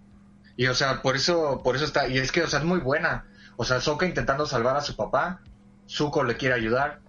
y 0.57 0.67
o 0.67 0.75
sea 0.75 1.03
por 1.03 1.15
eso 1.15 1.61
por 1.63 1.77
eso 1.77 1.85
está 1.85 2.09
y 2.09 2.17
es 2.17 2.33
que 2.33 2.43
o 2.43 2.49
sea 2.49 2.61
es 2.61 2.65
muy 2.65 2.81
buena 2.81 3.27
o 3.57 3.65
sea 3.65 3.81
Sokka 3.83 4.07
intentando 4.07 4.47
salvar 4.47 4.77
a 4.79 4.81
su 4.81 4.97
papá 4.97 5.41
Zuko 5.87 6.25
le 6.25 6.39
quiere 6.39 6.55
ayudar 6.55 7.01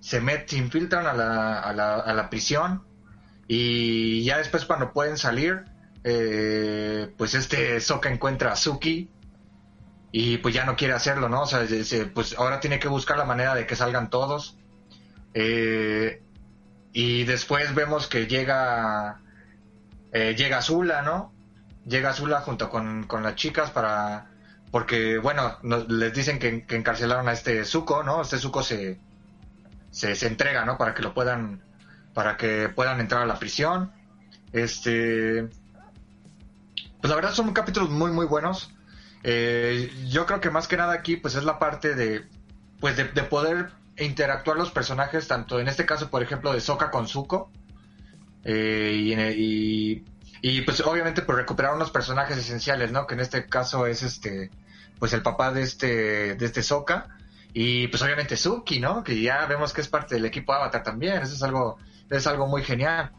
se 0.00 0.20
met 0.20 0.48
se 0.48 0.56
infiltran 0.56 1.06
a 1.06 1.12
la, 1.12 1.60
a 1.60 1.72
la, 1.72 1.94
a 1.96 2.14
la 2.14 2.30
prisión 2.30 2.82
y 3.48 4.24
ya 4.24 4.38
después 4.38 4.64
cuando 4.64 4.92
pueden 4.92 5.16
salir 5.18 5.64
eh, 6.04 7.12
pues 7.18 7.34
este 7.34 7.80
Sokka 7.80 8.08
encuentra 8.10 8.52
a 8.52 8.56
Suki 8.56 9.10
y 10.12 10.38
pues 10.38 10.54
ya 10.54 10.64
no 10.64 10.74
quiere 10.76 10.94
hacerlo 10.94 11.28
no 11.28 11.42
o 11.42 11.46
sea 11.46 11.66
se- 11.66 11.84
se- 11.84 12.06
pues 12.06 12.34
ahora 12.38 12.60
tiene 12.60 12.78
que 12.78 12.88
buscar 12.88 13.18
la 13.18 13.24
manera 13.24 13.54
de 13.54 13.66
que 13.66 13.76
salgan 13.76 14.10
todos 14.10 14.56
Eh, 15.34 16.22
y 16.92 17.22
después 17.24 17.72
vemos 17.74 18.08
que 18.08 18.26
llega 18.26 19.20
eh, 20.12 20.34
llega 20.36 20.60
Zula, 20.62 21.02
¿no? 21.02 21.32
Llega 21.86 22.12
Zula 22.12 22.40
junto 22.40 22.68
con, 22.68 23.04
con 23.06 23.22
las 23.22 23.36
chicas 23.36 23.70
para... 23.70 24.26
Porque, 24.72 25.18
bueno, 25.18 25.56
nos- 25.62 25.88
les 25.88 26.12
dicen 26.12 26.38
que, 26.40 26.66
que 26.66 26.74
encarcelaron 26.76 27.28
a 27.28 27.32
este 27.32 27.64
Zuko, 27.64 28.02
¿no? 28.02 28.22
Este 28.22 28.38
Zuko 28.38 28.62
se, 28.64 28.98
se, 29.90 30.14
se 30.14 30.26
entrega, 30.26 30.64
¿no? 30.64 30.78
Para 30.78 30.94
que 30.94 31.02
lo 31.02 31.14
puedan... 31.14 31.62
Para 32.14 32.36
que 32.36 32.68
puedan 32.68 33.00
entrar 33.00 33.22
a 33.22 33.26
la 33.26 33.38
prisión. 33.38 33.92
Este... 34.52 35.48
Pues 37.00 37.08
la 37.08 37.16
verdad 37.16 37.32
son 37.32 37.52
capítulos 37.52 37.90
muy, 37.90 38.10
muy 38.10 38.26
buenos. 38.26 38.74
Eh, 39.22 39.90
yo 40.08 40.26
creo 40.26 40.40
que 40.40 40.50
más 40.50 40.68
que 40.68 40.76
nada 40.76 40.92
aquí, 40.92 41.16
pues 41.16 41.34
es 41.34 41.44
la 41.44 41.58
parte 41.58 41.94
de... 41.94 42.26
Pues 42.80 42.96
de, 42.96 43.04
de 43.04 43.22
poder 43.22 43.70
interactuar 43.98 44.56
los 44.56 44.70
personajes, 44.70 45.28
tanto 45.28 45.60
en 45.60 45.68
este 45.68 45.86
caso, 45.86 46.10
por 46.10 46.22
ejemplo, 46.22 46.52
de 46.52 46.60
Sokka 46.60 46.90
con 46.90 47.06
Zuko. 47.06 47.50
Eh, 48.44 48.92
y, 49.36 50.04
y, 50.40 50.62
pues 50.62 50.80
obviamente 50.80 51.22
por 51.22 51.36
recuperar 51.36 51.74
unos 51.74 51.90
personajes 51.90 52.38
esenciales, 52.38 52.90
¿no? 52.92 53.06
Que 53.06 53.14
en 53.14 53.20
este 53.20 53.46
caso 53.46 53.86
es 53.86 54.02
este, 54.02 54.50
pues 54.98 55.12
el 55.12 55.22
papá 55.22 55.52
de 55.52 55.62
este, 55.62 56.34
de 56.34 56.46
este 56.46 56.62
Sokka. 56.62 57.18
Y 57.52 57.88
pues 57.88 58.02
obviamente 58.02 58.36
Suki, 58.36 58.80
¿no? 58.80 59.02
Que 59.02 59.20
ya 59.20 59.46
vemos 59.46 59.72
que 59.72 59.80
es 59.80 59.88
parte 59.88 60.14
del 60.14 60.24
equipo 60.24 60.52
Avatar 60.52 60.82
también. 60.82 61.22
Eso 61.22 61.34
es 61.34 61.42
algo, 61.42 61.78
es 62.08 62.26
algo 62.26 62.46
muy 62.46 62.62
genial. 62.62 63.12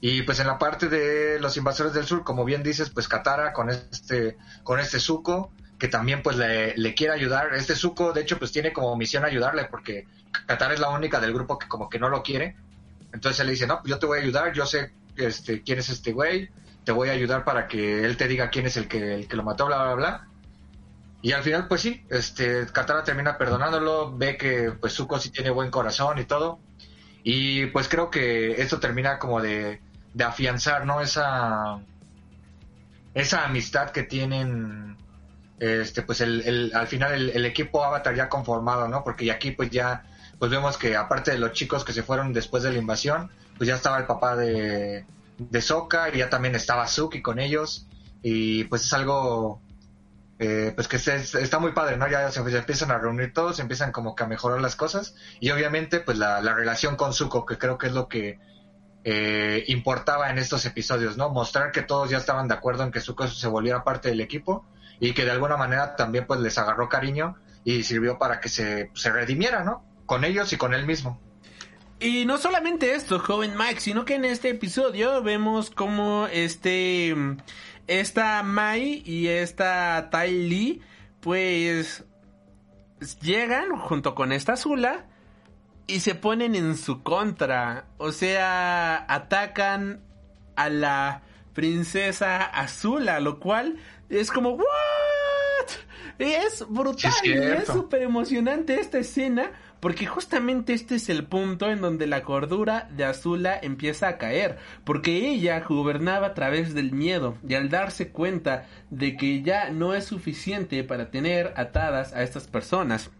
Y 0.00 0.22
pues 0.22 0.40
en 0.40 0.46
la 0.46 0.58
parte 0.58 0.88
de 0.88 1.40
los 1.40 1.56
invasores 1.56 1.92
del 1.92 2.04
sur, 2.04 2.22
como 2.24 2.44
bien 2.44 2.62
dices, 2.62 2.90
pues 2.90 3.08
Katara 3.08 3.52
con 3.52 3.70
este, 3.70 4.36
con 4.62 4.78
este 4.78 5.00
Zuko, 5.00 5.52
que 5.78 5.88
también 5.88 6.22
pues 6.22 6.36
le, 6.36 6.76
le 6.76 6.94
quiere 6.94 7.14
ayudar. 7.14 7.54
Este 7.54 7.74
Zuko, 7.74 8.12
de 8.12 8.22
hecho, 8.22 8.38
pues 8.38 8.52
tiene 8.52 8.72
como 8.72 8.96
misión 8.96 9.24
ayudarle, 9.24 9.66
porque 9.66 10.06
Katara 10.46 10.74
es 10.74 10.80
la 10.80 10.90
única 10.90 11.20
del 11.20 11.32
grupo 11.32 11.58
que 11.58 11.68
como 11.68 11.88
que 11.88 11.98
no 11.98 12.08
lo 12.08 12.22
quiere. 12.22 12.56
Entonces 13.12 13.40
él 13.40 13.46
le 13.46 13.52
dice, 13.52 13.66
no, 13.66 13.80
pues 13.80 13.90
yo 13.90 13.98
te 13.98 14.06
voy 14.06 14.18
a 14.18 14.22
ayudar, 14.22 14.52
yo 14.52 14.66
sé 14.66 14.92
este, 15.16 15.62
quién 15.62 15.78
es 15.78 15.88
este 15.88 16.12
güey, 16.12 16.50
te 16.84 16.92
voy 16.92 17.08
a 17.08 17.12
ayudar 17.12 17.44
para 17.44 17.66
que 17.66 18.04
él 18.04 18.16
te 18.16 18.28
diga 18.28 18.50
quién 18.50 18.66
es 18.66 18.76
el 18.76 18.88
que, 18.88 19.14
el 19.14 19.28
que 19.28 19.36
lo 19.36 19.42
mató, 19.42 19.66
bla, 19.66 19.82
bla, 19.82 19.94
bla. 19.94 20.28
Y 21.22 21.32
al 21.32 21.42
final, 21.42 21.66
pues 21.68 21.80
sí, 21.80 22.04
este, 22.10 22.66
Katara 22.72 23.02
termina 23.04 23.36
perdonándolo, 23.38 24.16
ve 24.16 24.36
que 24.36 24.72
pues 24.80 24.94
Zuko 24.94 25.18
sí 25.18 25.30
tiene 25.30 25.50
buen 25.50 25.70
corazón 25.70 26.18
y 26.18 26.24
todo. 26.24 26.60
Y 27.24 27.66
pues 27.68 27.88
creo 27.88 28.10
que 28.10 28.60
esto 28.62 28.80
termina 28.80 29.18
como 29.18 29.40
de, 29.42 29.82
de 30.14 30.24
afianzar, 30.24 30.86
¿no? 30.86 31.00
Esa, 31.00 31.80
esa 33.14 33.44
amistad 33.44 33.90
que 33.90 34.02
tienen, 34.02 34.96
este, 35.58 36.02
pues 36.02 36.20
el, 36.20 36.42
el- 36.42 36.72
al 36.74 36.86
final 36.86 37.30
el, 37.30 37.44
equipo 37.46 37.84
Avatar 37.84 38.14
ya 38.14 38.28
conformado, 38.28 38.88
¿no? 38.88 39.02
Porque 39.04 39.30
aquí 39.30 39.52
pues 39.52 39.70
ya, 39.70 40.04
pues 40.38 40.50
vemos 40.50 40.76
que 40.78 40.96
aparte 40.96 41.32
de 41.32 41.38
los 41.38 41.52
chicos 41.52 41.84
que 41.84 41.92
se 41.92 42.02
fueron 42.02 42.32
después 42.32 42.62
de 42.62 42.72
la 42.72 42.78
invasión, 42.78 43.30
pues 43.58 43.68
ya 43.68 43.74
estaba 43.76 43.98
el 43.98 44.06
papá 44.06 44.36
de, 44.36 45.06
de 45.38 45.62
Sokka 45.62 46.10
y 46.14 46.18
ya 46.18 46.30
también 46.30 46.54
estaba 46.54 46.86
Suki 46.88 47.22
con 47.22 47.38
ellos. 47.38 47.86
Y 48.22 48.64
pues 48.64 48.84
es 48.84 48.92
algo, 48.92 49.60
eh, 50.38 50.72
pues 50.74 50.88
que 50.88 50.98
se- 50.98 51.16
está 51.16 51.58
muy 51.58 51.72
padre, 51.72 51.96
¿no? 51.96 52.08
Ya 52.08 52.30
se, 52.30 52.42
se 52.50 52.58
empiezan 52.58 52.90
a 52.90 52.98
reunir 52.98 53.32
todos, 53.32 53.58
empiezan 53.58 53.92
como 53.92 54.14
que 54.14 54.24
a 54.24 54.26
mejorar 54.26 54.60
las 54.60 54.76
cosas. 54.76 55.14
Y 55.40 55.50
obviamente 55.50 56.00
pues 56.00 56.18
la, 56.18 56.40
la 56.40 56.54
relación 56.54 56.96
con 56.96 57.12
Zuko, 57.12 57.46
que 57.46 57.56
creo 57.58 57.78
que 57.78 57.86
es 57.88 57.92
lo 57.92 58.08
que 58.08 58.38
eh, 59.04 59.64
importaba 59.68 60.30
en 60.30 60.38
estos 60.38 60.64
episodios, 60.66 61.16
¿no? 61.16 61.30
Mostrar 61.30 61.70
que 61.72 61.82
todos 61.82 62.10
ya 62.10 62.18
estaban 62.18 62.48
de 62.48 62.54
acuerdo 62.54 62.82
en 62.82 62.90
que 62.90 63.00
Zuko 63.00 63.28
se 63.28 63.46
volviera 63.48 63.84
parte 63.84 64.08
del 64.08 64.20
equipo 64.20 64.66
y 64.98 65.12
que 65.14 65.24
de 65.24 65.30
alguna 65.30 65.56
manera 65.56 65.94
también 65.96 66.26
pues 66.26 66.40
les 66.40 66.58
agarró 66.58 66.88
cariño 66.88 67.36
y 67.64 67.82
sirvió 67.84 68.18
para 68.18 68.40
que 68.40 68.48
se, 68.48 68.90
se 68.94 69.10
redimiera, 69.12 69.62
¿no? 69.64 69.84
Con 70.06 70.24
ellos 70.24 70.52
y 70.52 70.56
con 70.56 70.74
él 70.74 70.86
mismo. 70.86 71.20
Y 71.98 72.26
no 72.26 72.36
solamente 72.36 72.94
esto, 72.94 73.18
joven 73.18 73.54
Mike, 73.56 73.80
sino 73.80 74.04
que 74.04 74.16
en 74.16 74.24
este 74.26 74.50
episodio 74.50 75.22
vemos 75.22 75.70
como 75.70 76.26
este 76.30 77.14
esta 77.86 78.42
Mai 78.42 79.02
y 79.04 79.28
esta 79.28 80.08
Tai 80.10 80.30
Lee 80.30 80.82
pues 81.20 82.04
llegan 83.20 83.76
junto 83.76 84.14
con 84.14 84.32
esta 84.32 84.56
Zula 84.56 85.06
y 85.86 86.00
se 86.00 86.14
ponen 86.14 86.54
en 86.54 86.76
su 86.76 87.02
contra, 87.02 87.86
o 87.98 88.10
sea, 88.12 89.04
atacan 89.08 90.00
a 90.56 90.68
la 90.68 91.22
princesa 91.52 92.44
Azula, 92.44 93.20
lo 93.20 93.38
cual 93.38 93.76
es 94.08 94.30
como 94.30 94.50
what? 94.50 94.66
Es 96.18 96.64
brutal 96.68 97.12
Sí, 97.22 97.32
es 97.32 97.66
súper 97.66 98.02
emocionante 98.02 98.80
esta 98.80 98.98
escena 98.98 99.52
porque 99.80 100.06
justamente 100.06 100.72
este 100.72 100.96
es 100.96 101.08
el 101.08 101.24
punto 101.24 101.70
en 101.70 101.80
donde 101.80 102.06
la 102.06 102.22
cordura 102.22 102.88
de 102.96 103.04
Azula 103.04 103.58
empieza 103.60 104.08
a 104.08 104.18
caer, 104.18 104.58
porque 104.84 105.28
ella 105.30 105.60
gobernaba 105.60 106.28
a 106.28 106.34
través 106.34 106.74
del 106.74 106.92
miedo 106.92 107.36
y 107.46 107.54
al 107.54 107.68
darse 107.68 108.08
cuenta 108.08 108.66
de 108.90 109.16
que 109.16 109.42
ya 109.42 109.70
no 109.70 109.94
es 109.94 110.04
suficiente 110.04 110.82
para 110.84 111.10
tener 111.10 111.52
atadas 111.56 112.12
a 112.12 112.22
estas 112.22 112.46
personas, 112.46 113.10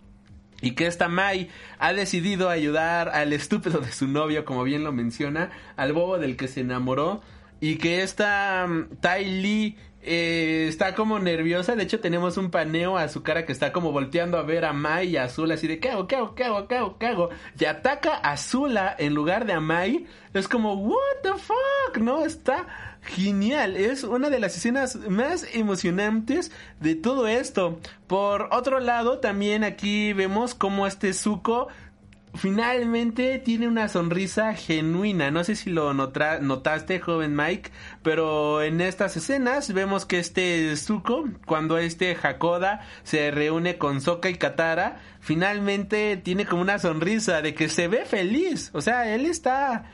y 0.63 0.73
que 0.73 0.87
esta 0.87 1.09
Mai 1.09 1.51
ha 1.79 1.93
decidido 1.93 2.49
ayudar 2.49 3.11
al 3.11 3.33
estúpido 3.33 3.81
de 3.81 3.93
su 3.93 4.09
novio, 4.09 4.45
como 4.45 4.65
bien 4.65 4.85
lo 4.85 4.93
menciona, 4.93 5.51
al 5.77 5.93
bobo 5.93 6.19
del 6.19 6.37
que 6.37 6.49
se 6.49 6.61
enamoró, 6.61 7.21
y 7.61 7.77
que 7.77 8.03
esta 8.03 8.67
mm, 8.67 8.97
Tai 9.01 9.25
Lee 9.25 9.77
eh, 10.07 10.67
está 10.69 10.95
como 10.95 11.19
nerviosa. 11.19 11.75
De 11.75 11.83
hecho, 11.83 12.01
tenemos 12.01 12.37
un 12.37 12.51
paneo 12.51 12.97
a 12.97 13.09
su 13.09 13.23
cara 13.23 13.45
que 13.45 13.53
está 13.53 13.73
como 13.73 13.93
volteando 13.93 14.39
a 14.39 14.43
ver 14.43 14.65
a 14.65 14.73
Mai 14.73 15.09
y 15.09 15.17
a 15.17 15.25
Azula, 15.25 15.55
así 15.55 15.67
de 15.67 15.81
¿qué 15.81 15.91
hago, 15.91 16.07
qué 16.07 16.17
hago, 16.17 16.35
qué 16.35 16.45
hago, 16.45 16.69
qué 16.69 16.77
hago, 16.77 16.99
qué 16.99 17.07
hago? 17.07 17.31
Y 17.59 17.65
ataca 17.65 18.15
a 18.15 18.33
Azula 18.33 18.95
en 18.99 19.15
lugar 19.15 19.47
de 19.47 19.55
a 19.55 19.61
Mai. 19.61 20.07
Es 20.33 20.49
como, 20.49 20.75
¿What 20.75 21.23
the 21.23 21.33
fuck? 21.33 21.99
No, 21.99 22.25
está 22.25 22.67
genial. 23.03 23.77
Es 23.77 24.05
una 24.05 24.31
de 24.31 24.39
las 24.39 24.57
escenas 24.57 24.97
más 25.09 25.47
emocionantes 25.55 26.53
de 26.81 26.95
todo 26.95 27.27
esto. 27.27 27.81
Por 28.07 28.49
otro 28.53 28.81
lado, 28.81 29.19
también 29.19 29.65
aquí 29.65 30.13
vemos 30.13 30.55
cómo 30.55 30.87
este 30.87 31.13
Zuko 31.13 31.69
finalmente 32.37 33.39
tiene 33.39 33.69
una 33.69 33.89
sonrisa 33.89 34.55
genuina. 34.55 35.31
No 35.31 35.45
sé 35.45 35.57
si 35.57 35.71
lo 35.71 35.93
notaste, 35.95 37.01
joven 37.01 37.35
Mike, 37.37 37.71
pero 38.03 38.63
en 38.63 38.81
estas 38.81 39.17
escenas 39.17 39.73
vemos 39.73 40.07
que 40.07 40.19
este 40.19 40.75
Zuko, 40.77 41.29
cuando 41.47 41.79
este 41.79 42.17
Hakoda 42.21 42.83
se 43.03 43.31
reúne 43.31 43.79
con 43.79 44.01
Sokka 44.01 44.29
y 44.31 44.35
Katara, 44.37 45.01
finalmente 45.21 46.17
tiene 46.17 46.47
como 46.47 46.63
una 46.63 46.79
sonrisa 46.79 47.43
de 47.43 47.55
que 47.55 47.69
se 47.69 47.89
ve 47.89 48.05
feliz. 48.05 48.71
O 48.73 48.81
sea, 48.81 49.15
él 49.15 49.27
está, 49.27 49.91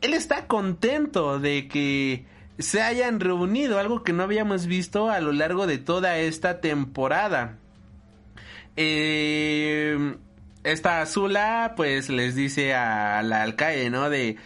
él 0.00 0.14
está 0.14 0.46
contento 0.46 1.38
de 1.38 1.68
que 1.68 2.26
se 2.58 2.82
hayan 2.82 3.20
reunido, 3.20 3.78
algo 3.78 4.02
que 4.02 4.12
no 4.12 4.22
habíamos 4.22 4.66
visto 4.66 5.10
a 5.10 5.20
lo 5.20 5.32
largo 5.32 5.66
de 5.66 5.78
toda 5.78 6.18
esta 6.18 6.60
temporada. 6.60 7.58
Eh, 8.76 10.16
esta 10.66 11.00
Azula 11.00 11.74
pues 11.76 12.08
les 12.08 12.34
dice 12.34 12.74
a 12.74 13.22
la 13.22 13.42
alcaide, 13.42 13.88
¿no? 13.90 14.10
De, 14.10 14.36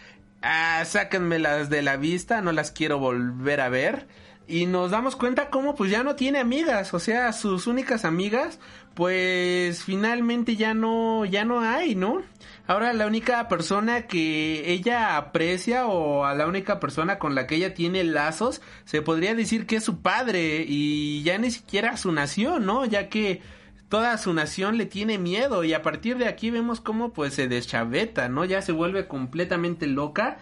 ah, 0.42 0.82
sáquenmelas 0.84 1.70
de 1.70 1.82
la 1.82 1.96
vista, 1.96 2.42
no 2.42 2.52
las 2.52 2.70
quiero 2.70 2.98
volver 2.98 3.60
a 3.60 3.68
ver. 3.68 4.06
Y 4.46 4.66
nos 4.66 4.90
damos 4.90 5.16
cuenta 5.16 5.48
cómo 5.48 5.76
pues 5.76 5.90
ya 5.90 6.02
no 6.02 6.16
tiene 6.16 6.40
amigas, 6.40 6.92
o 6.92 6.98
sea, 6.98 7.32
sus 7.32 7.66
únicas 7.68 8.04
amigas 8.04 8.58
pues 8.94 9.84
finalmente 9.84 10.56
ya 10.56 10.74
no, 10.74 11.24
ya 11.24 11.44
no 11.44 11.60
hay, 11.60 11.94
¿no? 11.94 12.22
Ahora 12.66 12.92
la 12.92 13.06
única 13.06 13.48
persona 13.48 14.02
que 14.06 14.72
ella 14.72 15.16
aprecia 15.16 15.86
o 15.86 16.24
a 16.24 16.34
la 16.34 16.46
única 16.46 16.80
persona 16.80 17.18
con 17.18 17.34
la 17.34 17.46
que 17.46 17.56
ella 17.56 17.74
tiene 17.74 18.04
lazos 18.04 18.60
se 18.84 19.02
podría 19.02 19.34
decir 19.34 19.66
que 19.66 19.76
es 19.76 19.84
su 19.84 20.02
padre 20.02 20.64
y 20.66 21.22
ya 21.22 21.38
ni 21.38 21.50
siquiera 21.50 21.96
su 21.96 22.12
nación, 22.12 22.66
¿no? 22.66 22.84
Ya 22.84 23.08
que 23.08 23.42
toda 23.90 24.16
su 24.18 24.32
nación 24.32 24.78
le 24.78 24.86
tiene 24.86 25.18
miedo 25.18 25.64
y 25.64 25.74
a 25.74 25.82
partir 25.82 26.16
de 26.16 26.28
aquí 26.28 26.50
vemos 26.50 26.80
cómo 26.80 27.12
pues 27.12 27.34
se 27.34 27.48
deschaveta, 27.48 28.28
¿no? 28.28 28.44
Ya 28.44 28.62
se 28.62 28.72
vuelve 28.72 29.08
completamente 29.08 29.88
loca 29.88 30.38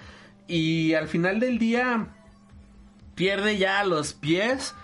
y 0.47 0.93
al 0.93 1.09
final 1.09 1.41
del 1.41 1.59
día 1.59 2.09
pierde 3.15 3.57
ya 3.57 3.83
los 3.85 4.13
pies 4.13 4.75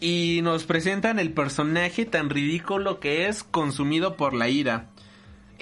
y 0.00 0.40
nos 0.44 0.64
presentan 0.64 1.18
el 1.18 1.32
personaje 1.32 2.06
tan 2.06 2.30
ridículo 2.30 3.00
que 3.00 3.26
es 3.26 3.42
consumido 3.42 4.16
por 4.16 4.34
la 4.34 4.48
ira. 4.48 4.91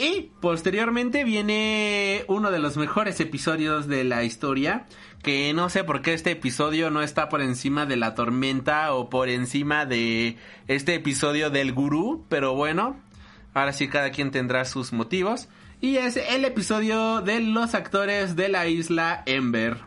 Y 0.02 0.32
posteriormente 0.40 1.24
viene 1.24 2.24
uno 2.27 2.51
de 2.51 2.59
los 2.59 2.78
mejores 2.78 3.20
episodios 3.20 3.86
de 3.86 4.02
la 4.02 4.24
historia, 4.24 4.86
que 5.22 5.52
no 5.52 5.68
sé 5.68 5.85
por 5.85 6.01
qué 6.01 6.14
este 6.14 6.31
episodio 6.31 6.89
no 6.89 7.02
está 7.02 7.28
por 7.28 7.43
encima 7.43 7.85
de 7.85 7.97
la 7.97 8.14
tormenta 8.14 8.94
o 8.94 9.10
por 9.10 9.28
encima 9.28 9.85
de 9.85 10.39
este 10.68 10.94
episodio 10.94 11.51
del 11.51 11.74
gurú, 11.74 12.24
pero 12.31 12.55
bueno, 12.55 12.98
ahora 13.52 13.74
sí 13.74 13.89
cada 13.89 14.10
quien 14.10 14.31
tendrá 14.31 14.64
sus 14.64 14.94
motivos. 14.94 15.51
Y 15.82 15.98
es 15.98 16.16
el 16.16 16.47
episodio 16.47 17.20
de 17.20 17.40
los 17.40 17.74
actores 17.74 18.36
de 18.36 18.48
la 18.48 18.68
isla 18.68 19.22
Ember. 19.27 19.82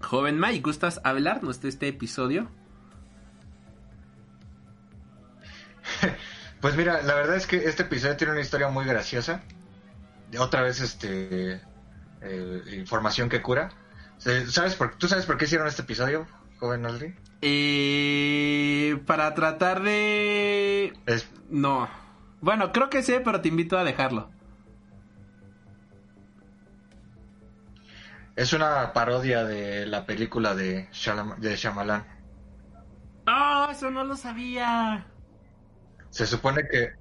Joven 0.00 0.40
Mike, 0.40 0.62
¿gustas 0.62 1.00
hablarnos 1.04 1.60
de 1.60 1.68
este 1.68 1.86
episodio? 1.86 2.50
Pues 6.60 6.76
mira, 6.76 7.02
la 7.02 7.14
verdad 7.14 7.36
es 7.36 7.46
que 7.46 7.56
este 7.68 7.82
episodio 7.84 8.16
tiene 8.16 8.32
una 8.32 8.42
historia 8.42 8.68
muy 8.68 8.84
graciosa. 8.84 9.42
Otra 10.38 10.62
vez, 10.62 10.80
este. 10.80 11.60
eh, 12.20 12.62
información 12.76 13.28
que 13.28 13.40
cura. 13.42 13.70
¿Sabes 14.18 14.74
por, 14.74 14.96
¿Tú 14.96 15.08
sabes 15.08 15.24
por 15.24 15.38
qué 15.38 15.46
hicieron 15.46 15.66
este 15.66 15.82
episodio, 15.82 16.26
joven 16.58 16.84
Aldrin? 16.84 17.16
Eh, 17.40 19.00
para 19.06 19.32
tratar 19.34 19.82
de... 19.82 20.92
Es, 21.06 21.26
No. 21.48 21.88
Bueno, 22.42 22.70
creo 22.72 22.90
que 22.90 23.02
sé, 23.02 23.20
pero 23.20 23.40
te 23.40 23.48
invito 23.48 23.78
a 23.78 23.84
dejarlo. 23.84 24.30
es 28.36 28.52
una 28.54 28.92
parodia 28.94 29.44
de 29.44 29.86
la 29.86 30.06
película 30.06 30.54
de, 30.54 30.88
Shyam- 30.92 31.36
de 31.36 31.56
Shyamalan. 31.56 32.04
¡Ah! 33.26 33.68
eso 33.70 33.90
no 33.90 34.04
lo 34.04 34.16
sabía. 34.16 35.06
Se 36.10 36.26
supone 36.26 36.68
que. 36.68 36.92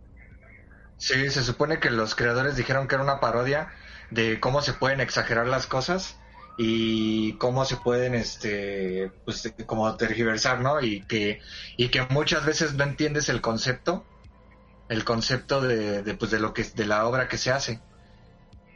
Sí, 0.98 1.30
se 1.30 1.44
supone 1.44 1.80
que 1.80 1.90
los 1.90 2.16
creadores 2.16 2.56
dijeron 2.56 2.88
que 2.88 2.96
era 2.96 3.04
una 3.04 3.20
parodia 3.20 3.70
de 4.12 4.40
cómo 4.40 4.62
se 4.62 4.74
pueden 4.74 5.00
exagerar 5.00 5.48
las 5.48 5.66
cosas 5.66 6.18
y 6.58 7.34
cómo 7.38 7.64
se 7.64 7.78
pueden, 7.78 8.16
este, 8.16 9.12
pues, 9.24 9.54
como 9.66 9.96
tergiversar, 9.96 10.60
¿no? 10.60 10.82
Y 10.82 11.02
que, 11.04 11.40
y 11.78 11.88
que 11.90 12.02
muchas 12.10 12.46
veces 12.46 12.74
no 12.74 12.84
entiendes 12.84 13.30
el 13.30 13.40
concepto, 13.40 14.06
el 14.90 15.06
concepto 15.06 15.62
de, 15.62 16.04
de, 16.04 16.14
pues, 16.16 16.32
de 16.32 16.40
lo 16.40 16.54
que, 16.54 16.64
de 16.64 16.86
la 16.86 17.06
obra 17.08 17.30
que 17.30 17.38
se 17.38 17.52
hace. 17.52 17.80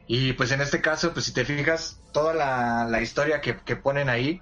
Y 0.08 0.34
pues 0.34 0.52
en 0.52 0.62
este 0.62 0.82
caso, 0.82 1.14
pues 1.14 1.26
si 1.26 1.34
te 1.34 1.46
fijas, 1.46 2.00
toda 2.12 2.34
la, 2.34 2.86
la 2.90 3.02
historia 3.02 3.42
que, 3.42 3.58
que 3.58 3.76
ponen 3.76 4.10
ahí, 4.10 4.42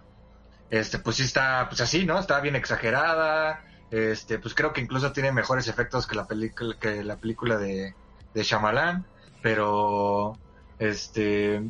este, 0.69 0.99
pues 0.99 1.17
sí 1.17 1.23
está, 1.23 1.67
pues 1.69 1.81
así, 1.81 2.05
¿no? 2.05 2.19
Está 2.19 2.39
bien 2.41 2.55
exagerada, 2.55 3.63
este, 3.91 4.39
pues 4.39 4.55
creo 4.55 4.73
que 4.73 4.81
incluso 4.81 5.13
tiene 5.13 5.33
mejores 5.33 5.67
efectos 5.69 6.07
que 6.07 6.15
la 6.17 6.27
película 6.27 6.77
que 6.79 7.03
la 7.03 7.19
película 7.19 7.57
de, 7.59 7.97
de 8.33 8.43
Shyamalan, 8.43 9.09
pero 9.41 10.41
este 10.79 11.63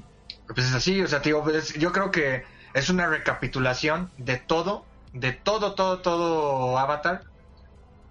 pues 0.47 0.67
es 0.67 0.73
así, 0.75 1.01
o 1.01 1.07
sea, 1.09 1.21
tío, 1.23 1.49
es- 1.49 1.73
yo 1.75 1.91
creo 1.93 2.11
que 2.11 2.45
es 2.73 2.89
una 2.89 3.07
recapitulación 3.07 4.13
de 4.17 4.37
todo, 4.37 4.91
de 5.13 5.33
todo, 5.33 5.75
todo, 5.75 6.01
todo 6.01 6.77
Avatar, 6.79 7.27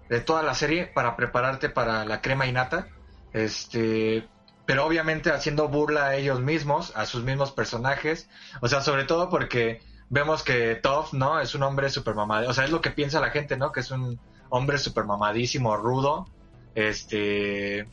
de 0.09 0.21
toda 0.21 0.43
la 0.43 0.55
serie 0.55 0.87
para 0.87 1.15
prepararte 1.15 1.69
para 1.69 2.05
la 2.05 2.21
crema 2.21 2.47
y 2.47 2.51
nata, 2.53 2.91
este, 3.31 4.31
pero 4.65 4.85
obviamente 4.85 5.31
haciendo 5.31 5.69
burla 5.69 6.07
a 6.07 6.15
ellos 6.17 6.41
mismos, 6.41 6.93
a 6.95 7.05
sus 7.05 7.23
mismos 7.23 7.51
personajes, 7.53 8.29
o 8.61 8.67
sea, 8.67 8.81
sobre 8.81 9.05
todo 9.05 9.29
porque 9.29 9.85
vemos 10.11 10.43
que 10.43 10.75
Toph, 10.75 11.13
¿no? 11.13 11.39
Es 11.39 11.55
un 11.55 11.63
hombre 11.63 11.89
super 11.89 12.13
mamado, 12.13 12.49
o 12.49 12.53
sea, 12.53 12.65
es 12.65 12.69
lo 12.69 12.81
que 12.81 12.91
piensa 12.91 13.19
la 13.19 13.31
gente, 13.31 13.57
¿no? 13.57 13.71
Que 13.71 13.79
es 13.79 13.89
un 13.91 14.19
hombre 14.49 14.77
super 14.77 15.05
mamadísimo, 15.05 15.75
rudo, 15.77 16.27
este, 16.75 17.87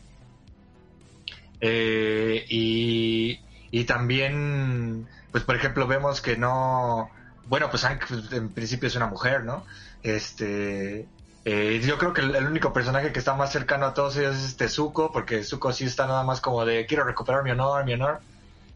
eh, 1.60 2.44
y, 2.48 3.40
y 3.70 3.84
también, 3.84 5.08
pues 5.30 5.44
por 5.44 5.54
ejemplo, 5.54 5.86
vemos 5.86 6.20
que 6.20 6.36
no, 6.36 7.08
bueno, 7.46 7.70
pues 7.70 7.84
Hank 7.84 8.06
pues, 8.08 8.32
en 8.32 8.48
principio 8.50 8.88
es 8.88 8.96
una 8.96 9.06
mujer, 9.06 9.44
¿no? 9.44 9.64
Este, 10.02 11.06
eh, 11.44 11.80
yo 11.84 11.98
creo 11.98 12.12
que 12.12 12.22
el, 12.22 12.34
el 12.34 12.46
único 12.46 12.72
personaje 12.72 13.12
que 13.12 13.20
está 13.20 13.34
más 13.34 13.52
cercano 13.52 13.86
a 13.86 13.94
todos 13.94 14.16
ellos 14.16 14.36
es 14.36 14.44
este 14.44 14.68
Zuko, 14.68 15.12
porque 15.12 15.44
Zuko 15.44 15.72
sí 15.72 15.84
está 15.84 16.08
nada 16.08 16.24
más 16.24 16.40
como 16.40 16.64
de 16.64 16.84
quiero 16.86 17.04
recuperar 17.04 17.44
mi 17.44 17.52
honor, 17.52 17.84
mi 17.84 17.92
honor. 17.92 18.20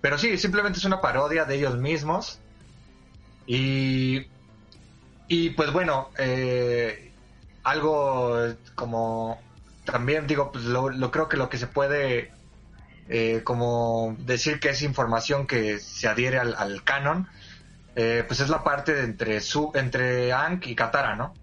Pero 0.00 0.16
sí, 0.16 0.38
simplemente 0.38 0.78
es 0.78 0.84
una 0.84 1.00
parodia 1.00 1.44
de 1.44 1.56
ellos 1.56 1.76
mismos. 1.76 2.38
Y, 3.46 4.26
y 5.28 5.50
pues 5.50 5.72
bueno, 5.72 6.10
eh, 6.18 7.12
algo 7.64 8.54
como 8.74 9.40
también 9.84 10.26
digo, 10.26 10.52
pues 10.52 10.64
lo, 10.64 11.10
creo 11.10 11.28
que 11.28 11.36
lo 11.36 11.48
que 11.48 11.58
se 11.58 11.66
puede 11.66 12.30
eh, 13.08 13.42
como 13.44 14.16
decir 14.20 14.60
que 14.60 14.70
es 14.70 14.82
información 14.82 15.46
que 15.46 15.78
se 15.78 16.08
adhiere 16.08 16.38
al, 16.38 16.82
canon, 16.84 17.28
eh, 17.96 18.24
pues 18.26 18.40
es 18.40 18.48
la 18.48 18.62
parte 18.62 19.00
entre 19.00 19.40
su, 19.40 19.72
entre 19.74 20.32
Aang 20.32 20.60
y 20.64 20.74
Katara, 20.74 21.16
¿no? 21.16 21.34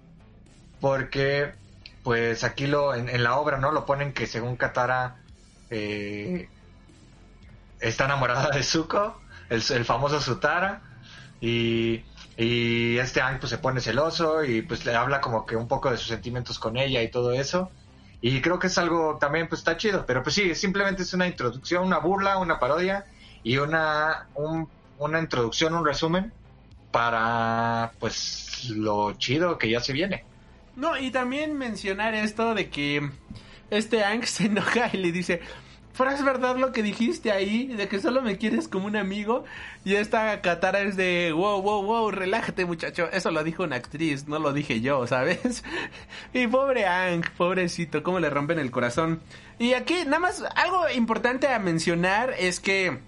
Porque 0.80 1.54
pues 2.04 2.44
aquí 2.44 2.66
lo 2.66 2.96
en, 2.96 3.10
en 3.10 3.24
la 3.24 3.38
obra, 3.38 3.58
¿no? 3.58 3.72
Lo 3.72 3.86
ponen 3.86 4.14
que 4.14 4.26
según 4.26 4.56
Katara 4.56 5.18
eh, 5.70 6.50
está 7.80 8.06
enamorada 8.06 8.50
de 8.50 8.64
Zuko, 8.64 9.22
el, 9.50 9.64
el 9.70 9.86
famoso 9.86 10.22
Sutara, 10.22 10.82
y, 11.42 12.02
y 12.38 12.98
este 12.98 13.22
Aang 13.22 13.40
pues 13.40 13.50
se 13.50 13.58
pone 13.58 13.82
celoso 13.82 14.44
y 14.44 14.62
pues 14.62 14.86
le 14.86 14.96
habla 14.96 15.22
como 15.22 15.46
que 15.46 15.56
un 15.56 15.68
poco 15.68 15.90
de 15.92 15.98
sus 15.98 16.08
sentimientos 16.08 16.60
con 16.60 16.78
ella 16.78 17.02
y 17.02 17.10
todo 17.10 17.32
eso. 17.34 17.70
Y 18.22 18.42
creo 18.42 18.60
que 18.60 18.68
es 18.68 18.78
algo 18.78 19.18
también 19.20 19.48
pues 19.48 19.60
está 19.62 19.78
chido, 19.78 20.06
pero 20.06 20.24
pues 20.24 20.36
sí, 20.36 20.54
simplemente 20.56 21.04
es 21.04 21.14
una 21.14 21.26
introducción, 21.28 21.86
una 21.86 22.00
burla, 22.00 22.38
una 22.38 22.60
parodia 22.60 23.06
y 23.44 23.58
una, 23.58 24.28
un- 24.36 24.68
una 24.98 25.20
introducción, 25.20 25.74
un 25.74 25.86
resumen 25.86 26.34
para 26.92 27.92
pues 28.00 28.70
lo 28.70 29.14
chido 29.14 29.58
que 29.58 29.70
ya 29.70 29.80
se 29.80 29.94
viene. 29.94 30.26
No, 30.76 30.98
y 30.98 31.12
también 31.12 31.58
mencionar 31.58 32.14
esto 32.14 32.54
de 32.56 32.70
que 32.70 33.10
este 33.70 34.04
Ang 34.04 34.26
se 34.26 34.46
enoja 34.48 34.90
y 34.94 34.98
le 34.98 35.12
dice, 35.12 35.42
pero 35.98 36.12
es 36.12 36.24
verdad 36.24 36.56
lo 36.56 36.72
que 36.72 36.82
dijiste 36.82 37.32
ahí, 37.32 37.68
de 37.68 37.90
que 37.90 38.00
solo 38.00 38.22
me 38.22 38.38
quieres 38.38 38.70
como 38.70 38.86
un 38.88 38.96
amigo. 38.96 39.44
Y 39.84 39.96
esta 39.96 40.40
Katara 40.42 40.80
es 40.80 40.96
de, 40.96 41.34
wow, 41.34 41.62
wow, 41.62 41.84
wow, 41.84 42.12
relájate 42.12 42.66
muchacho. 42.66 43.10
Eso 43.12 43.32
lo 43.32 43.44
dijo 43.44 43.64
una 43.64 43.76
actriz, 43.76 44.28
no 44.28 44.40
lo 44.40 44.54
dije 44.54 44.80
yo, 44.80 45.06
¿sabes? 45.08 45.64
Y 46.34 46.48
pobre 46.48 46.86
Ang, 46.86 47.24
pobrecito, 47.38 48.02
cómo 48.02 48.20
le 48.20 48.30
rompen 48.30 48.60
el 48.60 48.72
corazón. 48.72 49.20
Y 49.58 49.74
aquí, 49.74 50.06
nada 50.06 50.20
más, 50.20 50.42
algo 50.56 50.90
importante 50.90 51.48
a 51.48 51.60
mencionar 51.60 52.34
es 52.40 52.62
que, 52.62 53.00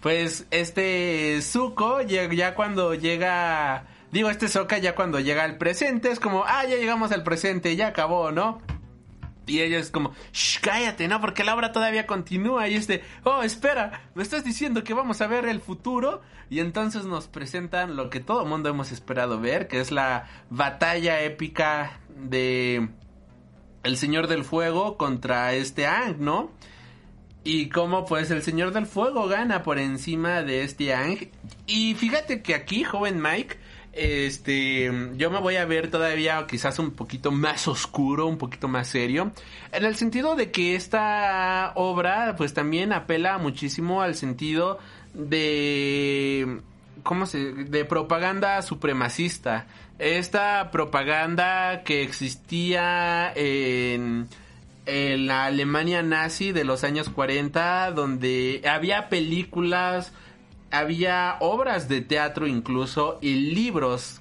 pues, 0.00 0.46
este 0.50 1.40
Zuko, 1.42 2.00
ya, 2.02 2.54
cuando 2.54 2.94
llega... 2.94 3.86
Digo, 4.10 4.30
este 4.30 4.46
Soka 4.46 4.78
ya 4.78 4.94
cuando 4.94 5.18
llega 5.18 5.42
al 5.42 5.58
presente 5.58 6.08
es 6.12 6.20
como, 6.20 6.44
ah, 6.46 6.64
ya 6.64 6.76
llegamos 6.76 7.10
al 7.10 7.24
presente, 7.24 7.74
ya 7.74 7.88
acabó, 7.88 8.30
¿no? 8.30 8.60
Y 9.46 9.60
ella 9.60 9.78
es 9.78 9.90
como, 9.90 10.12
shh, 10.32 10.60
cállate, 10.60 11.08
¿no? 11.08 11.20
Porque 11.20 11.44
la 11.44 11.54
obra 11.54 11.72
todavía 11.72 12.06
continúa. 12.06 12.68
Y 12.68 12.74
este, 12.74 13.02
oh, 13.24 13.42
espera, 13.42 14.08
me 14.14 14.22
estás 14.22 14.44
diciendo 14.44 14.84
que 14.84 14.94
vamos 14.94 15.20
a 15.20 15.26
ver 15.26 15.46
el 15.46 15.60
futuro. 15.60 16.22
Y 16.50 16.60
entonces 16.60 17.04
nos 17.04 17.28
presentan 17.28 17.96
lo 17.96 18.10
que 18.10 18.20
todo 18.20 18.44
mundo 18.44 18.68
hemos 18.68 18.92
esperado 18.92 19.40
ver, 19.40 19.68
que 19.68 19.80
es 19.80 19.90
la 19.90 20.28
batalla 20.50 21.22
épica 21.22 22.00
de 22.16 22.88
El 23.82 23.96
Señor 23.96 24.28
del 24.28 24.44
Fuego 24.44 24.96
contra 24.96 25.52
este 25.54 25.86
Ang, 25.86 26.20
¿no? 26.20 26.50
Y 27.42 27.68
cómo 27.68 28.06
pues 28.06 28.30
el 28.30 28.42
Señor 28.42 28.72
del 28.72 28.86
Fuego 28.86 29.28
gana 29.28 29.62
por 29.62 29.78
encima 29.78 30.42
de 30.42 30.62
este 30.62 30.94
Ang. 30.94 31.28
Y 31.66 31.94
fíjate 31.94 32.40
que 32.42 32.54
aquí, 32.54 32.84
joven 32.84 33.20
Mike, 33.20 33.58
este, 33.96 34.90
yo 35.16 35.30
me 35.30 35.40
voy 35.40 35.56
a 35.56 35.64
ver 35.64 35.90
todavía 35.90 36.44
quizás 36.48 36.78
un 36.78 36.90
poquito 36.92 37.30
más 37.30 37.68
oscuro, 37.68 38.26
un 38.26 38.38
poquito 38.38 38.68
más 38.68 38.88
serio, 38.88 39.32
en 39.72 39.84
el 39.84 39.96
sentido 39.96 40.34
de 40.36 40.50
que 40.50 40.76
esta 40.76 41.72
obra 41.74 42.34
pues 42.36 42.54
también 42.54 42.92
apela 42.92 43.38
muchísimo 43.38 44.02
al 44.02 44.14
sentido 44.14 44.78
de 45.14 46.60
¿cómo 47.02 47.26
se 47.26 47.52
de 47.52 47.84
propaganda 47.84 48.60
supremacista. 48.62 49.66
Esta 49.98 50.70
propaganda 50.72 51.84
que 51.84 52.02
existía 52.02 53.32
en 53.34 54.28
en 54.86 55.26
la 55.26 55.46
Alemania 55.46 56.02
nazi 56.02 56.52
de 56.52 56.64
los 56.64 56.84
años 56.84 57.08
40 57.08 57.92
donde 57.92 58.62
había 58.68 59.08
películas 59.08 60.12
había 60.74 61.36
obras 61.40 61.88
de 61.88 62.00
teatro 62.00 62.46
incluso 62.46 63.18
y 63.20 63.34
libros. 63.34 64.20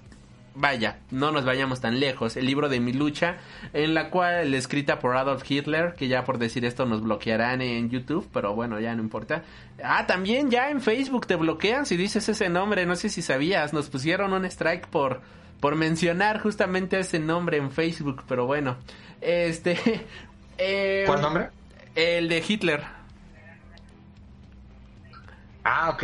Vaya, 0.56 1.00
no 1.10 1.32
nos 1.32 1.46
vayamos 1.46 1.82
tan 1.82 2.00
lejos. 2.00 2.38
El 2.38 2.46
libro 2.46 2.70
de 2.70 2.80
mi 2.80 2.94
lucha, 2.94 3.38
en 3.74 3.96
la 3.96 4.12
cual 4.12 4.54
escrita 4.54 5.00
por 5.00 5.18
Adolf 5.18 5.50
Hitler, 5.50 5.96
que 5.96 6.08
ya 6.08 6.24
por 6.26 6.38
decir 6.38 6.64
esto 6.64 6.86
nos 6.86 7.02
bloquearán 7.02 7.62
en 7.62 7.90
YouTube, 7.90 8.30
pero 8.32 8.54
bueno, 8.54 8.80
ya 8.80 8.94
no 8.94 9.02
importa. 9.02 9.42
Ah, 9.84 10.06
también 10.06 10.52
ya 10.52 10.70
en 10.70 10.80
Facebook 10.80 11.26
te 11.26 11.36
bloquean 11.36 11.88
si 11.88 11.98
dices 11.98 12.30
ese 12.30 12.50
nombre, 12.50 12.86
no 12.86 12.96
sé 12.96 13.10
si 13.10 13.24
sabías, 13.24 13.74
nos 13.74 13.90
pusieron 13.90 14.34
un 14.34 14.46
strike 14.46 14.88
por 14.88 15.22
por 15.60 15.78
mencionar 15.78 16.42
justamente 16.42 17.00
ese 17.00 17.20
nombre 17.20 17.56
en 17.56 17.72
Facebook, 17.72 18.24
pero 18.28 18.46
bueno, 18.46 18.76
este 19.22 19.78
eh, 20.58 21.04
¿Cuál 21.08 21.22
nombre? 21.22 21.50
El 21.96 22.28
de 22.28 22.44
Hitler. 22.46 23.03
Ah, 25.66 25.92
ok. 25.92 26.04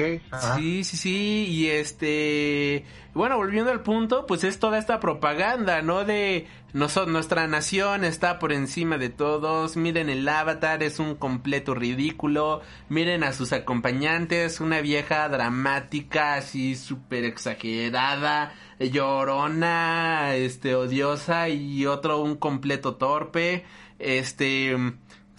Sí, 0.55 0.83
sí, 0.85 0.95
sí. 0.97 1.45
Y 1.49 1.67
este. 1.67 2.85
Bueno, 3.13 3.35
volviendo 3.37 3.71
al 3.71 3.81
punto, 3.81 4.25
pues 4.25 4.43
es 4.45 4.57
toda 4.59 4.77
esta 4.77 5.01
propaganda, 5.01 5.81
¿no? 5.81 6.05
De 6.05 6.47
noso- 6.73 7.05
nuestra 7.07 7.45
nación 7.47 8.05
está 8.05 8.39
por 8.39 8.53
encima 8.53 8.97
de 8.97 9.09
todos. 9.09 9.75
Miren 9.75 10.09
el 10.09 10.27
avatar, 10.29 10.81
es 10.81 10.99
un 10.99 11.15
completo 11.15 11.75
ridículo. 11.75 12.61
Miren 12.87 13.23
a 13.25 13.33
sus 13.33 13.51
acompañantes, 13.51 14.61
una 14.61 14.79
vieja 14.79 15.27
dramática, 15.27 16.35
así 16.35 16.75
súper 16.77 17.25
exagerada, 17.25 18.53
llorona, 18.79 20.35
este, 20.35 20.75
odiosa 20.75 21.49
y 21.49 21.85
otro 21.85 22.21
un 22.21 22.35
completo 22.37 22.95
torpe. 22.95 23.65
Este. 23.97 24.75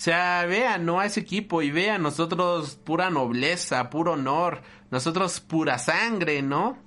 O 0.00 0.02
sea, 0.02 0.46
vean, 0.46 0.86
¿no? 0.86 0.98
A 0.98 1.04
ese 1.04 1.20
equipo 1.20 1.60
y 1.60 1.70
vean 1.70 2.02
nosotros 2.02 2.76
pura 2.84 3.10
nobleza, 3.10 3.90
puro 3.90 4.12
honor, 4.12 4.62
nosotros 4.90 5.40
pura 5.40 5.78
sangre, 5.78 6.40
¿no? 6.40 6.78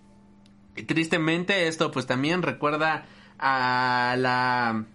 Y 0.75 0.81
tristemente 0.81 1.67
esto 1.67 1.91
pues 1.91 2.07
también 2.07 2.41
recuerda 2.41 3.05
a 3.37 4.15
la 4.17 4.85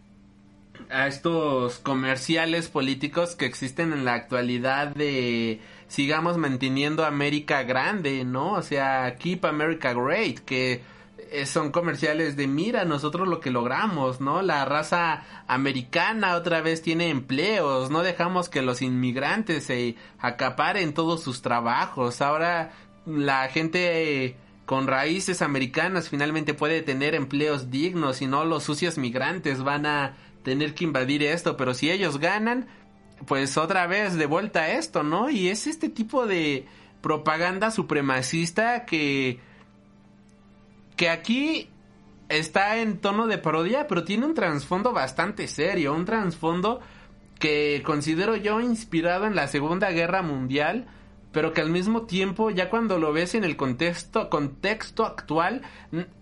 a 0.90 1.07
estos 1.07 1.78
comerciales 1.78 2.66
políticos 2.66 3.36
que 3.36 3.47
existen 3.47 3.93
en 3.93 4.05
la 4.05 4.15
actualidad 4.15 4.89
de 4.97 5.61
sigamos 5.86 6.39
manteniendo 6.39 7.05
América 7.05 7.62
grande, 7.62 8.24
¿no? 8.24 8.55
O 8.55 8.62
sea, 8.62 9.15
Keep 9.15 9.45
America 9.45 9.95
Great, 9.95 10.40
que 10.40 10.82
son 11.46 11.70
comerciales 11.70 12.36
de 12.36 12.46
mira 12.46 12.84
nosotros 12.84 13.28
lo 13.28 13.40
que 13.40 13.50
logramos, 13.50 14.20
¿no? 14.20 14.42
La 14.42 14.64
raza 14.64 15.24
americana 15.46 16.36
otra 16.36 16.60
vez 16.60 16.82
tiene 16.82 17.10
empleos, 17.10 17.90
no 17.90 18.02
dejamos 18.02 18.48
que 18.48 18.62
los 18.62 18.82
inmigrantes 18.82 19.64
se 19.64 19.96
acaparen 20.18 20.94
todos 20.94 21.22
sus 21.22 21.42
trabajos, 21.42 22.20
ahora 22.22 22.72
la 23.06 23.48
gente 23.48 24.24
eh, 24.26 24.36
con 24.66 24.86
raíces 24.86 25.40
americanas 25.40 26.09
finalmente 26.09 26.55
puede 26.55 26.82
tener 26.82 27.14
empleos 27.14 27.70
dignos 27.70 28.20
y 28.20 28.26
no 28.26 28.44
los 28.44 28.64
sucios 28.64 28.98
migrantes 28.98 29.62
van 29.62 29.86
a 29.86 30.16
tener 30.42 30.74
que 30.74 30.84
invadir 30.84 31.22
esto, 31.22 31.56
pero 31.56 31.74
si 31.74 31.90
ellos 31.90 32.18
ganan, 32.18 32.68
pues 33.26 33.56
otra 33.56 33.86
vez 33.86 34.14
de 34.14 34.26
vuelta 34.26 34.60
a 34.60 34.72
esto, 34.72 35.02
¿no? 35.02 35.30
Y 35.30 35.48
es 35.48 35.66
este 35.66 35.88
tipo 35.88 36.26
de 36.26 36.66
propaganda 37.00 37.70
supremacista 37.70 38.84
que 38.84 39.40
que 40.99 41.09
aquí 41.09 41.70
está 42.29 42.77
en 42.79 42.99
tono 42.99 43.27
de 43.29 43.39
parodia, 43.39 43.87
pero 43.87 44.05
tiene 44.05 44.27
un 44.27 44.35
trasfondo 44.35 44.93
bastante 44.93 45.47
serio, 45.47 45.95
un 45.95 46.05
trasfondo 46.05 46.81
que 47.39 47.83
considero 47.87 48.37
yo 48.37 48.61
inspirado 48.61 49.25
en 49.25 49.37
la 49.37 49.47
Segunda 49.47 49.91
Guerra 49.93 50.23
Mundial, 50.23 50.89
pero 51.31 51.53
que 51.53 51.61
al 51.61 51.70
mismo 51.70 52.03
tiempo, 52.03 52.51
ya 52.51 52.69
cuando 52.69 52.99
lo 52.99 53.12
ves 53.12 53.37
en 53.37 53.45
el 53.45 53.57
contexto, 53.57 54.29
contexto 54.29 55.07
actual, 55.07 55.62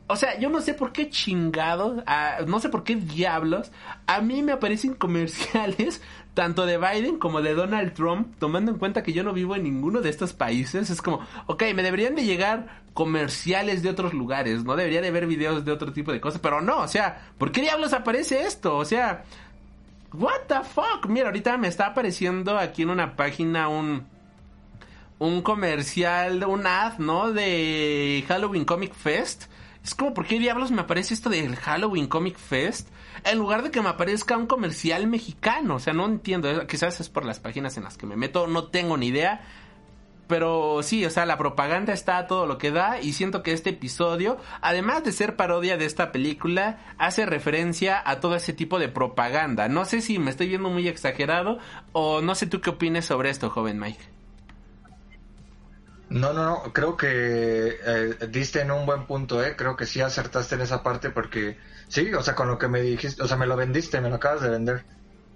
o 0.08 0.16
sea, 0.16 0.38
yo 0.38 0.50
no 0.50 0.60
sé 0.60 0.74
por 0.74 0.92
qué 0.92 1.08
chingados, 1.08 2.02
ah, 2.06 2.40
no 2.46 2.60
sé 2.60 2.68
por 2.68 2.84
qué 2.84 2.96
diablos, 2.96 3.72
a 4.06 4.20
mí 4.20 4.42
me 4.42 4.52
aparecen 4.52 4.94
comerciales 4.94 6.02
tanto 6.36 6.66
de 6.66 6.76
Biden 6.76 7.18
como 7.18 7.40
de 7.40 7.54
Donald 7.54 7.94
Trump, 7.94 8.36
tomando 8.38 8.70
en 8.70 8.76
cuenta 8.76 9.02
que 9.02 9.14
yo 9.14 9.24
no 9.24 9.32
vivo 9.32 9.56
en 9.56 9.62
ninguno 9.62 10.02
de 10.02 10.10
estos 10.10 10.34
países, 10.34 10.90
es 10.90 11.00
como, 11.00 11.20
ok, 11.46 11.64
me 11.74 11.82
deberían 11.82 12.14
de 12.14 12.26
llegar 12.26 12.82
comerciales 12.92 13.82
de 13.82 13.88
otros 13.88 14.12
lugares, 14.12 14.62
no 14.62 14.76
debería 14.76 15.00
de 15.00 15.10
ver 15.10 15.26
videos 15.26 15.64
de 15.64 15.72
otro 15.72 15.94
tipo 15.94 16.12
de 16.12 16.20
cosas, 16.20 16.38
pero 16.40 16.60
no, 16.60 16.82
o 16.82 16.88
sea, 16.88 17.30
¿por 17.38 17.52
qué 17.52 17.62
diablos 17.62 17.94
aparece 17.94 18.42
esto? 18.42 18.76
O 18.76 18.84
sea, 18.84 19.24
what 20.12 20.42
the 20.46 20.62
fuck? 20.62 21.06
Mira, 21.08 21.28
ahorita 21.28 21.56
me 21.56 21.68
está 21.68 21.86
apareciendo 21.86 22.58
aquí 22.58 22.82
en 22.82 22.90
una 22.90 23.16
página 23.16 23.68
un 23.68 24.04
un 25.18 25.40
comercial, 25.40 26.44
un 26.44 26.66
ad, 26.66 26.98
¿no? 26.98 27.32
De 27.32 28.22
Halloween 28.28 28.66
Comic 28.66 28.92
Fest. 28.94 29.44
Es 29.82 29.94
como, 29.94 30.12
¿por 30.12 30.26
qué 30.26 30.38
diablos 30.38 30.70
me 30.70 30.82
aparece 30.82 31.14
esto 31.14 31.30
del 31.30 31.56
Halloween 31.56 32.08
Comic 32.08 32.36
Fest? 32.36 32.90
En 33.24 33.38
lugar 33.38 33.62
de 33.62 33.70
que 33.70 33.80
me 33.82 33.88
aparezca 33.88 34.36
un 34.36 34.46
comercial 34.46 35.06
mexicano. 35.06 35.76
O 35.76 35.78
sea, 35.78 35.92
no 35.92 36.06
entiendo. 36.06 36.50
eh, 36.50 36.66
Quizás 36.66 37.00
es 37.00 37.08
por 37.08 37.24
las 37.24 37.40
páginas 37.40 37.76
en 37.76 37.84
las 37.84 37.96
que 37.96 38.06
me 38.06 38.16
meto. 38.16 38.46
No 38.46 38.64
tengo 38.64 38.96
ni 38.96 39.08
idea. 39.08 39.40
Pero 40.28 40.82
sí, 40.82 41.04
o 41.04 41.10
sea, 41.10 41.24
la 41.24 41.38
propaganda 41.38 41.92
está 41.92 42.18
a 42.18 42.26
todo 42.26 42.46
lo 42.46 42.58
que 42.58 42.72
da 42.72 43.00
y 43.00 43.12
siento 43.12 43.44
que 43.44 43.52
este 43.52 43.70
episodio, 43.70 44.38
además 44.60 45.04
de 45.04 45.12
ser 45.12 45.36
parodia 45.36 45.76
de 45.76 45.84
esta 45.84 46.10
película, 46.10 46.80
hace 46.98 47.26
referencia 47.26 48.02
a 48.04 48.18
todo 48.18 48.34
ese 48.34 48.52
tipo 48.52 48.80
de 48.80 48.88
propaganda. 48.88 49.68
No 49.68 49.84
sé 49.84 50.00
si 50.00 50.18
me 50.18 50.32
estoy 50.32 50.48
viendo 50.48 50.68
muy 50.68 50.88
exagerado 50.88 51.58
o 51.92 52.22
no 52.22 52.34
sé 52.34 52.48
tú 52.48 52.60
qué 52.60 52.70
opines 52.70 53.04
sobre 53.04 53.30
esto, 53.30 53.50
joven 53.50 53.78
Mike. 53.78 54.15
No, 56.08 56.32
no, 56.32 56.44
no, 56.44 56.72
creo 56.72 56.96
que 56.96 57.78
eh, 57.84 58.26
diste 58.30 58.60
en 58.60 58.70
un 58.70 58.86
buen 58.86 59.06
punto, 59.06 59.42
¿eh? 59.44 59.56
Creo 59.56 59.76
que 59.76 59.86
sí 59.86 60.00
acertaste 60.00 60.54
en 60.54 60.60
esa 60.60 60.82
parte 60.84 61.10
porque, 61.10 61.58
sí, 61.88 62.14
o 62.14 62.22
sea, 62.22 62.36
con 62.36 62.48
lo 62.48 62.58
que 62.58 62.68
me 62.68 62.80
dijiste, 62.80 63.22
o 63.22 63.26
sea, 63.26 63.36
me 63.36 63.46
lo 63.46 63.56
vendiste, 63.56 64.00
me 64.00 64.08
lo 64.08 64.16
acabas 64.16 64.40
de 64.42 64.50
vender. 64.50 64.84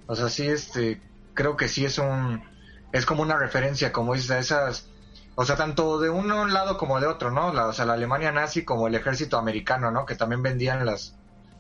O 0.06 0.14
sea, 0.14 0.28
sí, 0.28 0.46
este, 0.46 1.02
creo 1.34 1.56
que 1.56 1.66
sí 1.66 1.84
es 1.84 1.98
un, 1.98 2.44
es 2.92 3.04
como 3.04 3.22
una 3.22 3.36
referencia, 3.36 3.92
como 3.92 4.14
dices, 4.14 4.30
a 4.30 4.38
esas, 4.38 4.88
o 5.34 5.44
sea, 5.44 5.56
tanto 5.56 5.98
de 5.98 6.08
un 6.08 6.28
lado 6.52 6.78
como 6.78 7.00
de 7.00 7.06
otro, 7.08 7.32
¿no? 7.32 7.48
O 7.48 7.72
sea, 7.72 7.84
la 7.84 7.94
Alemania 7.94 8.30
nazi 8.30 8.64
como 8.64 8.86
el 8.86 8.94
ejército 8.94 9.38
americano, 9.38 9.90
¿no? 9.90 10.06
Que 10.06 10.14
también 10.14 10.42
vendían 10.42 10.86
las, 10.86 11.16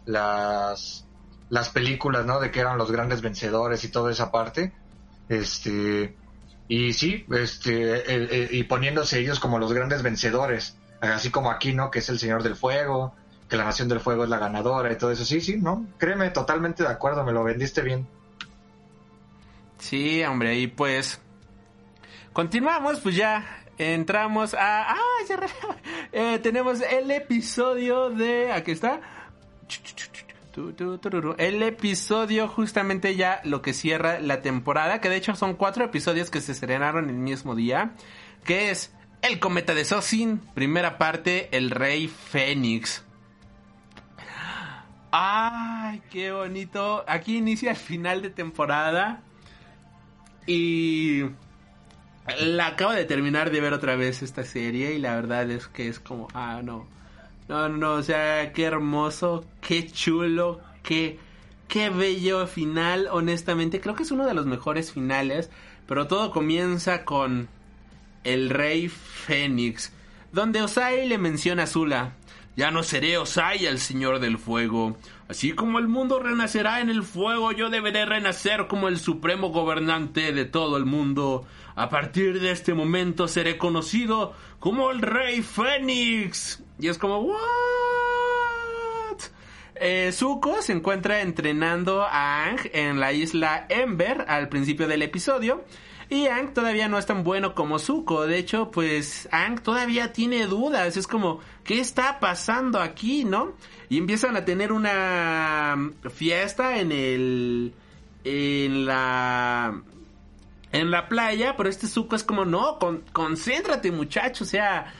las, 0.06 1.06
las 1.48 1.68
películas, 1.70 2.26
¿no? 2.26 2.38
De 2.38 2.50
que 2.52 2.60
eran 2.60 2.78
los 2.78 2.92
grandes 2.92 3.22
vencedores 3.22 3.82
y 3.84 3.88
toda 3.88 4.12
esa 4.12 4.30
parte. 4.30 4.72
Este, 5.28 6.16
y 6.70 6.92
sí, 6.92 7.26
este, 7.32 8.48
y 8.52 8.62
poniéndose 8.62 9.18
ellos 9.18 9.40
como 9.40 9.58
los 9.58 9.72
grandes 9.72 10.04
vencedores, 10.04 10.76
así 11.00 11.28
como 11.32 11.50
aquí, 11.50 11.72
¿no? 11.72 11.90
Que 11.90 11.98
es 11.98 12.08
el 12.10 12.20
Señor 12.20 12.44
del 12.44 12.54
Fuego, 12.54 13.12
que 13.48 13.56
la 13.56 13.64
Nación 13.64 13.88
del 13.88 13.98
Fuego 13.98 14.22
es 14.22 14.30
la 14.30 14.38
ganadora 14.38 14.92
y 14.92 14.96
todo 14.96 15.10
eso. 15.10 15.24
Sí, 15.24 15.40
sí, 15.40 15.56
¿no? 15.56 15.84
Créeme, 15.98 16.30
totalmente 16.30 16.84
de 16.84 16.88
acuerdo, 16.88 17.24
me 17.24 17.32
lo 17.32 17.42
vendiste 17.42 17.82
bien. 17.82 18.06
Sí, 19.78 20.22
hombre, 20.22 20.60
y 20.60 20.68
pues 20.68 21.20
continuamos, 22.32 23.00
pues 23.00 23.16
ya 23.16 23.64
entramos 23.76 24.54
a... 24.54 24.92
¡Ah! 24.92 24.96
ya 25.28 25.40
eh, 26.12 26.38
tenemos 26.38 26.82
el 26.82 27.10
episodio 27.10 28.10
de... 28.10 28.52
Aquí 28.52 28.70
está. 28.70 29.00
El 31.38 31.62
episodio 31.62 32.48
justamente 32.48 33.16
ya 33.16 33.40
lo 33.44 33.62
que 33.62 33.72
cierra 33.72 34.20
la 34.20 34.42
temporada, 34.42 35.00
que 35.00 35.08
de 35.08 35.16
hecho 35.16 35.34
son 35.36 35.54
cuatro 35.54 35.84
episodios 35.84 36.30
que 36.30 36.40
se 36.40 36.52
estrenaron 36.52 37.08
el 37.08 37.16
mismo 37.16 37.54
día, 37.54 37.92
que 38.44 38.70
es 38.70 38.92
El 39.22 39.38
cometa 39.38 39.74
de 39.74 39.84
Sosin, 39.84 40.40
primera 40.54 40.98
parte, 40.98 41.48
El 41.56 41.70
Rey 41.70 42.08
Fénix. 42.08 43.04
Ay, 45.12 46.02
qué 46.10 46.32
bonito. 46.32 47.04
Aquí 47.08 47.36
inicia 47.36 47.70
el 47.72 47.76
final 47.76 48.22
de 48.22 48.30
temporada. 48.30 49.22
Y 50.46 51.22
la 52.40 52.68
acabo 52.68 52.92
de 52.92 53.04
terminar 53.04 53.50
de 53.50 53.60
ver 53.60 53.72
otra 53.72 53.96
vez 53.96 54.22
esta 54.22 54.44
serie 54.44 54.94
y 54.94 54.98
la 54.98 55.14
verdad 55.14 55.50
es 55.50 55.66
que 55.68 55.88
es 55.88 56.00
como, 56.00 56.28
ah, 56.34 56.60
no. 56.62 56.86
No, 57.50 57.68
no, 57.68 57.94
o 57.94 58.02
sea, 58.04 58.52
qué 58.52 58.62
hermoso, 58.62 59.44
qué 59.60 59.84
chulo, 59.84 60.60
qué, 60.84 61.18
qué 61.66 61.90
bello 61.90 62.46
final, 62.46 63.08
honestamente. 63.10 63.80
Creo 63.80 63.96
que 63.96 64.04
es 64.04 64.12
uno 64.12 64.24
de 64.24 64.34
los 64.34 64.46
mejores 64.46 64.92
finales, 64.92 65.50
pero 65.86 66.06
todo 66.06 66.30
comienza 66.30 67.04
con 67.04 67.48
el 68.22 68.50
rey 68.50 68.88
Fénix, 68.88 69.92
donde 70.30 70.62
Osai 70.62 71.08
le 71.08 71.18
menciona 71.18 71.64
a 71.64 71.66
Zula. 71.66 72.12
Ya 72.54 72.70
no 72.70 72.84
seré 72.84 73.18
Osai 73.18 73.66
el 73.66 73.80
señor 73.80 74.20
del 74.20 74.38
fuego. 74.38 74.96
Así 75.28 75.50
como 75.50 75.80
el 75.80 75.88
mundo 75.88 76.20
renacerá 76.20 76.80
en 76.80 76.88
el 76.88 77.02
fuego, 77.02 77.50
yo 77.50 77.68
deberé 77.68 78.06
renacer 78.06 78.68
como 78.68 78.86
el 78.86 79.00
supremo 79.00 79.48
gobernante 79.48 80.32
de 80.32 80.44
todo 80.44 80.76
el 80.76 80.84
mundo. 80.84 81.44
A 81.74 81.88
partir 81.88 82.40
de 82.40 82.52
este 82.52 82.74
momento 82.74 83.26
seré 83.26 83.58
conocido 83.58 84.34
como 84.60 84.92
el 84.92 85.02
rey 85.02 85.42
Fénix. 85.42 86.62
Y 86.80 86.88
es 86.88 86.98
como, 86.98 87.18
¿what? 87.18 87.38
Eh, 89.82 90.10
Zuko 90.12 90.60
se 90.60 90.72
encuentra 90.72 91.22
entrenando 91.22 92.02
a 92.02 92.44
Ang 92.44 92.58
en 92.72 93.00
la 93.00 93.12
isla 93.12 93.66
Ember 93.68 94.24
al 94.28 94.48
principio 94.48 94.86
del 94.86 95.02
episodio. 95.02 95.64
Y 96.10 96.26
Ang 96.26 96.52
todavía 96.52 96.88
no 96.88 96.98
es 96.98 97.06
tan 97.06 97.22
bueno 97.22 97.54
como 97.54 97.78
Zuko. 97.78 98.26
De 98.26 98.36
hecho, 98.38 98.70
pues 98.70 99.28
Ang 99.32 99.60
todavía 99.62 100.12
tiene 100.12 100.46
dudas. 100.46 100.96
Es 100.96 101.06
como, 101.06 101.40
¿qué 101.64 101.80
está 101.80 102.18
pasando 102.20 102.80
aquí, 102.80 103.24
no? 103.24 103.54
Y 103.88 103.96
empiezan 103.98 104.36
a 104.36 104.44
tener 104.44 104.72
una 104.72 105.76
fiesta 106.12 106.78
en 106.78 106.92
el. 106.92 107.72
en 108.24 108.86
la. 108.86 109.80
en 110.72 110.90
la 110.90 111.08
playa. 111.08 111.56
Pero 111.56 111.68
este 111.68 111.86
Zuko 111.86 112.16
es 112.16 112.24
como, 112.24 112.44
no, 112.44 112.78
con- 112.78 113.04
concéntrate, 113.12 113.90
muchacho. 113.92 114.44
O 114.44 114.46
sea. 114.46 114.92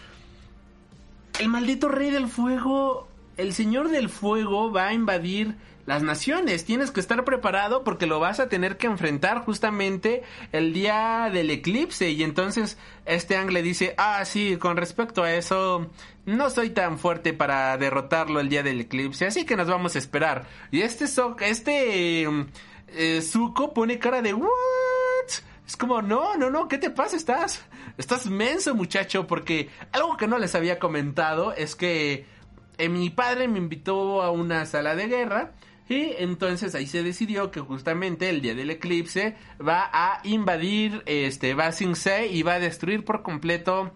El 1.38 1.48
maldito 1.48 1.88
rey 1.88 2.10
del 2.10 2.28
fuego 2.28 3.08
el 3.40 3.54
Señor 3.54 3.88
del 3.88 4.08
Fuego 4.10 4.70
va 4.70 4.88
a 4.88 4.92
invadir 4.92 5.56
las 5.86 6.02
naciones. 6.02 6.64
Tienes 6.66 6.90
que 6.90 7.00
estar 7.00 7.24
preparado 7.24 7.84
porque 7.84 8.06
lo 8.06 8.20
vas 8.20 8.38
a 8.38 8.48
tener 8.48 8.76
que 8.76 8.86
enfrentar 8.86 9.38
justamente 9.44 10.22
el 10.52 10.72
día 10.72 11.30
del 11.32 11.50
eclipse. 11.50 12.10
Y 12.10 12.22
entonces 12.22 12.76
este 13.06 13.36
Ang 13.36 13.50
le 13.50 13.62
dice, 13.62 13.94
ah, 13.96 14.24
sí, 14.24 14.56
con 14.58 14.76
respecto 14.76 15.22
a 15.22 15.32
eso, 15.32 15.90
no 16.26 16.50
soy 16.50 16.70
tan 16.70 16.98
fuerte 16.98 17.32
para 17.32 17.76
derrotarlo 17.78 18.40
el 18.40 18.50
día 18.50 18.62
del 18.62 18.82
eclipse, 18.82 19.26
así 19.26 19.46
que 19.46 19.56
nos 19.56 19.68
vamos 19.68 19.96
a 19.96 19.98
esperar. 19.98 20.46
Y 20.70 20.82
este, 20.82 21.08
so 21.08 21.36
este 21.40 22.28
eh, 22.88 23.22
Zuko 23.22 23.72
pone 23.72 23.98
cara 23.98 24.20
de, 24.20 24.34
¿what? 24.34 24.50
Es 25.66 25.76
como, 25.76 26.02
no, 26.02 26.36
no, 26.36 26.50
no, 26.50 26.68
¿qué 26.68 26.78
te 26.78 26.90
pasa? 26.90 27.16
Estás, 27.16 27.64
estás 28.00 28.26
menso, 28.26 28.74
muchacho, 28.74 29.26
porque 29.26 29.68
algo 29.92 30.16
que 30.16 30.26
no 30.26 30.38
les 30.38 30.54
había 30.54 30.78
comentado 30.78 31.52
es 31.52 31.76
que 31.76 32.26
eh, 32.78 32.88
mi 32.88 33.10
padre 33.10 33.46
me 33.46 33.58
invitó 33.58 34.22
a 34.22 34.30
una 34.30 34.66
sala 34.66 34.96
de 34.96 35.06
guerra 35.06 35.52
y 35.88 36.14
entonces 36.18 36.74
ahí 36.74 36.86
se 36.86 37.02
decidió 37.02 37.50
que 37.50 37.60
justamente 37.60 38.30
el 38.30 38.40
día 38.40 38.54
del 38.54 38.70
eclipse 38.70 39.36
va 39.60 39.90
a 39.92 40.20
invadir 40.24 41.02
este 41.06 41.54
Se 41.94 42.26
y 42.28 42.42
va 42.42 42.54
a 42.54 42.60
destruir 42.60 43.04
por 43.04 43.22
completo 43.22 43.92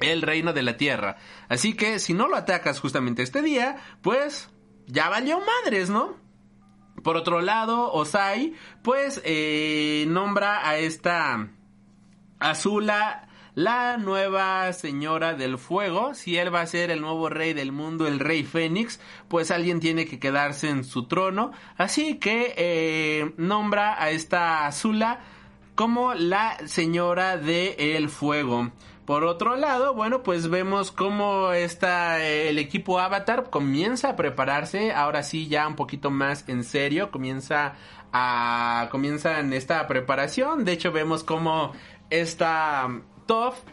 el 0.00 0.22
reino 0.22 0.52
de 0.52 0.62
la 0.62 0.76
tierra. 0.76 1.18
Así 1.48 1.74
que 1.74 1.98
si 1.98 2.14
no 2.14 2.26
lo 2.26 2.36
atacas 2.36 2.80
justamente 2.80 3.22
este 3.22 3.42
día, 3.42 3.76
pues 4.02 4.48
ya 4.86 5.08
valió 5.08 5.40
madres, 5.40 5.90
¿no? 5.90 6.16
Por 7.04 7.16
otro 7.16 7.42
lado, 7.42 7.92
Osai, 7.92 8.54
pues 8.82 9.20
eh, 9.24 10.06
nombra 10.08 10.68
a 10.68 10.78
esta 10.78 11.50
Azula 12.40 13.28
la 13.54 13.96
nueva 13.96 14.72
señora 14.72 15.34
del 15.34 15.58
fuego, 15.58 16.14
si 16.14 16.36
él 16.36 16.54
va 16.54 16.60
a 16.60 16.66
ser 16.66 16.90
el 16.90 17.00
nuevo 17.00 17.28
rey 17.28 17.52
del 17.52 17.72
mundo, 17.72 18.06
el 18.06 18.20
rey 18.20 18.44
Fénix, 18.44 19.00
pues 19.28 19.50
alguien 19.50 19.80
tiene 19.80 20.06
que 20.06 20.18
quedarse 20.18 20.68
en 20.68 20.84
su 20.84 21.06
trono. 21.06 21.52
Así 21.76 22.18
que 22.18 22.54
eh, 22.56 23.32
nombra 23.36 24.02
a 24.02 24.10
esta 24.10 24.66
Azula 24.66 25.20
como 25.74 26.14
la 26.14 26.58
señora 26.66 27.36
del 27.36 27.74
el 27.78 28.08
fuego. 28.08 28.70
Por 29.04 29.24
otro 29.24 29.56
lado, 29.56 29.92
bueno, 29.94 30.22
pues 30.22 30.48
vemos 30.48 30.92
cómo 30.92 31.52
está 31.52 32.24
el 32.24 32.58
equipo 32.58 33.00
Avatar 33.00 33.50
comienza 33.50 34.10
a 34.10 34.16
prepararse, 34.16 34.92
ahora 34.92 35.24
sí 35.24 35.48
ya 35.48 35.66
un 35.66 35.74
poquito 35.74 36.10
más 36.12 36.48
en 36.48 36.62
serio, 36.62 37.10
comienza 37.10 37.74
a 38.12 38.88
comienza 38.90 39.40
en 39.40 39.52
esta 39.52 39.86
preparación. 39.88 40.64
De 40.64 40.72
hecho, 40.72 40.92
vemos 40.92 41.24
cómo 41.24 41.72
esta 42.10 42.88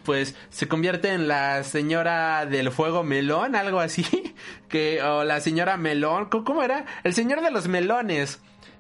pues 0.04 0.36
se 0.50 0.68
convierte 0.68 1.14
en 1.14 1.28
la 1.28 1.64
señora 1.64 2.46
del 2.46 2.72
fuego 2.72 3.04
melón, 3.04 3.56
algo 3.56 3.80
así, 3.80 4.06
que, 4.70 5.02
o 5.02 5.24
la 5.24 5.40
señora 5.40 5.78
melón, 5.78 6.30
¿cómo 6.30 6.62
era? 6.62 6.86
El 7.04 7.14
señor 7.14 7.42
de 7.42 7.50
los 7.50 7.68
melones, 7.68 8.40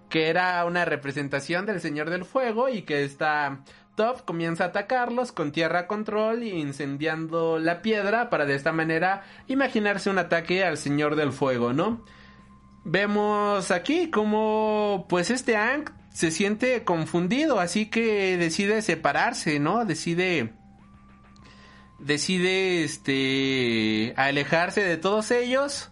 que 0.10 0.30
era 0.30 0.64
una 0.66 0.86
representación 0.86 1.66
del 1.66 1.82
señor 1.82 2.10
del 2.12 2.26
fuego 2.26 2.70
y 2.70 2.84
que 2.84 3.04
está 3.04 3.64
Toph 3.96 4.22
comienza 4.22 4.66
a 4.66 4.68
atacarlos 4.68 5.32
con 5.32 5.52
tierra 5.52 5.88
control 5.88 6.44
incendiando 6.44 7.58
la 7.58 7.82
piedra 7.82 8.30
para 8.30 8.46
de 8.46 8.54
esta 8.54 8.72
manera 8.72 9.24
imaginarse 9.48 10.12
un 10.12 10.20
ataque 10.20 10.64
al 10.64 10.78
señor 10.78 11.16
del 11.16 11.32
fuego, 11.32 11.74
¿no? 11.74 12.06
Vemos 12.84 13.72
aquí 13.72 14.12
como 14.12 15.08
pues 15.10 15.32
este 15.32 15.58
Aang 15.58 15.86
se 16.10 16.32
siente 16.32 16.84
confundido, 16.84 17.60
así 17.60 17.88
que 17.88 18.38
decide 18.38 18.82
separarse, 18.82 19.60
¿no? 19.60 19.86
Decide 19.86 20.54
decide 22.00 22.84
este 22.84 24.14
alejarse 24.18 24.84
de 24.84 24.98
todos 24.98 25.32
ellos 25.32 25.90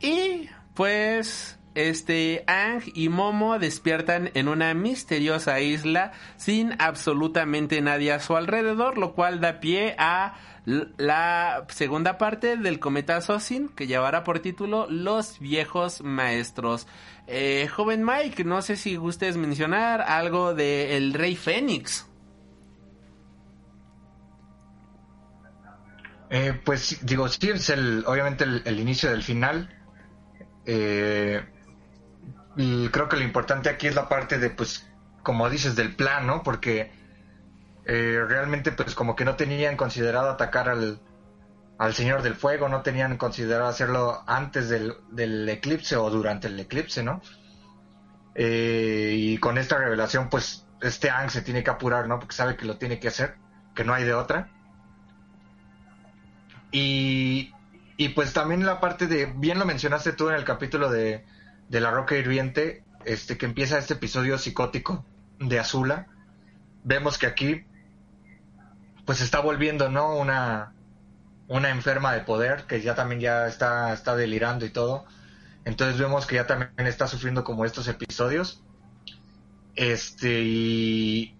y 0.00 0.48
pues 0.74 1.58
este 1.74 2.44
Ang 2.46 2.82
y 2.94 3.08
Momo 3.08 3.58
despiertan 3.58 4.30
en 4.34 4.48
una 4.48 4.74
misteriosa 4.74 5.60
isla 5.60 6.12
sin 6.36 6.74
absolutamente 6.78 7.80
nadie 7.80 8.12
a 8.12 8.20
su 8.20 8.36
alrededor, 8.36 8.98
lo 8.98 9.14
cual 9.14 9.40
da 9.40 9.60
pie 9.60 9.94
a 9.98 10.34
la 10.64 11.66
segunda 11.68 12.18
parte 12.18 12.56
del 12.56 12.78
cometa 12.78 13.20
Sosin 13.20 13.68
que 13.68 13.88
llevará 13.88 14.22
por 14.22 14.38
título 14.40 14.86
Los 14.88 15.40
viejos 15.40 16.02
maestros. 16.02 16.86
Eh, 17.26 17.68
joven 17.68 18.04
Mike, 18.04 18.44
no 18.44 18.62
sé 18.62 18.76
si 18.76 18.96
gustes 18.96 19.36
mencionar 19.36 20.00
algo 20.02 20.54
de 20.54 20.96
El 20.96 21.14
Rey 21.14 21.34
Fénix. 21.34 22.06
Eh, 26.30 26.58
pues 26.64 26.98
digo, 27.02 27.28
sí, 27.28 27.50
es 27.50 27.68
el, 27.68 28.04
obviamente 28.06 28.44
el, 28.44 28.80
inicio 28.80 29.10
del 29.10 29.22
final. 29.22 29.68
Eh, 30.64 31.44
y 32.56 32.88
creo 32.88 33.08
que 33.08 33.16
lo 33.16 33.22
importante 33.22 33.68
aquí 33.68 33.88
es 33.88 33.94
la 33.94 34.08
parte 34.08 34.38
de, 34.38 34.48
pues, 34.48 34.88
como 35.22 35.50
dices, 35.50 35.76
del 35.76 35.94
plan. 35.94 36.42
Porque 36.42 36.90
eh, 37.84 38.24
realmente, 38.28 38.72
pues, 38.72 38.94
como 38.94 39.16
que 39.16 39.24
no 39.24 39.36
tenían 39.36 39.76
considerado 39.76 40.30
atacar 40.30 40.68
al, 40.68 41.00
al 41.78 41.94
Señor 41.94 42.22
del 42.22 42.34
Fuego, 42.34 42.68
no 42.68 42.82
tenían 42.82 43.16
considerado 43.16 43.68
hacerlo 43.68 44.22
antes 44.26 44.68
del, 44.68 44.94
del 45.10 45.48
eclipse 45.48 45.96
o 45.96 46.10
durante 46.10 46.48
el 46.48 46.58
eclipse, 46.58 47.02
¿no? 47.02 47.20
y 48.34 49.36
con 49.38 49.58
esta 49.58 49.76
revelación, 49.76 50.30
pues, 50.30 50.66
este 50.82 51.10
Ang 51.10 51.30
se 51.30 51.42
tiene 51.42 51.62
que 51.62 51.70
apurar, 51.70 52.08
¿no? 52.08 52.18
Porque 52.18 52.34
sabe 52.34 52.56
que 52.56 52.66
lo 52.66 52.76
tiene 52.76 52.98
que 52.98 53.08
hacer, 53.08 53.36
que 53.74 53.84
no 53.84 53.94
hay 53.94 54.04
de 54.04 54.14
otra. 54.14 54.50
Y, 56.70 57.52
pues 58.14 58.32
también 58.32 58.66
la 58.66 58.80
parte 58.80 59.06
de, 59.06 59.26
bien 59.26 59.58
lo 59.58 59.64
mencionaste 59.64 60.12
tú 60.12 60.28
en 60.28 60.34
el 60.34 60.44
capítulo 60.44 60.90
de, 60.90 61.24
de 61.68 61.80
La 61.80 61.90
Roca 61.90 62.16
Hirviente, 62.16 62.84
este, 63.04 63.36
que 63.38 63.46
empieza 63.46 63.78
este 63.78 63.94
episodio 63.94 64.38
psicótico 64.38 65.04
de 65.38 65.60
Azula. 65.60 66.06
Vemos 66.82 67.18
que 67.18 67.26
aquí, 67.26 67.64
pues 69.04 69.20
está 69.20 69.40
volviendo, 69.40 69.88
¿no? 69.88 70.16
Una, 70.16 70.74
una 71.48 71.70
enferma 71.70 72.12
de 72.12 72.20
poder, 72.20 72.64
que 72.66 72.80
ya 72.80 72.94
también 72.94 73.20
ya 73.20 73.46
está, 73.46 73.92
está 73.92 74.16
delirando 74.16 74.64
y 74.64 74.70
todo. 74.70 75.04
Entonces 75.64 75.98
vemos 75.98 76.26
que 76.26 76.36
ya 76.36 76.46
también 76.46 76.86
está 76.86 77.06
sufriendo 77.06 77.44
como 77.44 77.64
estos 77.64 77.88
episodios. 77.88 78.62
Este, 79.74 80.42
y, 80.42 81.36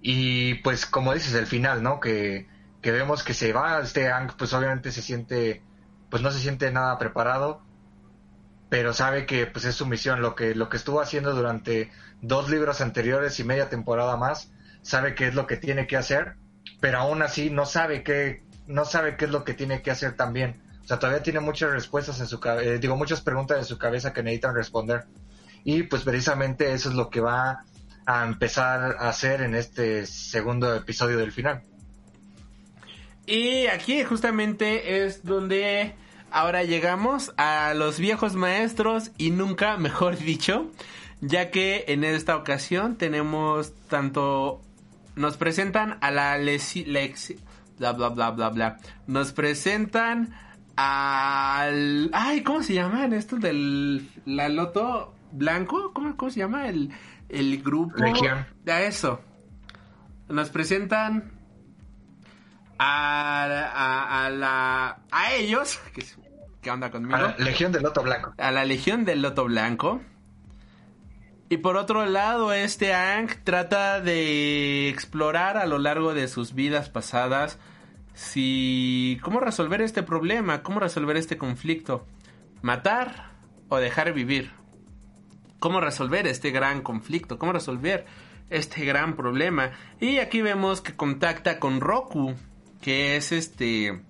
y 0.00 0.54
pues 0.56 0.86
como 0.86 1.14
dices, 1.14 1.34
el 1.34 1.46
final, 1.46 1.82
¿no? 1.82 2.00
Que, 2.00 2.48
que 2.82 2.92
vemos 2.92 3.22
que 3.22 3.34
se 3.34 3.52
va, 3.52 3.80
este 3.80 4.10
Ang 4.10 4.32
pues 4.36 4.52
obviamente 4.52 4.92
se 4.92 5.02
siente, 5.02 5.62
pues 6.10 6.22
no 6.22 6.30
se 6.30 6.38
siente 6.38 6.70
nada 6.70 6.98
preparado, 6.98 7.62
pero 8.68 8.92
sabe 8.92 9.26
que 9.26 9.46
pues 9.46 9.64
es 9.64 9.74
su 9.74 9.86
misión, 9.86 10.22
lo 10.22 10.34
que, 10.34 10.54
lo 10.54 10.68
que 10.68 10.76
estuvo 10.76 11.00
haciendo 11.00 11.34
durante 11.34 11.90
dos 12.22 12.50
libros 12.50 12.80
anteriores 12.80 13.40
y 13.40 13.44
media 13.44 13.68
temporada 13.68 14.16
más, 14.16 14.52
sabe 14.82 15.14
que 15.14 15.26
es 15.26 15.34
lo 15.34 15.46
que 15.46 15.56
tiene 15.56 15.86
que 15.86 15.96
hacer, 15.96 16.36
pero 16.80 16.98
aún 16.98 17.22
así 17.22 17.50
no 17.50 17.66
sabe 17.66 18.02
qué, 18.02 18.42
no 18.66 18.84
sabe 18.84 19.16
qué 19.16 19.24
es 19.26 19.30
lo 19.30 19.44
que 19.44 19.54
tiene 19.54 19.82
que 19.82 19.90
hacer 19.90 20.16
también. 20.16 20.60
O 20.84 20.86
sea, 20.88 20.98
todavía 20.98 21.22
tiene 21.22 21.40
muchas 21.40 21.70
respuestas 21.70 22.20
en 22.20 22.26
su 22.26 22.40
eh, 22.60 22.78
digo, 22.78 22.96
muchas 22.96 23.20
preguntas 23.20 23.58
en 23.58 23.64
su 23.64 23.78
cabeza 23.78 24.12
que 24.12 24.22
necesitan 24.22 24.54
responder. 24.54 25.04
Y 25.64 25.82
pues 25.82 26.02
precisamente 26.02 26.72
eso 26.72 26.88
es 26.88 26.94
lo 26.94 27.10
que 27.10 27.20
va 27.20 27.64
a 28.06 28.24
empezar 28.24 28.96
a 28.98 29.08
hacer 29.10 29.42
en 29.42 29.54
este 29.54 30.06
segundo 30.06 30.74
episodio 30.74 31.18
del 31.18 31.32
final. 31.32 31.62
Y 33.26 33.66
aquí 33.66 34.02
justamente 34.04 35.04
es 35.04 35.24
donde 35.24 35.94
ahora 36.30 36.62
llegamos 36.62 37.34
a 37.36 37.74
los 37.74 37.98
viejos 37.98 38.34
maestros 38.34 39.10
y 39.18 39.30
nunca 39.30 39.76
mejor 39.76 40.16
dicho, 40.18 40.70
ya 41.20 41.50
que 41.50 41.84
en 41.88 42.04
esta 42.04 42.36
ocasión 42.36 42.96
tenemos 42.96 43.74
tanto 43.88 44.62
nos 45.18 45.36
presentan 45.36 45.98
a 46.00 46.10
la 46.10 46.38
Lexi, 46.38 46.84
bla 47.76 47.92
bla 47.92 48.08
bla 48.08 48.30
bla 48.30 48.50
bla. 48.50 48.78
Nos 49.06 49.32
presentan 49.32 50.32
al 50.76 52.10
ay, 52.12 52.42
¿cómo 52.42 52.62
se 52.62 52.74
llama 52.74 53.04
en 53.04 53.12
esto 53.12 53.36
del 53.36 54.08
la 54.24 54.48
Loto 54.48 55.14
Blanco? 55.32 55.92
¿Cómo, 55.92 56.16
cómo 56.16 56.30
se 56.30 56.40
llama 56.40 56.68
el 56.68 56.92
el 57.28 57.62
grupo? 57.62 57.96
Legión. 57.96 58.46
A 58.66 58.80
eso. 58.82 59.20
Nos 60.28 60.50
presentan 60.50 61.32
a, 62.78 64.24
a, 64.24 64.30
la, 64.30 65.00
a 65.10 65.32
ellos, 65.32 65.80
¿qué 66.62 66.70
onda 66.70 66.90
conmigo? 66.90 67.16
A 67.16 67.20
la 67.20 67.36
Legión 67.38 67.72
del 67.72 67.82
Loto 67.82 68.02
Blanco. 68.02 68.34
A 68.38 68.52
la 68.52 68.64
Legión 68.64 69.04
del 69.04 69.22
Loto 69.22 69.44
Blanco. 69.46 70.00
Y 71.50 71.58
por 71.58 71.76
otro 71.76 72.04
lado, 72.04 72.52
este 72.52 72.92
Ang 72.92 73.28
trata 73.42 74.00
de 74.00 74.88
explorar 74.88 75.56
a 75.56 75.66
lo 75.66 75.78
largo 75.78 76.12
de 76.12 76.28
sus 76.28 76.52
vidas 76.54 76.90
pasadas 76.90 77.58
si 78.12 79.18
cómo 79.22 79.40
resolver 79.40 79.80
este 79.80 80.02
problema, 80.02 80.62
cómo 80.62 80.80
resolver 80.80 81.16
este 81.16 81.38
conflicto, 81.38 82.06
matar 82.60 83.30
o 83.68 83.78
dejar 83.78 84.12
vivir. 84.12 84.50
Cómo 85.58 85.80
resolver 85.80 86.26
este 86.26 86.50
gran 86.50 86.82
conflicto, 86.82 87.38
cómo 87.38 87.52
resolver 87.52 88.06
este 88.50 88.84
gran 88.84 89.16
problema. 89.16 89.70
Y 90.00 90.18
aquí 90.18 90.42
vemos 90.42 90.80
que 90.80 90.94
contacta 90.94 91.58
con 91.58 91.80
Roku, 91.80 92.34
que 92.80 93.16
es 93.16 93.32
este 93.32 94.02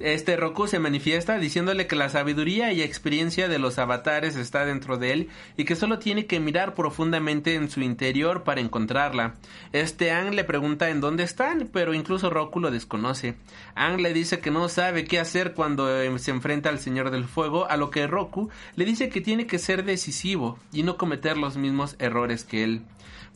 este 0.00 0.36
Roku 0.36 0.66
se 0.66 0.78
manifiesta 0.78 1.38
diciéndole 1.38 1.86
que 1.86 1.94
la 1.94 2.08
sabiduría 2.08 2.72
y 2.72 2.80
experiencia 2.80 3.48
de 3.48 3.58
los 3.58 3.78
avatares 3.78 4.34
está 4.36 4.64
dentro 4.64 4.96
de 4.96 5.12
él 5.12 5.28
y 5.58 5.64
que 5.64 5.76
solo 5.76 5.98
tiene 5.98 6.24
que 6.24 6.40
mirar 6.40 6.74
profundamente 6.74 7.54
en 7.54 7.70
su 7.70 7.82
interior 7.82 8.42
para 8.42 8.62
encontrarla. 8.62 9.34
Este 9.72 10.10
Ang 10.10 10.34
le 10.34 10.44
pregunta 10.44 10.88
en 10.88 11.02
dónde 11.02 11.22
están, 11.22 11.68
pero 11.70 11.92
incluso 11.92 12.30
Roku 12.30 12.60
lo 12.60 12.70
desconoce. 12.70 13.36
Ang 13.74 14.00
le 14.00 14.14
dice 14.14 14.40
que 14.40 14.50
no 14.50 14.68
sabe 14.70 15.04
qué 15.04 15.18
hacer 15.18 15.52
cuando 15.52 15.94
eh, 15.94 16.18
se 16.18 16.30
enfrenta 16.30 16.70
al 16.70 16.78
Señor 16.78 17.10
del 17.10 17.26
Fuego, 17.26 17.68
a 17.68 17.76
lo 17.76 17.90
que 17.90 18.06
Roku 18.06 18.48
le 18.76 18.86
dice 18.86 19.10
que 19.10 19.20
tiene 19.20 19.46
que 19.46 19.58
ser 19.58 19.84
decisivo 19.84 20.58
y 20.72 20.82
no 20.82 20.96
cometer 20.96 21.36
los 21.36 21.58
mismos 21.58 21.96
errores 21.98 22.44
que 22.44 22.64
él. 22.64 22.82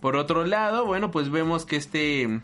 Por 0.00 0.16
otro 0.16 0.44
lado, 0.44 0.84
bueno, 0.84 1.10
pues 1.10 1.30
vemos 1.30 1.64
que 1.64 1.76
este 1.76 2.40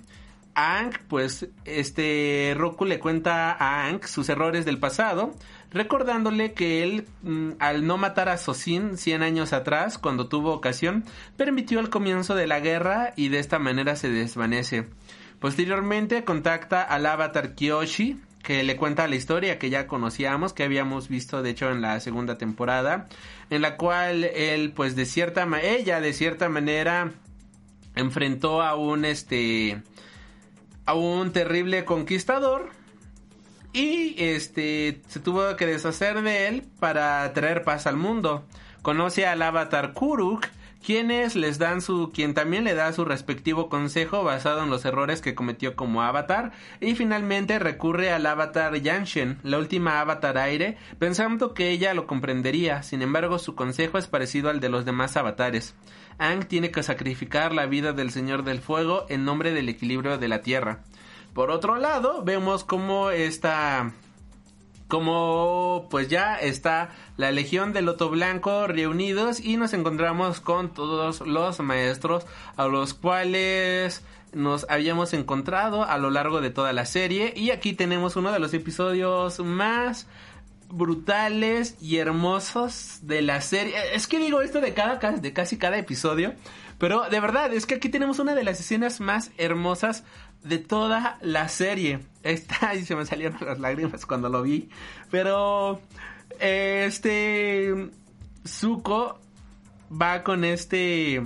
Ang, 0.61 0.93
pues 1.09 1.49
este 1.65 2.55
Roku 2.57 2.85
le 2.85 2.99
cuenta 2.99 3.53
a 3.53 3.87
Ang 3.87 4.05
sus 4.05 4.29
errores 4.29 4.65
del 4.65 4.79
pasado, 4.79 5.35
recordándole 5.71 6.53
que 6.53 6.83
él, 6.83 7.07
mm, 7.23 7.53
al 7.59 7.87
no 7.87 7.97
matar 7.97 8.29
a 8.29 8.39
Sosin 8.39 8.97
100 8.97 9.23
años 9.23 9.53
atrás, 9.53 9.99
cuando 9.99 10.29
tuvo 10.29 10.53
ocasión, 10.53 11.05
permitió 11.37 11.81
el 11.81 11.91
comienzo 11.91 12.35
de 12.35 12.47
la 12.47 12.61
guerra 12.61 13.13
y 13.17 13.29
de 13.29 13.39
esta 13.39 13.59
manera 13.59 13.97
se 13.97 14.11
desvanece. 14.11 14.89
Posteriormente 15.39 16.25
contacta 16.25 16.83
al 16.83 17.07
avatar 17.07 17.55
Kyoshi, 17.55 18.21
que 18.43 18.63
le 18.63 18.77
cuenta 18.77 19.09
la 19.09 19.17
historia 19.17 19.59
que 19.59 19.71
ya 19.71 19.87
conocíamos, 19.87 20.53
que 20.53 20.65
habíamos 20.65 21.09
visto 21.09 21.43
de 21.43 21.51
hecho 21.51 21.71
en 21.71 21.81
la 21.81 22.01
segunda 22.01 22.39
temporada, 22.39 23.09
en 23.51 23.63
la 23.63 23.77
cual 23.77 24.25
él, 24.25 24.73
pues 24.73 24.97
de 24.97 25.07
cierta 25.07 25.47
ella 25.63 26.01
de 26.01 26.13
cierta 26.13 26.49
manera 26.49 27.13
enfrentó 27.95 28.63
a 28.63 28.77
un 28.77 29.05
este 29.05 29.83
a 30.91 30.95
un 30.95 31.33
terrible 31.33 31.85
conquistador 31.85 32.71
y 33.73 34.17
este 34.19 35.01
se 35.07 35.21
tuvo 35.21 35.55
que 35.55 35.65
deshacer 35.65 36.21
de 36.23 36.49
él 36.49 36.65
para 36.81 37.33
traer 37.33 37.63
paz 37.63 37.87
al 37.87 37.97
mundo. 37.97 38.45
Conoce 38.83 39.25
al 39.25 39.41
avatar 39.43 39.93
Kuruk, 39.93 40.49
les 40.89 41.59
dan 41.59 41.81
su 41.81 42.11
quien 42.13 42.35
también 42.35 42.65
le 42.65 42.75
da 42.75 42.93
su 42.93 43.05
respectivo 43.05 43.69
consejo 43.69 44.25
basado 44.25 44.65
en 44.65 44.71
los 44.71 44.85
errores 44.85 45.21
que 45.21 45.37
cometió 45.37 45.77
como 45.77 46.03
avatar 46.03 46.51
y 46.81 46.97
finalmente 46.97 47.61
recurre 47.61 48.11
al 48.11 48.27
avatar 48.27 48.75
Yanshen, 48.75 49.39
la 49.45 49.59
última 49.59 50.01
avatar 50.01 50.39
aire, 50.39 50.77
pensando 50.99 51.55
que 51.55 51.71
ella 51.71 51.95
lo 51.95 52.09
comprendería. 52.09 52.83
Sin 52.83 53.03
embargo, 53.03 53.39
su 53.39 53.55
consejo 53.55 53.99
es 53.99 54.09
parecido 54.09 54.51
al 54.51 54.59
de 54.59 54.71
los 54.71 54.85
demás 54.85 55.17
avatares. 55.17 55.77
Ang 56.21 56.45
tiene 56.45 56.71
que 56.71 56.83
sacrificar 56.83 57.55
la 57.55 57.65
vida 57.65 57.95
del 57.95 58.11
Señor 58.11 58.45
del 58.45 58.61
Fuego 58.61 59.07
en 59.09 59.25
nombre 59.25 59.53
del 59.53 59.71
equilibrio 59.71 60.19
de 60.19 60.29
la 60.29 60.43
Tierra. 60.43 60.85
Por 61.33 61.51
otro 61.51 61.77
lado, 61.77 62.23
vemos 62.23 62.63
cómo 62.63 63.11
esta 63.11 63.93
como 64.87 65.87
pues 65.89 66.09
ya 66.09 66.35
está 66.35 66.91
la 67.17 67.31
Legión 67.31 67.73
del 67.73 67.87
Loto 67.87 68.11
Blanco 68.11 68.67
reunidos 68.67 69.41
y 69.41 69.57
nos 69.57 69.73
encontramos 69.73 70.41
con 70.41 70.75
todos 70.75 71.23
los 71.23 71.61
maestros 71.61 72.27
a 72.57 72.67
los 72.67 72.93
cuales 72.93 74.05
nos 74.35 74.67
habíamos 74.69 75.15
encontrado 75.15 75.85
a 75.85 75.97
lo 75.97 76.11
largo 76.11 76.41
de 76.41 76.51
toda 76.51 76.73
la 76.73 76.85
serie 76.85 77.33
y 77.35 77.51
aquí 77.51 77.73
tenemos 77.73 78.17
uno 78.17 78.31
de 78.31 78.41
los 78.41 78.53
episodios 78.53 79.39
más 79.39 80.07
brutales 80.71 81.77
y 81.81 81.97
hermosos 81.97 83.01
de 83.03 83.23
la 83.23 83.41
serie. 83.41 83.75
Es 83.95 84.07
que 84.07 84.19
digo 84.19 84.43
esto 84.43 84.61
de 84.61 84.75
cada 84.75 84.97
de 84.97 85.33
casi 85.33 85.59
cada 85.59 85.79
episodio, 85.79 86.35
pero 86.79 87.09
de 87.09 87.21
verdad 87.21 87.53
es 87.53 87.67
que 87.67 87.75
aquí 87.75 87.89
tenemos 87.89 88.19
una 88.19 88.35
de 88.35 88.45
las 88.45 88.61
escenas 88.61 89.01
más 89.01 89.31
hermosas 89.37 90.05
de 90.43 90.59
toda 90.59 91.19
la 91.21 91.49
serie. 91.49 92.01
Esta 92.23 92.75
y 92.77 92.85
se 92.85 92.97
me 92.97 93.05
salieron 93.05 93.39
las 93.45 93.59
lágrimas 93.59 94.07
cuando 94.07 94.29
lo 94.29 94.43
vi. 94.43 94.69
Pero 95.11 95.81
este 96.39 97.91
Zuko 98.47 99.21
va 99.91 100.23
con 100.23 100.45
este 100.45 101.23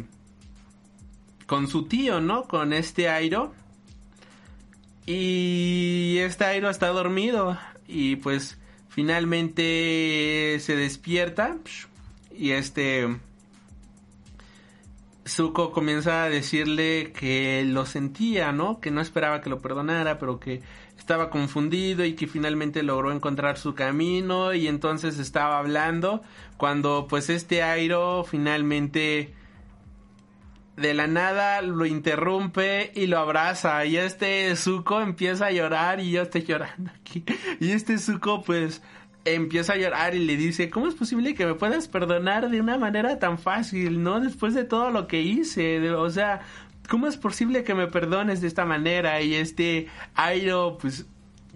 con 1.46 1.68
su 1.68 1.86
tío, 1.86 2.20
¿no? 2.20 2.44
Con 2.44 2.72
este 2.72 3.08
Airo. 3.08 3.52
Y 5.06 6.16
este 6.20 6.44
Airo 6.46 6.70
está 6.70 6.88
dormido 6.88 7.58
y 7.86 8.16
pues 8.16 8.58
finalmente 8.94 10.56
se 10.60 10.76
despierta 10.76 11.56
y 12.32 12.52
este 12.52 13.08
Zuko 15.26 15.72
comienza 15.72 16.22
a 16.22 16.28
decirle 16.28 17.12
que 17.12 17.64
lo 17.66 17.86
sentía, 17.86 18.52
¿no? 18.52 18.78
Que 18.78 18.92
no 18.92 19.00
esperaba 19.00 19.40
que 19.40 19.50
lo 19.50 19.58
perdonara, 19.58 20.20
pero 20.20 20.38
que 20.38 20.62
estaba 20.96 21.28
confundido 21.28 22.04
y 22.04 22.14
que 22.14 22.28
finalmente 22.28 22.84
logró 22.84 23.10
encontrar 23.10 23.58
su 23.58 23.74
camino 23.74 24.54
y 24.54 24.68
entonces 24.68 25.18
estaba 25.18 25.58
hablando 25.58 26.22
cuando 26.56 27.06
pues 27.08 27.30
este 27.30 27.64
Airo 27.64 28.22
finalmente 28.22 29.34
de 30.76 30.94
la 30.94 31.06
nada 31.06 31.62
lo 31.62 31.86
interrumpe 31.86 32.90
y 32.94 33.06
lo 33.06 33.18
abraza 33.18 33.84
y 33.86 33.96
este 33.96 34.54
Zuko 34.56 35.00
empieza 35.00 35.46
a 35.46 35.50
llorar 35.52 36.00
y 36.00 36.10
yo 36.10 36.22
estoy 36.22 36.42
llorando 36.42 36.90
aquí 37.00 37.24
y 37.60 37.70
este 37.70 37.98
Zuko 37.98 38.42
pues 38.42 38.82
empieza 39.24 39.74
a 39.74 39.76
llorar 39.76 40.14
y 40.14 40.24
le 40.24 40.36
dice, 40.36 40.70
¿cómo 40.70 40.86
es 40.86 40.94
posible 40.94 41.34
que 41.34 41.46
me 41.46 41.54
puedas 41.54 41.88
perdonar 41.88 42.50
de 42.50 42.60
una 42.60 42.78
manera 42.78 43.18
tan 43.18 43.38
fácil, 43.38 44.02
no? 44.02 44.20
Después 44.20 44.54
de 44.54 44.64
todo 44.64 44.90
lo 44.90 45.06
que 45.06 45.22
hice, 45.22 45.90
o 45.92 46.10
sea, 46.10 46.42
¿cómo 46.88 47.06
es 47.06 47.16
posible 47.16 47.64
que 47.64 47.74
me 47.74 47.86
perdones 47.86 48.40
de 48.40 48.48
esta 48.48 48.64
manera? 48.64 49.20
Y 49.22 49.34
este 49.34 49.88
Airo, 50.14 50.78
pues, 50.78 51.06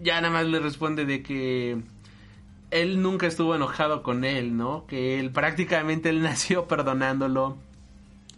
ya 0.01 0.21
nada 0.21 0.33
más 0.33 0.47
le 0.47 0.61
responde 0.61 1.05
de 1.05 1.23
que 1.23 1.83
él 2.71 3.03
nunca 3.03 3.27
estuvo 3.27 3.55
enojado 3.55 4.03
con 4.03 4.25
él, 4.25 4.57
¿no? 4.57 4.87
Que 4.87 5.19
él 5.19 5.31
prácticamente 5.31 6.09
él 6.09 6.23
nació 6.23 6.67
perdonándolo 6.67 7.59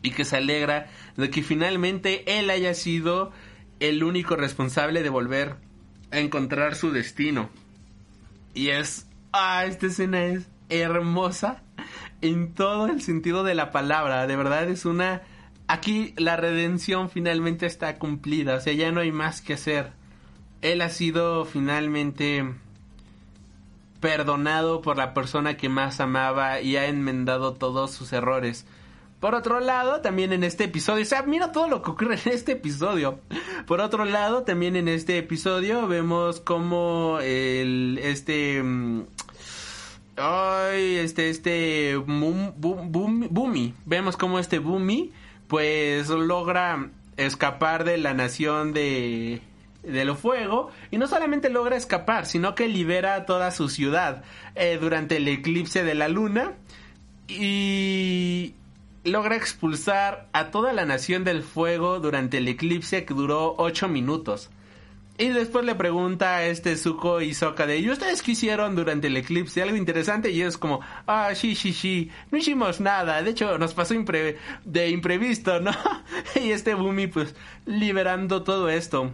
y 0.02 0.10
que 0.12 0.24
se 0.24 0.36
alegra 0.36 0.88
de 1.16 1.30
que 1.30 1.42
finalmente 1.42 2.38
él 2.38 2.50
haya 2.50 2.74
sido 2.74 3.32
el 3.80 4.02
único 4.04 4.36
responsable 4.36 5.02
de 5.02 5.08
volver 5.08 5.56
a 6.10 6.18
encontrar 6.18 6.74
su 6.74 6.90
destino. 6.90 7.50
Y 8.54 8.68
es 8.68 9.06
Ah, 9.32 9.64
esta 9.64 9.86
escena 9.86 10.24
es 10.24 10.48
hermosa 10.68 11.62
en 12.20 12.52
todo 12.52 12.86
el 12.86 13.00
sentido 13.00 13.44
de 13.44 13.54
la 13.54 13.70
palabra. 13.70 14.26
De 14.26 14.36
verdad 14.36 14.68
es 14.68 14.84
una... 14.84 15.22
Aquí 15.68 16.14
la 16.16 16.36
redención 16.36 17.10
finalmente 17.10 17.66
está 17.66 17.96
cumplida. 17.96 18.56
O 18.56 18.60
sea, 18.60 18.72
ya 18.72 18.90
no 18.90 19.00
hay 19.00 19.12
más 19.12 19.40
que 19.40 19.54
hacer. 19.54 19.92
Él 20.62 20.82
ha 20.82 20.88
sido 20.88 21.44
finalmente 21.44 22.44
perdonado 24.00 24.82
por 24.82 24.96
la 24.96 25.14
persona 25.14 25.56
que 25.56 25.68
más 25.68 26.00
amaba 26.00 26.60
y 26.60 26.76
ha 26.76 26.86
enmendado 26.86 27.54
todos 27.54 27.92
sus 27.92 28.12
errores. 28.12 28.66
Por 29.20 29.34
otro 29.34 29.60
lado, 29.60 30.00
también 30.00 30.32
en 30.32 30.44
este 30.44 30.64
episodio, 30.64 31.02
o 31.02 31.06
sea, 31.06 31.22
mira 31.22 31.52
todo 31.52 31.68
lo 31.68 31.82
que 31.82 31.90
ocurre 31.90 32.18
en 32.24 32.32
este 32.32 32.52
episodio. 32.52 33.20
Por 33.66 33.80
otro 33.80 34.06
lado, 34.06 34.44
también 34.44 34.76
en 34.76 34.88
este 34.88 35.18
episodio 35.18 35.86
vemos 35.86 36.40
como 36.40 37.18
el 37.20 38.00
este 38.02 38.62
mm, 38.62 39.02
ay, 40.16 40.96
este 40.96 41.30
este 41.30 41.96
Bumi, 41.96 43.74
vemos 43.84 44.16
como 44.16 44.38
este 44.38 44.58
Bumi 44.58 45.12
pues 45.48 46.08
logra 46.08 46.90
escapar 47.16 47.84
de 47.84 47.98
la 47.98 48.14
nación 48.14 48.72
de 48.72 49.42
de 49.82 50.04
lo 50.04 50.14
fuego 50.14 50.70
y 50.90 50.98
no 50.98 51.06
solamente 51.06 51.48
logra 51.48 51.76
escapar, 51.76 52.26
sino 52.26 52.54
que 52.54 52.68
libera 52.68 53.24
toda 53.24 53.50
su 53.50 53.68
ciudad 53.68 54.22
eh, 54.54 54.78
durante 54.80 55.16
el 55.16 55.26
eclipse 55.28 55.84
de 55.84 55.94
la 55.94 56.08
luna 56.08 56.52
y 57.28 58.54
logra 59.04 59.36
expulsar 59.36 60.28
a 60.32 60.50
toda 60.50 60.72
la 60.72 60.84
nación 60.84 61.24
del 61.24 61.42
fuego 61.42 62.00
durante 62.00 62.38
el 62.38 62.48
eclipse 62.48 63.04
que 63.04 63.14
duró 63.14 63.54
8 63.58 63.88
minutos. 63.88 64.50
Y 65.18 65.28
después 65.28 65.66
le 65.66 65.74
pregunta 65.74 66.36
a 66.36 66.46
este 66.46 66.78
Zuko 66.78 67.20
y 67.20 67.34
Sokka 67.34 67.66
de, 67.66 67.78
¿y 67.78 67.90
ustedes 67.90 68.22
qué 68.22 68.30
hicieron 68.30 68.74
durante 68.74 69.08
el 69.08 69.16
eclipse? 69.18 69.60
Algo 69.60 69.76
interesante 69.76 70.30
y 70.30 70.40
es 70.40 70.56
como, 70.56 70.80
ah, 71.06 71.34
sí, 71.34 71.54
sí, 71.54 71.74
sí, 71.74 72.10
no 72.30 72.38
hicimos 72.38 72.80
nada, 72.80 73.22
de 73.22 73.30
hecho 73.30 73.58
nos 73.58 73.74
pasó 73.74 73.94
de 74.64 74.88
imprevisto, 74.88 75.60
¿no? 75.60 75.72
y 76.42 76.52
este 76.52 76.74
Bumi 76.74 77.06
pues 77.06 77.34
liberando 77.66 78.44
todo 78.44 78.70
esto. 78.70 79.12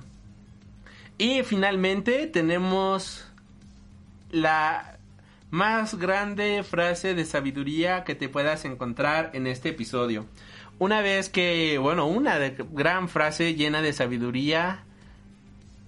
Y 1.19 1.43
finalmente 1.43 2.29
tenemos 2.29 3.27
la 4.31 4.96
más 5.51 5.95
grande 5.97 6.63
frase 6.65 7.15
de 7.15 7.25
sabiduría 7.25 8.05
que 8.05 8.15
te 8.15 8.29
puedas 8.29 8.65
encontrar 8.65 9.31
en 9.35 9.47
este 9.47 9.71
episodio. 9.71 10.27
Una 10.79 11.01
vez 11.01 11.29
que, 11.29 11.79
bueno, 11.79 12.07
una 12.07 12.39
gran 12.39 13.09
frase 13.09 13.55
llena 13.55 13.81
de 13.81 13.93
sabiduría 13.93 14.85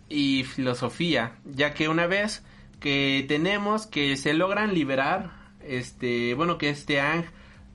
y 0.09 0.45
filosofía, 0.45 1.33
ya 1.45 1.75
que 1.75 1.89
una 1.89 2.07
vez 2.07 2.43
que 2.81 3.25
tenemos 3.29 3.87
que 3.87 4.17
se 4.17 4.33
logran 4.33 4.73
liberar, 4.73 5.33
este, 5.63 6.35
bueno, 6.35 6.57
que 6.57 6.71
este 6.71 7.01
Ang 7.01 7.25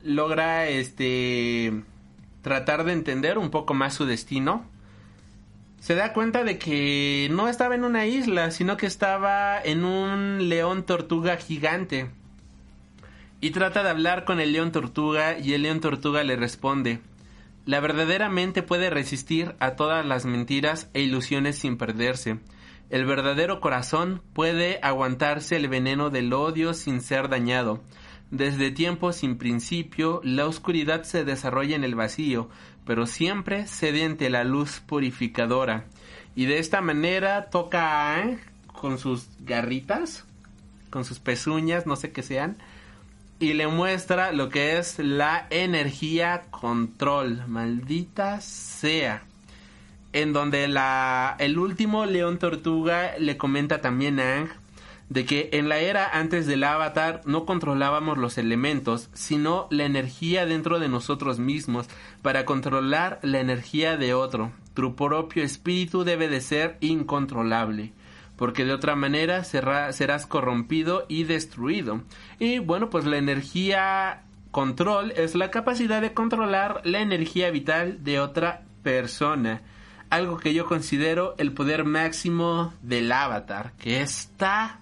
logra, 0.04 0.68
este, 0.68 1.84
tratar 2.42 2.84
de 2.84 2.94
entender 2.94 3.38
un 3.38 3.52
poco 3.52 3.74
más 3.74 3.94
su 3.94 4.06
destino, 4.06 4.66
se 5.84 5.96
da 5.96 6.14
cuenta 6.14 6.46
de 6.46 6.58
que 6.58 7.28
no 7.30 7.50
estaba 7.50 7.76
en 7.76 7.84
una 7.84 8.06
isla, 8.06 8.52
sino 8.52 8.78
que 8.78 8.86
estaba 8.86 9.62
en 9.62 9.84
un 9.84 10.48
león 10.48 10.84
tortuga 10.84 11.36
gigante. 11.36 12.10
Y 13.42 13.52
trata 13.52 13.84
de 13.84 13.90
hablar 13.90 14.24
con 14.24 14.40
el 14.40 14.54
león 14.54 14.72
tortuga 14.72 15.38
y 15.38 15.52
el 15.52 15.64
león 15.64 15.82
tortuga 15.82 16.24
le 16.24 16.38
responde, 16.38 17.02
la 17.66 17.82
verdadera 17.82 18.30
mente 18.30 18.64
puede 18.64 18.90
resistir 18.90 19.56
a 19.60 19.76
todas 19.76 20.06
las 20.06 20.24
mentiras 20.24 20.90
e 20.94 21.02
ilusiones 21.02 21.58
sin 21.58 21.76
perderse. 21.76 22.40
El 22.90 23.06
verdadero 23.06 23.60
corazón 23.60 24.22
puede 24.32 24.80
aguantarse 24.84 25.58
el 25.58 25.68
veneno 25.68 26.10
del 26.10 26.32
odio 26.32 26.74
sin 26.74 27.02
ser 27.02 27.28
dañado. 27.28 27.84
Desde 28.34 28.72
tiempos 28.72 29.18
sin 29.18 29.38
principio, 29.38 30.20
la 30.24 30.48
oscuridad 30.48 31.04
se 31.04 31.24
desarrolla 31.24 31.76
en 31.76 31.84
el 31.84 31.94
vacío, 31.94 32.50
pero 32.84 33.06
siempre 33.06 33.68
cede 33.68 34.04
ante 34.04 34.32
la 34.32 34.44
luz 34.44 34.80
purificadora. 34.80 35.86
Y 36.36 36.46
de 36.46 36.58
esta 36.58 36.82
manera 36.82 37.52
toca 37.52 38.18
a 38.18 38.38
con 38.66 38.98
sus 38.98 39.28
garritas, 39.46 40.26
con 40.90 41.06
sus 41.06 41.20
pezuñas, 41.20 41.86
no 41.86 41.96
sé 41.96 42.12
qué 42.12 42.24
sean, 42.24 42.58
y 43.38 43.54
le 43.54 43.68
muestra 43.68 44.32
lo 44.32 44.50
que 44.50 44.80
es 44.80 44.98
la 44.98 45.46
energía 45.52 46.46
control, 46.50 47.44
maldita 47.48 48.42
sea. 48.42 49.26
En 50.12 50.34
donde 50.34 50.68
la, 50.68 51.36
el 51.38 51.60
último 51.60 52.08
león 52.08 52.40
tortuga 52.40 53.16
le 53.20 53.38
comenta 53.38 53.80
también 53.80 54.20
a 54.20 54.40
Ang 54.40 54.63
de 55.10 55.26
que 55.26 55.50
en 55.54 55.70
la 55.70 55.80
era 55.80 56.10
antes 56.18 56.48
del 56.48 56.64
avatar 56.64 57.22
no 57.26 57.46
controlábamos 57.46 58.18
los 58.18 58.38
elementos, 58.38 59.10
sino 59.14 59.68
la 59.70 59.86
energía 59.86 60.46
dentro 60.46 60.80
de 60.80 60.90
nosotros 60.90 61.40
mismos 61.40 61.88
para 62.22 62.46
controlar 62.46 63.20
la 63.22 63.40
energía 63.40 63.98
de 63.98 64.14
otro. 64.14 64.52
Tu 64.74 64.96
propio 64.96 65.44
espíritu 65.44 66.04
debe 66.04 66.28
de 66.28 66.42
ser 66.42 66.78
incontrolable 66.82 67.94
porque 68.36 68.66
de 68.66 68.74
otra 68.74 68.96
manera 68.96 69.44
serás 69.44 70.26
corrompido 70.26 71.06
y 71.08 71.24
destruido. 71.24 72.02
Y 72.40 72.60
bueno, 72.60 72.90
pues 72.90 73.06
la 73.06 73.18
energía 73.18 74.24
control 74.52 75.12
es 75.12 75.36
la 75.36 75.52
capacidad 75.52 76.02
de 76.02 76.14
controlar 76.14 76.82
la 76.84 77.00
energía 77.00 77.52
vital 77.52 78.04
de 78.04 78.20
otra 78.20 78.64
persona. 78.84 79.62
Algo 80.10 80.38
que 80.38 80.54
yo 80.54 80.66
considero 80.66 81.36
el 81.38 81.54
poder 81.54 81.86
máximo 81.86 82.74
del 82.82 83.12
avatar, 83.12 83.74
que 83.80 84.02
está 84.02 84.80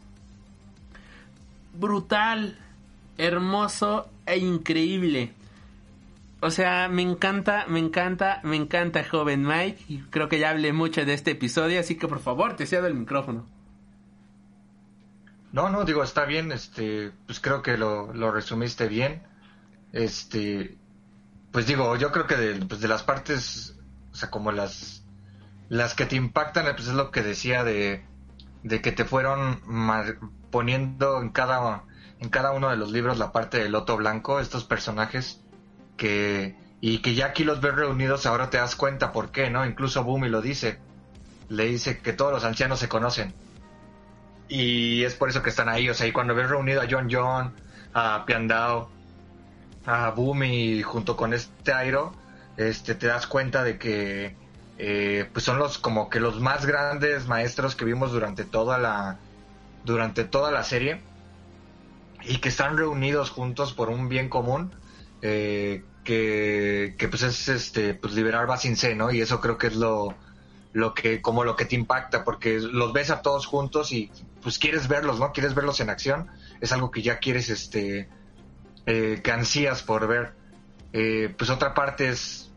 brutal, 1.73 2.57
hermoso 3.18 4.10
e 4.26 4.38
increíble. 4.38 5.34
O 6.41 6.49
sea, 6.49 6.88
me 6.88 7.03
encanta, 7.03 7.65
me 7.68 7.80
encanta, 7.80 8.41
me 8.43 8.56
encanta 8.56 9.03
joven 9.03 9.43
Mike 9.45 9.84
y 9.88 9.99
creo 10.10 10.27
que 10.27 10.39
ya 10.39 10.49
hablé 10.49 10.73
mucho 10.73 11.06
de 11.06 11.14
este 11.14 11.31
episodio, 11.31 11.80
así 11.80 11.98
que 11.98 12.07
por 12.07 12.19
favor, 12.19 12.56
te 12.56 12.65
cedo 12.65 12.88
el 12.88 12.95
micrófono. 12.95 13.45
No, 15.52 15.69
no, 15.69 15.84
digo, 15.84 16.02
está 16.03 16.26
bien, 16.26 16.52
este, 16.52 17.11
pues 17.27 17.39
creo 17.39 17.61
que 17.61 17.77
lo, 17.77 18.14
lo 18.14 18.31
resumiste 18.31 18.88
bien. 18.88 19.22
Este, 19.91 20.77
pues 21.52 21.68
digo, 21.68 21.95
yo 21.98 22.11
creo 22.11 22.26
que 22.26 22.38
de, 22.38 22.65
pues 22.65 22.80
de 22.80 22.88
las 22.88 23.03
partes, 23.03 23.77
o 24.11 24.15
sea, 24.15 24.31
como 24.31 24.52
las, 24.52 25.03
las 25.69 25.93
que 25.93 26.06
te 26.06 26.15
impactan, 26.15 26.65
pues 26.76 26.88
es 26.88 26.93
lo 26.93 27.11
que 27.11 27.22
decía 27.22 27.64
de, 27.64 28.03
de 28.64 28.81
que 28.81 28.91
te 28.91 29.06
fueron 29.06 29.61
poniendo 30.52 31.22
en 31.22 31.30
cada, 31.30 31.84
en 32.19 32.30
cada 32.30 32.52
uno 32.52 32.69
de 32.69 32.78
los 32.78 32.91
libros 32.91 33.18
la 33.18 33.32
parte 33.32 33.57
del 33.57 33.72
loto 33.72 33.98
blanco, 33.98 34.40
estos 34.40 34.64
personajes 34.64 35.41
que, 35.98 36.56
y 36.82 36.99
que 36.99 37.15
ya 37.15 37.28
aquí 37.28 37.44
los 37.44 37.61
ves 37.61 37.76
reunidos, 37.76 38.26
ahora 38.26 38.49
te 38.49 38.57
das 38.57 38.76
cuenta 38.76 39.11
por 39.11 39.32
qué, 39.32 39.49
¿no? 39.49 39.65
Incluso 39.65 40.03
Boomy 40.03 40.30
lo 40.30 40.41
dice, 40.41 40.80
le 41.49 41.65
dice 41.65 41.99
que 41.99 42.14
todos 42.14 42.32
los 42.32 42.44
ancianos 42.44 42.80
se 42.80 42.90
conocen. 42.90 43.34
Y 44.48 45.03
es 45.03 45.15
por 45.15 45.30
eso 45.30 45.41
que 45.41 45.49
están 45.49 45.69
ahí, 45.69 45.90
o 45.90 45.94
sea, 45.94 46.07
y 46.07 46.11
cuando 46.11 46.36
ves 46.36 46.49
reunido 46.49 46.82
a 46.82 46.88
John 46.90 47.07
John, 47.10 47.53
a 47.94 48.26
Piandao, 48.26 48.90
a 49.86 50.10
Boomy 50.11 50.82
junto 50.82 51.15
con 51.15 51.34
este 51.34 51.73
Airo, 51.73 52.14
este, 52.57 52.95
te 52.95 53.07
das 53.07 53.28
cuenta 53.28 53.64
de 53.64 53.78
que 53.78 54.36
eh, 54.78 55.30
pues 55.32 55.45
son 55.45 55.60
los 55.60 55.78
como 55.78 56.10
que 56.10 56.19
los 56.19 56.40
más 56.40 56.65
grandes 56.65 57.28
maestros 57.28 57.76
que 57.76 57.86
vimos 57.86 58.11
durante 58.11 58.44
toda 58.44 58.78
la 58.78 59.19
durante 59.84 60.24
toda 60.24 60.52
la 60.52 60.64
serie 60.64 61.02
y 62.24 62.38
que 62.38 62.49
están 62.49 62.78
reunidos 62.78 63.30
juntos 63.30 63.74
por 63.74 63.90
un 63.90 64.10
bien 64.10 64.30
común 64.30 64.72
eh, 65.22 65.84
que, 66.03 66.95
pues 67.10 67.22
es 67.24 67.48
este 67.48 67.94
pues 67.94 68.14
liberar 68.14 68.48
C, 68.60 68.95
¿no? 68.95 69.12
Y 69.12 69.22
eso 69.22 69.40
creo 69.40 69.58
que 69.58 69.68
es 69.68 69.76
lo, 69.76 70.16
lo 70.74 70.94
que 70.94 71.22
como 71.22 71.44
lo 71.44 71.56
que 71.56 71.66
te 71.66 71.76
impacta 71.76 72.24
porque 72.24 72.60
los 72.60 72.94
ves 72.94 73.12
a 73.12 73.22
todos 73.22 73.45
juntos 73.45 73.91
y 73.91 74.12
pues 74.41 74.58
quieres 74.58 74.88
verlos, 74.88 75.20
¿no? 75.20 75.32
Quieres 75.32 75.53
verlos 75.53 75.80
en 75.80 75.90
acción, 75.90 76.28
es 76.60 76.72
algo 76.72 76.90
que 76.91 77.02
ya 77.02 77.20
quieres 77.20 77.49
este 77.49 78.10
eh, 78.86 79.22
que 79.24 79.32
ansías 79.32 79.84
por 79.84 80.08
ver. 80.08 80.34
Eh, 80.94 81.34
pues 81.38 81.49
otra 81.49 81.74
parte 81.74 82.10
es 82.10 82.52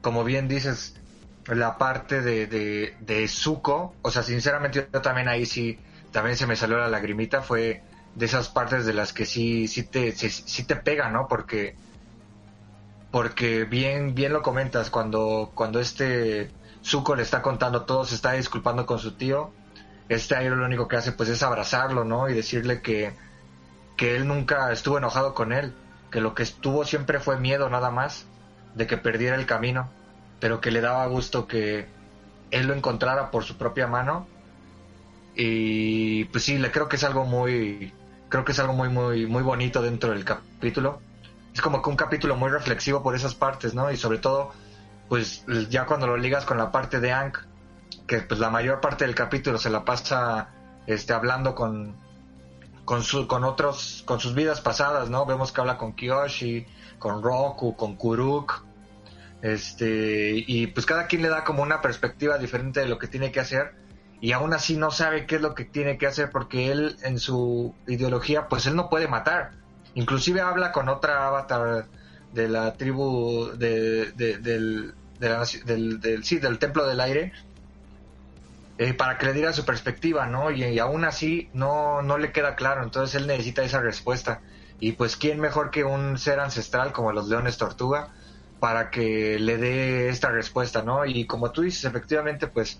como 0.00 0.24
bien 0.24 0.48
dices 0.48 0.96
la 1.46 1.78
parte 1.78 2.22
de, 2.22 2.46
de, 2.46 2.96
de 3.00 3.28
Zuko, 3.28 3.94
o 4.02 4.10
sea, 4.10 4.22
sinceramente 4.22 4.88
yo 4.92 5.00
también 5.02 5.28
ahí 5.28 5.46
sí 5.46 5.78
también 6.16 6.38
se 6.38 6.46
me 6.46 6.56
salió 6.56 6.78
la 6.78 6.88
lagrimita, 6.88 7.42
fue 7.42 7.82
de 8.14 8.24
esas 8.24 8.48
partes 8.48 8.86
de 8.86 8.94
las 8.94 9.12
que 9.12 9.26
sí 9.26 9.68
sí 9.68 9.82
te 9.82 10.12
sí 10.12 10.64
te 10.64 10.76
pega, 10.76 11.10
¿no? 11.10 11.28
Porque 11.28 11.76
porque 13.10 13.64
bien, 13.64 14.14
bien 14.14 14.32
lo 14.32 14.40
comentas, 14.40 14.88
cuando, 14.88 15.52
cuando 15.54 15.78
este 15.78 16.50
Zuko 16.82 17.16
le 17.16 17.22
está 17.22 17.42
contando 17.42 17.82
todo, 17.82 18.06
se 18.06 18.14
está 18.14 18.32
disculpando 18.32 18.86
con 18.86 18.98
su 18.98 19.12
tío, 19.12 19.52
este 20.08 20.36
Airo 20.36 20.56
lo 20.56 20.64
único 20.64 20.88
que 20.88 20.96
hace 20.96 21.12
pues 21.12 21.28
es 21.28 21.42
abrazarlo, 21.42 22.04
¿no? 22.04 22.30
Y 22.30 22.32
decirle 22.32 22.80
que, 22.80 23.14
que 23.98 24.16
él 24.16 24.26
nunca 24.26 24.72
estuvo 24.72 24.96
enojado 24.96 25.34
con 25.34 25.52
él, 25.52 25.74
que 26.10 26.22
lo 26.22 26.34
que 26.34 26.44
estuvo 26.44 26.86
siempre 26.86 27.20
fue 27.20 27.38
miedo 27.38 27.68
nada 27.68 27.90
más, 27.90 28.24
de 28.74 28.86
que 28.86 28.96
perdiera 28.96 29.36
el 29.36 29.44
camino, 29.44 29.90
pero 30.40 30.62
que 30.62 30.70
le 30.70 30.80
daba 30.80 31.04
gusto 31.08 31.46
que 31.46 31.86
él 32.50 32.68
lo 32.68 32.72
encontrara 32.72 33.30
por 33.30 33.44
su 33.44 33.58
propia 33.58 33.86
mano. 33.86 34.26
Y 35.36 36.24
pues 36.26 36.44
sí, 36.44 36.58
le 36.58 36.70
creo 36.70 36.88
que 36.88 36.96
es 36.96 37.04
algo 37.04 37.24
muy, 37.24 37.92
creo 38.28 38.44
que 38.44 38.52
es 38.52 38.58
algo 38.58 38.72
muy, 38.72 38.88
muy, 38.88 39.26
muy 39.26 39.42
bonito 39.42 39.82
dentro 39.82 40.10
del 40.10 40.24
capítulo 40.24 41.00
es 41.56 41.62
como 41.62 41.80
que 41.80 41.88
un 41.88 41.96
capítulo 41.96 42.36
muy 42.36 42.50
reflexivo 42.50 43.02
por 43.02 43.14
esas 43.14 43.34
partes, 43.34 43.72
¿no? 43.72 43.90
Y 43.90 43.96
sobre 43.96 44.18
todo, 44.18 44.52
pues 45.08 45.42
ya 45.70 45.86
cuando 45.86 46.06
lo 46.06 46.18
ligas 46.18 46.44
con 46.44 46.58
la 46.58 46.70
parte 46.70 47.00
de 47.00 47.12
Ank, 47.12 47.38
que 48.06 48.18
pues 48.20 48.38
la 48.38 48.50
mayor 48.50 48.82
parte 48.82 49.06
del 49.06 49.14
capítulo 49.14 49.56
se 49.56 49.70
la 49.70 49.82
pasa 49.82 50.50
este 50.86 51.14
hablando 51.14 51.54
con 51.54 51.96
con 52.84 53.02
su, 53.02 53.26
con 53.26 53.42
otros 53.42 54.02
con 54.04 54.20
sus 54.20 54.34
vidas 54.34 54.60
pasadas, 54.60 55.08
¿no? 55.08 55.24
Vemos 55.24 55.50
que 55.50 55.62
habla 55.62 55.78
con 55.78 55.94
Kiyoshi, 55.94 56.66
con 56.98 57.22
Roku, 57.22 57.74
con 57.74 57.96
Kuruk. 57.96 58.62
Este, 59.40 60.44
y 60.46 60.66
pues 60.66 60.84
cada 60.84 61.06
quien 61.06 61.22
le 61.22 61.30
da 61.30 61.42
como 61.42 61.62
una 61.62 61.80
perspectiva 61.80 62.36
diferente 62.36 62.80
de 62.80 62.86
lo 62.86 62.98
que 62.98 63.06
tiene 63.06 63.32
que 63.32 63.40
hacer 63.40 63.74
y 64.20 64.32
aún 64.32 64.54
así 64.54 64.76
no 64.76 64.90
sabe 64.90 65.26
qué 65.26 65.36
es 65.36 65.42
lo 65.42 65.54
que 65.54 65.64
tiene 65.64 65.98
que 65.98 66.06
hacer 66.06 66.30
porque 66.30 66.70
él 66.72 66.96
en 67.02 67.18
su 67.18 67.74
ideología 67.86 68.48
pues 68.48 68.66
él 68.66 68.76
no 68.76 68.88
puede 68.88 69.08
matar 69.08 69.52
Inclusive 69.96 70.42
habla 70.42 70.72
con 70.72 70.90
otra 70.90 71.26
avatar 71.26 71.86
de 72.34 72.48
la 72.50 72.74
tribu 72.74 73.50
de, 73.56 74.12
del, 74.12 74.94
del, 75.18 76.22
sí, 76.22 76.38
del 76.38 76.58
templo 76.58 76.86
del 76.86 77.00
aire 77.00 77.32
eh, 78.76 78.92
para 78.92 79.16
que 79.16 79.24
le 79.24 79.32
diga 79.32 79.54
su 79.54 79.64
perspectiva, 79.64 80.26
¿no? 80.26 80.50
Y, 80.50 80.78
aún 80.78 81.06
así 81.06 81.48
no, 81.54 82.02
no 82.02 82.18
le 82.18 82.30
queda 82.30 82.56
claro, 82.56 82.82
entonces 82.82 83.14
él 83.14 83.26
necesita 83.26 83.62
esa 83.62 83.80
respuesta. 83.80 84.42
Y 84.80 84.92
pues 84.92 85.16
quién 85.16 85.40
mejor 85.40 85.70
que 85.70 85.82
un 85.82 86.18
ser 86.18 86.40
ancestral 86.40 86.92
como 86.92 87.10
los 87.12 87.28
leones 87.28 87.56
tortuga 87.56 88.10
para 88.60 88.90
que 88.90 89.38
le 89.38 89.56
dé 89.56 90.10
esta 90.10 90.28
respuesta, 90.28 90.82
¿no? 90.82 91.06
Y 91.06 91.24
como 91.24 91.52
tú 91.52 91.62
dices, 91.62 91.86
efectivamente, 91.86 92.48
pues 92.48 92.78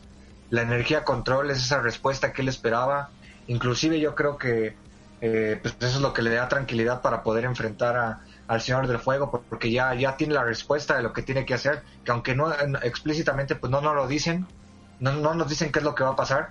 la 0.51 0.63
energía 0.63 1.05
control 1.05 1.51
es 1.51 1.59
esa 1.59 1.81
respuesta 1.81 2.33
que 2.33 2.43
él 2.43 2.49
esperaba. 2.49 3.11
Inclusive 3.49 4.01
yo 4.01 4.15
creo 4.15 4.39
que 4.39 4.77
eh, 5.21 5.59
pues 5.63 5.77
eso 5.81 5.97
es 5.97 6.01
lo 6.01 6.13
que 6.13 6.23
le 6.23 6.35
da 6.35 6.49
tranquilidad 6.49 7.01
para 7.01 7.23
poder 7.23 7.45
enfrentar 7.45 7.97
a, 7.97 8.21
al 8.49 8.61
Señor 8.61 8.87
del 8.87 8.99
Fuego, 8.99 9.31
porque 9.49 9.71
ya, 9.71 9.95
ya 9.95 10.17
tiene 10.17 10.35
la 10.35 10.45
respuesta 10.45 10.97
de 10.97 11.03
lo 11.03 11.13
que 11.13 11.23
tiene 11.23 11.47
que 11.47 11.55
hacer, 11.55 11.83
que 12.05 12.13
aunque 12.13 12.35
no 12.35 12.53
explícitamente 12.83 13.57
pues 13.57 13.71
no 13.71 13.81
nos 13.81 13.95
lo 13.95 14.07
dicen, 14.07 14.47
no, 15.01 15.13
no 15.13 15.35
nos 15.35 15.49
dicen 15.49 15.73
qué 15.73 15.79
es 15.79 15.85
lo 15.85 15.95
que 15.95 16.05
va 16.05 16.11
a 16.11 16.17
pasar, 16.17 16.51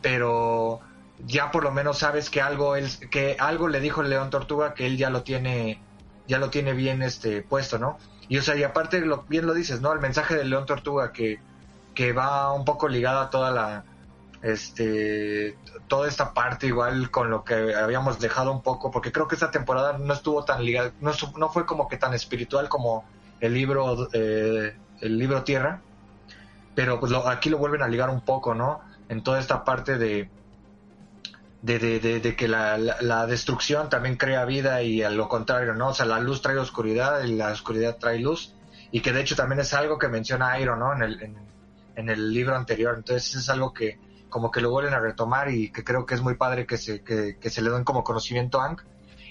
pero 0.00 0.80
ya 1.26 1.50
por 1.50 1.64
lo 1.64 1.72
menos 1.72 1.98
sabes 1.98 2.30
que 2.30 2.40
algo 2.40 2.76
él, 2.76 2.88
que 3.10 3.36
algo 3.38 3.68
le 3.68 3.80
dijo 3.80 4.02
el 4.02 4.10
León 4.10 4.30
Tortuga 4.30 4.74
que 4.74 4.86
él 4.86 4.96
ya 4.96 5.10
lo 5.10 5.22
tiene 5.22 5.80
ya 6.26 6.38
lo 6.38 6.50
tiene 6.50 6.72
bien 6.72 7.02
este 7.02 7.42
puesto, 7.42 7.78
¿no? 7.78 7.98
Y 8.28 8.38
o 8.38 8.42
sea, 8.42 8.56
y 8.56 8.62
aparte 8.62 9.00
lo, 9.00 9.24
bien 9.24 9.44
lo 9.44 9.54
dices, 9.54 9.80
¿no? 9.80 9.92
El 9.92 10.00
mensaje 10.00 10.36
del 10.36 10.50
León 10.50 10.66
Tortuga 10.66 11.12
que, 11.12 11.40
que 11.94 12.12
va 12.12 12.52
un 12.52 12.64
poco 12.64 12.88
ligada 12.88 13.22
a 13.22 13.30
toda 13.30 13.50
la 13.50 13.84
este 14.42 15.56
toda 15.86 16.08
esta 16.08 16.34
parte 16.34 16.66
igual 16.66 17.10
con 17.10 17.30
lo 17.30 17.44
que 17.44 17.74
habíamos 17.74 18.18
dejado 18.18 18.50
un 18.50 18.62
poco 18.62 18.90
porque 18.90 19.12
creo 19.12 19.28
que 19.28 19.36
esta 19.36 19.50
temporada 19.50 19.98
no 19.98 20.12
estuvo 20.12 20.44
tan 20.44 20.64
ligada 20.64 20.92
no, 21.00 21.12
no 21.36 21.48
fue 21.50 21.64
como 21.64 21.86
que 21.86 21.96
tan 21.96 22.12
espiritual 22.12 22.68
como 22.68 23.04
el 23.40 23.54
libro 23.54 24.08
eh, 24.12 24.76
el 25.00 25.18
libro 25.18 25.44
tierra 25.44 25.80
pero 26.74 26.98
pues 27.00 27.12
lo, 27.12 27.28
aquí 27.28 27.50
lo 27.50 27.58
vuelven 27.58 27.82
a 27.82 27.88
ligar 27.88 28.10
un 28.10 28.22
poco, 28.22 28.54
¿no? 28.54 28.80
En 29.08 29.22
toda 29.22 29.38
esta 29.38 29.64
parte 29.64 29.98
de, 29.98 30.30
de, 31.60 31.78
de, 32.00 32.36
que 32.36 32.48
la, 32.48 32.78
la, 32.78 33.26
destrucción 33.26 33.90
también 33.90 34.16
crea 34.16 34.44
vida 34.44 34.82
y 34.82 35.02
a 35.02 35.10
lo 35.10 35.28
contrario, 35.28 35.74
¿no? 35.74 35.88
O 35.88 35.94
sea, 35.94 36.06
la 36.06 36.20
luz 36.20 36.40
trae 36.40 36.56
oscuridad 36.56 37.22
y 37.24 37.34
la 37.34 37.48
oscuridad 37.48 37.98
trae 37.98 38.18
luz. 38.18 38.54
Y 38.90 39.00
que 39.00 39.12
de 39.12 39.20
hecho 39.20 39.36
también 39.36 39.60
es 39.60 39.72
algo 39.74 39.98
que 39.98 40.08
menciona 40.08 40.58
Iron, 40.58 40.78
¿no? 40.78 40.94
En 40.94 41.02
el, 41.02 41.36
en 41.96 42.08
el 42.08 42.32
libro 42.32 42.56
anterior. 42.56 42.94
Entonces 42.96 43.34
es 43.34 43.48
algo 43.48 43.72
que 43.72 43.98
como 44.28 44.50
que 44.50 44.60
lo 44.60 44.70
vuelven 44.70 44.94
a 44.94 44.98
retomar 44.98 45.50
y 45.50 45.70
que 45.70 45.84
creo 45.84 46.06
que 46.06 46.14
es 46.14 46.22
muy 46.22 46.34
padre 46.34 46.66
que 46.66 46.78
se, 46.78 47.02
que, 47.02 47.36
que 47.38 47.50
se 47.50 47.62
le 47.62 47.70
den 47.70 47.84
como 47.84 48.02
conocimiento 48.02 48.60
a 48.60 48.66
Ankh. 48.66 48.82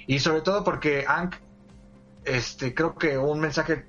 Y 0.07 0.19
sobre 0.19 0.41
todo 0.41 0.63
porque 0.63 1.05
Ankh, 1.07 1.35
este, 2.23 2.73
creo 2.73 2.95
que 2.95 3.17
un 3.17 3.39
mensaje 3.39 3.85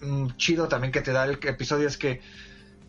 mm, 0.00 0.30
chido 0.36 0.68
también 0.68 0.92
que 0.92 1.00
te 1.00 1.12
da 1.12 1.24
el 1.24 1.38
episodio 1.42 1.86
es 1.86 1.96
que, 1.96 2.20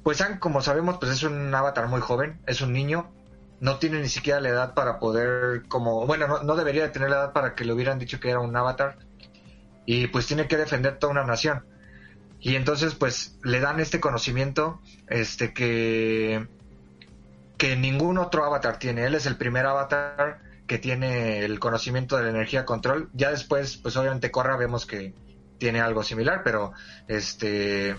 pues 0.03 0.19
Ankh, 0.21 0.39
como 0.39 0.61
sabemos, 0.61 0.97
pues 0.99 1.11
es 1.11 1.23
un 1.23 1.53
avatar 1.53 1.87
muy 1.87 2.01
joven, 2.01 2.41
es 2.47 2.61
un 2.61 2.73
niño, 2.73 3.11
no 3.59 3.77
tiene 3.77 4.01
ni 4.01 4.09
siquiera 4.09 4.41
la 4.41 4.49
edad 4.49 4.73
para 4.73 4.99
poder, 4.99 5.63
como, 5.67 6.05
bueno, 6.07 6.27
no, 6.27 6.43
no 6.43 6.55
debería 6.55 6.83
de 6.83 6.89
tener 6.89 7.09
la 7.09 7.17
edad 7.17 7.33
para 7.33 7.53
que 7.55 7.65
le 7.65 7.73
hubieran 7.73 7.99
dicho 7.99 8.19
que 8.19 8.29
era 8.29 8.39
un 8.39 8.55
avatar, 8.55 8.97
y 9.85 10.07
pues 10.07 10.27
tiene 10.27 10.47
que 10.47 10.57
defender 10.57 10.97
toda 10.97 11.11
una 11.11 11.23
nación. 11.23 11.65
Y 12.45 12.57
entonces, 12.57 12.93
pues, 12.93 13.37
le 13.41 13.61
dan 13.61 13.79
este 13.79 14.01
conocimiento, 14.01 14.81
este, 15.07 15.53
que, 15.53 16.45
que 17.57 17.77
ningún 17.77 18.17
otro 18.17 18.43
avatar 18.43 18.77
tiene. 18.77 19.05
Él 19.05 19.15
es 19.15 19.25
el 19.25 19.37
primer 19.37 19.65
avatar 19.65 20.39
que 20.67 20.77
tiene 20.77 21.45
el 21.45 21.59
conocimiento 21.59 22.17
de 22.17 22.23
la 22.23 22.29
energía 22.31 22.65
control. 22.65 23.09
Ya 23.13 23.31
después, 23.31 23.77
pues 23.77 23.95
obviamente 23.95 24.29
Korra 24.29 24.57
vemos 24.57 24.85
que 24.85 25.13
tiene 25.57 25.79
algo 25.79 26.03
similar, 26.03 26.41
pero 26.43 26.73
este 27.07 27.95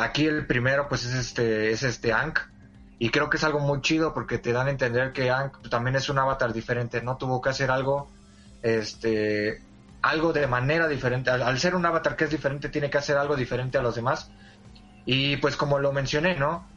aquí 0.00 0.26
el 0.26 0.46
primero 0.46 0.88
pues 0.88 1.04
es 1.04 1.14
este 1.14 1.72
es 1.72 1.82
este 1.82 2.12
Ankh 2.12 2.38
y 3.00 3.10
creo 3.10 3.28
que 3.28 3.38
es 3.38 3.42
algo 3.42 3.58
muy 3.58 3.80
chido 3.80 4.14
porque 4.14 4.38
te 4.38 4.52
dan 4.52 4.68
a 4.68 4.70
entender 4.70 5.12
que 5.12 5.30
Ankh 5.30 5.68
también 5.68 5.96
es 5.96 6.08
un 6.08 6.18
avatar 6.18 6.52
diferente, 6.52 7.02
no 7.02 7.16
tuvo 7.16 7.40
que 7.40 7.50
hacer 7.50 7.72
algo 7.72 8.08
este 8.62 9.63
algo 10.04 10.34
de 10.34 10.46
manera 10.46 10.86
diferente. 10.86 11.30
Al, 11.30 11.58
ser 11.58 11.74
un 11.74 11.86
avatar 11.86 12.14
que 12.14 12.24
es 12.24 12.30
diferente 12.30 12.68
tiene 12.68 12.90
que 12.90 12.98
hacer 12.98 13.16
algo 13.16 13.36
diferente 13.36 13.78
a 13.78 13.82
los 13.82 13.94
demás. 13.94 14.30
Y 15.06 15.38
pues 15.38 15.56
como 15.56 15.78
lo 15.78 15.92
mencioné, 15.92 16.36
¿no? 16.36 16.68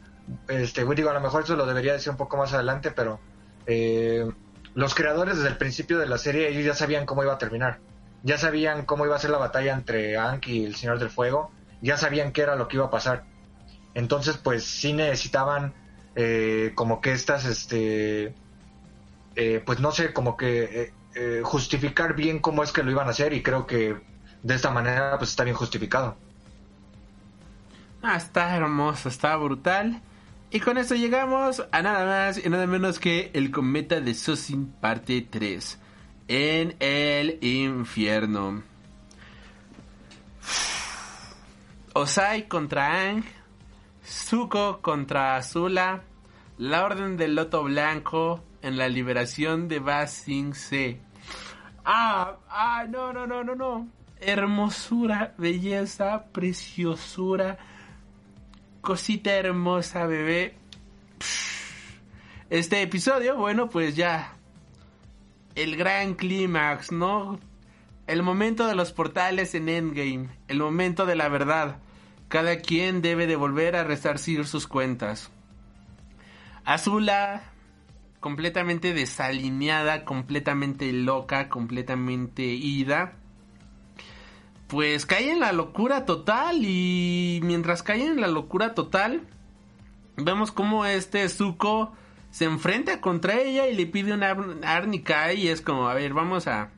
Este, 0.48 0.84
digo, 0.94 1.10
a 1.10 1.14
lo 1.14 1.20
mejor 1.20 1.44
eso 1.44 1.54
lo 1.54 1.66
debería 1.66 1.92
decir 1.92 2.10
un 2.10 2.16
poco 2.16 2.38
más 2.38 2.54
adelante, 2.54 2.90
pero 2.90 3.20
eh, 3.66 4.26
los 4.74 4.94
creadores 4.94 5.36
desde 5.36 5.50
el 5.50 5.58
principio 5.58 5.98
de 5.98 6.06
la 6.06 6.16
serie 6.16 6.48
ellos 6.48 6.64
ya 6.64 6.74
sabían 6.74 7.04
cómo 7.04 7.22
iba 7.22 7.34
a 7.34 7.38
terminar. 7.38 7.80
Ya 8.22 8.38
sabían 8.38 8.86
cómo 8.86 9.04
iba 9.04 9.16
a 9.16 9.18
ser 9.18 9.30
la 9.30 9.38
batalla 9.38 9.74
entre 9.74 10.16
Ankh 10.16 10.48
y 10.48 10.64
el 10.64 10.74
Señor 10.74 10.98
del 10.98 11.10
Fuego. 11.10 11.50
Ya 11.82 11.98
sabían 11.98 12.32
qué 12.32 12.42
era 12.42 12.56
lo 12.56 12.66
que 12.66 12.76
iba 12.76 12.86
a 12.86 12.90
pasar. 12.90 13.24
Entonces, 13.92 14.38
pues 14.38 14.64
sí 14.64 14.94
necesitaban 14.94 15.74
eh, 16.16 16.72
como 16.74 17.02
que 17.02 17.12
estas, 17.12 17.44
este, 17.44 18.34
eh, 19.36 19.62
pues 19.64 19.80
no 19.80 19.92
sé, 19.92 20.14
como 20.14 20.36
que 20.36 20.92
eh, 21.20 21.40
justificar 21.42 22.14
bien 22.14 22.38
cómo 22.38 22.62
es 22.62 22.70
que 22.70 22.84
lo 22.84 22.92
iban 22.92 23.08
a 23.08 23.10
hacer 23.10 23.32
y 23.32 23.42
creo 23.42 23.66
que 23.66 23.96
de 24.40 24.54
esta 24.54 24.70
manera 24.70 25.18
pues 25.18 25.30
está 25.30 25.42
bien 25.42 25.56
justificado. 25.56 26.16
Ah, 28.02 28.16
está 28.16 28.54
hermoso, 28.54 29.08
está 29.08 29.34
brutal. 29.36 30.00
Y 30.52 30.60
con 30.60 30.78
esto 30.78 30.94
llegamos 30.94 31.66
a 31.72 31.82
nada 31.82 32.06
más 32.06 32.38
y 32.38 32.48
nada 32.48 32.68
menos 32.68 33.00
que 33.00 33.32
el 33.34 33.50
cometa 33.50 34.00
de 34.00 34.14
Sosin 34.14 34.66
parte 34.80 35.26
3 35.28 35.78
en 36.28 36.76
el 36.78 37.38
infierno. 37.42 38.62
Osai 41.94 42.46
contra 42.46 43.08
Ang, 43.08 43.24
Zuko 44.06 44.80
contra 44.82 45.34
Azula, 45.34 46.02
la 46.58 46.84
Orden 46.84 47.16
del 47.16 47.34
Loto 47.34 47.64
Blanco 47.64 48.44
en 48.62 48.78
la 48.78 48.88
liberación 48.88 49.66
de 49.66 49.80
Ba 49.80 50.06
Sing 50.06 50.54
Se. 50.54 51.07
Ah, 51.90 52.36
ah, 52.50 52.84
no, 52.86 53.14
no, 53.14 53.26
no, 53.26 53.42
no, 53.42 53.54
no. 53.54 53.88
Hermosura, 54.20 55.32
belleza, 55.38 56.26
preciosura 56.32 57.56
cosita 58.80 59.32
hermosa, 59.32 60.06
bebé. 60.06 60.54
Este 62.48 62.80
episodio, 62.80 63.36
bueno, 63.36 63.68
pues 63.68 63.96
ya. 63.96 64.34
El 65.54 65.76
gran 65.76 66.14
clímax, 66.14 66.92
¿no? 66.92 67.38
El 68.06 68.22
momento 68.22 68.66
de 68.66 68.74
los 68.74 68.92
portales 68.92 69.54
en 69.54 69.68
Endgame. 69.68 70.28
El 70.48 70.60
momento 70.60 71.04
de 71.04 71.16
la 71.16 71.28
verdad. 71.28 71.76
Cada 72.28 72.60
quien 72.60 73.02
debe 73.02 73.26
de 73.26 73.36
volver 73.36 73.76
a 73.76 73.84
resarcir 73.84 74.46
sus 74.46 74.66
cuentas. 74.66 75.30
Azula, 76.64 77.42
completamente 78.20 78.94
desalineada, 78.94 80.04
completamente 80.04 80.92
loca, 80.92 81.48
completamente 81.48 82.42
ida 82.42 83.18
pues 84.68 85.06
cae 85.06 85.30
en 85.30 85.40
la 85.40 85.52
locura 85.52 86.04
total 86.04 86.58
y 86.62 87.40
mientras 87.42 87.82
cae 87.82 88.04
en 88.04 88.20
la 88.20 88.28
locura 88.28 88.74
total, 88.74 89.22
vemos 90.16 90.52
como 90.52 90.84
este 90.84 91.26
Zuko 91.28 91.94
se 92.30 92.44
enfrenta 92.44 93.00
contra 93.00 93.40
ella 93.40 93.66
y 93.66 93.74
le 93.74 93.86
pide 93.86 94.12
una 94.12 94.36
árnica 94.62 95.32
y 95.32 95.48
es 95.48 95.62
como, 95.62 95.88
a 95.88 95.94
ver, 95.94 96.12
vamos 96.12 96.46
a 96.46 96.70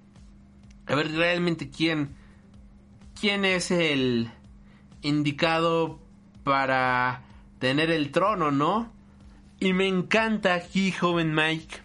a 0.86 0.94
ver 0.94 1.12
realmente 1.12 1.68
quién 1.68 2.14
quién 3.20 3.44
es 3.44 3.70
el 3.72 4.30
indicado 5.02 6.00
para 6.44 7.24
tener 7.58 7.90
el 7.90 8.12
trono, 8.12 8.52
¿no? 8.52 8.92
Y 9.62 9.74
me 9.74 9.86
encanta 9.86 10.54
aquí, 10.54 10.90
joven 10.90 11.34
Mike. 11.34 11.76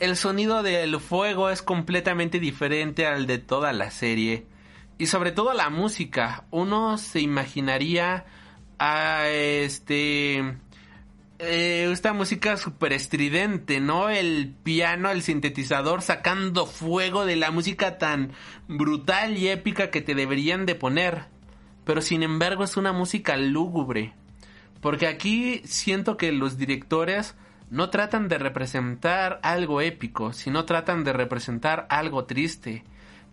El 0.00 0.16
sonido 0.16 0.64
del 0.64 0.98
fuego 0.98 1.50
es 1.50 1.62
completamente 1.62 2.40
diferente 2.40 3.06
al 3.06 3.28
de 3.28 3.38
toda 3.38 3.72
la 3.72 3.92
serie 3.92 4.46
y 4.98 5.06
sobre 5.06 5.30
todo 5.30 5.54
la 5.54 5.70
música. 5.70 6.46
Uno 6.50 6.98
se 6.98 7.20
imaginaría 7.20 8.24
a 8.80 9.28
este 9.28 10.58
eh, 11.38 11.88
esta 11.92 12.12
música 12.12 12.56
súper 12.56 12.92
estridente, 12.92 13.78
¿no? 13.78 14.10
El 14.10 14.54
piano, 14.64 15.10
el 15.10 15.22
sintetizador 15.22 16.02
sacando 16.02 16.66
fuego 16.66 17.24
de 17.24 17.36
la 17.36 17.52
música 17.52 17.98
tan 17.98 18.32
brutal 18.66 19.38
y 19.38 19.48
épica 19.48 19.90
que 19.90 20.00
te 20.00 20.16
deberían 20.16 20.66
de 20.66 20.74
poner. 20.74 21.26
Pero 21.84 22.02
sin 22.02 22.24
embargo 22.24 22.64
es 22.64 22.76
una 22.76 22.92
música 22.92 23.36
lúgubre. 23.36 24.12
Porque 24.86 25.08
aquí 25.08 25.62
siento 25.64 26.16
que 26.16 26.30
los 26.30 26.58
directores 26.58 27.34
no 27.70 27.90
tratan 27.90 28.28
de 28.28 28.38
representar 28.38 29.40
algo 29.42 29.80
épico, 29.80 30.32
sino 30.32 30.64
tratan 30.64 31.02
de 31.02 31.12
representar 31.12 31.88
algo 31.90 32.26
triste 32.26 32.84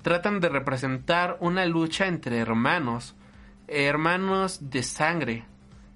tratan 0.01 0.39
de 0.41 0.49
representar 0.49 1.37
una 1.39 1.65
lucha 1.65 2.07
entre 2.07 2.37
hermanos, 2.37 3.15
hermanos 3.67 4.69
de 4.69 4.81
sangre. 4.81 5.45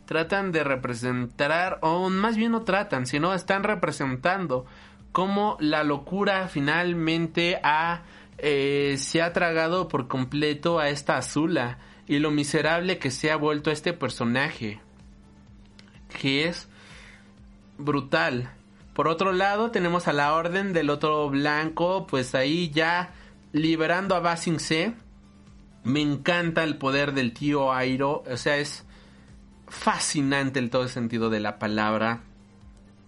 Tratan 0.06 0.52
de 0.52 0.64
representar, 0.64 1.80
o 1.82 2.10
más 2.12 2.38
bien 2.38 2.54
no 2.54 2.62
tratan, 2.62 3.08
sino 3.08 3.34
están 3.34 3.64
representando 3.64 4.68
cómo 5.12 5.58
la 5.60 5.84
locura 5.84 6.48
finalmente 6.48 7.60
ha, 7.64 8.04
eh, 8.38 8.96
se 9.00 9.24
ha 9.24 9.34
tragado 9.34 9.88
por 9.88 10.08
completo 10.08 10.80
a 10.80 10.90
esta 10.90 11.18
Azula 11.18 11.80
y 12.08 12.20
lo 12.20 12.30
miserable 12.32 13.00
que 13.00 13.10
se 13.12 13.32
ha 13.32 13.36
vuelto 13.36 13.72
este 13.72 13.92
personaje, 13.92 14.80
que 16.18 16.48
es 16.48 16.68
brutal. 17.78 18.52
Por 18.94 19.08
otro 19.08 19.32
lado, 19.32 19.72
tenemos 19.72 20.08
a 20.08 20.14
la 20.14 20.34
Orden 20.34 20.74
del 20.74 20.90
otro 20.90 21.30
blanco, 21.30 22.08
pues 22.08 22.34
ahí 22.34 22.72
ya 22.72 23.14
liberando 23.52 24.16
a 24.16 24.20
Basing 24.20 24.60
C. 24.60 24.94
Me 25.84 26.02
encanta 26.02 26.64
el 26.64 26.78
poder 26.78 27.14
del 27.14 27.32
tío 27.34 27.72
Airo. 27.72 28.24
O 28.30 28.38
sea, 28.38 28.58
es 28.58 28.86
fascinante 29.68 30.60
en 30.60 30.70
todo 30.70 30.84
el 30.84 30.90
sentido 30.90 31.30
de 31.30 31.40
la 31.40 31.60
palabra. 31.60 32.22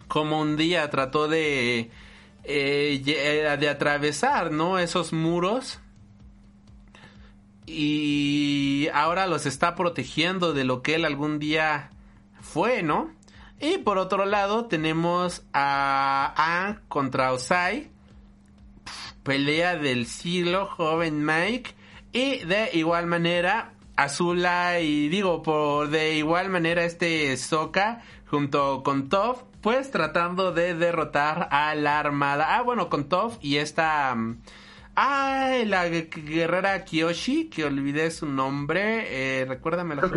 Como 0.08 0.40
un 0.40 0.58
día 0.58 0.90
trató 0.90 1.28
de, 1.28 1.90
eh, 2.44 3.58
de 3.60 3.70
atravesar, 3.70 4.52
¿no? 4.52 4.78
Esos 4.78 5.12
muros. 5.12 5.80
Y 7.66 8.88
ahora 8.94 9.28
los 9.28 9.46
está 9.46 9.76
protegiendo 9.76 10.54
de 10.54 10.64
lo 10.64 10.82
que 10.82 10.96
él 10.96 11.06
algún 11.06 11.38
día 11.38 11.92
fue, 12.42 12.84
¿no? 12.84 13.12
Y 13.60 13.80
por 13.80 13.98
otro 13.98 14.26
lado 14.26 14.66
tenemos 14.66 15.44
a 15.54 16.34
A 16.38 16.80
contra 16.88 17.34
Osai 17.34 17.90
pelea 19.30 19.76
del 19.76 20.08
siglo, 20.08 20.66
joven 20.66 21.24
Mike. 21.24 21.76
Y 22.12 22.40
de 22.46 22.72
igual 22.74 23.06
manera, 23.06 23.74
Azula 23.96 24.80
y 24.80 25.08
digo, 25.10 25.44
por 25.44 25.90
de 25.90 26.16
igual 26.16 26.50
manera 26.50 26.84
este 26.84 27.38
Soka 27.38 28.02
junto 28.26 28.82
con 28.82 29.08
Toph, 29.08 29.44
pues 29.62 29.92
tratando 29.92 30.52
de 30.52 30.74
derrotar 30.74 31.48
a 31.52 31.76
la 31.76 32.00
armada. 32.00 32.58
Ah, 32.58 32.64
bueno, 32.64 32.90
con 32.90 33.08
Toph 33.08 33.38
y 33.42 33.58
esta... 33.58 34.16
Ah, 34.96 35.52
la 35.66 35.88
guerrera 35.88 36.84
Kiyoshi, 36.84 37.50
que 37.50 37.66
olvidé 37.66 38.10
su 38.10 38.26
nombre. 38.26 39.42
Eh, 39.42 39.46
recuérdame 39.46 39.96
la 39.96 40.10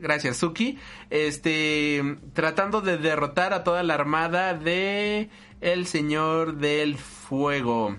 gracias 0.00 0.38
Suki, 0.38 0.78
este, 1.10 2.16
tratando 2.32 2.80
de 2.80 2.98
derrotar 2.98 3.52
a 3.52 3.64
toda 3.64 3.82
la 3.82 3.94
armada 3.94 4.54
de 4.54 5.30
el 5.60 5.86
Señor 5.86 6.56
del 6.56 6.96
Fuego. 6.96 7.96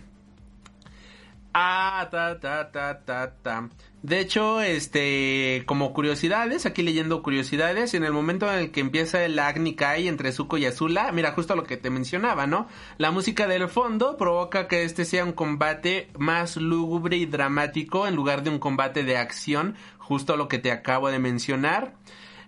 Ah, 1.53 2.07
ta, 2.09 2.39
ta, 2.39 2.71
ta, 2.71 3.03
ta, 3.03 3.33
ta. 3.43 3.69
De 4.03 4.19
hecho, 4.19 4.61
este, 4.61 5.63
como 5.67 5.93
curiosidades, 5.93 6.65
aquí 6.65 6.81
leyendo 6.81 7.21
curiosidades, 7.21 7.93
en 7.93 8.03
el 8.03 8.13
momento 8.13 8.51
en 8.51 8.57
el 8.57 8.71
que 8.71 8.79
empieza 8.79 9.23
el 9.23 9.37
Agni 9.37 9.75
Kai 9.75 10.07
entre 10.07 10.31
Zuko 10.31 10.57
y 10.57 10.65
Azula, 10.65 11.11
mira 11.11 11.33
justo 11.33 11.55
lo 11.55 11.65
que 11.65 11.77
te 11.77 11.89
mencionaba, 11.89 12.47
¿no? 12.47 12.67
La 12.97 13.11
música 13.11 13.47
del 13.47 13.67
fondo 13.67 14.17
provoca 14.17 14.67
que 14.67 14.83
este 14.83 15.03
sea 15.03 15.25
un 15.25 15.33
combate 15.33 16.09
más 16.17 16.55
lúgubre 16.55 17.17
y 17.17 17.25
dramático 17.25 18.07
en 18.07 18.15
lugar 18.15 18.41
de 18.43 18.49
un 18.49 18.57
combate 18.57 19.03
de 19.03 19.17
acción, 19.17 19.75
justo 20.01 20.35
lo 20.35 20.47
que 20.47 20.59
te 20.59 20.71
acabo 20.71 21.09
de 21.09 21.19
mencionar. 21.19 21.95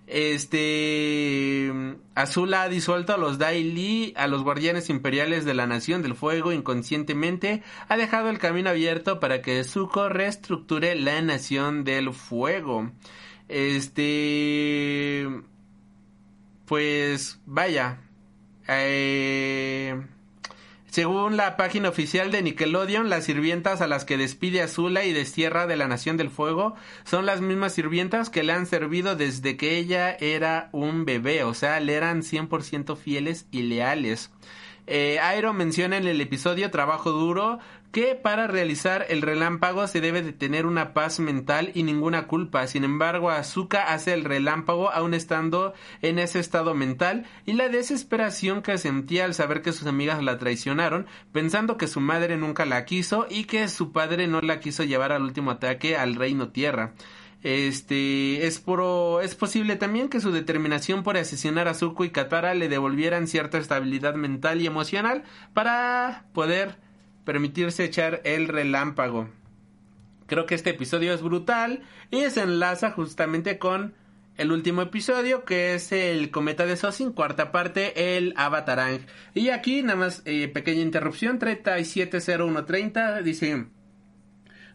Este 0.06 1.72
Azul 2.14 2.54
ha 2.54 2.68
disuelto 2.68 3.14
a 3.14 3.18
los 3.18 3.38
Daily, 3.38 4.14
a 4.18 4.28
los 4.28 4.44
guardianes 4.44 4.90
imperiales 4.90 5.46
de 5.46 5.54
la 5.54 5.66
Nación 5.66 6.02
del 6.02 6.16
Fuego 6.16 6.52
inconscientemente, 6.52 7.64
ha 7.88 7.96
dejado 7.96 8.30
el 8.30 8.38
camino 8.38 8.70
abierto 8.70 9.22
para 9.22 9.42
que 9.42 9.64
Zuko 9.64 10.10
reestructure 10.10 10.96
la 10.96 11.22
Nación 11.22 11.86
del 11.86 12.12
Fuego. 12.12 12.92
Este 13.48 15.30
pues 16.66 17.40
vaya, 17.46 18.00
eh, 18.68 20.02
según 20.94 21.38
la 21.38 21.58
página 21.58 21.90
oficial 21.90 22.32
de 22.32 22.44
Nickelodeon, 22.44 23.10
las 23.10 23.24
sirvientas 23.24 23.82
a 23.82 23.88
las 23.88 24.06
que 24.06 24.16
despide 24.16 24.62
Azula 24.62 25.06
y 25.06 25.12
destierra 25.12 25.66
de 25.66 25.76
la 25.76 25.88
Nación 25.88 26.18
del 26.18 26.30
Fuego 26.30 26.76
son 27.04 27.26
las 27.26 27.42
mismas 27.42 27.74
sirvientas 27.74 28.30
que 28.30 28.44
le 28.44 28.54
han 28.54 28.68
servido 28.68 29.16
desde 29.16 29.58
que 29.58 29.80
ella 29.80 30.12
era 30.12 30.70
un 30.72 31.04
bebé, 31.04 31.46
o 31.46 31.56
sea, 31.56 31.80
le 31.80 31.96
eran 31.96 32.22
100% 32.22 32.96
fieles 32.96 33.48
y 33.50 33.64
leales. 33.64 34.30
Eh, 34.86 35.20
menciona 35.56 35.98
en 35.98 36.06
el 36.06 36.22
episodio 36.22 36.70
Trabajo 36.70 37.10
Duro 37.10 37.58
que 37.94 38.16
para 38.16 38.48
realizar 38.48 39.06
el 39.10 39.22
relámpago 39.22 39.86
se 39.86 40.02
debe 40.02 40.24
de 40.24 40.34
tener 40.34 40.66
una 40.66 40.96
paz 40.96 41.20
mental 41.20 41.70
y 41.76 41.84
ninguna 41.84 42.26
culpa. 42.26 42.66
Sin 42.66 42.84
embargo, 42.84 43.30
Azuka 43.30 43.94
hace 43.94 44.14
el 44.14 44.24
relámpago 44.24 44.92
aún 44.92 45.14
estando 45.14 45.76
en 46.02 46.18
ese 46.18 46.40
estado 46.40 46.74
mental 46.74 47.28
y 47.46 47.54
la 47.54 47.70
desesperación 47.70 48.64
que 48.64 48.80
sentía 48.80 49.26
al 49.26 49.36
saber 49.36 49.62
que 49.62 49.74
sus 49.74 49.86
amigas 49.86 50.24
la 50.24 50.40
traicionaron, 50.40 51.06
pensando 51.32 51.78
que 51.78 51.88
su 51.88 52.00
madre 52.00 52.36
nunca 52.36 52.66
la 52.66 52.84
quiso 52.86 53.28
y 53.30 53.44
que 53.44 53.68
su 53.68 53.92
padre 53.92 54.26
no 54.28 54.42
la 54.42 54.60
quiso 54.60 54.84
llevar 54.84 55.12
al 55.12 55.22
último 55.22 55.52
ataque 55.52 55.96
al 55.96 56.16
Reino 56.16 56.50
Tierra. 56.50 56.96
Este 57.44 58.48
es 58.48 58.64
es 59.22 59.36
posible 59.36 59.76
también 59.76 60.10
que 60.10 60.20
su 60.20 60.32
determinación 60.32 61.04
por 61.04 61.16
asesinar 61.18 61.68
a 61.68 61.76
Zuko 61.76 62.06
y 62.06 62.10
Katara 62.10 62.56
le 62.56 62.70
devolvieran 62.70 63.28
cierta 63.28 63.60
estabilidad 63.60 64.16
mental 64.16 64.62
y 64.62 64.66
emocional 64.66 65.24
para 65.54 66.26
poder 66.34 66.76
permitirse 67.26 67.84
echar 67.84 68.22
el 68.24 68.48
relámpago. 68.48 69.30
Creo 70.28 70.46
que 70.46 70.56
este 70.56 70.72
episodio 70.72 71.14
es 71.14 71.22
brutal 71.22 71.84
y 72.12 72.22
se 72.30 72.42
enlaza 72.42 72.92
justamente 72.92 73.58
con 73.58 73.94
el 74.38 74.52
último 74.52 74.82
episodio 74.82 75.46
que 75.46 75.76
es 75.76 75.92
el 75.92 76.32
cometa 76.32 76.66
de 76.66 76.76
Sosin, 76.76 77.12
cuarta 77.12 77.52
parte, 77.52 78.18
el 78.18 78.34
Avatarang. 78.36 79.06
Y 79.34 79.50
aquí 79.50 79.84
nada 79.84 79.96
más 79.96 80.22
eh, 80.26 80.48
pequeña 80.48 80.82
interrupción, 80.82 81.40
370130 81.40 83.22
dice 83.22 83.68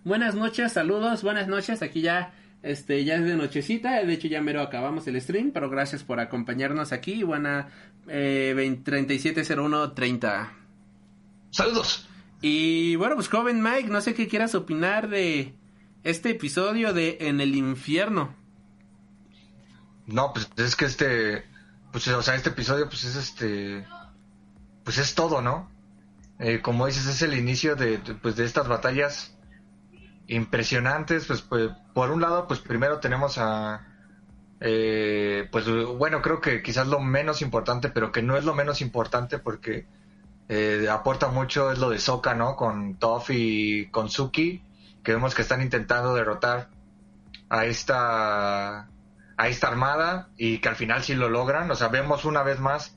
Buenas 0.05 0.35
noches, 0.35 0.73
saludos, 0.73 1.23
buenas 1.23 1.49
noches, 1.49 1.83
aquí 1.83 2.03
ya 2.03 2.35
este 2.63 3.05
ya 3.05 3.17
es 3.17 3.25
de 3.25 3.37
nochecita, 3.37 4.03
de 4.03 4.13
hecho 4.13 4.29
ya 4.29 4.41
mero 4.41 4.63
acabamos 4.63 5.07
el 5.07 5.21
stream, 5.21 5.51
pero 5.53 5.71
gracias 5.71 6.05
por 6.05 6.21
acompañarnos 6.21 6.93
aquí, 6.93 7.23
buena 7.23 7.69
eh, 8.09 8.55
370130. 8.85 10.53
Saludos. 11.51 12.08
Y 12.41 12.97
bueno, 12.97 13.17
pues 13.17 13.29
joven 13.29 13.63
Mike, 13.63 13.89
no 13.89 14.01
sé 14.01 14.15
qué 14.15 14.29
quieras 14.29 14.55
opinar 14.55 15.09
de 15.09 15.55
este 16.05 16.31
episodio 16.31 16.93
de 16.93 17.19
En 17.21 17.41
el 17.41 17.55
infierno. 17.55 18.35
No, 20.07 20.33
pues 20.33 20.49
es 20.57 20.77
que 20.77 20.85
este, 20.87 21.45
pues 21.93 22.09
o 22.09 22.23
sea, 22.23 22.35
este 22.35 22.51
episodio 22.51 22.89
pues 22.89 23.05
es 23.05 23.17
este, 23.17 23.85
pues 24.85 24.99
es 24.99 25.15
todo, 25.15 25.43
¿no? 25.43 25.69
Eh, 26.39 26.61
como 26.63 26.87
dices, 26.87 27.07
es 27.07 27.23
el 27.23 27.35
inicio 27.35 27.75
de, 27.75 27.99
pues, 28.23 28.37
de 28.37 28.45
estas 28.45 28.69
batallas 28.69 29.37
impresionantes, 30.29 31.27
pues, 31.27 31.43
pues, 31.43 31.71
por 31.95 32.11
un 32.11 32.21
lado, 32.21 32.47
pues 32.47 32.61
primero 32.61 33.01
tenemos 33.01 33.39
a, 33.39 33.87
eh, 34.61 35.49
pues 35.51 35.67
bueno, 35.99 36.23
creo 36.23 36.41
que 36.41 36.63
quizás 36.63 36.87
lo 36.87 37.01
menos 37.01 37.43
importante, 37.43 37.89
pero 37.89 38.13
que 38.13 38.23
no 38.23 38.37
es 38.37 38.45
lo 38.45 38.55
menos 38.55 38.81
importante 38.81 39.39
porque 39.39 39.87
eh, 40.49 40.89
aporta 40.91 41.29
mucho 41.29 41.71
es 41.71 41.79
lo 41.79 41.91
de 41.91 41.99
Soka, 41.99 42.35
¿no? 42.35 42.57
Con 42.57 42.99
Toph 42.99 43.31
y 43.31 43.91
con 43.91 44.09
Suki, 44.09 44.63
que 45.03 45.13
vemos 45.13 45.35
que 45.35 45.43
están 45.43 45.61
intentando 45.61 46.15
derrotar 46.15 46.71
a 47.51 47.67
esta 47.67 48.89
a 49.37 49.49
esta 49.49 49.69
armada 49.69 50.31
y 50.37 50.59
que 50.59 50.69
al 50.69 50.77
final 50.77 51.03
sí 51.03 51.15
lo 51.15 51.29
logran. 51.29 51.71
O 51.71 51.77
sea, 51.77 51.89
vemos 51.89 52.25
una 52.25 52.43
vez 52.43 52.59
más 52.61 52.97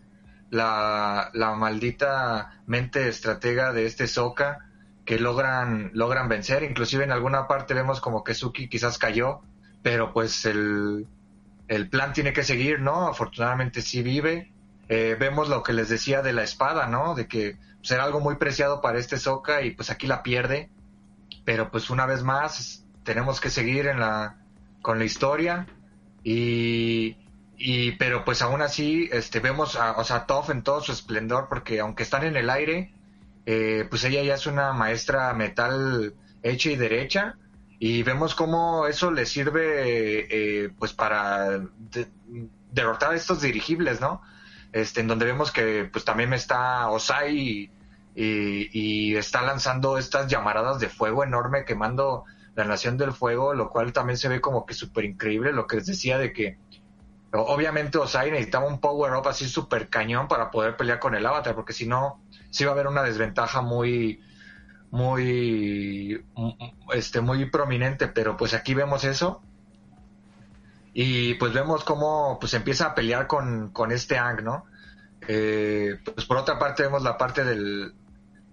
la, 0.49 1.29
la 1.33 1.53
maldita 1.53 2.61
mente 2.65 3.07
estratega 3.07 3.73
de 3.73 3.85
este 3.85 4.07
Soka 4.07 4.65
que 5.05 5.19
logran 5.19 5.91
logran 5.93 6.29
vencer. 6.29 6.63
Inclusive 6.63 7.03
en 7.03 7.11
alguna 7.11 7.47
parte 7.47 7.73
vemos 7.73 7.99
como 8.01 8.23
que 8.23 8.33
Suki 8.33 8.69
quizás 8.69 8.97
cayó, 8.97 9.41
pero 9.83 10.13
pues 10.13 10.45
el, 10.45 11.07
el 11.67 11.89
plan 11.89 12.13
tiene 12.13 12.33
que 12.33 12.43
seguir, 12.43 12.79
¿no? 12.79 13.07
Afortunadamente 13.07 13.81
sí 13.81 14.01
vive 14.01 14.50
eh, 14.93 15.15
vemos 15.17 15.47
lo 15.47 15.63
que 15.63 15.71
les 15.71 15.87
decía 15.87 16.21
de 16.21 16.33
la 16.33 16.43
espada, 16.43 16.85
¿no? 16.85 17.15
De 17.15 17.25
que 17.25 17.57
pues, 17.77 17.91
era 17.91 18.03
algo 18.03 18.19
muy 18.19 18.35
preciado 18.35 18.81
para 18.81 18.99
este 18.99 19.17
Soca 19.17 19.61
y 19.61 19.71
pues 19.71 19.89
aquí 19.89 20.05
la 20.05 20.21
pierde. 20.21 20.69
Pero 21.45 21.71
pues 21.71 21.89
una 21.89 22.05
vez 22.05 22.23
más 22.23 22.83
tenemos 23.05 23.39
que 23.39 23.49
seguir 23.49 23.87
en 23.87 24.01
la, 24.01 24.43
con 24.81 24.99
la 24.99 25.05
historia 25.05 25.65
y, 26.25 27.15
y 27.57 27.93
pero 27.93 28.25
pues 28.25 28.41
aún 28.41 28.61
así 28.61 29.07
este, 29.13 29.39
vemos 29.39 29.77
a, 29.77 29.93
o 29.93 30.03
sea, 30.03 30.25
Toph 30.25 30.49
en 30.49 30.61
todo 30.61 30.81
su 30.81 30.91
esplendor 30.91 31.47
porque 31.47 31.79
aunque 31.79 32.03
están 32.03 32.25
en 32.25 32.35
el 32.35 32.49
aire, 32.49 32.93
eh, 33.45 33.87
pues 33.89 34.03
ella 34.03 34.21
ya 34.23 34.33
es 34.33 34.45
una 34.45 34.73
maestra 34.73 35.33
metal 35.33 36.15
hecha 36.43 36.69
y 36.69 36.75
derecha 36.75 37.37
y 37.79 38.03
vemos 38.03 38.35
cómo 38.35 38.87
eso 38.87 39.09
le 39.09 39.25
sirve 39.25 40.27
eh, 40.65 40.69
pues 40.77 40.91
para 40.91 41.61
derrotar 42.73 43.13
a 43.13 43.15
estos 43.15 43.41
dirigibles, 43.41 44.01
¿no? 44.01 44.21
Este, 44.73 45.01
en 45.01 45.07
donde 45.07 45.25
vemos 45.25 45.51
que 45.51 45.89
pues 45.91 46.05
también 46.05 46.33
está 46.33 46.89
Osai 46.89 47.69
y, 48.15 49.15
está 49.15 49.41
lanzando 49.41 49.97
estas 49.97 50.27
llamaradas 50.27 50.79
de 50.79 50.89
fuego 50.89 51.23
enorme 51.23 51.65
quemando 51.65 52.25
la 52.55 52.65
Nación 52.65 52.97
del 52.97 53.13
Fuego, 53.13 53.53
lo 53.53 53.69
cual 53.69 53.93
también 53.93 54.17
se 54.17 54.27
ve 54.27 54.41
como 54.41 54.65
que 54.65 54.73
súper 54.73 55.05
increíble, 55.05 55.53
lo 55.53 55.67
que 55.67 55.77
les 55.77 55.85
decía 55.85 56.17
de 56.17 56.33
que 56.33 56.57
obviamente 57.31 57.97
Osai 57.97 58.31
necesitaba 58.31 58.67
un 58.67 58.81
power 58.81 59.13
up 59.13 59.27
así 59.27 59.47
súper 59.47 59.87
cañón 59.87 60.27
para 60.27 60.51
poder 60.51 60.75
pelear 60.75 60.99
con 60.99 61.15
el 61.15 61.25
avatar, 61.25 61.55
porque 61.55 61.71
si 61.71 61.87
no, 61.87 62.21
sí 62.49 62.65
va 62.65 62.71
a 62.71 62.73
haber 62.73 62.87
una 62.87 63.03
desventaja 63.03 63.61
muy, 63.61 64.21
muy, 64.89 66.25
este, 66.93 67.21
muy 67.21 67.49
prominente, 67.49 68.07
pero 68.07 68.35
pues 68.35 68.53
aquí 68.53 68.73
vemos 68.73 69.05
eso 69.05 69.41
y 70.93 71.35
pues 71.35 71.53
vemos 71.53 71.83
cómo 71.83 72.37
pues 72.39 72.53
empieza 72.53 72.87
a 72.87 72.95
pelear 72.95 73.27
con, 73.27 73.69
con 73.71 73.91
este 73.91 74.17
Ang, 74.17 74.43
¿no? 74.43 74.65
Eh, 75.27 75.99
pues 76.03 76.25
por 76.25 76.37
otra 76.37 76.57
parte 76.59 76.83
vemos 76.83 77.03
la 77.03 77.17
parte 77.17 77.43
del, 77.43 77.93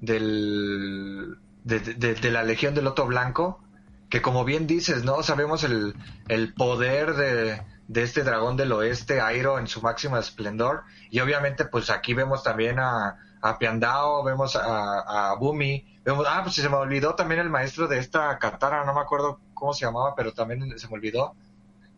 del 0.00 1.38
de, 1.64 2.30
la 2.30 2.42
Legión 2.42 2.74
del 2.74 2.84
Loto 2.84 3.06
Blanco, 3.06 3.60
que 4.08 4.22
como 4.22 4.44
bien 4.44 4.66
dices, 4.66 5.04
¿no? 5.04 5.22
Sabemos 5.22 5.64
el, 5.64 5.94
el 6.28 6.54
poder 6.54 7.14
de, 7.14 7.62
de 7.88 8.02
este 8.02 8.22
dragón 8.22 8.56
del 8.56 8.72
oeste, 8.72 9.20
Airo, 9.20 9.58
en 9.58 9.66
su 9.66 9.82
máximo 9.82 10.16
esplendor, 10.16 10.82
y 11.10 11.20
obviamente 11.20 11.64
pues 11.64 11.90
aquí 11.90 12.14
vemos 12.14 12.42
también 12.42 12.78
a, 12.78 13.18
a 13.40 13.58
Piandao, 13.58 14.22
vemos 14.22 14.56
a, 14.56 15.30
a 15.30 15.34
Bumi, 15.36 16.00
vemos, 16.04 16.26
ah, 16.28 16.40
pues 16.42 16.54
se 16.54 16.68
me 16.68 16.76
olvidó 16.76 17.14
también 17.14 17.40
el 17.40 17.50
maestro 17.50 17.88
de 17.88 17.98
esta 17.98 18.38
Katara, 18.38 18.84
no 18.84 18.94
me 18.94 19.00
acuerdo 19.00 19.40
cómo 19.54 19.74
se 19.74 19.84
llamaba, 19.84 20.14
pero 20.14 20.32
también 20.32 20.78
se 20.78 20.88
me 20.88 20.94
olvidó, 20.94 21.34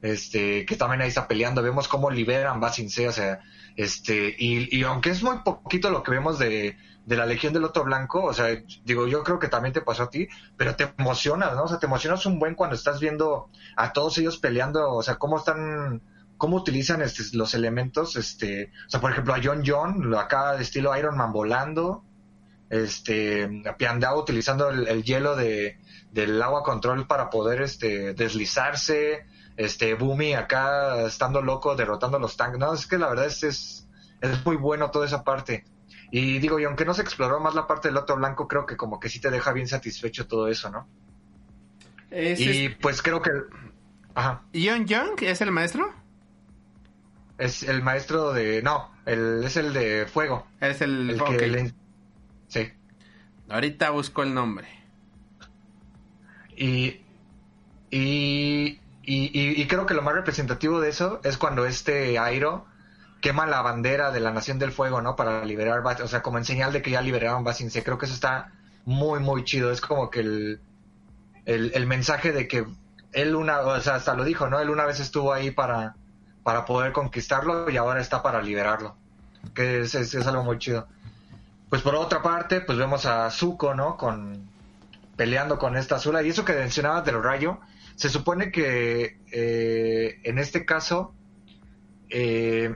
este, 0.03 0.65
que 0.65 0.77
también 0.77 1.03
ahí 1.03 1.09
está 1.09 1.29
peleando, 1.29 1.63
vemos 1.63 1.89
cómo 1.89 2.11
liberan 2.11 2.61
C, 2.73 3.09
o 3.09 3.13
sea, 3.13 3.41
este, 3.77 4.35
y, 4.39 4.77
y 4.77 4.83
aunque 4.85 5.11
es 5.11 5.23
muy 5.23 5.39
poquito 5.45 5.91
lo 5.91 6.03
que 6.03 6.13
vemos 6.13 6.39
de, 6.39 6.77
de 7.05 7.17
la 7.17 7.27
Legión 7.27 7.53
del 7.53 7.63
Loto 7.63 7.85
Blanco, 7.85 8.25
o 8.25 8.33
sea, 8.33 8.47
digo, 8.85 9.07
yo 9.07 9.23
creo 9.25 9.39
que 9.39 9.49
también 9.49 9.73
te 9.73 9.81
pasó 9.81 10.05
a 10.05 10.11
ti, 10.11 10.29
pero 10.57 10.77
te 10.77 10.93
emocionas, 10.99 11.55
¿no? 11.55 11.65
O 11.65 11.69
sea, 11.69 11.79
te 11.79 11.87
emocionas 11.87 12.25
un 12.27 12.39
buen 12.39 12.55
cuando 12.55 12.77
estás 12.77 13.01
viendo 13.01 13.51
a 13.77 13.93
todos 13.93 14.17
ellos 14.19 14.39
peleando, 14.39 14.95
o 14.95 15.03
sea, 15.03 15.17
cómo 15.17 15.39
están, 15.39 16.03
cómo 16.37 16.57
utilizan 16.57 17.03
este, 17.03 17.37
los 17.37 17.55
elementos, 17.55 18.17
este, 18.17 18.73
o 18.87 18.91
sea, 18.91 19.01
por 19.01 19.13
ejemplo, 19.13 19.35
a 19.35 19.41
John 19.43 19.63
John, 19.67 20.15
acá 20.15 20.57
de 20.57 20.63
estilo 20.63 20.97
Iron 20.97 21.17
Man 21.17 21.33
volando, 21.33 22.05
este, 22.71 23.65
andaba 23.89 24.17
utilizando 24.17 24.71
el, 24.71 24.87
el 24.87 25.03
hielo 25.03 25.35
de, 25.37 25.81
del 26.13 26.41
agua 26.41 26.63
control 26.63 27.07
para 27.07 27.29
poder 27.29 27.63
este, 27.63 28.15
deslizarse, 28.15 29.27
este, 29.65 29.95
Boomy 29.95 30.35
acá 30.35 31.03
estando 31.07 31.43
loco, 31.43 31.75
derrotando 31.77 32.19
los 32.19 32.37
tanques. 32.37 32.59
No, 32.59 32.73
es 32.73 32.87
que 32.87 32.99
la 32.99 33.09
verdad 33.09 33.27
es, 33.27 33.43
es, 33.43 33.89
es 34.21 34.45
muy 34.47 34.57
bueno 34.57 34.91
toda 34.91 35.07
esa 35.07 35.23
parte. 35.25 35.65
Y 36.11 36.39
digo, 36.39 36.59
y 36.59 36.65
aunque 36.65 36.85
no 36.85 36.95
se 36.95 37.03
exploró 37.03 37.39
más 37.41 37.55
la 37.55 37.67
parte 37.67 37.89
del 37.89 37.97
otro 37.97 38.17
blanco, 38.17 38.49
creo 38.49 38.67
que 38.67 38.77
como 38.77 38.99
que 38.99 39.09
sí 39.09 39.21
te 39.21 39.31
deja 39.31 39.53
bien 39.53 39.69
satisfecho 39.69 40.27
todo 40.27 40.49
eso, 40.49 40.71
¿no? 40.71 40.89
¿Es, 42.11 42.41
y 42.41 42.67
es- 42.67 42.77
pues 42.81 43.03
creo 43.03 43.21
que... 43.23 43.31
Ajá. 44.15 44.43
Ion 44.53 44.87
Young 44.87 45.23
es 45.23 45.41
el 45.41 45.53
maestro? 45.53 45.93
Es 47.39 47.63
el 47.63 47.83
maestro 47.83 48.33
de... 48.33 48.61
No, 48.63 48.91
el, 49.07 49.45
es 49.45 49.57
el 49.57 49.73
de 49.73 50.07
fuego. 50.07 50.47
Es 50.61 50.81
el... 50.81 51.21
Que 51.39 51.47
le- 51.47 51.75
Sí. 52.49 52.69
Ahorita 53.49 53.91
busco 53.91 54.23
el 54.25 54.35
nombre. 54.35 54.67
Y, 56.57 57.01
y, 57.91 58.79
y, 59.19 59.61
y- 59.63 59.67
creo 59.67 59.87
que 59.87 59.95
lo 59.95 60.03
más 60.03 60.15
representativo 60.15 60.81
de 60.81 60.89
eso 60.89 61.21
es 61.25 61.37
cuando 61.37 61.67
este 61.67 62.19
Airo 62.19 62.67
quema 63.21 63.47
la 63.47 63.61
bandera 63.61 64.13
de 64.13 64.21
la 64.21 64.31
Nación 64.31 64.59
del 64.59 64.73
Fuego, 64.73 65.03
¿no? 65.03 65.17
Para 65.17 65.45
liberar, 65.45 65.83
o 66.03 66.09
sea, 66.09 66.23
como 66.23 66.39
en 66.39 66.45
señal 66.45 66.73
de 66.73 66.81
que 66.81 66.91
ya 66.93 67.01
liberaron 67.01 67.43
Basin 67.43 67.71
C. 67.71 67.83
Creo 67.83 67.99
que 67.99 68.07
eso 68.07 68.15
está 68.15 68.53
muy, 68.85 69.19
muy 69.21 69.45
chido. 69.45 69.73
Es 69.73 69.81
como 69.81 70.11
que 70.11 70.21
el, 70.21 70.61
el, 71.45 71.87
mensaje 71.87 72.33
de 72.33 72.47
que 72.47 72.65
él 73.13 73.35
una, 73.35 73.61
o 73.61 73.81
sea, 73.81 73.97
hasta 73.97 74.15
lo 74.15 74.25
dijo, 74.25 74.49
¿no? 74.49 74.61
Él 74.61 74.71
una 74.71 74.85
vez 74.85 75.01
estuvo 75.01 75.33
ahí 75.33 75.51
para, 75.51 75.97
para 76.43 76.65
poder 76.65 76.93
conquistarlo 76.93 77.69
y 77.69 77.77
ahora 77.77 78.01
está 78.01 78.23
para 78.23 78.41
liberarlo. 78.41 78.97
Que 79.55 79.81
es, 79.81 79.95
es, 79.95 80.15
es 80.15 80.27
algo 80.27 80.45
muy 80.45 80.59
chido. 80.59 80.87
Pues 81.69 81.83
por 81.83 81.95
otra 81.95 82.23
parte, 82.23 82.61
pues 82.61 82.79
vemos 82.79 83.07
a 83.07 83.31
Zuko, 83.31 83.75
¿no? 83.75 83.97
Con, 83.97 84.49
peleando 85.17 85.59
con 85.59 85.77
esta 85.77 85.97
Azula. 85.97 86.23
Y 86.23 86.29
eso 86.29 86.45
que 86.45 86.53
mencionabas 86.53 87.05
del 87.05 87.23
rayo, 87.23 87.59
se 88.01 88.09
supone 88.09 88.51
que 88.51 89.21
eh, 89.31 90.21
en 90.25 90.39
este 90.39 90.65
caso, 90.65 91.15
eh, 92.09 92.75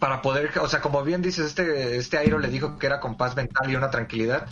para 0.00 0.20
poder, 0.20 0.50
o 0.58 0.66
sea, 0.66 0.80
como 0.80 1.04
bien 1.04 1.22
dices, 1.22 1.46
este, 1.46 1.96
este 1.96 2.18
Airo 2.18 2.40
le 2.40 2.48
dijo 2.48 2.76
que 2.76 2.88
era 2.88 2.98
con 2.98 3.16
paz 3.16 3.36
mental 3.36 3.70
y 3.70 3.76
una 3.76 3.90
tranquilidad, 3.90 4.48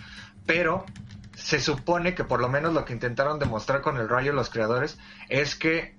pero 0.47 0.87
se 1.35 1.59
supone 1.59 2.15
que 2.15 2.23
por 2.23 2.41
lo 2.41 2.49
menos 2.49 2.73
lo 2.73 2.85
que 2.85 2.93
intentaron 2.93 3.41
demostrar 3.41 3.81
con 3.81 3.97
el 3.97 4.09
rayo 4.09 4.33
los 4.33 4.49
creadores 4.49 4.97
es 5.29 5.57
que 5.57 5.97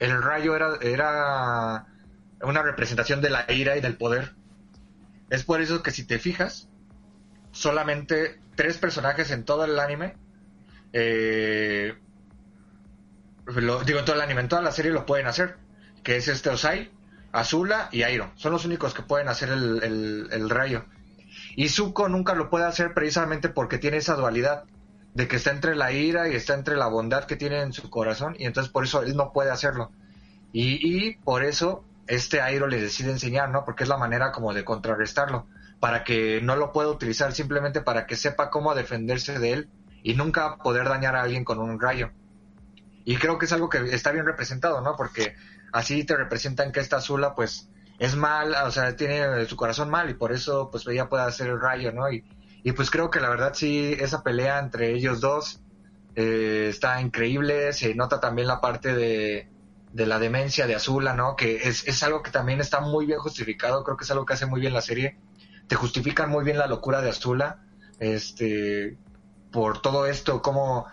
el 0.00 0.20
rayo 0.20 0.56
era, 0.56 0.76
era 0.80 1.86
una 2.42 2.62
representación 2.64 3.20
de 3.20 3.30
la 3.30 3.44
ira 3.52 3.76
y 3.76 3.82
del 3.82 3.96
poder. 3.96 4.34
Es 5.30 5.44
por 5.44 5.60
eso 5.60 5.80
que 5.84 5.92
si 5.92 6.04
te 6.04 6.18
fijas, 6.18 6.68
solamente 7.52 8.40
tres 8.56 8.78
personajes 8.78 9.30
en 9.30 9.44
todo 9.44 9.64
el 9.64 9.78
anime. 9.78 10.16
eh, 10.92 11.94
lo- 13.46 13.82
digo, 13.84 13.98
en 13.98 14.04
todo 14.04 14.16
el 14.16 14.22
anime, 14.22 14.40
en 14.40 14.48
toda 14.48 14.62
la 14.62 14.72
serie 14.72 14.92
lo 14.92 15.06
pueden 15.06 15.26
hacer. 15.26 15.56
Que 16.02 16.16
es 16.16 16.28
este 16.28 16.50
Osai, 16.50 16.90
Azula 17.32 17.88
y 17.92 18.02
Airo. 18.02 18.30
Son 18.36 18.52
los 18.52 18.64
únicos 18.64 18.94
que 18.94 19.02
pueden 19.02 19.28
hacer 19.28 19.48
el, 19.50 20.50
rayo. 20.50 20.84
Y 21.56 21.68
Zuko 21.68 22.08
nunca 22.08 22.34
lo 22.34 22.50
puede 22.50 22.64
hacer 22.66 22.92
precisamente 22.94 23.48
porque 23.48 23.78
tiene 23.78 23.98
esa 23.98 24.14
dualidad. 24.14 24.64
De 25.14 25.28
que 25.28 25.36
está 25.36 25.52
entre 25.52 25.76
la 25.76 25.92
ira 25.92 26.28
y 26.28 26.34
está 26.34 26.54
entre 26.54 26.76
la 26.76 26.88
bondad 26.88 27.24
que 27.24 27.36
tiene 27.36 27.60
en 27.62 27.72
su 27.72 27.88
corazón. 27.88 28.34
Y 28.38 28.46
entonces 28.46 28.72
por 28.72 28.84
eso 28.84 29.02
él 29.02 29.16
no 29.16 29.32
puede 29.32 29.50
hacerlo. 29.50 29.92
Y, 30.52 31.06
y 31.06 31.16
por 31.16 31.44
eso 31.44 31.84
este 32.06 32.40
Airo 32.40 32.66
le 32.66 32.80
decide 32.80 33.10
enseñar, 33.12 33.48
¿no? 33.50 33.64
Porque 33.64 33.84
es 33.84 33.88
la 33.88 33.96
manera 33.96 34.32
como 34.32 34.52
de 34.52 34.64
contrarrestarlo 34.64 35.46
para 35.80 36.02
que 36.04 36.40
no 36.42 36.56
lo 36.56 36.72
pueda 36.72 36.88
utilizar 36.88 37.32
simplemente 37.32 37.80
para 37.80 38.06
que 38.06 38.16
sepa 38.16 38.50
cómo 38.50 38.74
defenderse 38.74 39.38
de 39.38 39.52
él 39.52 39.68
y 40.02 40.14
nunca 40.14 40.56
poder 40.56 40.88
dañar 40.88 41.14
a 41.16 41.22
alguien 41.22 41.44
con 41.44 41.58
un 41.58 41.80
rayo. 41.80 42.10
Y 43.04 43.16
creo 43.16 43.38
que 43.38 43.46
es 43.46 43.52
algo 43.52 43.68
que 43.68 43.78
está 43.94 44.12
bien 44.12 44.24
representado, 44.24 44.80
¿no? 44.80 44.96
Porque 44.96 45.36
así 45.72 46.04
te 46.04 46.16
representan 46.16 46.72
que 46.72 46.80
esta 46.80 46.96
Azula 46.96 47.34
pues 47.34 47.68
es 47.98 48.16
mal, 48.16 48.54
o 48.64 48.70
sea, 48.70 48.96
tiene 48.96 49.44
su 49.46 49.56
corazón 49.56 49.90
mal 49.90 50.10
y 50.10 50.14
por 50.14 50.32
eso 50.32 50.70
pues 50.70 50.86
ella 50.86 51.08
puede 51.08 51.24
hacer 51.24 51.48
el 51.48 51.60
rayo, 51.60 51.92
¿no? 51.92 52.10
Y, 52.10 52.24
y 52.62 52.72
pues 52.72 52.90
creo 52.90 53.10
que 53.10 53.20
la 53.20 53.28
verdad 53.28 53.52
sí, 53.54 53.94
esa 53.98 54.22
pelea 54.22 54.58
entre 54.58 54.92
ellos 54.92 55.20
dos 55.20 55.60
eh, 56.16 56.68
está 56.70 57.00
increíble, 57.00 57.72
se 57.72 57.94
nota 57.94 58.20
también 58.20 58.48
la 58.48 58.60
parte 58.60 58.94
de, 58.94 59.48
de 59.92 60.06
la 60.06 60.18
demencia 60.18 60.66
de 60.66 60.74
Azula, 60.74 61.14
¿no? 61.14 61.36
Que 61.36 61.68
es, 61.68 61.86
es 61.86 62.02
algo 62.02 62.22
que 62.22 62.30
también 62.30 62.60
está 62.60 62.80
muy 62.80 63.06
bien 63.06 63.18
justificado, 63.18 63.84
creo 63.84 63.96
que 63.96 64.04
es 64.04 64.10
algo 64.10 64.24
que 64.24 64.32
hace 64.32 64.46
muy 64.46 64.60
bien 64.60 64.72
la 64.72 64.80
serie 64.80 65.18
te 65.66 65.76
justifican 65.76 66.30
muy 66.30 66.44
bien 66.44 66.58
la 66.58 66.66
locura 66.66 67.00
de 67.00 67.10
Azula, 67.10 67.60
este, 67.98 68.96
por 69.50 69.80
todo 69.80 70.06
esto, 70.06 70.42
cómo, 70.42 70.86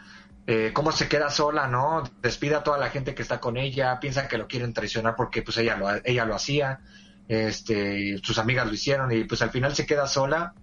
eh, 0.48 0.72
cómo 0.74 0.92
se 0.92 1.08
queda 1.08 1.30
sola, 1.30 1.68
¿no? 1.68 2.04
Despide 2.22 2.56
a 2.56 2.64
toda 2.64 2.78
la 2.78 2.90
gente 2.90 3.14
que 3.14 3.22
está 3.22 3.40
con 3.40 3.58
ella, 3.58 4.00
piensa 4.00 4.28
que 4.28 4.38
lo 4.38 4.48
quieren 4.48 4.74
traicionar 4.74 5.16
porque 5.16 5.42
pues 5.44 5.58
ella 5.58 5.78
lo, 5.78 5.88
ella 6.04 6.26
lo 6.26 6.36
hacía, 6.36 6.80
este, 7.28 8.00
y 8.00 8.18
sus 8.18 8.38
amigas 8.40 8.68
lo 8.68 8.74
hicieron 8.74 9.12
y 9.12 9.24
pues 9.24 9.42
al 9.42 9.52
final 9.52 9.76
se 9.76 9.86
queda 9.86 10.08
sola 10.08 10.54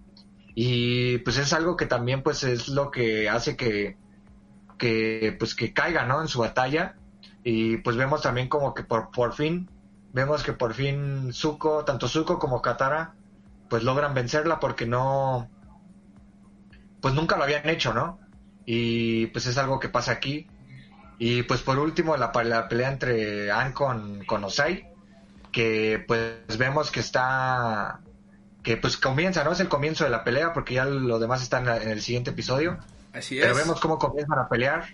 y 0.53 1.19
pues 1.19 1.37
es 1.37 1.53
algo 1.53 1.77
que 1.77 1.85
también 1.85 2.21
pues 2.21 2.43
es 2.43 2.67
lo 2.67 2.91
que 2.91 3.29
hace 3.29 3.55
que, 3.55 3.97
que 4.77 5.35
pues 5.39 5.55
que 5.55 5.73
caiga, 5.73 6.05
¿no? 6.05 6.21
En 6.21 6.27
su 6.27 6.39
batalla 6.39 6.95
y 7.43 7.77
pues 7.77 7.95
vemos 7.95 8.21
también 8.21 8.49
como 8.49 8.73
que 8.73 8.83
por, 8.83 9.11
por 9.11 9.33
fin, 9.33 9.69
vemos 10.11 10.43
que 10.43 10.53
por 10.53 10.73
fin 10.73 11.31
Zuko, 11.31 11.85
tanto 11.85 12.07
Zuko 12.07 12.37
como 12.37 12.61
Katara, 12.61 13.15
pues 13.69 13.83
logran 13.83 14.13
vencerla 14.13 14.59
porque 14.59 14.85
no, 14.85 15.49
pues 17.01 17.13
nunca 17.13 17.37
lo 17.37 17.43
habían 17.43 17.67
hecho, 17.69 17.93
¿no? 17.93 18.19
Y 18.71 19.25
pues 19.27 19.47
es 19.47 19.57
algo 19.57 19.79
que 19.79 19.89
pasa 19.89 20.11
aquí. 20.11 20.45
Y 21.17 21.41
pues 21.41 21.61
por 21.61 21.79
último 21.79 22.15
la, 22.17 22.31
la 22.43 22.69
pelea 22.69 22.89
entre 22.91 23.51
Anne 23.51 23.73
con, 23.73 24.23
con 24.25 24.43
Osai, 24.43 24.85
que 25.51 26.05
pues 26.07 26.55
vemos 26.59 26.91
que 26.91 26.99
está, 26.99 27.99
que 28.61 28.77
pues 28.77 28.95
comienza, 28.97 29.43
¿no? 29.43 29.53
Es 29.53 29.59
el 29.59 29.69
comienzo 29.69 30.03
de 30.03 30.11
la 30.11 30.23
pelea 30.23 30.53
porque 30.53 30.75
ya 30.75 30.85
lo 30.85 31.17
demás 31.17 31.41
está 31.41 31.57
en, 31.57 31.65
la- 31.65 31.81
en 31.81 31.89
el 31.89 31.99
siguiente 32.03 32.29
episodio. 32.29 32.77
Así 33.11 33.39
es. 33.39 33.43
Pero 33.43 33.55
vemos 33.55 33.79
cómo 33.79 33.97
comienzan 33.97 34.37
a 34.37 34.47
pelear. 34.47 34.85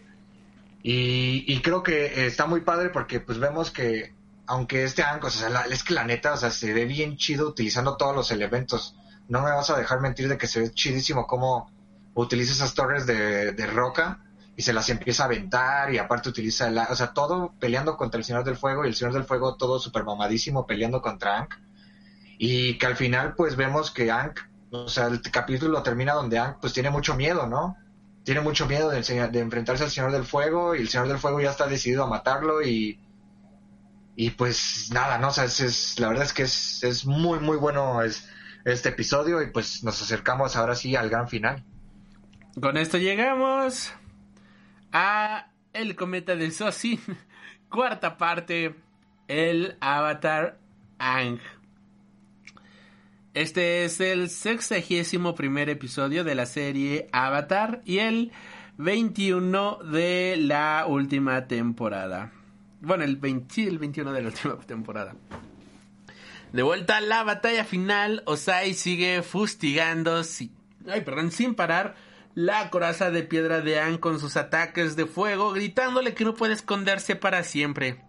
Y, 0.82 1.44
y 1.46 1.62
creo 1.62 1.84
que 1.84 2.06
eh, 2.06 2.26
está 2.28 2.46
muy 2.46 2.62
padre 2.62 2.90
porque 2.92 3.20
pues 3.20 3.40
vemos 3.40 3.72
que, 3.72 4.14
aunque 4.48 4.86
este 4.86 5.04
Anko, 5.04 5.28
o 5.28 5.32
sea, 5.32 5.50
la- 5.50 5.64
es 5.66 5.84
que 5.84 5.94
la 5.94 6.06
neta, 6.06 6.32
o 6.32 6.38
sea, 6.38 6.50
se 6.50 6.72
ve 6.74 6.86
bien 6.86 7.18
chido 7.18 7.50
utilizando 7.50 7.98
todos 7.98 8.16
los 8.16 8.32
elementos. 8.32 8.96
No 9.28 9.42
me 9.42 9.52
vas 9.52 9.70
a 9.70 9.78
dejar 9.78 10.00
mentir 10.00 10.30
de 10.30 10.38
que 10.38 10.48
se 10.48 10.62
ve 10.62 10.72
chidísimo 10.72 11.28
cómo 11.28 11.70
utiliza 12.16 12.54
esas 12.54 12.76
torres 12.76 13.06
de, 13.08 13.54
de 13.54 13.68
roca 13.68 14.22
y 14.58 14.64
se 14.64 14.74
las 14.74 14.90
empieza 14.90 15.24
a 15.24 15.28
aventar 15.28 15.94
y 15.94 16.00
aparte 16.00 16.30
utiliza 16.30 16.70
la, 16.72 16.86
o 16.92 16.96
sea, 16.96 17.14
todo 17.14 17.54
peleando 17.60 17.98
contra 17.98 18.20
el 18.20 18.26
Señor 18.26 18.44
del 18.46 18.58
Fuego 18.58 18.86
y 18.86 18.90
el 18.90 18.96
Señor 18.96 19.14
del 19.14 19.26
Fuego 19.26 19.58
todo 19.58 19.80
super 19.80 20.04
mamadísimo 20.06 20.68
peleando 20.68 21.02
contra 21.02 21.40
Ank. 21.40 21.56
Y 22.38 22.78
que 22.78 22.86
al 22.86 22.96
final 22.98 23.36
pues 23.36 23.56
vemos 23.56 23.92
que 23.92 24.12
Ank, 24.12 24.40
o 24.72 24.88
sea, 24.90 25.08
el 25.08 25.22
capítulo 25.22 25.84
termina 25.84 26.14
donde 26.14 26.40
Ank 26.40 26.58
pues 26.62 26.74
tiene 26.74 26.90
mucho 26.90 27.16
miedo, 27.16 27.48
¿no? 27.48 27.78
tiene 28.24 28.42
mucho 28.42 28.66
miedo 28.68 28.90
de, 28.90 29.02
de 29.04 29.40
enfrentarse 29.40 29.84
al 29.84 29.92
Señor 29.92 30.12
del 30.12 30.26
Fuego 30.26 30.76
y 30.76 30.82
el 30.82 30.90
Señor 30.90 31.08
del 31.08 31.20
Fuego 31.20 31.42
ya 31.42 31.52
está 31.52 31.68
decidido 31.68 32.04
a 32.04 32.08
matarlo 32.08 32.64
y 32.64 33.00
y 34.16 34.32
pues 34.32 34.90
nada, 34.94 35.18
no, 35.18 35.30
o 35.30 35.32
sea, 35.32 35.44
es, 35.46 35.60
es- 35.60 36.00
la 36.00 36.08
verdad 36.10 36.24
es 36.26 36.34
que 36.34 36.44
es, 36.44 36.84
es 36.84 37.06
muy 37.06 37.40
muy 37.40 37.58
bueno 37.58 38.02
es, 38.02 38.28
este 38.64 38.90
episodio 38.90 39.42
y 39.42 39.52
pues 39.52 39.84
nos 39.84 40.02
acercamos 40.02 40.56
ahora 40.56 40.76
sí 40.76 40.96
al 40.96 41.10
gran 41.10 41.28
final. 41.30 41.64
Con 42.60 42.78
esto 42.78 42.98
llegamos 42.98 43.94
a 44.92 45.52
El 45.74 45.96
cometa 45.96 46.36
de 46.36 46.52
Sosin, 46.52 47.00
cuarta 47.70 48.18
parte, 48.18 48.76
el 49.28 49.76
Avatar 49.82 50.58
Ang. 50.98 51.40
Este 53.34 53.84
es 53.84 54.00
el 54.00 54.30
sexagésimo 54.30 55.36
primer 55.36 55.70
episodio 55.70 56.24
de 56.24 56.36
la 56.36 56.46
serie 56.46 57.10
Avatar 57.12 57.82
y 57.84 57.98
el 58.00 58.32
21 58.78 59.80
de 59.92 60.38
la 60.38 60.86
última 60.88 61.48
temporada. 61.48 62.32
Bueno, 62.80 63.04
el, 63.04 63.18
20 63.18 63.54
sí, 63.54 63.68
el 63.68 63.80
21 63.80 64.14
de 64.14 64.22
la 64.22 64.28
última 64.30 64.58
temporada. 64.66 65.16
De 66.54 66.64
vuelta 66.64 66.98
a 66.98 67.02
la 67.02 67.24
batalla 67.24 67.66
final, 67.66 68.24
Osai 68.26 68.74
sigue 68.74 69.22
fustigando 69.24 70.24
si- 70.24 70.54
ay, 70.90 71.02
perdón, 71.02 71.32
sin 71.32 71.56
parar 71.56 71.96
la 72.36 72.70
coraza 72.70 73.12
de 73.12 73.24
piedra 73.24 73.62
de 73.62 73.80
An 73.80 73.98
con 73.98 74.20
sus 74.20 74.36
ataques 74.36 74.96
de 74.98 75.06
fuego, 75.06 75.54
gritándole 75.54 76.14
que 76.14 76.26
no 76.26 76.36
puede 76.36 76.54
esconderse 76.54 77.16
para 77.16 77.44
siempre. 77.44 78.04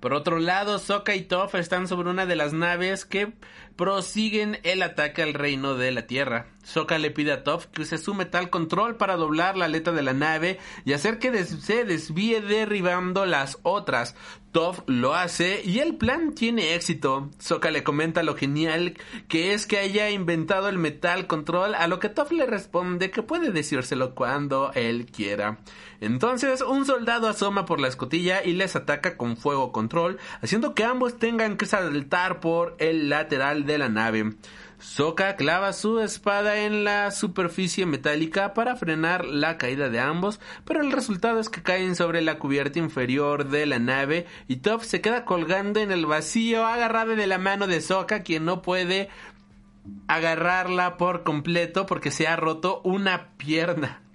Por 0.00 0.14
otro 0.14 0.38
lado, 0.38 0.78
Sokka 0.78 1.14
y 1.16 1.22
Toph 1.22 1.56
están 1.56 1.88
sobre 1.88 2.10
una 2.10 2.24
de 2.24 2.36
las 2.36 2.52
naves 2.52 3.04
que 3.04 3.34
prosiguen 3.76 4.58
el 4.62 4.82
ataque 4.82 5.22
al 5.22 5.34
reino 5.34 5.74
de 5.74 5.92
la 5.92 6.06
Tierra. 6.06 6.46
Sokka 6.66 6.98
le 6.98 7.12
pide 7.12 7.30
a 7.30 7.44
Toph 7.44 7.66
que 7.66 7.82
use 7.82 7.96
su 7.96 8.12
metal 8.12 8.50
control 8.50 8.96
para 8.96 9.14
doblar 9.16 9.56
la 9.56 9.66
aleta 9.66 9.92
de 9.92 10.02
la 10.02 10.14
nave 10.14 10.58
y 10.84 10.94
hacer 10.94 11.20
que 11.20 11.44
se 11.44 11.84
desvíe 11.84 12.40
derribando 12.40 13.24
las 13.24 13.58
otras. 13.62 14.16
Toph 14.50 14.80
lo 14.86 15.14
hace 15.14 15.60
y 15.64 15.78
el 15.78 15.96
plan 15.96 16.34
tiene 16.34 16.74
éxito. 16.74 17.30
Sokka 17.38 17.70
le 17.70 17.84
comenta 17.84 18.24
lo 18.24 18.34
genial 18.34 18.94
que 19.28 19.52
es 19.52 19.66
que 19.66 19.78
haya 19.78 20.10
inventado 20.10 20.68
el 20.68 20.78
metal 20.78 21.26
control, 21.26 21.74
a 21.74 21.86
lo 21.86 22.00
que 22.00 22.08
Toph 22.08 22.32
le 22.32 22.46
responde 22.46 23.10
que 23.10 23.22
puede 23.22 23.50
decírselo 23.52 24.14
cuando 24.14 24.72
él 24.74 25.06
quiera. 25.06 25.58
Entonces 26.00 26.62
un 26.62 26.84
soldado 26.84 27.28
asoma 27.28 27.64
por 27.64 27.80
la 27.80 27.88
escotilla 27.88 28.42
y 28.42 28.54
les 28.54 28.74
ataca 28.74 29.16
con 29.16 29.36
fuego 29.36 29.70
control, 29.70 30.18
haciendo 30.42 30.74
que 30.74 30.84
ambos 30.84 31.18
tengan 31.18 31.56
que 31.56 31.66
saltar 31.66 32.40
por 32.40 32.76
el 32.78 33.08
lateral 33.08 33.65
de 33.66 33.78
la 33.78 33.88
nave. 33.88 34.36
Sokka 34.78 35.36
clava 35.36 35.72
su 35.72 36.00
espada 36.00 36.64
en 36.64 36.84
la 36.84 37.10
superficie 37.10 37.86
metálica 37.86 38.52
para 38.52 38.76
frenar 38.76 39.24
la 39.24 39.56
caída 39.56 39.88
de 39.88 40.00
ambos, 40.00 40.38
pero 40.64 40.82
el 40.82 40.92
resultado 40.92 41.40
es 41.40 41.48
que 41.48 41.62
caen 41.62 41.96
sobre 41.96 42.20
la 42.20 42.38
cubierta 42.38 42.78
inferior 42.78 43.48
de 43.48 43.64
la 43.64 43.78
nave 43.78 44.26
y 44.48 44.56
Toph 44.56 44.84
se 44.84 45.00
queda 45.00 45.24
colgando 45.24 45.80
en 45.80 45.92
el 45.92 46.04
vacío 46.04 46.66
agarrado 46.66 47.16
de 47.16 47.26
la 47.26 47.38
mano 47.38 47.66
de 47.66 47.80
Sokka 47.80 48.22
quien 48.22 48.44
no 48.44 48.60
puede 48.60 49.08
agarrarla 50.08 50.96
por 50.96 51.22
completo 51.22 51.86
porque 51.86 52.10
se 52.10 52.26
ha 52.26 52.36
roto 52.36 52.80
una 52.84 53.30
pierna. 53.36 54.05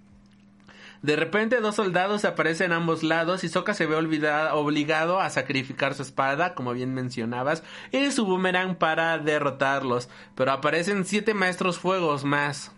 De 1.01 1.15
repente 1.15 1.61
dos 1.61 1.75
soldados 1.75 2.25
aparecen 2.25 2.71
a 2.71 2.75
ambos 2.75 3.01
lados 3.01 3.43
y 3.43 3.49
Sokka 3.49 3.73
se 3.73 3.87
ve 3.87 3.95
obligado 3.95 5.19
a 5.19 5.29
sacrificar 5.31 5.95
su 5.95 6.03
espada, 6.03 6.53
como 6.53 6.73
bien 6.73 6.93
mencionabas, 6.93 7.63
y 7.91 8.11
su 8.11 8.25
boomerang 8.25 8.75
para 8.75 9.17
derrotarlos. 9.17 10.09
Pero 10.35 10.51
aparecen 10.51 11.05
siete 11.05 11.33
maestros 11.33 11.79
fuegos 11.79 12.23
más. 12.23 12.71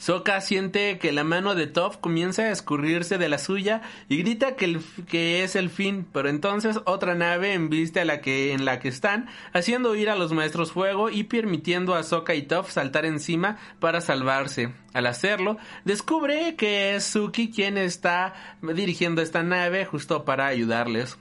Sokka 0.00 0.40
siente 0.40 0.98
que 0.98 1.12
la 1.12 1.24
mano 1.24 1.54
de 1.54 1.66
Toph 1.66 1.98
comienza 1.98 2.44
a 2.44 2.50
escurrirse 2.50 3.18
de 3.18 3.28
la 3.28 3.36
suya 3.36 3.82
y 4.08 4.16
grita 4.16 4.56
que, 4.56 5.44
es 5.44 5.56
el 5.56 5.68
fin, 5.68 6.06
pero 6.10 6.30
entonces 6.30 6.80
otra 6.86 7.14
nave 7.14 7.52
embiste 7.52 8.00
a 8.00 8.06
la 8.06 8.22
que 8.22 8.54
en 8.54 8.64
la 8.64 8.80
que 8.80 8.88
están, 8.88 9.28
haciendo 9.52 9.94
ir 9.94 10.08
a 10.08 10.16
los 10.16 10.32
maestros 10.32 10.72
fuego 10.72 11.10
y 11.10 11.24
permitiendo 11.24 11.94
a 11.94 12.02
Sokka 12.02 12.34
y 12.34 12.42
Toph 12.42 12.70
saltar 12.70 13.04
encima 13.04 13.58
para 13.78 14.00
salvarse. 14.00 14.72
Al 14.94 15.06
hacerlo, 15.06 15.58
descubre 15.84 16.56
que 16.56 16.96
es 16.96 17.04
Suki 17.04 17.50
quien 17.50 17.76
está 17.76 18.32
dirigiendo 18.62 19.20
esta 19.20 19.42
nave 19.42 19.84
justo 19.84 20.24
para 20.24 20.46
ayudarles. 20.46 21.18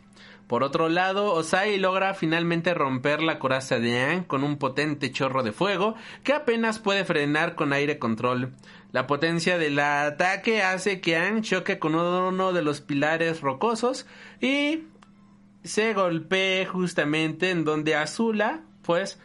Por 0.50 0.64
otro 0.64 0.90
lado, 0.90 1.32
Osai 1.36 1.78
logra 1.78 2.16
finalmente 2.16 2.74
romper 2.74 3.22
la 3.22 3.38
coraza 3.38 3.78
de 3.78 4.00
Aang 4.00 4.24
con 4.24 4.44
un 4.44 4.58
potente 4.58 5.12
chorro 5.12 5.44
de 5.44 5.52
fuego 5.52 5.94
que 6.24 6.34
apenas 6.34 6.80
puede 6.80 7.06
frenar 7.06 7.54
con 7.54 7.72
aire 7.72 8.00
control. 8.00 8.54
La 8.92 9.06
potencia 9.06 9.60
del 9.60 9.78
ataque 9.78 10.64
hace 10.64 11.02
que 11.02 11.18
Aang 11.18 11.44
choque 11.44 11.78
con 11.78 11.94
uno 11.94 12.52
de 12.52 12.64
los 12.64 12.82
pilares 12.82 13.42
rocosos 13.42 14.08
y 14.42 14.86
se 15.64 15.94
golpee 15.94 16.66
justamente 16.66 17.52
en 17.52 17.64
donde 17.64 17.96
Azula 17.96 18.62
pues 18.82 19.20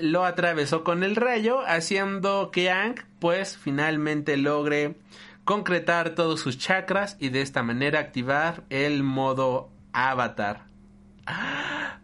lo 0.00 0.24
atravesó 0.24 0.84
con 0.84 1.02
el 1.02 1.16
rayo 1.16 1.58
haciendo 1.66 2.52
que 2.52 2.70
Aang 2.70 3.04
pues 3.18 3.58
finalmente 3.58 4.36
logre 4.36 4.94
concretar 5.42 6.10
todos 6.10 6.38
sus 6.38 6.56
chakras 6.56 7.16
y 7.18 7.30
de 7.30 7.42
esta 7.42 7.64
manera 7.64 7.98
activar 7.98 8.62
el 8.70 9.02
modo 9.02 9.70
avatar. 9.92 10.67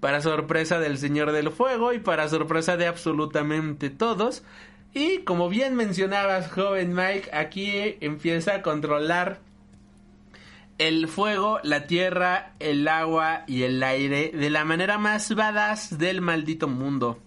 Para 0.00 0.20
sorpresa 0.20 0.78
del 0.78 0.98
Señor 0.98 1.32
del 1.32 1.50
Fuego 1.50 1.92
y 1.92 1.98
para 1.98 2.28
sorpresa 2.28 2.76
de 2.76 2.86
absolutamente 2.86 3.90
todos. 3.90 4.44
Y 4.92 5.20
como 5.20 5.48
bien 5.48 5.74
mencionabas, 5.74 6.50
joven 6.50 6.94
Mike, 6.94 7.30
aquí 7.32 7.96
empieza 8.00 8.54
a 8.54 8.62
controlar 8.62 9.40
el 10.78 11.08
fuego, 11.08 11.60
la 11.62 11.86
tierra, 11.86 12.52
el 12.58 12.86
agua 12.88 13.44
y 13.46 13.62
el 13.62 13.82
aire 13.82 14.30
de 14.34 14.50
la 14.50 14.64
manera 14.64 14.98
más 14.98 15.34
badass 15.34 15.98
del 15.98 16.20
maldito 16.20 16.68
mundo. 16.68 17.20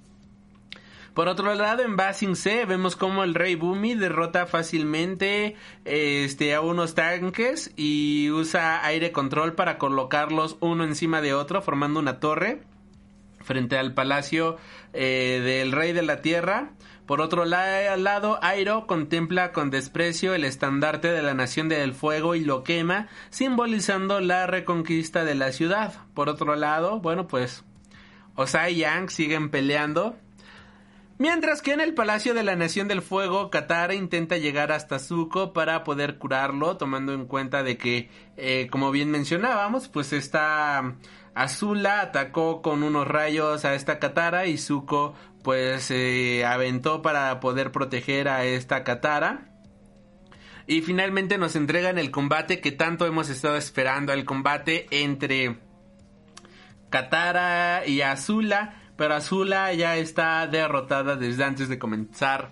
Por 1.17 1.29
otro 1.29 1.55
lado, 1.55 1.81
en 1.81 1.95
Basing 1.95 2.35
C 2.35 2.65
vemos 2.65 2.95
como 2.95 3.23
el 3.23 3.33
rey 3.33 3.55
Bumi 3.55 3.95
derrota 3.95 4.45
fácilmente 4.45 5.55
este, 5.83 6.53
a 6.53 6.61
unos 6.61 6.93
tanques 6.93 7.73
y 7.75 8.29
usa 8.29 8.85
aire 8.85 9.11
control 9.11 9.55
para 9.55 9.79
colocarlos 9.79 10.57
uno 10.59 10.83
encima 10.83 11.19
de 11.21 11.33
otro 11.33 11.63
formando 11.63 11.99
una 11.99 12.19
torre 12.19 12.61
frente 13.41 13.79
al 13.79 13.95
palacio 13.95 14.57
eh, 14.93 15.41
del 15.43 15.71
rey 15.71 15.91
de 15.91 16.03
la 16.03 16.21
tierra. 16.21 16.73
Por 17.07 17.19
otro 17.21 17.45
lado, 17.45 18.37
Airo 18.43 18.85
contempla 18.85 19.53
con 19.53 19.71
desprecio 19.71 20.35
el 20.35 20.45
estandarte 20.45 21.11
de 21.11 21.23
la 21.23 21.33
Nación 21.33 21.67
del 21.67 21.95
Fuego 21.95 22.35
y 22.35 22.41
lo 22.41 22.63
quema, 22.63 23.07
simbolizando 23.31 24.19
la 24.19 24.45
reconquista 24.45 25.25
de 25.25 25.33
la 25.33 25.51
ciudad. 25.51 25.95
Por 26.13 26.29
otro 26.29 26.55
lado, 26.55 26.99
bueno, 26.99 27.25
pues 27.25 27.65
Osai 28.35 28.75
y 28.75 28.77
Yang 28.81 29.09
siguen 29.09 29.49
peleando 29.49 30.15
Mientras 31.19 31.63
que 31.63 31.73
en 31.73 31.81
el 31.81 31.95
Palacio 31.95 32.35
de 32.35 32.43
la 32.43 32.55
Nación 32.55 32.87
del 32.87 33.01
Fuego, 33.01 33.49
Katara 33.49 33.95
intenta 33.95 34.37
llegar 34.37 34.71
hasta 34.71 34.99
Zuko 34.99 35.51
para 35.51 35.83
poder 35.83 36.19
curarlo, 36.19 36.77
tomando 36.77 37.13
en 37.13 37.25
cuenta 37.25 37.63
de 37.63 37.77
que, 37.77 38.11
eh, 38.35 38.67
como 38.69 38.91
bien 38.91 39.09
mencionábamos, 39.09 39.87
pues 39.87 40.13
esta 40.13 40.95
Azula 41.33 42.01
atacó 42.01 42.61
con 42.61 42.83
unos 42.83 43.07
rayos 43.07 43.65
a 43.65 43.73
esta 43.73 43.97
Katara 43.97 44.45
y 44.45 44.57
Zuko 44.57 45.15
pues 45.43 45.83
se 45.83 46.45
aventó 46.45 47.01
para 47.01 47.39
poder 47.39 47.71
proteger 47.71 48.27
a 48.27 48.43
esta 48.45 48.83
Katara. 48.83 49.49
Y 50.67 50.81
finalmente 50.81 51.37
nos 51.37 51.55
entregan 51.55 51.97
el 51.97 52.11
combate 52.11 52.59
que 52.59 52.71
tanto 52.71 53.07
hemos 53.07 53.29
estado 53.29 53.55
esperando, 53.55 54.13
el 54.13 54.25
combate 54.25 54.87
entre 54.91 55.57
Katara 56.89 57.87
y 57.87 58.01
Azula 58.01 58.86
pero 58.97 59.13
Azula 59.13 59.71
ya 59.73 59.95
está 59.95 60.45
derrotada 60.47 61.15
desde 61.15 61.43
antes 61.43 61.69
de 61.69 61.79
comenzar 61.79 62.51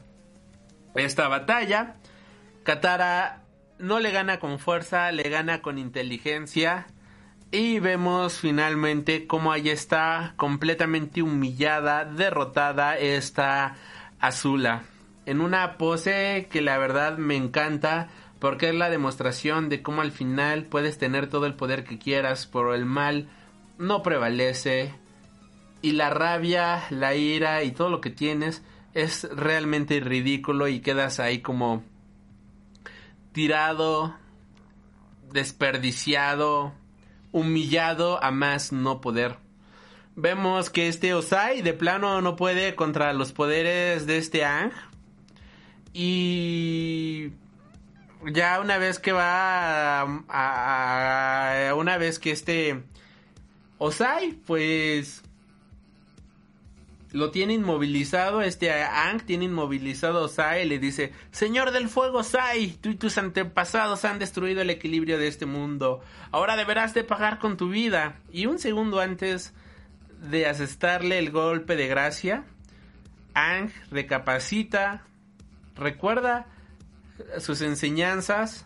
esta 0.93 1.27
batalla. 1.27 1.95
Katara 2.63 3.43
no 3.79 3.99
le 3.99 4.11
gana 4.11 4.39
con 4.39 4.59
fuerza, 4.59 5.11
le 5.11 5.29
gana 5.29 5.61
con 5.61 5.77
inteligencia. 5.77 6.87
Y 7.51 7.79
vemos 7.79 8.39
finalmente 8.39 9.27
cómo 9.27 9.51
ahí 9.51 9.69
está 9.69 10.33
completamente 10.35 11.21
humillada, 11.21 12.05
derrotada 12.05 12.97
esta 12.97 13.75
Azula. 14.19 14.83
En 15.25 15.41
una 15.41 15.77
pose 15.77 16.47
que 16.51 16.61
la 16.61 16.77
verdad 16.77 17.17
me 17.17 17.35
encanta 17.35 18.09
porque 18.39 18.69
es 18.69 18.75
la 18.75 18.89
demostración 18.89 19.69
de 19.69 19.81
cómo 19.81 20.01
al 20.01 20.11
final 20.11 20.65
puedes 20.65 20.97
tener 20.97 21.27
todo 21.27 21.45
el 21.45 21.55
poder 21.55 21.83
que 21.83 21.97
quieras, 21.97 22.47
pero 22.51 22.75
el 22.75 22.85
mal 22.85 23.29
no 23.77 24.03
prevalece 24.03 24.93
y 25.85 25.91
la 25.91 26.09
rabia, 26.09 26.83
la 26.89 27.13
ira 27.13 27.61
y 27.61 27.69
todo 27.69 27.91
lo 27.91 28.01
que 28.01 28.09
tienes 28.09 28.63
es 28.95 29.29
realmente 29.31 29.99
ridículo 29.99 30.67
y 30.67 30.79
quedas 30.79 31.19
ahí 31.19 31.43
como 31.43 31.83
tirado, 33.33 34.15
desperdiciado, 35.31 36.73
humillado 37.31 38.23
a 38.23 38.31
más 38.31 38.71
no 38.71 38.99
poder. 38.99 39.37
Vemos 40.15 40.71
que 40.71 40.87
este 40.87 41.13
Osai 41.13 41.61
de 41.61 41.73
plano 41.73 42.19
no 42.19 42.35
puede 42.35 42.73
contra 42.73 43.13
los 43.13 43.31
poderes 43.31 44.07
de 44.07 44.17
este 44.17 44.43
Ang. 44.43 44.71
Y 45.93 47.29
ya 48.33 48.59
una 48.59 48.79
vez 48.79 48.97
que 48.97 49.11
va 49.11 50.01
a, 50.29 51.75
una 51.77 51.99
vez 51.99 52.17
que 52.17 52.31
este 52.31 52.81
Osai 53.77 54.31
pues 54.31 55.24
lo 57.15 57.31
tiene 57.31 57.53
inmovilizado, 57.53 58.41
este 58.41 58.73
Ang 58.73 59.21
tiene 59.21 59.45
inmovilizado 59.45 60.25
a 60.25 60.27
Sai, 60.27 60.67
le 60.67 60.79
dice, 60.79 61.13
Señor 61.31 61.71
del 61.71 61.87
Fuego 61.87 62.23
Sai, 62.23 62.71
tú 62.81 62.89
y 62.89 62.95
tus 62.95 63.17
antepasados 63.17 64.03
han 64.03 64.19
destruido 64.19 64.61
el 64.61 64.69
equilibrio 64.69 65.17
de 65.17 65.29
este 65.29 65.45
mundo, 65.45 66.01
ahora 66.31 66.57
deberás 66.57 66.93
de 66.93 67.05
pagar 67.05 67.39
con 67.39 67.55
tu 67.55 67.69
vida. 67.69 68.19
Y 68.33 68.47
un 68.47 68.59
segundo 68.59 68.99
antes 68.99 69.53
de 70.29 70.45
asestarle 70.45 71.17
el 71.17 71.31
golpe 71.31 71.77
de 71.77 71.87
gracia, 71.87 72.43
Ang 73.33 73.71
recapacita, 73.91 75.05
recuerda 75.73 76.47
sus 77.39 77.61
enseñanzas, 77.61 78.65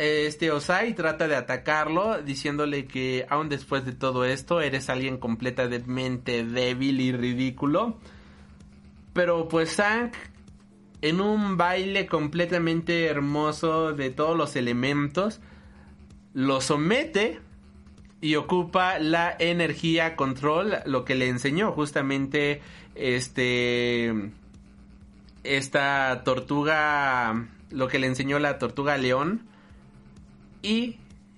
este 0.00 0.50
Osai 0.50 0.94
trata 0.94 1.28
de 1.28 1.36
atacarlo 1.36 2.22
diciéndole 2.22 2.86
que 2.86 3.26
aún 3.28 3.48
después 3.48 3.84
de 3.84 3.92
todo 3.92 4.24
esto 4.24 4.60
eres 4.60 4.88
alguien 4.88 5.18
completamente 5.18 6.44
débil 6.44 7.00
y 7.00 7.12
ridículo. 7.12 7.98
Pero 9.12 9.48
pues 9.48 9.70
Sang 9.72 10.12
en 11.02 11.20
un 11.20 11.56
baile 11.56 12.06
completamente 12.06 13.06
hermoso 13.06 13.92
de 13.92 14.10
todos 14.10 14.36
los 14.36 14.56
elementos 14.56 15.40
lo 16.34 16.60
somete 16.60 17.40
y 18.20 18.36
ocupa 18.36 18.98
la 18.98 19.34
energía 19.38 20.14
control, 20.14 20.78
lo 20.84 21.04
que 21.04 21.14
le 21.14 21.28
enseñó 21.28 21.72
justamente 21.72 22.60
este 22.94 24.30
esta 25.42 26.22
tortuga, 26.22 27.48
lo 27.70 27.88
que 27.88 27.98
le 27.98 28.06
enseñó 28.06 28.38
la 28.38 28.58
tortuga 28.58 28.98
león, 28.98 29.48
y 30.62 30.96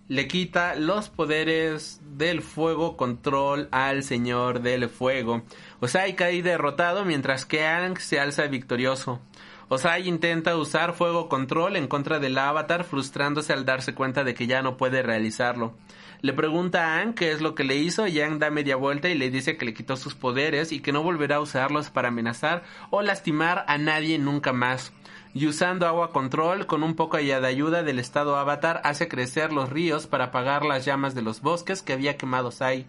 le 0.09 0.29
quita 0.29 0.75
los 0.75 1.09
poderes 1.09 2.01
del 2.03 2.43
fuego 2.43 2.97
control 2.97 3.69
al 3.71 4.03
señor 4.03 4.61
del 4.61 4.89
fuego. 4.89 5.43
Osai 5.81 6.17
cae 6.17 6.43
derrotado 6.43 7.05
mientras 7.05 7.47
que 7.47 7.65
Aang 7.65 7.99
se 7.99 8.21
alza 8.21 8.47
victorioso. 8.47 9.21
Osai 9.69 10.07
intenta 10.07 10.55
usar 10.57 10.93
fuego 10.93 11.31
control 11.31 11.77
en 11.77 11.87
contra 11.87 12.19
del 12.19 12.37
avatar 12.37 12.85
frustrándose 12.85 13.55
al 13.55 13.65
darse 13.65 13.95
cuenta 13.95 14.23
de 14.23 14.35
que 14.35 14.47
ya 14.47 14.61
no 14.61 14.77
puede 14.77 15.03
realizarlo. 15.03 15.79
Le 16.21 16.35
pregunta 16.35 16.85
a 16.85 16.99
Aang 16.99 17.15
qué 17.15 17.33
es 17.33 17.41
lo 17.41 17.55
que 17.55 17.65
le 17.65 17.77
hizo 17.77 18.07
y 18.07 18.21
Aang 18.21 18.39
da 18.39 18.51
media 18.51 18.77
vuelta 18.77 19.09
y 19.09 19.15
le 19.15 19.31
dice 19.31 19.57
que 19.57 19.65
le 19.65 19.73
quitó 19.73 19.97
sus 19.97 20.15
poderes 20.15 20.73
y 20.73 20.81
que 20.81 20.93
no 20.93 21.03
volverá 21.03 21.37
a 21.37 21.41
usarlos 21.41 21.89
para 21.89 22.09
amenazar 22.09 22.65
o 22.91 23.01
lastimar 23.01 23.65
a 23.67 23.79
nadie 23.79 24.19
nunca 24.19 24.53
más. 24.53 24.93
Y 25.35 25.47
usando 25.47 25.87
agua 25.87 26.11
control 26.13 26.67
con 26.67 26.83
un 26.83 26.95
poco 26.95 27.17
de 27.17 27.35
ayuda 27.35 27.83
del 27.83 27.99
estado 27.99 28.37
avatar 28.37 28.83
hace 28.85 29.09
crecer 29.09 29.53
los 29.53 29.71
ríos 29.71 30.07
para 30.07 30.25
apagar 30.25 30.65
las 30.65 30.85
llamas 30.85 31.15
de 31.15 31.23
los 31.23 31.41
bosques 31.41 31.83
que 31.83 31.95
había 31.95 32.17
quemado 32.19 32.51
Sai. 32.51 32.87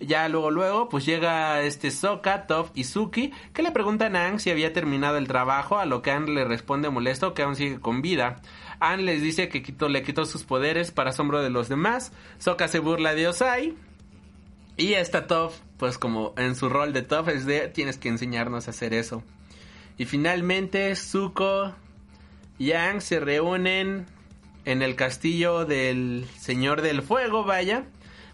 Ya 0.00 0.28
luego 0.28 0.50
luego 0.50 0.88
pues 0.88 1.04
llega 1.04 1.60
este 1.62 1.90
Sokka, 1.90 2.46
Toph 2.46 2.70
y 2.74 2.84
Suki 2.84 3.32
que 3.52 3.62
le 3.62 3.72
preguntan 3.72 4.14
a 4.14 4.26
Aang 4.26 4.38
si 4.38 4.50
había 4.50 4.72
terminado 4.72 5.18
el 5.18 5.26
trabajo 5.26 5.78
a 5.78 5.86
lo 5.86 6.02
que 6.02 6.12
Aang 6.12 6.28
le 6.28 6.44
responde 6.44 6.88
molesto 6.88 7.34
que 7.34 7.42
aún 7.42 7.56
sigue 7.56 7.80
con 7.80 8.00
vida. 8.00 8.40
Anne 8.80 9.02
les 9.02 9.22
dice 9.22 9.48
que 9.48 9.88
le 9.88 10.02
quitó 10.02 10.24
sus 10.24 10.44
poderes 10.44 10.92
para 10.92 11.10
asombro 11.10 11.42
de 11.42 11.50
los 11.50 11.68
demás. 11.68 12.12
Sokka 12.38 12.68
se 12.68 12.78
burla 12.78 13.14
de 13.14 13.28
Osai. 13.28 13.74
Y 14.76 14.94
esta 14.94 15.26
Toph, 15.26 15.56
pues 15.76 15.98
como 15.98 16.32
en 16.36 16.54
su 16.54 16.68
rol 16.68 16.92
de 16.92 17.02
Toph 17.02 17.28
es 17.28 17.46
de 17.46 17.66
tienes 17.66 17.98
que 17.98 18.08
enseñarnos 18.08 18.68
a 18.68 18.70
hacer 18.70 18.94
eso. 18.94 19.24
Y 19.98 20.06
finalmente 20.06 20.94
Zuko 20.96 21.74
y 22.58 22.72
Aang 22.72 23.00
se 23.00 23.20
reúnen 23.20 24.06
en 24.64 24.82
el 24.82 24.96
castillo 24.96 25.64
del 25.66 26.26
Señor 26.38 26.80
del 26.80 27.02
Fuego, 27.02 27.44
vaya, 27.44 27.84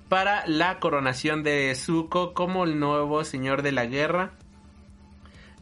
para 0.09 0.47
la 0.47 0.79
coronación 0.79 1.43
de 1.43 1.75
Zuko 1.75 2.35
como 2.35 2.65
el 2.65 2.79
nuevo 2.79 3.25
Señor 3.25 3.63
de 3.63 3.73
la 3.73 3.87
Guerra 3.87 4.33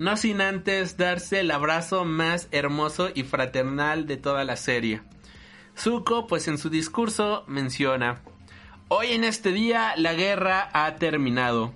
no 0.02 0.16
sin 0.16 0.40
antes 0.40 0.96
darse 0.96 1.40
el 1.40 1.50
abrazo 1.52 2.04
más 2.04 2.48
hermoso 2.50 3.10
y 3.14 3.22
fraternal 3.22 4.06
de 4.08 4.16
toda 4.16 4.42
la 4.44 4.56
serie. 4.56 5.00
Zuko, 5.78 6.26
pues 6.26 6.48
en 6.48 6.58
su 6.58 6.70
discurso 6.70 7.44
menciona, 7.46 8.20
Hoy 8.88 9.12
en 9.12 9.22
este 9.24 9.52
día 9.52 9.94
la 9.96 10.12
guerra 10.12 10.68
ha 10.72 10.96
terminado. 10.96 11.72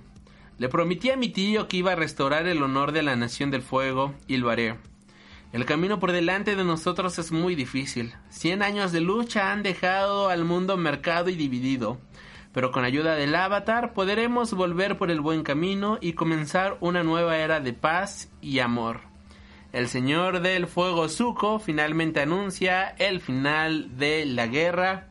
Le 0.57 0.69
prometí 0.69 1.09
a 1.11 1.17
mi 1.17 1.29
tío 1.29 1.67
que 1.67 1.77
iba 1.77 1.93
a 1.93 1.95
restaurar 1.95 2.47
el 2.47 2.63
honor 2.63 2.91
de 2.91 3.03
la 3.03 3.15
Nación 3.15 3.51
del 3.51 3.61
Fuego 3.61 4.13
y 4.27 4.37
lo 4.37 4.49
haré. 4.49 4.75
El 5.53 5.65
camino 5.65 5.99
por 5.99 6.11
delante 6.11 6.55
de 6.55 6.63
nosotros 6.63 7.19
es 7.19 7.31
muy 7.31 7.55
difícil. 7.55 8.13
Cien 8.29 8.61
años 8.61 8.91
de 8.91 9.01
lucha 9.01 9.51
han 9.51 9.63
dejado 9.63 10.29
al 10.29 10.45
mundo 10.45 10.77
mercado 10.77 11.29
y 11.29 11.35
dividido 11.35 11.99
pero 12.57 12.71
con 12.71 12.83
ayuda 12.83 13.15
del 13.15 13.35
avatar 13.35 13.93
podremos 13.93 14.51
volver 14.53 14.97
por 14.97 15.11
el 15.11 15.21
buen 15.21 15.43
camino 15.43 15.99
y 16.01 16.13
comenzar 16.13 16.75
una 16.79 17.03
nueva 17.03 17.37
era 17.37 17.59
de 17.59 17.73
paz 17.73 18.31
y 18.41 18.57
amor. 18.57 19.01
El 19.73 19.87
señor 19.87 20.39
del 20.39 20.65
fuego 20.65 21.07
Zuko 21.07 21.59
finalmente 21.59 22.19
anuncia 22.19 22.95
el 22.97 23.21
final 23.21 23.95
de 23.97 24.25
la 24.25 24.47
guerra 24.47 25.09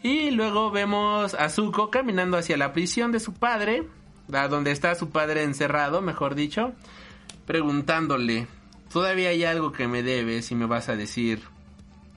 y 0.00 0.30
luego 0.30 0.70
vemos 0.70 1.34
a 1.34 1.48
Zuko 1.48 1.90
caminando 1.90 2.36
hacia 2.36 2.56
la 2.56 2.72
prisión 2.72 3.10
de 3.10 3.18
su 3.18 3.34
padre, 3.34 3.88
donde 4.30 4.70
está 4.70 4.94
su 4.94 5.10
padre 5.10 5.42
encerrado, 5.42 6.00
mejor 6.00 6.34
dicho, 6.34 6.72
preguntándole, 7.46 8.46
todavía 8.92 9.30
hay 9.30 9.44
algo 9.44 9.72
que 9.72 9.88
me 9.88 10.02
debes 10.02 10.50
y 10.50 10.54
me 10.54 10.66
vas 10.66 10.88
a 10.88 10.96
decir, 10.96 11.42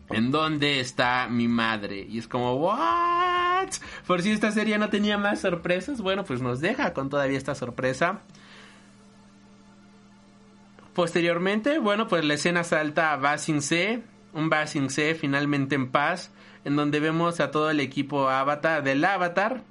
¿en 0.10 0.31
dónde 0.31 0.80
está 0.80 1.27
mi 1.27 1.48
madre? 1.48 2.06
Y 2.10 2.19
es 2.19 2.27
como, 2.27 2.56
¿what? 2.56 3.69
Por 4.06 4.22
si 4.22 4.31
esta 4.31 4.52
serie 4.52 4.77
no 4.77 4.90
tenía 4.90 5.18
más 5.18 5.41
sorpresas, 5.41 6.02
bueno, 6.02 6.23
pues 6.23 6.41
nos 6.41 6.60
deja 6.60 6.94
con 6.94 7.10
todavía 7.10 7.38
esta 7.38 7.56
sorpresa. 7.56 8.22
Posteriormente, 10.94 11.80
bueno, 11.80 12.07
pues 12.07 12.23
la 12.23 12.35
escena 12.35 12.64
salta 12.64 13.14
a 13.14 13.18
Basing 13.18 13.61
C, 13.61 14.03
un 14.34 14.49
Basing 14.49 14.90
C 14.90 15.15
finalmente 15.15 15.76
en 15.76 15.90
paz, 15.90 16.31
en 16.65 16.76
donde 16.76 16.99
vemos 16.99 17.40
a 17.40 17.52
todo 17.52 17.72
el 17.72 17.80
equipo 17.80 18.30
Avatar 18.30 18.84
del 18.84 19.03
Avatar. 19.03 19.64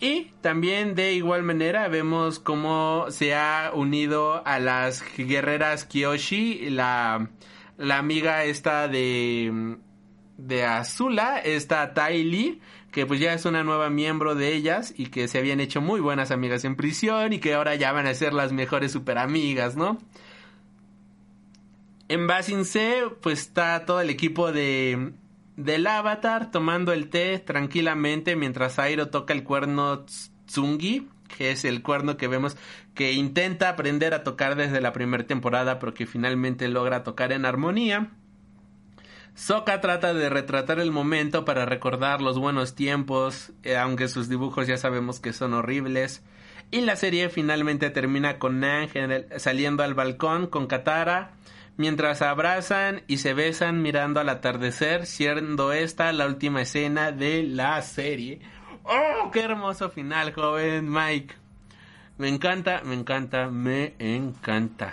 Y 0.00 0.32
también 0.40 0.94
de 0.94 1.12
igual 1.12 1.42
manera 1.42 1.86
vemos 1.88 2.38
cómo 2.38 3.06
se 3.10 3.34
ha 3.34 3.70
unido 3.74 4.42
a 4.46 4.58
las 4.58 5.04
guerreras 5.16 5.84
Kyoshi, 5.84 6.70
la, 6.70 7.28
la 7.76 7.98
amiga 7.98 8.44
esta 8.44 8.88
de, 8.88 9.76
de 10.38 10.64
Azula, 10.64 11.38
esta 11.38 11.92
Tai 11.92 12.24
Lee, 12.24 12.62
que 12.90 13.04
pues 13.04 13.20
ya 13.20 13.34
es 13.34 13.44
una 13.44 13.62
nueva 13.62 13.90
miembro 13.90 14.34
de 14.34 14.54
ellas 14.54 14.94
y 14.96 15.06
que 15.06 15.28
se 15.28 15.36
habían 15.36 15.60
hecho 15.60 15.82
muy 15.82 16.00
buenas 16.00 16.30
amigas 16.30 16.64
en 16.64 16.76
prisión 16.76 17.34
y 17.34 17.38
que 17.38 17.52
ahora 17.52 17.74
ya 17.74 17.92
van 17.92 18.06
a 18.06 18.14
ser 18.14 18.32
las 18.32 18.52
mejores 18.52 18.92
super 18.92 19.18
amigas, 19.18 19.76
¿no? 19.76 19.98
En 22.08 22.26
Basin 22.26 22.64
C, 22.64 23.02
pues 23.20 23.40
está 23.40 23.84
todo 23.84 24.00
el 24.00 24.08
equipo 24.08 24.50
de 24.50 25.12
del 25.64 25.86
Avatar 25.86 26.50
tomando 26.50 26.92
el 26.92 27.10
té 27.10 27.38
tranquilamente 27.38 28.36
mientras 28.36 28.78
Airo 28.78 29.08
toca 29.08 29.34
el 29.34 29.44
cuerno 29.44 30.04
Tsungi, 30.46 31.08
que 31.36 31.50
es 31.50 31.64
el 31.64 31.82
cuerno 31.82 32.16
que 32.16 32.28
vemos 32.28 32.56
que 32.94 33.12
intenta 33.12 33.68
aprender 33.68 34.14
a 34.14 34.24
tocar 34.24 34.56
desde 34.56 34.80
la 34.80 34.92
primera 34.92 35.26
temporada, 35.26 35.78
pero 35.78 35.94
que 35.94 36.06
finalmente 36.06 36.68
logra 36.68 37.02
tocar 37.02 37.32
en 37.32 37.44
armonía. 37.44 38.10
Soka 39.34 39.80
trata 39.80 40.12
de 40.12 40.28
retratar 40.28 40.80
el 40.80 40.90
momento 40.90 41.44
para 41.44 41.64
recordar 41.64 42.20
los 42.20 42.38
buenos 42.38 42.74
tiempos, 42.74 43.52
eh, 43.62 43.76
aunque 43.76 44.08
sus 44.08 44.28
dibujos 44.28 44.66
ya 44.66 44.76
sabemos 44.76 45.20
que 45.20 45.32
son 45.32 45.54
horribles. 45.54 46.22
Y 46.72 46.82
la 46.82 46.96
serie 46.96 47.28
finalmente 47.30 47.90
termina 47.90 48.38
con 48.38 48.60
Nang 48.60 48.88
saliendo 49.38 49.82
al 49.82 49.94
balcón 49.94 50.46
con 50.46 50.66
Katara, 50.66 51.32
mientras 51.80 52.20
abrazan 52.20 53.02
y 53.06 53.16
se 53.16 53.34
besan 53.34 53.80
mirando 53.80 54.20
al 54.20 54.28
atardecer, 54.28 55.06
siendo 55.06 55.72
esta 55.72 56.12
la 56.12 56.26
última 56.26 56.60
escena 56.62 57.10
de 57.10 57.42
la 57.42 57.80
serie. 57.80 58.40
¡Oh, 58.84 59.30
qué 59.32 59.40
hermoso 59.40 59.88
final, 59.88 60.32
joven 60.34 60.90
Mike! 60.90 61.34
Me 62.18 62.28
encanta, 62.28 62.82
me 62.84 62.94
encanta, 62.94 63.48
me 63.48 63.94
encanta. 63.98 64.92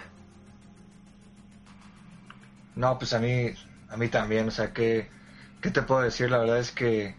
No, 2.76 2.98
pues 2.98 3.14
a 3.14 3.20
mí 3.20 3.54
a 3.90 3.98
mí 3.98 4.08
también, 4.08 4.48
o 4.48 4.52
sea, 4.52 4.74
¿qué, 4.74 5.10
¿qué 5.62 5.72
te 5.72 5.82
puedo 5.82 6.02
decir? 6.02 6.32
La 6.32 6.38
verdad 6.38 6.60
es 6.60 6.72
que 6.72 7.16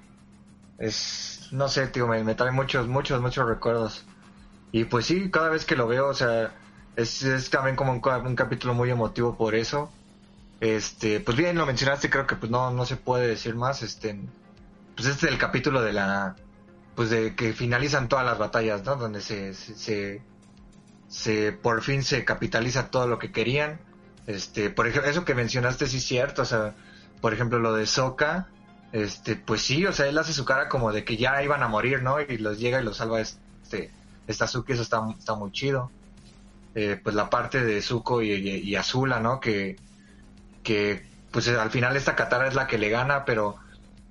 es, 0.79 1.49
no 1.53 1.69
sé, 1.69 1.89
tío, 1.89 2.07
me, 2.07 2.35
trae 2.35 2.53
muchos, 2.53 2.89
muchos, 2.89 3.21
muchos 3.21 3.47
recuerdos. 3.47 4.07
Y 4.73 4.85
pues 4.85 5.05
sí, 5.05 5.31
cada 5.31 5.51
vez 5.51 5.67
que 5.67 5.77
lo 5.77 5.87
veo, 5.87 6.09
o 6.09 6.15
sea, 6.15 6.55
es, 6.99 7.23
es 7.23 7.51
también 7.51 7.77
como 7.77 7.93
un, 7.93 8.35
capítulo 8.37 8.75
muy 8.75 8.91
emotivo 8.91 9.37
por 9.37 9.55
eso. 9.55 9.91
Este, 10.61 11.21
pues 11.21 11.37
bien, 11.37 11.57
lo 11.57 11.67
mencionaste, 11.67 12.11
creo 12.11 12.27
que 12.27 12.37
pues 12.37 12.51
no, 12.51 12.71
no 12.71 12.85
se 12.85 12.97
puede 12.97 13.29
decir 13.29 13.55
más, 13.55 13.83
este, 13.83 14.19
pues 14.97 15.09
este 15.09 15.27
es 15.27 15.33
el 15.33 15.39
capítulo 15.39 15.83
de 15.83 15.93
la, 15.93 16.37
pues 16.95 17.11
de 17.11 17.35
que 17.37 17.53
finalizan 17.53 18.09
todas 18.09 18.25
las 18.25 18.39
batallas, 18.39 18.85
¿no? 18.85 18.97
Donde 18.97 19.21
se, 19.21 19.55
se, 19.55 20.23
se 21.09 21.53
por 21.53 21.83
fin 21.83 22.03
se 22.03 22.25
capitaliza 22.25 22.91
todo 22.91 23.07
lo 23.07 23.19
que 23.19 23.31
querían 23.33 23.81
este, 24.29 24.69
por 24.69 24.87
ejemplo, 24.87 25.11
eso 25.11 25.25
que 25.25 25.35
mencionaste 25.35 25.87
sí 25.87 25.97
es 25.97 26.05
cierto, 26.05 26.43
o 26.43 26.45
sea, 26.45 26.75
por 27.23 27.33
ejemplo, 27.33 27.59
lo 27.61 27.73
de 27.73 27.87
Soka, 27.87 28.49
este, 28.93 29.37
pues 29.37 29.63
sí, 29.63 29.87
o 29.87 29.93
sea, 29.95 30.07
él 30.07 30.19
hace 30.19 30.35
su 30.35 30.45
cara 30.45 30.69
como 30.69 30.93
de 30.93 31.03
que 31.03 31.17
ya 31.17 31.43
iban 31.43 31.63
a 31.63 31.69
morir, 31.69 32.03
¿no? 32.03 32.21
Y 32.21 32.37
los 32.37 32.59
llega 32.59 32.79
y 32.79 32.85
los 32.85 32.99
salva 32.99 33.23
este, 33.23 33.91
esta 34.27 34.47
Suki, 34.47 34.75
eso 34.75 34.83
está, 34.83 35.01
está 35.19 35.35
muy 35.35 35.51
chido. 35.51 35.91
Eh, 36.81 36.97
pues 37.03 37.17
la 37.17 37.29
parte 37.29 37.65
de 37.65 37.83
Zuko 37.83 38.23
y, 38.23 38.77
Azula, 38.77 39.19
¿no? 39.19 39.41
Que, 39.41 39.75
que, 40.63 41.05
pues 41.33 41.49
al 41.49 41.73
final 41.73 41.97
esta 41.97 42.15
Katara 42.15 42.47
es 42.47 42.55
la 42.55 42.69
que 42.69 42.79
le 42.79 42.89
gana, 42.89 43.25
pero 43.25 43.57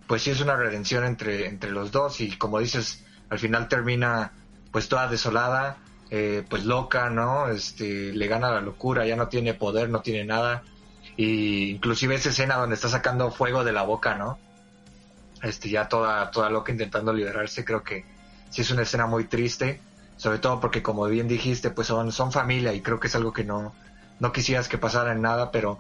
pues 0.06 0.24
sí 0.24 0.32
es 0.32 0.42
una 0.42 0.58
redención 0.58 1.06
entre, 1.06 1.48
entre 1.48 1.72
los 1.72 1.94
dos 1.94 2.20
y 2.20 2.38
como 2.38 2.60
dices, 2.60 3.06
al 3.30 3.40
final 3.40 3.70
termina 3.70 4.34
pues 4.74 4.90
toda 4.90 5.08
desolada 5.08 5.78
eh, 6.10 6.44
pues 6.50 6.66
loca, 6.66 7.10
¿no? 7.10 7.48
Este, 7.48 8.12
le 8.12 8.28
gana 8.28 8.52
la 8.52 8.60
locura, 8.60 9.06
ya 9.06 9.16
no 9.16 9.30
tiene 9.30 9.54
poder, 9.54 9.88
no 9.90 10.02
tiene 10.02 10.26
nada. 10.26 10.64
Y 11.16 11.70
inclusive 11.70 12.16
esa 12.16 12.32
escena 12.32 12.58
donde 12.58 12.76
está 12.76 12.90
sacando 12.90 13.32
fuego 13.32 13.64
de 13.64 13.72
la 13.72 13.84
boca, 13.84 14.16
¿no? 14.16 14.38
Este, 15.42 15.70
ya 15.70 15.88
toda, 15.88 16.32
toda 16.32 16.50
loca 16.50 16.74
intentando 16.74 17.14
liberarse, 17.14 17.64
creo 17.64 17.82
que 17.82 18.04
sí 18.50 18.62
es 18.62 18.72
una 18.72 18.82
escena 18.82 19.06
muy 19.06 19.24
triste, 19.24 19.80
sobre 20.18 20.40
todo 20.40 20.60
porque 20.60 20.84
como 20.84 21.06
bien 21.06 21.28
dijiste, 21.28 21.70
pues 21.70 21.88
son, 21.88 22.12
son 22.12 22.32
familia 22.32 22.74
y 22.74 22.82
creo 22.82 23.00
que 23.00 23.08
es 23.08 23.16
algo 23.16 23.34
que 23.34 23.44
no, 23.44 23.74
no 24.20 24.32
quisieras 24.32 24.68
que 24.68 24.78
pasara 24.78 25.12
en 25.14 25.22
nada, 25.22 25.52
pero, 25.52 25.80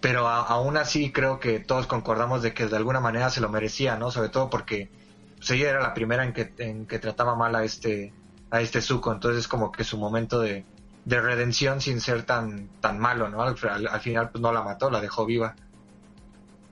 pero 0.00 0.28
aún 0.28 0.76
así 0.76 1.10
creo 1.10 1.40
que 1.40 1.58
todos 1.58 1.86
concordamos 1.86 2.42
de 2.42 2.54
que 2.54 2.66
de 2.66 2.76
alguna 2.76 3.00
manera 3.00 3.30
se 3.30 3.40
lo 3.40 3.48
merecía, 3.48 3.96
¿no? 3.96 4.10
Sobre 4.10 4.28
todo 4.28 4.50
porque 4.50 4.90
pues, 5.36 5.50
ella 5.50 5.70
era 5.70 5.80
la 5.80 5.94
primera 5.94 6.24
en 6.24 6.32
que, 6.32 6.52
en 6.58 6.86
que 6.86 6.98
trataba 6.98 7.34
mal 7.34 7.54
a 7.54 7.64
este, 7.64 8.12
a 8.50 8.60
este 8.60 8.80
Zuko, 8.80 9.12
entonces 9.12 9.48
como 9.48 9.72
que 9.72 9.84
su 9.84 9.98
momento 9.98 10.40
de, 10.40 10.64
de 11.04 11.20
redención 11.20 11.80
sin 11.80 12.00
ser 12.00 12.24
tan, 12.24 12.68
tan 12.80 12.98
malo, 12.98 13.28
¿no? 13.28 13.42
Al, 13.42 13.56
al 13.88 14.00
final 14.00 14.30
pues 14.30 14.42
no 14.42 14.52
la 14.52 14.62
mató, 14.62 14.90
la 14.90 15.00
dejó 15.00 15.24
viva. 15.24 15.56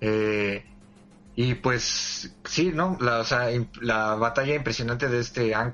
Eh, 0.01 0.65
y 1.35 1.55
pues 1.55 2.35
sí, 2.45 2.73
¿no? 2.75 2.97
La, 3.01 3.21
o 3.21 3.25
sea, 3.25 3.49
la 3.81 4.15
batalla 4.15 4.55
impresionante 4.55 5.09
de 5.09 5.21
este 5.21 5.55
An 5.55 5.73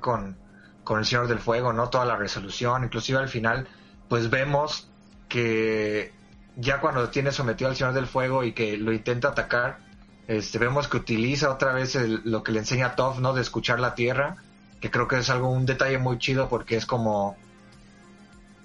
con, 0.83 0.99
el 0.99 1.05
Señor 1.05 1.27
del 1.27 1.39
Fuego, 1.39 1.73
¿no? 1.73 1.89
Toda 1.89 2.05
la 2.05 2.15
resolución, 2.15 2.83
inclusive 2.83 3.19
al 3.19 3.29
final, 3.29 3.67
pues 4.09 4.29
vemos 4.29 4.89
que 5.29 6.11
ya 6.55 6.79
cuando 6.79 7.09
tiene 7.09 7.31
sometido 7.31 7.69
al 7.69 7.75
Señor 7.75 7.93
del 7.93 8.07
Fuego 8.07 8.43
y 8.43 8.53
que 8.53 8.77
lo 8.77 8.91
intenta 8.93 9.29
atacar, 9.29 9.79
este, 10.27 10.59
vemos 10.59 10.87
que 10.87 10.97
utiliza 10.97 11.49
otra 11.49 11.73
vez 11.73 11.95
lo 12.23 12.43
que 12.43 12.51
le 12.51 12.59
enseña 12.59 12.87
a 12.87 12.95
Toph, 12.95 13.19
¿no? 13.19 13.33
De 13.33 13.41
escuchar 13.41 13.79
la 13.79 13.95
tierra, 13.95 14.37
que 14.79 14.91
creo 14.91 15.07
que 15.07 15.17
es 15.17 15.29
algo, 15.29 15.49
un 15.49 15.65
detalle 15.65 15.97
muy 15.97 16.17
chido 16.17 16.49
porque 16.49 16.75
es 16.75 16.85
como 16.85 17.37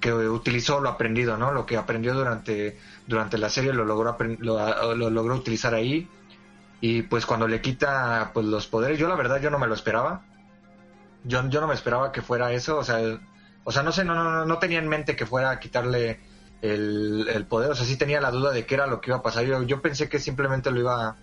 que 0.01 0.13
utilizó 0.13 0.81
lo 0.81 0.91
aprendido, 0.91 1.37
¿no? 1.37 1.53
Lo 1.53 1.67
que 1.67 1.77
aprendió 1.77 2.15
durante, 2.15 2.79
durante 3.07 3.39
la 3.39 3.49
serie 3.49 3.73
lo 3.73 3.85
logró, 3.85 4.17
lo, 4.39 4.95
lo 4.95 5.11
logró 5.11 5.35
utilizar 5.35 5.75
ahí 5.75 6.09
y 6.81 7.03
pues 7.03 7.27
cuando 7.27 7.49
le 7.49 7.61
quita 7.61 8.31
pues 8.33 8.47
los 8.47 8.67
poderes, 8.67 8.99
yo 8.99 9.09
la 9.09 9.17
verdad 9.17 9.41
yo 9.41 9.51
no 9.51 9.59
me 9.59 9.67
lo 9.67 9.75
esperaba. 9.75 10.23
Yo, 11.25 11.49
yo 11.49 11.61
no 11.61 11.67
me 11.67 11.75
esperaba 11.75 12.13
que 12.13 12.23
fuera 12.23 12.53
eso, 12.53 12.79
o 12.79 12.85
sea, 12.85 12.99
o 13.65 13.73
sea, 13.73 13.83
no 13.83 13.93
sé, 13.93 14.05
no, 14.05 14.15
no, 14.15 14.45
no 14.45 14.59
tenía 14.59 14.79
en 14.79 14.89
mente 14.89 15.17
que 15.17 15.27
fuera 15.27 15.51
a 15.51 15.61
quitarle 15.61 16.21
el, 16.63 17.29
el, 17.29 17.47
poder, 17.47 17.71
o 17.71 17.75
sea, 17.75 17.85
sí 17.87 17.97
tenía 17.97 18.21
la 18.21 18.31
duda 18.31 18.53
de 18.53 18.67
qué 18.67 18.75
era 18.75 18.87
lo 18.87 19.01
que 19.01 19.11
iba 19.11 19.19
a 19.19 19.23
pasar. 19.23 19.45
Yo, 19.45 19.63
yo 19.63 19.83
pensé 19.83 20.09
que 20.09 20.19
simplemente 20.19 20.71
lo 20.71 20.81
iba 20.81 21.17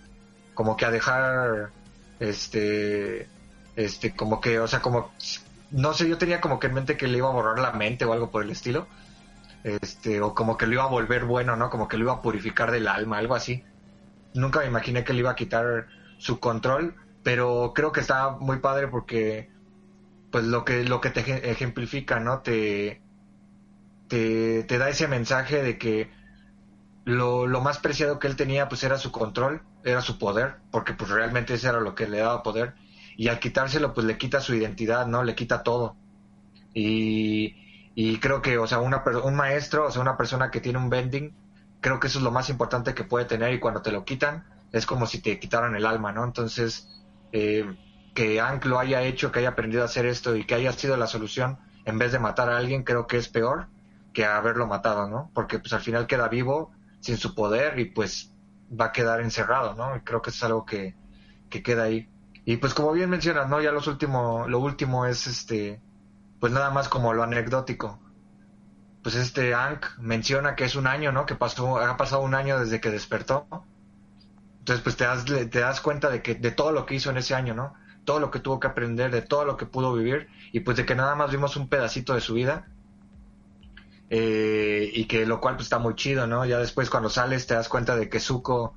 como 0.54 0.76
que 0.76 0.84
a 0.86 0.90
dejar, 0.90 1.70
este, 2.20 3.28
este, 3.76 4.14
como 4.14 4.40
que, 4.40 4.60
o 4.60 4.68
sea, 4.68 4.80
como, 4.80 5.12
no 5.70 5.92
sé, 5.94 6.08
yo 6.08 6.18
tenía 6.18 6.40
como 6.40 6.60
que 6.60 6.68
en 6.68 6.74
mente 6.74 6.96
que 6.96 7.08
le 7.08 7.18
iba 7.18 7.28
a 7.28 7.32
borrar 7.32 7.58
la 7.58 7.72
mente 7.72 8.04
o 8.04 8.12
algo 8.12 8.30
por 8.30 8.42
el 8.42 8.50
estilo, 8.50 8.86
este, 9.64 10.20
o 10.20 10.34
como 10.34 10.56
que 10.56 10.66
lo 10.66 10.74
iba 10.74 10.84
a 10.84 10.88
volver 10.88 11.24
bueno, 11.24 11.56
¿no? 11.56 11.70
Como 11.70 11.88
que 11.88 11.96
lo 11.96 12.04
iba 12.04 12.12
a 12.14 12.22
purificar 12.22 12.70
del 12.70 12.88
alma, 12.88 13.18
algo 13.18 13.34
así 13.34 13.64
nunca 14.36 14.60
me 14.60 14.66
imaginé 14.66 15.04
que 15.04 15.12
le 15.12 15.20
iba 15.20 15.30
a 15.30 15.36
quitar 15.36 15.88
su 16.18 16.38
control, 16.38 16.94
pero 17.22 17.72
creo 17.74 17.92
que 17.92 18.00
está 18.00 18.30
muy 18.30 18.58
padre 18.58 18.88
porque 18.88 19.50
pues 20.30 20.44
lo 20.44 20.64
que 20.64 20.84
lo 20.84 21.00
que 21.00 21.10
te 21.10 21.50
ejemplifica, 21.50 22.20
¿no? 22.20 22.40
Te 22.40 23.00
te, 24.08 24.78
da 24.78 24.88
ese 24.88 25.08
mensaje 25.08 25.62
de 25.62 25.78
que 25.78 26.10
lo, 27.04 27.46
lo, 27.46 27.60
más 27.60 27.78
preciado 27.78 28.18
que 28.18 28.26
él 28.28 28.36
tenía 28.36 28.68
pues 28.68 28.84
era 28.84 28.98
su 28.98 29.12
control, 29.12 29.62
era 29.84 30.00
su 30.00 30.18
poder, 30.18 30.56
porque 30.70 30.92
pues 30.94 31.10
realmente 31.10 31.54
ese 31.54 31.68
era 31.68 31.80
lo 31.80 31.94
que 31.94 32.08
le 32.08 32.18
daba 32.18 32.42
poder 32.42 32.74
y 33.16 33.28
al 33.28 33.40
quitárselo 33.40 33.94
pues 33.94 34.06
le 34.06 34.18
quita 34.18 34.40
su 34.40 34.54
identidad, 34.54 35.06
¿no? 35.06 35.22
Le 35.22 35.34
quita 35.34 35.62
todo. 35.62 35.96
Y, 36.74 37.90
y 37.94 38.18
creo 38.18 38.42
que, 38.42 38.58
o 38.58 38.66
sea, 38.66 38.80
una, 38.80 39.02
un 39.24 39.34
maestro, 39.34 39.86
o 39.86 39.90
sea, 39.90 40.02
una 40.02 40.16
persona 40.16 40.50
que 40.50 40.60
tiene 40.60 40.78
un 40.78 40.90
bending, 40.90 41.34
creo 41.80 41.98
que 42.00 42.08
eso 42.08 42.18
es 42.18 42.24
lo 42.24 42.30
más 42.30 42.50
importante 42.50 42.94
que 42.94 43.04
puede 43.04 43.24
tener 43.24 43.52
y 43.54 43.60
cuando 43.60 43.82
te 43.82 43.92
lo 43.92 44.04
quitan 44.04 44.44
es 44.72 44.84
como 44.84 45.06
si 45.06 45.20
te 45.22 45.38
quitaran 45.38 45.74
el 45.76 45.86
alma, 45.86 46.12
¿no? 46.12 46.24
Entonces, 46.24 46.88
eh, 47.32 47.64
que 48.16 48.40
Hank 48.40 48.64
lo 48.64 48.80
haya 48.80 49.02
hecho, 49.02 49.30
que 49.30 49.38
haya 49.38 49.50
aprendido 49.50 49.82
a 49.82 49.84
hacer 49.84 50.06
esto 50.06 50.34
y 50.34 50.44
que 50.44 50.56
haya 50.56 50.72
sido 50.72 50.96
la 50.96 51.06
solución 51.06 51.60
en 51.84 51.98
vez 51.98 52.10
de 52.10 52.18
matar 52.18 52.50
a 52.50 52.56
alguien, 52.56 52.82
creo 52.82 53.06
que 53.06 53.16
es 53.16 53.28
peor 53.28 53.68
que 54.12 54.24
haberlo 54.24 54.66
matado, 54.66 55.08
¿no? 55.08 55.30
Porque 55.32 55.60
pues 55.60 55.72
al 55.72 55.80
final 55.80 56.08
queda 56.08 56.26
vivo 56.26 56.72
sin 56.98 57.16
su 57.16 57.36
poder 57.36 57.78
y 57.78 57.84
pues 57.84 58.32
va 58.68 58.86
a 58.86 58.92
quedar 58.92 59.20
encerrado, 59.20 59.74
¿no? 59.74 59.94
Y 59.94 60.00
creo 60.00 60.20
que 60.20 60.30
es 60.30 60.42
algo 60.42 60.64
que, 60.64 60.96
que 61.48 61.62
queda 61.62 61.84
ahí. 61.84 62.08
Y 62.44 62.56
pues 62.56 62.74
como 62.74 62.90
bien 62.90 63.10
mencionas, 63.10 63.48
¿no? 63.48 63.60
Ya 63.60 63.70
los 63.70 63.86
último, 63.86 64.48
lo 64.48 64.58
último 64.58 65.06
es 65.06 65.28
este, 65.28 65.80
pues 66.40 66.52
nada 66.52 66.70
más 66.70 66.88
como 66.88 67.12
lo 67.12 67.22
anecdótico 67.22 68.00
pues 69.06 69.14
este 69.14 69.54
Ank 69.54 69.86
menciona 70.00 70.56
que 70.56 70.64
es 70.64 70.74
un 70.74 70.88
año, 70.88 71.12
¿no? 71.12 71.26
Que 71.26 71.36
pasó, 71.36 71.78
ha 71.78 71.96
pasado 71.96 72.22
un 72.22 72.34
año 72.34 72.58
desde 72.58 72.80
que 72.80 72.90
despertó. 72.90 73.46
Entonces, 74.58 74.82
pues 74.82 74.96
te 74.96 75.04
das, 75.04 75.24
te 75.24 75.60
das 75.60 75.80
cuenta 75.80 76.10
de 76.10 76.22
que 76.22 76.34
de 76.34 76.50
todo 76.50 76.72
lo 76.72 76.86
que 76.86 76.96
hizo 76.96 77.10
en 77.10 77.18
ese 77.18 77.36
año, 77.36 77.54
¿no? 77.54 77.72
Todo 78.06 78.20
lo 78.20 78.30
que 78.30 78.40
tuvo 78.40 78.58
que 78.58 78.68
aprender, 78.68 79.10
de 79.10 79.20
todo 79.20 79.44
lo 79.44 79.58
que 79.58 79.66
pudo 79.66 79.92
vivir, 79.94 80.28
y 80.52 80.60
pues 80.60 80.78
de 80.78 80.86
que 80.86 80.94
nada 80.94 81.14
más 81.14 81.30
vimos 81.30 81.56
un 81.56 81.68
pedacito 81.68 82.14
de 82.14 82.22
su 82.22 82.32
vida. 82.32 82.68
Eh, 84.08 84.90
y 84.94 85.04
que 85.04 85.26
lo 85.26 85.40
cual 85.40 85.56
pues 85.56 85.66
está 85.66 85.78
muy 85.78 85.94
chido, 85.96 86.26
¿no? 86.26 86.46
Ya 86.46 86.58
después 86.58 86.88
cuando 86.88 87.10
sales 87.10 87.46
te 87.46 87.54
das 87.54 87.68
cuenta 87.68 87.96
de 87.96 88.08
que 88.08 88.20
Zuko 88.20 88.74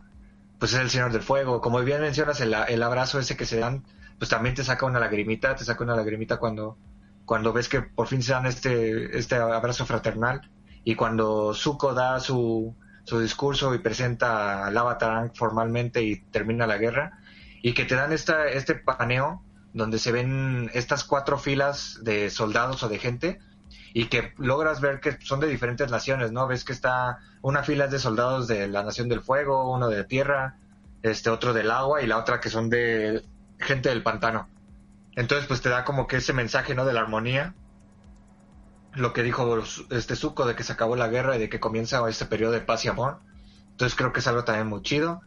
pues 0.59 0.73
es 0.73 0.79
el 0.79 0.89
señor 0.89 1.13
del 1.13 1.21
fuego. 1.21 1.61
Como 1.61 1.79
bien 1.81 2.01
mencionas, 2.01 2.41
el, 2.41 2.53
el 2.67 2.83
abrazo 2.83 3.19
ese 3.19 3.37
que 3.37 3.45
se 3.45 3.59
dan, 3.59 3.85
pues 4.17 4.29
también 4.29 4.55
te 4.55 4.63
saca 4.65 4.85
una 4.85 4.99
lagrimita, 4.99 5.55
te 5.55 5.63
saca 5.63 5.83
una 5.83 5.95
lagrimita 5.95 6.37
cuando 6.37 6.77
cuando 7.29 7.53
ves 7.53 7.69
que 7.69 7.83
por 7.83 8.07
fin 8.07 8.23
se 8.23 8.31
dan 8.31 8.47
este, 8.47 9.15
este 9.15 9.35
abrazo 9.35 9.85
fraternal 9.85 10.49
y 10.83 10.95
cuando 10.95 11.53
Zuko 11.53 11.93
da 11.93 12.19
su, 12.19 12.75
su 13.03 13.19
discurso 13.19 13.75
y 13.75 13.77
presenta 13.77 14.65
al 14.65 14.75
Avatar 14.75 15.31
formalmente 15.35 16.01
y 16.01 16.21
termina 16.31 16.65
la 16.65 16.79
guerra 16.79 17.18
y 17.61 17.73
que 17.73 17.85
te 17.85 17.95
dan 17.95 18.13
esta, 18.13 18.47
este 18.47 18.75
paneo 18.75 19.43
donde 19.73 19.99
se 19.99 20.11
ven 20.11 20.69
estas 20.73 21.03
cuatro 21.03 21.37
filas 21.37 21.99
de 22.01 22.29
soldados 22.29 22.83
o 22.83 22.89
de 22.89 22.99
gente 22.99 23.39
y 23.93 24.05
que 24.05 24.33
logras 24.37 24.81
ver 24.81 24.99
que 24.99 25.17
son 25.21 25.39
de 25.39 25.47
diferentes 25.47 25.89
naciones, 25.91 26.31
¿no? 26.31 26.47
Ves 26.47 26.63
que 26.63 26.73
está 26.73 27.19
una 27.41 27.63
fila 27.63 27.87
de 27.87 27.99
soldados 27.99 28.47
de 28.47 28.67
la 28.67 28.83
Nación 28.83 29.09
del 29.09 29.21
Fuego, 29.21 29.71
uno 29.71 29.89
de 29.89 30.03
tierra, 30.03 30.57
este 31.01 31.29
otro 31.29 31.53
del 31.53 31.71
agua 31.71 32.01
y 32.01 32.07
la 32.07 32.17
otra 32.17 32.39
que 32.39 32.49
son 32.49 32.69
de 32.69 33.23
gente 33.59 33.89
del 33.89 34.03
pantano. 34.03 34.47
Entonces, 35.15 35.47
pues 35.47 35.61
te 35.61 35.69
da 35.69 35.85
como 35.85 36.07
que 36.07 36.17
ese 36.17 36.33
mensaje, 36.33 36.75
¿no? 36.75 36.85
De 36.85 36.93
la 36.93 37.01
armonía. 37.01 37.53
Lo 38.93 39.13
que 39.13 39.23
dijo 39.23 39.61
este 39.91 40.15
Zuko 40.15 40.45
de 40.45 40.55
que 40.55 40.63
se 40.63 40.73
acabó 40.73 40.95
la 40.95 41.07
guerra 41.07 41.35
y 41.35 41.39
de 41.39 41.49
que 41.49 41.59
comienza 41.59 42.07
este 42.09 42.25
periodo 42.25 42.53
de 42.53 42.61
paz 42.61 42.85
y 42.85 42.87
amor. 42.87 43.19
Entonces 43.71 43.97
creo 43.97 44.13
que 44.13 44.19
es 44.19 44.27
algo 44.27 44.43
también 44.43 44.67
muy 44.67 44.81
chido. 44.81 45.21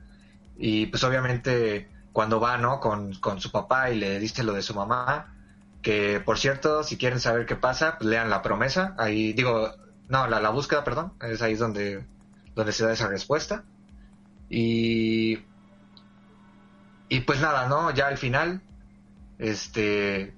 Y 0.56 0.86
pues 0.86 1.04
obviamente 1.04 1.88
cuando 2.12 2.40
va, 2.40 2.58
¿no? 2.58 2.80
Con, 2.80 3.14
su 3.40 3.50
papá 3.50 3.90
y 3.90 3.98
le 3.98 4.18
dice 4.18 4.42
lo 4.42 4.52
de 4.52 4.62
su 4.62 4.74
mamá. 4.74 5.34
Que 5.82 6.20
por 6.20 6.38
cierto, 6.38 6.84
si 6.84 6.96
quieren 6.96 7.20
saber 7.20 7.46
qué 7.46 7.56
pasa, 7.56 7.98
pues 7.98 8.08
lean 8.08 8.30
la 8.30 8.42
promesa. 8.42 8.94
Ahí 8.98 9.32
digo, 9.32 9.72
no, 10.08 10.26
la, 10.26 10.40
la 10.40 10.50
búsqueda, 10.50 10.84
perdón. 10.84 11.14
Es 11.20 11.42
ahí 11.42 11.54
donde, 11.54 12.04
donde 12.54 12.72
se 12.72 12.84
da 12.84 12.92
esa 12.92 13.08
respuesta. 13.08 13.64
Y, 14.48 15.40
y 17.08 17.20
pues 17.20 17.40
nada, 17.40 17.68
¿no? 17.68 17.90
Ya 17.90 18.06
al 18.08 18.18
final, 18.18 18.62
este, 19.38 20.34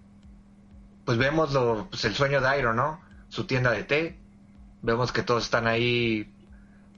pues 1.05 1.19
vemos 1.19 1.53
lo, 1.53 1.89
pues 1.91 2.05
el 2.05 2.15
sueño 2.15 2.41
de 2.41 2.59
Iron, 2.59 2.77
¿no? 2.77 3.01
Su 3.29 3.45
tienda 3.45 3.71
de 3.71 3.85
té. 3.85 4.19
Vemos 4.83 5.13
que 5.13 5.23
todos 5.23 5.45
están 5.45 5.67
ahí, 5.67 6.33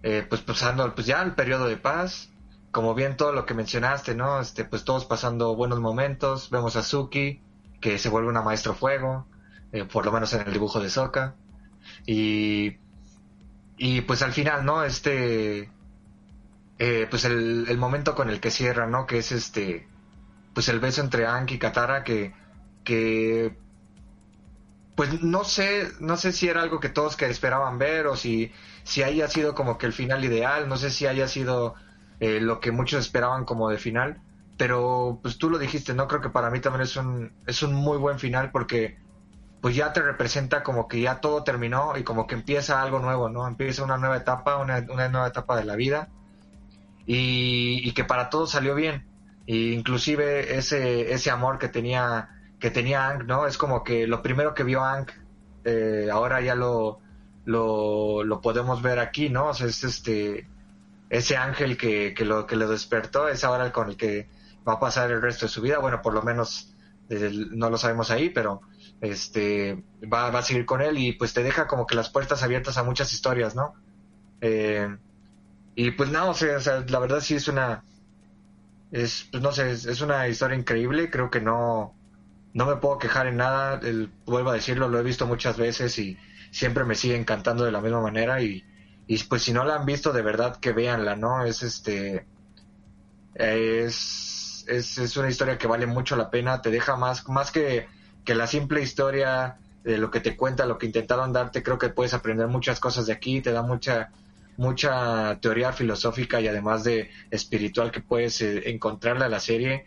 eh, 0.02 0.26
pues 0.28 0.42
pasando, 0.42 0.94
pues 0.94 1.06
ya 1.06 1.22
el 1.22 1.34
periodo 1.34 1.66
de 1.66 1.76
paz. 1.76 2.30
Como 2.76 2.94
bien 2.94 3.16
todo 3.16 3.32
lo 3.32 3.46
que 3.46 3.54
mencionaste, 3.54 4.14
¿no? 4.14 4.38
Este, 4.38 4.66
pues 4.66 4.84
todos 4.84 5.06
pasando 5.06 5.56
buenos 5.56 5.80
momentos. 5.80 6.50
Vemos 6.50 6.76
a 6.76 6.82
Suki, 6.82 7.40
que 7.80 7.98
se 7.98 8.10
vuelve 8.10 8.28
una 8.28 8.42
maestro 8.42 8.74
fuego, 8.74 9.26
eh, 9.72 9.86
por 9.86 10.04
lo 10.04 10.12
menos 10.12 10.34
en 10.34 10.42
el 10.42 10.52
dibujo 10.52 10.78
de 10.78 10.90
Soka. 10.90 11.36
Y, 12.04 12.76
y 13.78 14.02
pues 14.02 14.20
al 14.20 14.34
final, 14.34 14.66
¿no? 14.66 14.84
Este, 14.84 15.70
eh, 16.78 17.06
pues 17.08 17.24
el, 17.24 17.78
momento 17.78 18.14
con 18.14 18.28
el 18.28 18.40
que 18.40 18.50
cierra, 18.50 18.86
¿no? 18.86 19.06
Que 19.06 19.20
es 19.20 19.32
este, 19.32 19.88
pues 20.52 20.68
el 20.68 20.78
beso 20.78 21.00
entre 21.00 21.24
Anki 21.24 21.54
y 21.54 21.58
Katara 21.58 22.04
que, 22.04 22.34
que 22.84 23.56
pues 24.96 25.22
no 25.22 25.44
sé, 25.44 25.92
no 26.00 26.18
sé 26.18 26.30
si 26.30 26.46
era 26.46 26.60
algo 26.60 26.78
que 26.78 26.90
todos 26.90 27.18
esperaban 27.22 27.78
ver 27.78 28.06
o 28.06 28.16
si, 28.16 28.52
si 28.84 29.02
haya 29.02 29.28
sido 29.28 29.54
como 29.54 29.78
que 29.78 29.86
el 29.86 29.94
final 29.94 30.22
ideal, 30.26 30.68
no 30.68 30.76
sé 30.76 30.90
si 30.90 31.06
haya 31.06 31.26
sido 31.26 31.74
eh, 32.20 32.40
lo 32.40 32.60
que 32.60 32.70
muchos 32.72 33.00
esperaban 33.00 33.44
como 33.44 33.68
de 33.68 33.78
final, 33.78 34.20
pero 34.56 35.18
pues 35.22 35.38
tú 35.38 35.50
lo 35.50 35.58
dijiste, 35.58 35.94
no 35.94 36.08
creo 36.08 36.20
que 36.20 36.30
para 36.30 36.50
mí 36.50 36.60
también 36.60 36.82
es 36.82 36.96
un, 36.96 37.32
es 37.46 37.62
un 37.62 37.74
muy 37.74 37.98
buen 37.98 38.18
final 38.18 38.50
porque 38.50 38.98
pues 39.60 39.74
ya 39.74 39.92
te 39.92 40.00
representa 40.00 40.62
como 40.62 40.88
que 40.88 41.00
ya 41.00 41.20
todo 41.20 41.42
terminó 41.42 41.96
y 41.96 42.04
como 42.04 42.26
que 42.26 42.34
empieza 42.34 42.80
algo 42.80 43.00
nuevo, 43.00 43.28
¿no? 43.28 43.46
Empieza 43.46 43.84
una 43.84 43.96
nueva 43.96 44.16
etapa, 44.16 44.56
una, 44.58 44.84
una 44.90 45.08
nueva 45.08 45.28
etapa 45.28 45.56
de 45.56 45.64
la 45.64 45.76
vida 45.76 46.08
y, 47.06 47.92
que 47.92 48.04
para 48.04 48.30
todos 48.30 48.50
salió 48.50 48.74
bien 48.74 49.06
inclusive 49.46 50.56
ese, 50.56 51.12
ese 51.12 51.30
amor 51.30 51.58
que 51.58 51.68
tenía, 51.68 52.30
que 52.58 52.70
tenía 52.70 53.08
Ang, 53.08 53.26
¿no? 53.26 53.46
Es 53.46 53.58
como 53.58 53.84
que 53.84 54.06
lo 54.06 54.22
primero 54.22 54.54
que 54.54 54.64
vio 54.64 54.82
Ang, 54.82 55.06
eh, 55.64 56.08
ahora 56.10 56.40
ya 56.40 56.54
lo, 56.54 57.00
lo, 57.44 58.24
lo, 58.24 58.40
podemos 58.40 58.82
ver 58.82 58.98
aquí, 58.98 59.28
¿no? 59.28 59.48
O 59.48 59.54
sea, 59.54 59.68
es 59.68 59.84
este, 59.84 60.48
ese 61.10 61.36
ángel 61.36 61.76
que, 61.76 62.14
que, 62.14 62.24
lo, 62.24 62.46
que 62.46 62.56
lo 62.56 62.68
despertó, 62.68 63.28
es 63.28 63.44
ahora 63.44 63.72
con 63.72 63.88
el 63.88 63.96
que 63.96 64.28
va 64.66 64.74
a 64.74 64.80
pasar 64.80 65.10
el 65.10 65.22
resto 65.22 65.46
de 65.46 65.52
su 65.52 65.60
vida, 65.60 65.78
bueno, 65.78 66.02
por 66.02 66.14
lo 66.14 66.22
menos 66.22 66.72
no 67.08 67.70
lo 67.70 67.78
sabemos 67.78 68.10
ahí, 68.10 68.30
pero 68.30 68.62
este 69.00 69.84
va, 70.12 70.30
va, 70.30 70.40
a 70.40 70.42
seguir 70.42 70.66
con 70.66 70.82
él 70.82 70.98
y 70.98 71.12
pues 71.12 71.32
te 71.32 71.44
deja 71.44 71.68
como 71.68 71.86
que 71.86 71.94
las 71.94 72.10
puertas 72.10 72.42
abiertas 72.42 72.76
a 72.78 72.82
muchas 72.82 73.12
historias, 73.12 73.54
¿no? 73.54 73.74
Eh, 74.40 74.96
y 75.76 75.92
pues 75.92 76.10
no, 76.10 76.30
o 76.30 76.34
sea, 76.34 76.58
la 76.88 76.98
verdad 76.98 77.20
sí 77.20 77.36
es 77.36 77.46
una 77.46 77.84
es, 78.90 79.28
pues 79.30 79.42
no 79.42 79.52
sé, 79.52 79.70
es, 79.70 80.00
una 80.00 80.26
historia 80.28 80.56
increíble, 80.56 81.10
creo 81.10 81.30
que 81.30 81.40
no, 81.40 81.94
no 82.54 82.66
me 82.66 82.76
puedo 82.76 82.98
quejar 82.98 83.26
en 83.28 83.36
nada, 83.36 83.80
el, 83.82 84.10
vuelvo 84.24 84.50
a 84.50 84.54
decirlo, 84.54 84.88
lo 84.88 84.98
he 84.98 85.02
visto 85.02 85.26
muchas 85.26 85.56
veces 85.56 85.98
y, 85.98 86.18
siempre 86.50 86.84
me 86.84 86.94
sigue 86.94 87.16
encantando 87.16 87.64
de 87.64 87.72
la 87.72 87.80
misma 87.80 88.00
manera 88.00 88.40
y, 88.40 88.64
y 89.06 89.22
pues 89.24 89.42
si 89.42 89.52
no 89.52 89.64
la 89.64 89.76
han 89.76 89.86
visto 89.86 90.12
de 90.12 90.22
verdad 90.22 90.56
que 90.56 90.72
véanla, 90.72 91.16
¿no? 91.16 91.44
Es 91.44 91.62
este 91.62 92.26
es, 93.34 94.64
es, 94.68 94.98
es 94.98 95.16
una 95.16 95.28
historia 95.28 95.58
que 95.58 95.66
vale 95.66 95.86
mucho 95.86 96.16
la 96.16 96.30
pena, 96.30 96.62
te 96.62 96.70
deja 96.70 96.96
más, 96.96 97.28
más 97.28 97.50
que, 97.50 97.86
que 98.24 98.34
la 98.34 98.46
simple 98.46 98.82
historia 98.82 99.58
de 99.84 99.98
lo 99.98 100.10
que 100.10 100.20
te 100.20 100.36
cuenta, 100.36 100.66
lo 100.66 100.78
que 100.78 100.86
intentaron 100.86 101.32
darte, 101.32 101.62
creo 101.62 101.78
que 101.78 101.90
puedes 101.90 102.14
aprender 102.14 102.48
muchas 102.48 102.80
cosas 102.80 103.06
de 103.06 103.12
aquí, 103.12 103.40
te 103.40 103.52
da 103.52 103.62
mucha 103.62 104.10
mucha 104.58 105.38
teoría 105.40 105.72
filosófica 105.74 106.40
y 106.40 106.48
además 106.48 106.82
de 106.82 107.10
espiritual 107.30 107.90
que 107.90 108.00
puedes 108.00 108.40
eh, 108.40 108.70
encontrarle 108.70 109.26
a 109.26 109.28
la 109.28 109.38
serie 109.38 109.86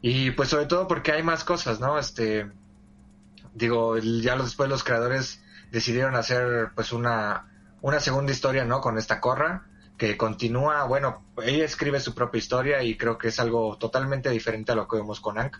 y 0.00 0.30
pues 0.30 0.50
sobre 0.50 0.66
todo 0.66 0.86
porque 0.86 1.10
hay 1.10 1.24
más 1.24 1.42
cosas, 1.42 1.80
¿no? 1.80 1.98
Este 1.98 2.48
digo, 3.54 3.98
ya 3.98 4.36
después 4.36 4.68
los 4.68 4.84
creadores 4.84 5.42
decidieron 5.72 6.14
hacer 6.14 6.70
pues 6.76 6.92
una 6.92 7.48
una 7.80 8.00
segunda 8.00 8.32
historia, 8.32 8.64
¿no? 8.64 8.80
Con 8.80 8.98
esta 8.98 9.20
corra 9.20 9.66
que 9.96 10.16
continúa, 10.16 10.84
bueno, 10.84 11.24
ella 11.42 11.64
escribe 11.64 12.00
su 12.00 12.14
propia 12.14 12.38
historia 12.38 12.82
y 12.82 12.96
creo 12.96 13.16
que 13.16 13.28
es 13.28 13.40
algo 13.40 13.76
totalmente 13.78 14.30
diferente 14.30 14.72
a 14.72 14.74
lo 14.74 14.86
que 14.86 14.96
vemos 14.96 15.20
con 15.20 15.38
Ank, 15.38 15.56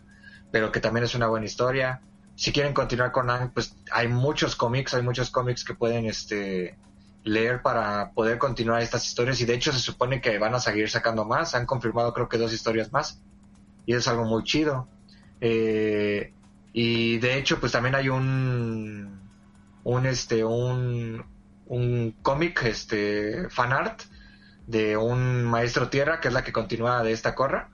pero 0.50 0.70
que 0.70 0.80
también 0.80 1.04
es 1.04 1.14
una 1.14 1.26
buena 1.26 1.46
historia. 1.46 2.02
Si 2.34 2.52
quieren 2.52 2.74
continuar 2.74 3.12
con 3.12 3.30
Ank, 3.30 3.52
pues 3.54 3.76
hay 3.90 4.08
muchos 4.08 4.54
cómics, 4.56 4.92
hay 4.94 5.02
muchos 5.02 5.30
cómics 5.30 5.64
que 5.64 5.74
pueden 5.74 6.06
este 6.06 6.76
leer 7.24 7.60
para 7.60 8.12
poder 8.12 8.38
continuar 8.38 8.82
estas 8.82 9.04
historias 9.04 9.40
y 9.40 9.46
de 9.46 9.54
hecho 9.54 9.72
se 9.72 9.80
supone 9.80 10.20
que 10.20 10.38
van 10.38 10.54
a 10.54 10.60
seguir 10.60 10.88
sacando 10.88 11.24
más, 11.24 11.56
han 11.56 11.66
confirmado 11.66 12.12
creo 12.12 12.28
que 12.28 12.38
dos 12.38 12.52
historias 12.52 12.92
más 12.92 13.20
y 13.84 13.94
es 13.94 14.06
algo 14.06 14.24
muy 14.24 14.44
chido. 14.44 14.86
Eh, 15.40 16.32
y 16.72 17.18
de 17.18 17.38
hecho 17.38 17.58
pues 17.58 17.72
también 17.72 17.94
hay 17.94 18.08
un 18.08 19.20
un 19.82 20.06
este 20.06 20.44
un 20.44 21.24
un 21.66 22.16
cómic 22.22 22.62
este 22.64 23.48
fan 23.50 23.72
art 23.72 24.02
de 24.66 24.96
un 24.96 25.44
maestro 25.44 25.88
tierra, 25.88 26.20
que 26.20 26.28
es 26.28 26.34
la 26.34 26.44
que 26.44 26.52
continúa 26.52 27.02
de 27.02 27.12
esta 27.12 27.34
corra. 27.34 27.70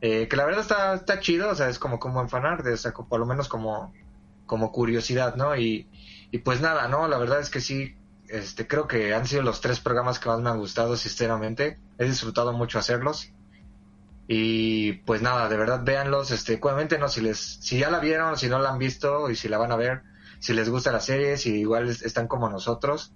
Eh, 0.00 0.28
que 0.28 0.36
la 0.36 0.46
verdad 0.46 0.62
está, 0.62 0.94
está 0.94 1.20
chido, 1.20 1.50
o 1.50 1.54
sea, 1.54 1.68
es 1.68 1.78
como, 1.78 1.98
como 1.98 2.22
enfanar, 2.22 2.62
de, 2.62 2.74
o 2.74 3.06
por 3.06 3.20
lo 3.20 3.26
menos 3.26 3.48
como, 3.48 3.92
como 4.46 4.72
curiosidad, 4.72 5.36
¿no? 5.36 5.54
Y, 5.56 5.88
y 6.30 6.38
pues 6.38 6.60
nada, 6.60 6.88
¿no? 6.88 7.06
La 7.08 7.18
verdad 7.18 7.40
es 7.40 7.50
que 7.50 7.60
sí, 7.60 7.96
este, 8.28 8.66
creo 8.66 8.86
que 8.86 9.14
han 9.14 9.26
sido 9.26 9.42
los 9.42 9.60
tres 9.60 9.80
programas 9.80 10.18
que 10.18 10.28
más 10.28 10.40
me 10.40 10.50
han 10.50 10.58
gustado, 10.58 10.96
sinceramente. 10.96 11.78
He 11.98 12.06
disfrutado 12.06 12.52
mucho 12.52 12.78
hacerlos. 12.78 13.32
Y 14.26 14.92
pues 15.04 15.22
nada, 15.22 15.48
de 15.48 15.56
verdad 15.56 15.82
véanlos, 15.84 16.30
este, 16.30 16.60
no 17.00 17.08
si 17.08 17.20
les, 17.20 17.38
si 17.38 17.80
ya 17.80 17.90
la 17.90 17.98
vieron, 17.98 18.38
si 18.38 18.48
no 18.48 18.60
la 18.60 18.70
han 18.70 18.78
visto 18.78 19.28
y 19.28 19.34
si 19.34 19.48
la 19.48 19.58
van 19.58 19.72
a 19.72 19.76
ver, 19.76 20.02
si 20.38 20.52
les 20.52 20.68
gusta 20.68 20.92
la 20.92 21.00
serie, 21.00 21.36
si 21.36 21.58
igual 21.58 21.88
están 21.88 22.28
como 22.28 22.48
nosotros. 22.48 23.12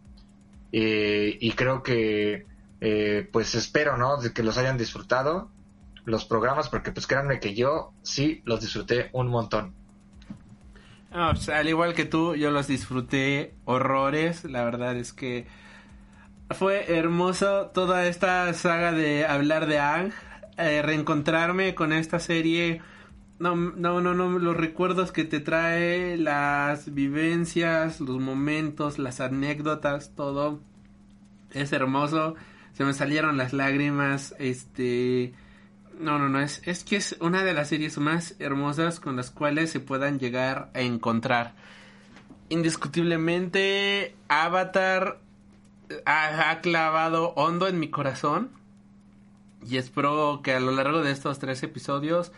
Eh, 0.77 1.39
y 1.41 1.53
creo 1.53 1.85
que 1.85 2.47
eh, 2.81 3.29
pues 3.33 3.55
espero, 3.55 3.97
¿no? 3.97 4.17
De 4.17 4.33
que 4.33 4.43
los 4.43 4.59
hayan 4.59 4.77
disfrutado 4.77 5.49
los 6.05 6.25
programas, 6.25 6.69
porque 6.69 6.91
pues 6.91 7.07
créanme 7.07 7.39
que 7.39 7.55
yo 7.55 7.93
sí 8.03 8.43
los 8.45 8.61
disfruté 8.61 9.09
un 9.13 9.29
montón. 9.29 9.73
Pues, 11.13 11.49
al 11.49 11.69
igual 11.69 11.95
que 11.95 12.07
tú, 12.07 12.35
yo 12.35 12.51
los 12.51 12.67
disfruté 12.67 13.55
horrores. 13.67 14.43
La 14.43 14.65
verdad 14.65 14.97
es 14.97 15.13
que 15.13 15.47
fue 16.51 16.93
hermoso 16.99 17.71
toda 17.73 18.09
esta 18.09 18.53
saga 18.53 18.91
de 18.91 19.25
hablar 19.25 19.67
de 19.67 19.79
Ang, 19.79 20.13
eh, 20.57 20.83
reencontrarme 20.83 21.77
con 21.77 21.93
esta 21.93 22.19
serie. 22.19 22.83
No, 23.39 23.57
no, 23.57 24.01
no, 24.01 24.15
no, 24.15 24.39
los 24.39 24.57
recuerdos 24.57 25.13
que 25.13 25.25
te 25.25 25.41
trae, 25.41 26.17
las 26.17 26.95
vivencias, 26.95 28.01
los 28.01 28.21
momentos, 28.21 28.99
las 28.99 29.21
anécdotas, 29.21 30.15
todo 30.15 30.61
es 31.53 31.73
hermoso 31.73 32.37
se 32.75 32.85
me 32.85 32.93
salieron 32.93 33.37
las 33.37 33.53
lágrimas, 33.53 34.35
este... 34.39 35.33
No, 36.01 36.19
no, 36.19 36.29
no, 36.29 36.41
es, 36.41 36.61
es 36.65 36.83
que 36.83 36.97
es 36.97 37.17
una 37.21 37.45
de 37.45 37.55
las 37.55 37.69
series 37.69 37.99
más 37.99 38.35
hermosas 38.41 38.99
con 38.99 39.15
las 39.15 39.31
cuales 39.31 39.71
se 39.71 39.79
puedan 39.79 40.19
llegar 40.19 40.71
a 40.75 40.81
encontrar. 40.81 41.55
Indiscutiblemente, 42.49 44.17
Avatar 44.27 45.21
ha, 46.05 46.61
clavado 46.63 47.29
hondo 47.37 47.69
en 47.69 47.79
mi 47.79 47.91
corazón. 47.91 48.51
Y 49.65 49.77
espero 49.77 50.41
que 50.43 50.53
a 50.53 50.59
lo 50.61 50.73
largo 50.73 51.01
de 51.01 51.13
estos 51.13 51.39
tres 51.39 51.63
episodios 51.63 52.33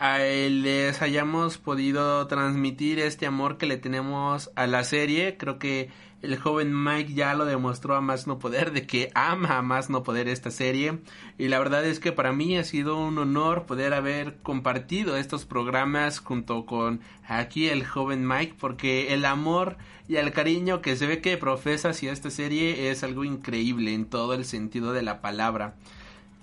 les 0.00 1.02
hayamos 1.02 1.58
podido 1.58 2.26
transmitir 2.26 2.98
este 3.00 3.26
amor 3.26 3.58
que 3.58 3.66
le 3.66 3.76
tenemos 3.76 4.50
a 4.54 4.66
la 4.66 4.82
serie. 4.84 5.36
Creo 5.36 5.58
que 5.58 5.90
el 6.22 6.38
joven 6.38 6.72
Mike 6.72 7.12
ya 7.12 7.34
lo 7.34 7.44
demostró 7.44 7.96
a 7.96 8.00
más 8.00 8.26
no 8.26 8.38
poder 8.38 8.72
de 8.72 8.86
que 8.86 9.10
ama 9.14 9.58
a 9.58 9.62
más 9.62 9.90
no 9.90 10.02
poder 10.02 10.28
esta 10.28 10.50
serie. 10.50 11.00
Y 11.36 11.48
la 11.48 11.58
verdad 11.58 11.84
es 11.84 12.00
que 12.00 12.12
para 12.12 12.32
mí 12.32 12.56
ha 12.56 12.64
sido 12.64 12.96
un 12.96 13.18
honor 13.18 13.66
poder 13.66 13.92
haber 13.92 14.36
compartido 14.38 15.18
estos 15.18 15.44
programas 15.44 16.18
junto 16.18 16.64
con 16.64 17.00
aquí 17.28 17.68
el 17.68 17.84
joven 17.84 18.26
Mike 18.26 18.54
porque 18.58 19.12
el 19.12 19.26
amor 19.26 19.76
y 20.08 20.16
el 20.16 20.32
cariño 20.32 20.80
que 20.80 20.96
se 20.96 21.06
ve 21.06 21.20
que 21.20 21.36
profesa 21.36 21.90
hacia 21.90 22.12
esta 22.12 22.30
serie 22.30 22.90
es 22.90 23.04
algo 23.04 23.24
increíble 23.24 23.92
en 23.92 24.06
todo 24.06 24.32
el 24.32 24.46
sentido 24.46 24.94
de 24.94 25.02
la 25.02 25.20
palabra. 25.20 25.74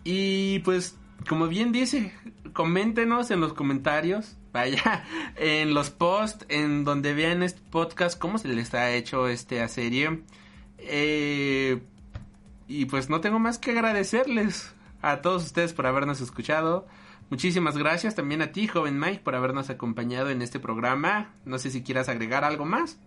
Y 0.04 0.60
pues 0.60 0.96
como 1.28 1.48
bien 1.48 1.72
dice, 1.72 2.14
coméntenos 2.54 3.32
en 3.32 3.42
los 3.42 3.54
comentarios, 3.54 4.38
vaya, 4.54 5.06
en 5.36 5.74
los 5.74 5.90
posts, 5.90 6.46
en 6.50 6.84
donde 6.84 7.14
vean 7.14 7.44
este 7.44 7.62
podcast, 7.70 8.20
cómo 8.20 8.38
se 8.38 8.48
les 8.48 8.74
ha 8.74 8.92
hecho 8.92 9.28
esta 9.28 9.68
serie. 9.68 10.24
Eh, 10.78 11.82
y 12.68 12.86
pues 12.86 13.10
no 13.10 13.22
tengo 13.22 13.40
más 13.40 13.58
que 13.60 13.72
agradecerles 13.72 14.74
a 15.02 15.22
todos 15.22 15.46
ustedes 15.46 15.74
por 15.74 15.88
habernos 15.88 16.22
escuchado. 16.22 16.88
Muchísimas 17.30 17.78
gracias 17.78 18.16
también 18.16 18.42
a 18.42 18.52
ti, 18.52 18.68
joven 18.68 19.00
Mike, 19.00 19.22
por 19.24 19.36
habernos 19.36 19.70
acompañado 19.70 20.30
en 20.30 20.42
este 20.42 20.60
programa. 20.60 21.34
No 21.46 21.60
sé 21.60 21.72
si 21.72 21.84
quieras 21.84 22.10
agregar 22.10 22.44
algo 22.44 22.66
más. 22.66 23.00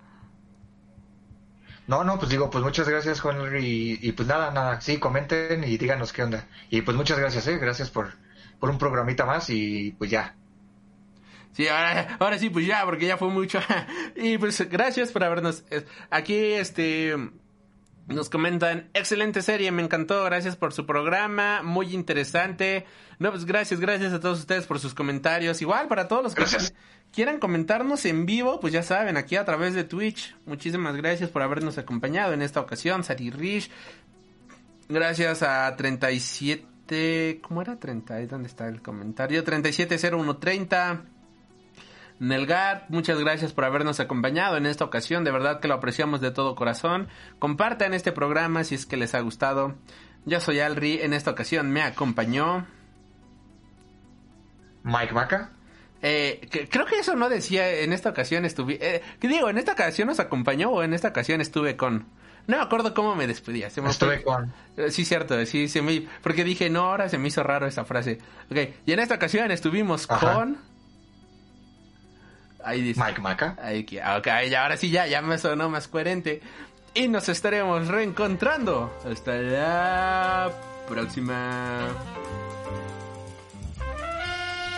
No, 1.90 2.04
no, 2.04 2.20
pues 2.20 2.30
digo, 2.30 2.48
pues 2.50 2.62
muchas 2.62 2.88
gracias, 2.88 3.20
Juan 3.20 3.36
y, 3.60 3.98
y, 4.00 4.12
pues 4.12 4.28
nada, 4.28 4.52
nada, 4.52 4.80
sí, 4.80 4.98
comenten 4.98 5.64
y 5.64 5.76
díganos 5.76 6.12
qué 6.12 6.22
onda. 6.22 6.46
Y 6.70 6.82
pues 6.82 6.96
muchas 6.96 7.18
gracias, 7.18 7.48
eh, 7.48 7.58
gracias 7.58 7.90
por, 7.90 8.12
por 8.60 8.70
un 8.70 8.78
programita 8.78 9.26
más 9.26 9.50
y 9.50 9.90
pues 9.98 10.08
ya. 10.08 10.36
Sí, 11.50 11.66
ahora, 11.66 12.16
ahora 12.20 12.38
sí, 12.38 12.48
pues 12.48 12.64
ya, 12.64 12.84
porque 12.84 13.06
ya 13.06 13.16
fue 13.16 13.26
mucho. 13.26 13.58
y 14.14 14.38
pues 14.38 14.70
gracias 14.70 15.10
por 15.10 15.24
habernos... 15.24 15.64
Aquí, 16.10 16.36
este... 16.36 17.16
Nos 18.06 18.30
comentan, 18.30 18.88
excelente 18.94 19.42
serie, 19.42 19.72
me 19.72 19.82
encantó, 19.82 20.24
gracias 20.24 20.56
por 20.56 20.72
su 20.72 20.86
programa, 20.86 21.62
muy 21.62 21.92
interesante. 21.94 22.84
No, 23.18 23.30
pues 23.30 23.44
gracias, 23.44 23.80
gracias 23.80 24.12
a 24.12 24.20
todos 24.20 24.38
ustedes 24.38 24.66
por 24.66 24.78
sus 24.78 24.94
comentarios. 24.94 25.60
Igual 25.60 25.88
para 25.88 26.06
todos 26.06 26.22
los 26.22 26.34
que 26.34 26.44
quieran 27.12 27.38
comentarnos 27.38 28.04
en 28.06 28.26
vivo, 28.26 28.60
pues 28.60 28.72
ya 28.72 28.82
saben, 28.82 29.16
aquí 29.16 29.36
a 29.36 29.44
través 29.44 29.74
de 29.74 29.84
Twitch. 29.84 30.36
Muchísimas 30.46 30.96
gracias 30.96 31.30
por 31.30 31.42
habernos 31.42 31.78
acompañado 31.78 32.32
en 32.32 32.42
esta 32.42 32.60
ocasión, 32.60 33.04
Sari 33.04 33.30
Rich. 33.30 33.70
Gracias 34.88 35.42
a 35.42 35.74
37, 35.76 37.40
¿cómo 37.42 37.62
era? 37.62 37.78
30, 37.78 38.26
¿dónde 38.26 38.48
está 38.48 38.66
el 38.68 38.82
comentario? 38.82 39.44
370130. 39.44 41.02
Nelgar, 42.18 42.84
muchas 42.90 43.18
gracias 43.18 43.52
por 43.52 43.64
habernos 43.64 43.98
acompañado 43.98 44.58
en 44.58 44.66
esta 44.66 44.84
ocasión, 44.84 45.24
de 45.24 45.30
verdad 45.30 45.60
que 45.60 45.68
lo 45.68 45.74
apreciamos 45.74 46.20
de 46.20 46.30
todo 46.30 46.54
corazón. 46.54 47.08
Compartan 47.38 47.94
este 47.94 48.12
programa 48.12 48.62
si 48.64 48.74
es 48.74 48.84
que 48.84 48.98
les 48.98 49.14
ha 49.14 49.20
gustado. 49.20 49.74
Yo 50.26 50.38
soy 50.40 50.60
Alri, 50.60 51.00
en 51.00 51.14
esta 51.14 51.30
ocasión 51.30 51.70
me 51.70 51.82
acompañó... 51.82 52.66
Mike 54.82 55.12
Maca. 55.12 55.52
Eh, 56.02 56.48
creo 56.70 56.86
que 56.86 56.98
eso 56.98 57.14
no 57.14 57.28
decía, 57.28 57.70
en 57.80 57.92
esta 57.92 58.10
ocasión 58.10 58.44
estuve... 58.44 58.78
Eh, 58.80 59.02
¿Qué 59.20 59.28
digo? 59.28 59.50
¿En 59.50 59.58
esta 59.58 59.72
ocasión 59.72 60.08
nos 60.08 60.20
acompañó 60.20 60.70
o 60.70 60.82
en 60.82 60.94
esta 60.94 61.08
ocasión 61.08 61.40
estuve 61.40 61.76
con...? 61.76 62.06
No 62.46 62.56
me 62.56 62.62
acuerdo 62.62 62.94
cómo 62.94 63.14
me 63.14 63.26
despedía. 63.26 63.70
Se 63.70 63.82
me 63.82 63.90
estuve 63.90 64.22
con... 64.22 64.52
Eh, 64.76 64.90
sí, 64.90 65.04
cierto, 65.04 65.44
sí, 65.46 65.68
se 65.68 65.82
me... 65.82 66.06
Porque 66.22 66.42
dije, 66.42 66.70
no, 66.70 66.86
ahora 66.86 67.08
se 67.08 67.18
me 67.18 67.28
hizo 67.28 67.42
raro 67.42 67.66
esa 67.66 67.84
frase. 67.84 68.18
Ok, 68.50 68.58
y 68.86 68.92
en 68.92 68.98
esta 68.98 69.16
ocasión 69.16 69.50
estuvimos 69.50 70.06
con... 70.06 70.58
Ahí 72.64 72.82
dice. 72.82 73.02
Mike 73.02 73.20
Maca. 73.20 73.56
Ahí, 73.62 73.86
ok, 74.18 74.28
ahora 74.56 74.76
sí 74.76 74.90
ya, 74.90 75.06
ya 75.06 75.22
me 75.22 75.38
sonó 75.38 75.68
más 75.70 75.88
coherente. 75.88 76.40
Y 76.94 77.08
nos 77.08 77.28
estaremos 77.28 77.88
reencontrando. 77.88 78.92
Hasta 79.10 79.36
la 79.36 80.50
próxima. 80.88 81.88